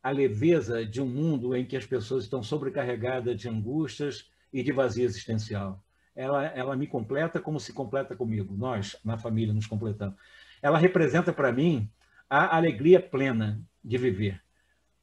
a 0.05 0.11
leveza 0.11 0.85
de 0.85 1.01
um 1.01 1.07
mundo 1.07 1.57
em 1.57 1.65
que 1.65 1.79
as 1.79 1.87
pessoas 1.87 2.25
estão 2.25 2.43
sobrecarregadas 2.43 3.41
de 3.41 3.49
angústias 3.49 4.31
e 4.53 4.63
de 4.63 4.71
vazio 4.71 5.07
existencial. 5.07 5.83
Ela, 6.15 6.45
ela 6.49 6.77
me 6.77 6.87
completa 6.87 7.41
como 7.41 7.59
se 7.59 7.73
completa 7.73 8.15
comigo, 8.15 8.55
nós, 8.55 8.97
na 9.03 9.17
família, 9.17 9.55
nos 9.55 9.67
completamos. 9.67 10.15
Ela 10.61 10.77
representa 10.77 11.33
para 11.33 11.51
mim 11.51 11.89
a 12.29 12.55
alegria 12.55 13.01
plena 13.01 13.59
de 13.83 13.97
viver. 13.97 14.43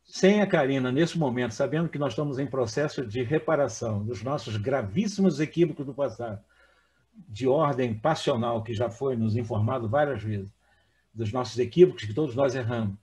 Sem 0.04 0.40
a 0.40 0.46
Karina, 0.46 0.92
nesse 0.92 1.18
momento, 1.18 1.56
sabendo 1.56 1.90
que 1.90 1.98
nós 1.98 2.14
estamos 2.14 2.38
em 2.38 2.46
processo 2.46 3.04
de 3.04 3.24
reparação 3.24 4.06
dos 4.06 4.22
nossos 4.22 4.56
gravíssimos 4.56 5.40
equívocos 5.40 5.84
do 5.84 5.96
passado, 5.96 6.40
de 7.28 7.48
ordem 7.48 7.96
passional, 7.96 8.64
que 8.64 8.74
já 8.76 8.88
foi 8.88 9.16
nos 9.16 9.36
informado 9.36 9.90
várias 9.90 10.22
vezes, 10.22 10.54
dos 11.12 11.34
nossos 11.34 11.58
equívocos, 11.58 12.06
que 12.06 12.14
todos 12.14 12.36
nós 12.36 12.54
erramos, 12.54 12.96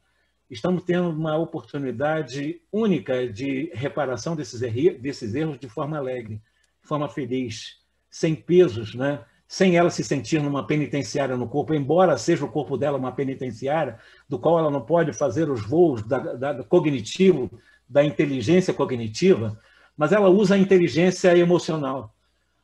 estamos 0.51 0.83
tendo 0.83 1.11
uma 1.11 1.37
oportunidade 1.37 2.61
única 2.73 3.31
de 3.31 3.70
reparação 3.75 4.35
desses, 4.35 4.61
desses 5.01 5.35
erros 5.35 5.59
de 5.59 5.69
forma 5.69 5.97
alegre, 5.97 6.41
de 6.83 6.89
forma 6.89 7.09
feliz, 7.09 7.77
sem 8.11 8.35
pesos, 8.35 8.95
né? 8.95 9.25
sem 9.49 9.77
ela 9.77 9.91
se 9.91 10.05
sentir 10.05 10.43
numa 10.43 10.66
penitenciária 10.66 11.35
no 11.35 11.49
corpo, 11.49 11.73
embora 11.73 12.19
seja 12.19 12.45
o 12.45 12.51
corpo 12.51 12.77
dela 12.77 12.99
uma 12.99 13.12
penitenciária, 13.12 13.99
do 14.29 14.39
qual 14.39 14.59
ela 14.59 14.70
não 14.70 14.83
pode 14.83 15.15
fazer 15.15 15.51
os 15.51 15.62
voos 15.62 16.03
da, 16.03 16.19
da, 16.19 16.65
cognitivo, 16.65 17.51
da 17.89 18.05
inteligência 18.05 18.75
cognitiva, 18.75 19.59
mas 19.97 20.12
ela 20.12 20.29
usa 20.29 20.55
a 20.55 20.59
inteligência 20.59 21.35
emocional. 21.37 22.15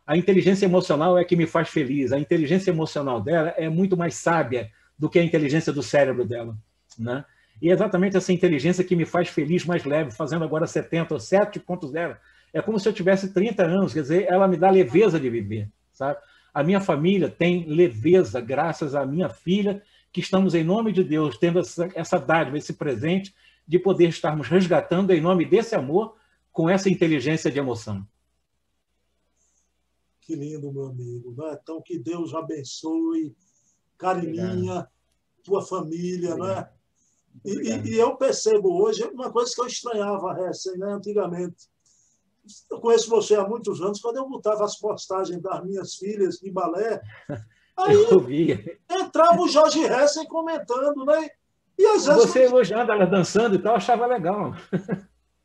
A 0.06 0.14
inteligência 0.14 0.66
emocional 0.66 1.16
é 1.16 1.24
que 1.24 1.34
me 1.34 1.46
faz 1.46 1.70
feliz. 1.70 2.12
A 2.12 2.18
inteligência 2.18 2.70
emocional 2.70 3.22
dela 3.22 3.54
é 3.56 3.70
muito 3.70 3.96
mais 3.96 4.16
sábia 4.16 4.70
do 4.98 5.08
que 5.08 5.18
a 5.18 5.24
inteligência 5.24 5.72
do 5.72 5.82
cérebro 5.82 6.26
dela. 6.26 6.54
Né? 6.98 7.24
E 7.60 7.70
é 7.70 7.72
exatamente 7.72 8.16
essa 8.16 8.32
inteligência 8.32 8.84
que 8.84 8.96
me 8.96 9.04
faz 9.04 9.28
feliz, 9.28 9.64
mais 9.64 9.84
leve, 9.84 10.10
fazendo 10.10 10.44
agora 10.44 10.66
70 10.66 11.14
ou 11.14 11.20
7.0. 11.20 12.16
É 12.52 12.62
como 12.62 12.78
se 12.78 12.88
eu 12.88 12.92
tivesse 12.92 13.32
30 13.32 13.64
anos, 13.64 13.92
quer 13.92 14.02
dizer, 14.02 14.26
ela 14.28 14.46
me 14.46 14.56
dá 14.56 14.70
leveza 14.70 15.18
de 15.18 15.28
viver, 15.28 15.68
sabe? 15.92 16.18
A 16.52 16.62
minha 16.62 16.80
família 16.80 17.28
tem 17.28 17.66
leveza, 17.66 18.40
graças 18.40 18.94
à 18.94 19.04
minha 19.04 19.28
filha, 19.28 19.82
que 20.12 20.20
estamos, 20.20 20.54
em 20.54 20.62
nome 20.62 20.92
de 20.92 21.02
Deus, 21.02 21.36
tendo 21.36 21.58
essa, 21.58 21.88
essa 21.94 22.18
dádiva, 22.18 22.56
esse 22.56 22.74
presente, 22.74 23.34
de 23.66 23.78
poder 23.78 24.08
estarmos 24.08 24.46
resgatando, 24.46 25.10
em 25.10 25.20
nome 25.20 25.44
desse 25.44 25.74
amor, 25.74 26.16
com 26.52 26.70
essa 26.70 26.88
inteligência 26.88 27.50
de 27.50 27.58
emoção. 27.58 28.06
Que 30.20 30.36
lindo, 30.36 30.72
meu 30.72 30.86
amigo. 30.86 31.34
Né? 31.36 31.58
Então, 31.60 31.82
que 31.82 31.98
Deus 31.98 32.32
abençoe, 32.32 33.34
Carininha, 33.98 34.86
tua 35.42 35.62
família, 35.62 36.36
né? 36.36 36.68
E, 37.44 37.90
e, 37.90 37.98
eu 37.98 38.16
percebo 38.16 38.82
hoje 38.82 39.04
uma 39.12 39.30
coisa 39.30 39.52
que 39.54 39.60
eu 39.60 39.66
estranhava, 39.66 40.34
recém, 40.34 40.76
né, 40.78 40.92
antigamente 40.92 41.68
eu 42.70 42.78
conheço 42.78 43.08
você 43.08 43.34
há 43.34 43.46
muitos 43.46 43.80
anos, 43.80 44.00
quando 44.00 44.16
eu 44.16 44.28
botava 44.28 44.64
as 44.64 44.76
postagens 44.76 45.40
das 45.40 45.64
minhas 45.64 45.94
filhas 45.94 46.36
de 46.36 46.50
balé, 46.50 47.00
aí 47.76 48.76
entrava 48.90 49.40
o 49.40 49.48
Jorge 49.48 49.82
Hessen 49.82 50.26
comentando, 50.26 51.04
né? 51.04 51.30
E 51.76 51.86
às 51.86 52.06
vezes. 52.06 52.22
Você 52.24 52.44
elogiando 52.44 52.92
ela 52.92 53.06
dançando 53.06 53.56
e 53.56 53.58
tal, 53.58 53.76
achava 53.76 54.06
legal. 54.06 54.54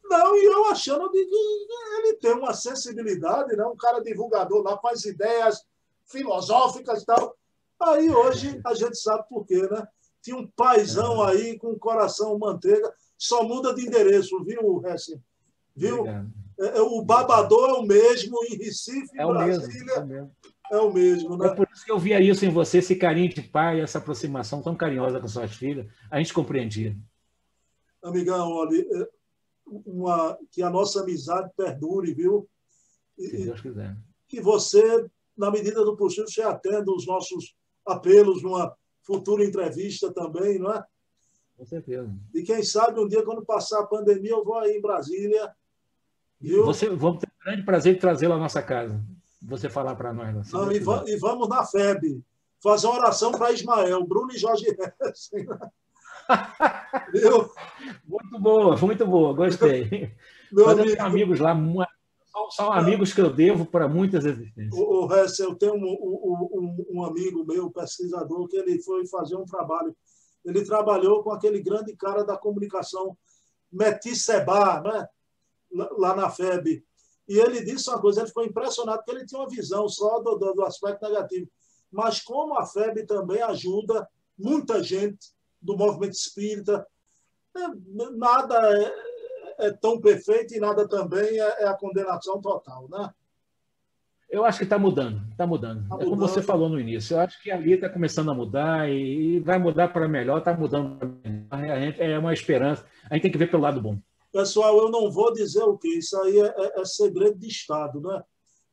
Não, 0.04 0.36
e 0.36 0.46
eu 0.46 0.66
achando 0.66 1.10
que 1.10 1.18
ele 1.18 2.16
tem 2.16 2.34
uma 2.34 2.54
sensibilidade, 2.54 3.56
né? 3.56 3.64
um 3.66 3.78
cara 3.78 4.02
divulgador 4.02 4.64
lá 4.64 4.78
com 4.78 4.88
as 4.88 5.06
ideias 5.06 5.64
filosóficas 6.06 7.04
e 7.04 7.06
tal. 7.06 7.36
Aí 7.80 8.10
hoje 8.10 8.60
a 8.66 8.74
gente 8.74 8.98
sabe 8.98 9.28
por 9.30 9.46
quê, 9.46 9.68
né? 9.70 9.88
Tinha 10.22 10.38
um 10.38 10.48
paizão 10.48 11.22
aí 11.22 11.58
com 11.58 11.78
coração 11.78 12.38
manteiga, 12.38 12.92
só 13.18 13.44
muda 13.44 13.74
de 13.74 13.86
endereço, 13.86 14.44
viu, 14.44 14.82
Hessen? 14.86 15.22
Viu? 15.76 16.06
É, 16.06 16.26
é, 16.60 16.82
o 16.82 17.02
babador 17.02 17.70
é 17.70 17.74
o 17.74 17.84
mesmo 17.84 18.38
em 18.50 18.58
Recife, 18.58 19.10
é 19.18 19.26
Brasília. 19.26 19.66
Mesmo, 19.66 19.92
é, 19.92 20.00
o 20.02 20.06
mesmo. 20.06 20.32
é 20.72 20.78
o 20.78 20.94
mesmo, 20.94 21.38
né? 21.38 21.48
É 21.48 21.56
por 21.56 21.68
isso 21.74 21.86
que 21.86 21.92
eu 21.92 22.00
via 22.00 22.20
isso 22.20 22.46
em 22.46 22.50
você, 22.50 22.80
esse 22.80 22.96
carinho 22.96 23.30
de 23.30 23.42
pai, 23.42 23.80
essa 23.80 23.98
aproximação 23.98 24.62
tão 24.62 24.76
carinhosa 24.76 25.20
com 25.20 25.28
suas 25.28 25.54
filhas. 25.54 25.88
A 26.12 26.18
gente 26.18 26.34
compreendia. 26.34 26.96
Amigão, 28.04 28.50
olha, 28.52 28.86
uma, 29.86 30.38
que 30.52 30.62
a 30.62 30.70
nossa 30.70 31.02
amizade 31.02 31.50
perdure, 31.56 32.14
viu? 32.14 32.50
E, 33.18 33.28
Se 33.28 33.46
Deus 33.46 33.62
quiser. 33.62 33.96
Que 34.28 34.42
você, 34.42 35.06
na 35.38 35.52
medida 35.52 35.84
do 35.84 35.96
possível, 35.96 36.28
você 36.28 36.42
atenda 36.42 36.92
os 36.92 37.06
nossos 37.06 37.56
apelos 37.86 38.44
numa 38.44 38.76
futura 39.04 39.44
entrevista 39.44 40.12
também, 40.14 40.60
não 40.60 40.72
é? 40.74 40.84
Com 41.58 41.66
certeza. 41.66 42.10
E 42.34 42.44
quem 42.44 42.64
sabe 42.64 43.00
um 43.00 43.08
dia, 43.08 43.24
quando 43.24 43.46
passar 43.46 43.82
a 43.82 43.88
pandemia, 43.88 44.32
eu 44.32 44.44
vou 44.44 44.58
aí 44.58 44.78
em 44.78 44.82
Brasília 44.82 45.54
Viu? 46.40 46.64
Você, 46.66 46.90
vamos 46.90 47.20
ter 47.20 47.28
um 47.28 47.44
grande 47.44 47.64
prazer 47.64 47.96
de 47.96 48.00
trazê-lo 48.00 48.34
à 48.34 48.38
nossa 48.38 48.62
casa. 48.62 49.04
Você 49.42 49.70
falar 49.70 49.96
para 49.96 50.14
nós. 50.14 50.52
Não, 50.52 50.72
e, 50.72 50.80
va 50.80 51.04
e, 51.06 51.18
vamos 51.18 51.50
na 51.50 51.66
FEB 51.66 52.24
fazer 52.62 52.88
uma 52.88 53.00
oração 53.00 53.32
para 53.32 53.52
Ismael, 53.52 54.06
Bruno 54.06 54.32
e 54.32 54.38
Jorge 54.38 54.66
Hessing. 55.02 55.48
Viu? 57.14 57.50
Muito 58.06 58.40
boa, 58.40 58.78
muito 58.78 59.06
boa, 59.06 59.34
gostei. 59.34 60.14
Meu 60.52 60.66
Mas 60.66 60.80
amigo, 60.80 61.02
amigos 61.02 61.40
lá, 61.40 61.56
são, 62.32 62.52
são 62.52 62.72
amigos 62.72 63.14
que 63.14 63.22
eu 63.22 63.34
devo 63.34 63.66
para 63.66 63.88
muitas 63.88 64.26
existências. 64.26 64.74
O, 64.74 65.06
o 65.06 65.14
eu 65.40 65.56
tenho 65.56 65.76
um, 65.76 65.86
um, 65.86 66.86
um, 66.92 67.04
amigo 67.04 67.46
meu, 67.46 67.72
pesquisador, 67.72 68.48
que 68.48 68.58
ele 68.58 68.82
foi 68.82 69.06
fazer 69.08 69.36
um 69.36 69.46
trabalho. 69.46 69.96
Ele 70.46 70.64
trabalhou 70.64 71.24
com 71.24 71.32
aquele 71.32 71.62
grande 71.62 71.96
cara 71.96 72.24
da 72.24 72.38
comunicação, 72.38 73.18
Meti 73.72 74.16
Seba, 74.16 74.82
né? 74.82 75.08
lá 75.72 76.16
na 76.16 76.30
FEB. 76.30 76.84
E 77.28 77.38
ele 77.38 77.64
disse 77.64 77.90
uma 77.90 78.02
coisa, 78.02 78.22
ele 78.22 78.28
ficou 78.28 78.44
impressionado, 78.44 79.00
porque 79.00 79.12
ele 79.12 79.26
tinha 79.26 79.40
uma 79.40 79.50
visão 79.50 79.88
só 79.88 80.20
do, 80.20 80.36
do, 80.36 80.54
do 80.54 80.64
aspecto 80.64 81.08
negativo. 81.08 81.50
Mas 81.92 82.22
como 82.22 82.58
a 82.58 82.66
FEB 82.66 83.06
também 83.06 83.42
ajuda 83.42 84.08
muita 84.38 84.82
gente 84.84 85.32
do 85.62 85.78
movimento 85.78 86.14
espírita, 86.14 86.88
é, 87.56 87.68
nada 88.16 88.56
é, 88.80 88.94
é, 89.60 89.72
tão 89.72 90.00
perfeito 90.00 90.54
e 90.54 90.60
nada 90.60 90.88
também 90.88 91.40
é, 91.40 91.64
é 91.64 91.68
a 91.68 91.74
condenação 91.74 92.42
total, 92.42 92.88
né? 92.90 93.10
Eu 94.30 94.46
acho 94.46 94.60
que 94.60 94.64
está 94.64 94.78
mudando, 94.78 95.22
está 95.32 95.48
mudando. 95.48 95.88
Tá 95.90 95.96
é 95.96 96.06
como 96.06 96.16
você 96.16 96.40
falou 96.42 96.70
no 96.70 96.80
início. 96.80 97.16
Eu 97.16 97.22
acho 97.22 97.42
que 97.42 97.50
ali 97.50 97.74
está 97.74 97.90
começando 97.90 98.30
a 98.30 98.34
mudar 98.34 98.88
e 98.88 99.40
vai 99.40 99.58
mudar 99.58 99.92
para 99.92 100.08
melhor, 100.08 100.38
está 100.38 100.54
mudando. 100.54 101.00
É 101.98 102.20
uma 102.20 102.32
esperança. 102.32 102.86
A 103.10 103.16
gente 103.16 103.24
tem 103.24 103.32
que 103.32 103.40
ver 103.40 103.50
pelo 103.50 103.64
lado 103.64 103.82
bom. 103.82 103.98
Pessoal, 104.32 104.78
eu 104.78 104.92
não 104.92 105.10
vou 105.10 105.34
dizer 105.34 105.64
o 105.64 105.76
que, 105.76 105.88
isso 105.98 106.16
aí 106.22 106.40
é, 106.40 106.46
é, 106.46 106.82
é, 106.82 106.86
segredo 106.86 107.40
de 107.40 107.48
Estado. 107.48 108.00
Né? 108.00 108.22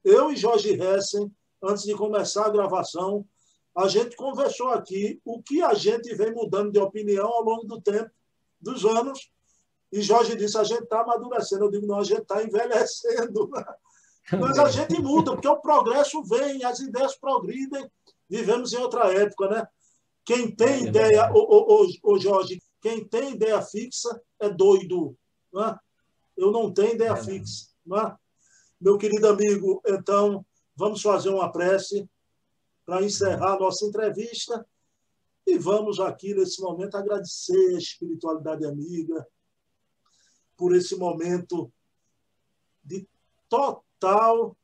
Eu 0.05 0.31
e 0.31 0.37
Jorge 0.37 0.79
Hessen, 0.79 1.33
antes 1.63 1.85
de 1.85 1.95
começar 1.95 2.45
a 2.45 2.51
gravação, 2.51 3.25
a 3.75 3.89
gente 3.89 4.15
conversou 4.15 4.69
aqui 4.69 5.19
o 5.25 5.43
que 5.43 5.63
a 5.63 5.73
gente 5.73 6.15
vem 6.15 6.35
mudando 6.35 6.71
de 6.71 6.79
opinião 6.79 7.27
ao 7.27 7.43
longo 7.43 7.65
do 7.65 7.81
tempo, 7.81 8.11
dos 8.61 8.85
anos, 8.85 9.31
e 9.93 10.03
Jorge 10.03 10.37
disse, 10.37 10.59
a 10.59 10.65
gente 10.65 10.83
está 10.83 11.01
amadurecendo. 11.01 11.65
Eu 11.65 11.71
digo, 11.71 11.87
não, 11.87 12.01
a 12.01 12.05
gente 12.05 12.23
está 12.23 12.43
envelhecendo. 12.43 13.49
Mas 14.41 14.59
a 14.59 14.69
gente 14.69 15.01
muda, 15.01 15.33
porque 15.33 15.49
o 15.49 15.61
progresso 15.61 16.23
vem, 16.25 16.65
as 16.65 16.81
ideias 16.81 17.17
progridem. 17.17 17.89
Vivemos 18.29 18.73
em 18.73 18.79
outra 18.79 19.13
época, 19.13 19.49
né? 19.49 19.69
Quem 20.25 20.51
tem 20.55 20.69
é 20.69 20.89
ideia, 20.89 21.31
ô, 21.33 21.85
ô, 21.85 21.87
ô, 22.03 22.19
Jorge, 22.19 22.61
quem 22.81 23.05
tem 23.07 23.35
ideia 23.35 23.63
fixa 23.63 24.21
é 24.41 24.49
doido. 24.49 25.17
Né? 25.53 25.79
Eu 26.37 26.51
não 26.51 26.73
tenho 26.73 26.95
ideia 26.95 27.13
é. 27.13 27.17
fixa. 27.17 27.69
Né? 27.87 28.17
Meu 28.81 28.99
querido 28.99 29.29
amigo, 29.29 29.81
então, 29.87 30.45
vamos 30.75 31.01
fazer 31.01 31.29
uma 31.29 31.53
prece 31.53 32.09
para 32.85 33.05
encerrar 33.05 33.55
a 33.55 33.61
nossa 33.61 33.87
entrevista 33.87 34.67
e 35.47 35.57
vamos 35.57 36.01
aqui, 36.01 36.35
nesse 36.35 36.61
momento, 36.61 36.97
agradecer 36.97 37.77
a 37.77 37.79
espiritualidade 37.79 38.65
amiga 38.65 39.25
por 40.57 40.75
esse 40.75 40.97
momento 40.97 41.73
de 42.83 43.07
total 43.49 44.57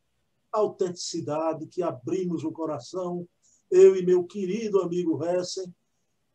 autenticidade, 0.51 1.67
que 1.67 1.83
abrimos 1.83 2.45
o 2.45 2.53
coração, 2.53 3.29
eu 3.71 3.97
e 3.97 4.05
meu 4.05 4.25
querido 4.25 4.81
amigo 4.81 5.23
Hessen, 5.25 5.75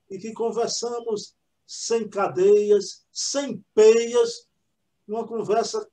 e 0.09 0.17
que 0.17 0.33
conversamos 0.33 1.35
sem 1.65 2.07
cadeias, 2.07 3.05
sem 3.11 3.63
peias, 3.73 4.47
numa 5.05 5.27
conversa 5.27 5.87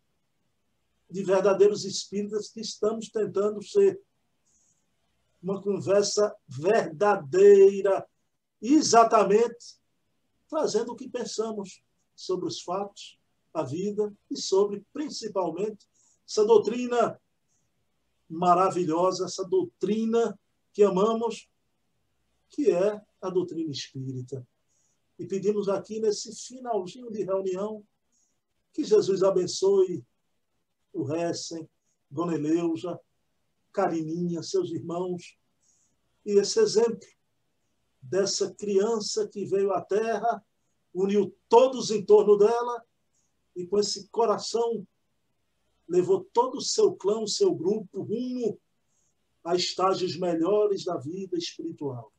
de 1.10 1.22
verdadeiros 1.22 1.84
espíritas 1.84 2.48
que 2.48 2.60
estamos 2.60 3.08
tentando 3.08 3.62
ser. 3.62 4.00
Uma 5.42 5.60
conversa 5.60 6.34
verdadeira, 6.48 8.06
exatamente 8.62 9.78
trazendo 10.48 10.92
o 10.92 10.96
que 10.96 11.08
pensamos 11.08 11.82
sobre 12.14 12.46
os 12.46 12.62
fatos, 12.62 13.18
a 13.54 13.62
vida 13.62 14.12
e 14.28 14.36
sobre, 14.36 14.84
principalmente, 14.92 15.86
essa 16.28 16.44
doutrina 16.44 17.20
maravilhosa, 18.28 19.26
essa 19.26 19.44
doutrina 19.44 20.38
que 20.72 20.82
amamos, 20.82 21.48
que 22.48 22.70
é 22.70 23.00
a 23.20 23.30
doutrina 23.30 23.70
espírita. 23.70 24.46
E 25.18 25.24
pedimos 25.24 25.68
aqui, 25.68 26.00
nesse 26.00 26.34
finalzinho 26.34 27.10
de 27.10 27.22
reunião, 27.22 27.86
que 28.72 28.82
Jesus 28.82 29.22
abençoe 29.22 30.04
o 30.92 31.12
Hessen, 31.12 31.68
Dona 32.10 32.34
Eleusa, 32.34 32.98
Carininha, 33.72 34.42
seus 34.42 34.70
irmãos, 34.70 35.38
e 36.26 36.32
esse 36.32 36.58
exemplo 36.58 37.08
dessa 38.00 38.52
criança 38.54 39.28
que 39.28 39.44
veio 39.44 39.72
à 39.72 39.80
Terra, 39.80 40.44
uniu 40.92 41.36
todos 41.48 41.90
em 41.90 42.04
torno 42.04 42.36
dela, 42.36 42.84
e 43.54 43.66
com 43.66 43.78
esse 43.78 44.08
coração 44.08 44.86
levou 45.88 46.24
todo 46.32 46.56
o 46.56 46.62
seu 46.62 46.94
clã, 46.94 47.20
o 47.20 47.28
seu 47.28 47.54
grupo, 47.54 48.02
rumo 48.02 48.58
a 49.44 49.54
estágios 49.54 50.16
melhores 50.18 50.84
da 50.84 50.96
vida 50.96 51.36
espiritual. 51.36 52.12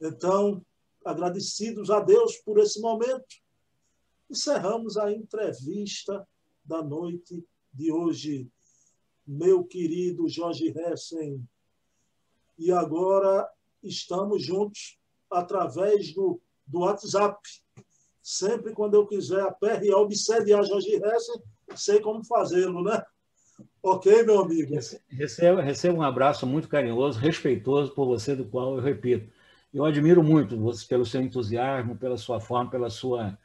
Então, 0.00 0.64
agradecidos 1.04 1.90
a 1.90 2.00
Deus 2.00 2.36
por 2.38 2.58
esse 2.58 2.80
momento, 2.80 3.36
encerramos 4.30 4.96
a 4.96 5.10
entrevista 5.10 6.26
da 6.64 6.82
noite 6.82 7.44
de 7.72 7.90
hoje. 7.90 8.50
Meu 9.26 9.64
querido 9.64 10.28
Jorge 10.28 10.68
Hessen, 10.76 11.46
e 12.58 12.72
agora 12.72 13.48
estamos 13.82 14.44
juntos 14.44 14.98
através 15.30 16.12
do, 16.12 16.40
do 16.66 16.80
WhatsApp. 16.80 17.38
Sempre 18.30 18.74
quando 18.74 18.92
eu 18.92 19.06
quiser 19.06 19.40
aperrear, 19.40 19.96
obsediar 19.96 20.62
Jorge 20.62 20.96
Hessen, 21.02 21.42
sei 21.74 21.98
como 21.98 22.22
fazê-lo, 22.22 22.84
né? 22.84 23.02
Ok, 23.82 24.22
meu 24.22 24.42
amigo? 24.42 24.74
Receba, 25.08 25.62
receba 25.62 25.96
um 25.96 26.02
abraço 26.02 26.46
muito 26.46 26.68
carinhoso, 26.68 27.18
respeitoso 27.18 27.94
por 27.94 28.04
você, 28.04 28.36
do 28.36 28.44
qual 28.44 28.76
eu 28.76 28.82
repito. 28.82 29.32
Eu 29.72 29.82
admiro 29.82 30.22
muito 30.22 30.58
você 30.58 30.84
pelo 30.84 31.06
seu 31.06 31.22
entusiasmo, 31.22 31.96
pela 31.96 32.18
sua 32.18 32.38
forma, 32.38 32.70
pela 32.70 32.90
sua 32.90 33.38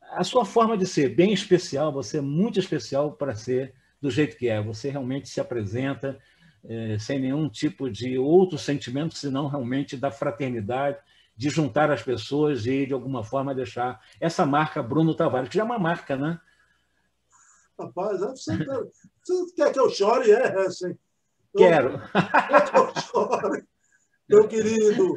a 0.00 0.24
sua 0.24 0.46
forma 0.46 0.78
de 0.78 0.86
ser 0.86 1.14
bem 1.14 1.34
especial. 1.34 1.92
Você 1.92 2.16
é 2.16 2.22
muito 2.22 2.58
especial 2.58 3.12
para 3.12 3.34
ser 3.34 3.74
do 4.00 4.10
jeito 4.10 4.38
que 4.38 4.48
é. 4.48 4.62
Você 4.62 4.88
realmente 4.88 5.28
se 5.28 5.38
apresenta 5.38 6.18
é, 6.64 6.98
sem 6.98 7.20
nenhum 7.20 7.46
tipo 7.46 7.90
de 7.90 8.16
outro 8.16 8.56
sentimento, 8.56 9.14
senão 9.18 9.48
realmente 9.48 9.98
da 9.98 10.10
fraternidade, 10.10 10.96
de 11.38 11.48
juntar 11.48 11.88
as 11.88 12.02
pessoas 12.02 12.66
e, 12.66 12.84
de 12.84 12.92
alguma 12.92 13.22
forma, 13.22 13.54
deixar 13.54 14.00
essa 14.20 14.44
marca 14.44 14.82
Bruno 14.82 15.14
Tavares, 15.14 15.48
que 15.48 15.54
já 15.54 15.62
é 15.62 15.64
uma 15.64 15.78
marca, 15.78 16.16
né? 16.16 16.40
Rapaz, 17.78 18.18
você, 18.18 18.56
você 19.22 19.54
quer 19.54 19.72
que 19.72 19.78
eu 19.78 19.88
chore? 19.88 20.32
É, 20.32 20.66
assim. 20.66 20.98
Quero. 21.56 22.00
Quer 22.10 22.70
que 22.70 22.76
eu 22.76 23.02
chore? 23.02 23.64
Meu 24.28 24.48
querido. 24.48 25.14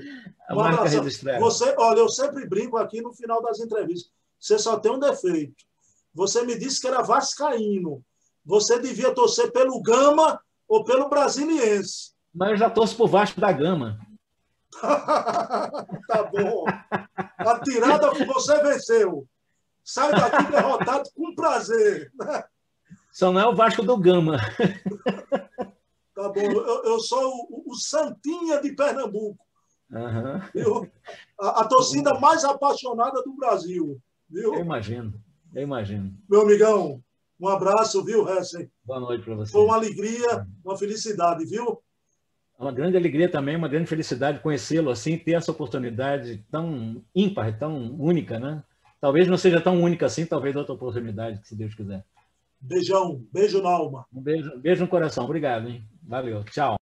A 0.47 0.53
marca 0.53 0.83
registrada. 0.87 1.39
Você, 1.39 1.73
olha, 1.75 1.99
eu 1.99 2.09
sempre 2.09 2.47
brinco 2.47 2.77
aqui 2.77 3.01
no 3.01 3.11
final 3.15 3.41
das 3.41 3.59
entrevistas. 3.59 4.13
Você 4.39 4.59
só 4.59 4.79
tem 4.79 4.91
um 4.91 4.99
defeito. 4.99 5.65
Você 6.13 6.45
me 6.45 6.55
disse 6.55 6.79
que 6.79 6.87
era 6.87 7.01
vascaíno. 7.01 8.05
Você 8.45 8.79
devia 8.79 9.11
torcer 9.11 9.51
pelo 9.51 9.81
Gama 9.81 10.39
ou 10.67 10.83
pelo 10.83 11.09
Brasiliense. 11.09 12.11
Mas 12.31 12.51
eu 12.51 12.57
já 12.57 12.69
torço 12.69 12.95
por 12.95 13.07
Vasco 13.07 13.41
da 13.41 13.51
Gama. 13.51 13.99
tá 16.07 16.23
bom. 16.31 16.65
A 17.37 17.59
tirada 17.59 18.11
você 18.11 18.61
venceu. 18.63 19.27
Sai 19.83 20.11
daqui 20.11 20.51
derrotado 20.51 21.09
com 21.15 21.35
prazer. 21.35 22.11
Só 23.11 23.31
não 23.31 23.41
é 23.41 23.47
o 23.47 23.55
Vasco 23.55 23.83
do 23.83 23.97
Gama. 23.97 24.37
Tá 26.13 26.27
bom. 26.27 26.41
Eu, 26.41 26.83
eu 26.83 26.99
sou 26.99 27.47
o, 27.49 27.63
o, 27.71 27.75
Santinha 27.75 28.61
de 28.61 28.73
Pernambuco. 28.73 29.39
Uhum. 29.89 30.89
A, 31.39 31.61
a, 31.61 31.65
torcida 31.65 32.19
mais 32.19 32.43
apaixonada 32.43 33.23
do 33.23 33.33
Brasil. 33.33 33.99
Viu? 34.29 34.53
Eu 34.53 34.59
imagino. 34.59 35.13
Eu 35.55 35.63
imagino. 35.63 36.13
Meu 36.29 36.41
amigão, 36.41 37.01
um 37.39 37.47
abraço, 37.47 38.03
viu, 38.03 38.29
Hessen? 38.29 38.69
Boa 38.85 38.99
noite 38.99 39.23
para 39.25 39.35
você. 39.35 39.51
Foi 39.51 39.63
uma 39.63 39.75
alegria, 39.75 40.47
uma 40.63 40.77
felicidade, 40.77 41.43
viu? 41.45 41.81
É 42.61 42.63
uma 42.63 42.71
grande 42.71 42.95
alegria 42.95 43.27
também, 43.27 43.55
uma 43.55 43.67
grande 43.67 43.89
felicidade 43.89 44.39
conhecê-lo 44.39 44.91
assim, 44.91 45.17
ter 45.17 45.31
essa 45.31 45.51
oportunidade 45.51 46.45
tão 46.51 47.03
ímpar, 47.15 47.57
tão 47.57 47.95
única, 47.99 48.39
né? 48.39 48.63
Talvez 48.99 49.27
não 49.27 49.35
seja 49.35 49.59
tão 49.59 49.81
única 49.81 50.05
assim, 50.05 50.27
talvez 50.27 50.55
outra 50.55 50.75
oportunidade, 50.75 51.41
se 51.43 51.55
Deus 51.55 51.73
quiser. 51.73 52.05
Beijão, 52.61 53.25
beijo 53.33 53.63
na 53.63 53.71
alma. 53.71 54.05
Um 54.13 54.21
beijo, 54.21 54.59
beijo 54.59 54.83
no 54.83 54.87
coração. 54.87 55.25
Obrigado, 55.25 55.69
hein? 55.69 55.83
Valeu. 56.03 56.43
Tchau. 56.43 56.77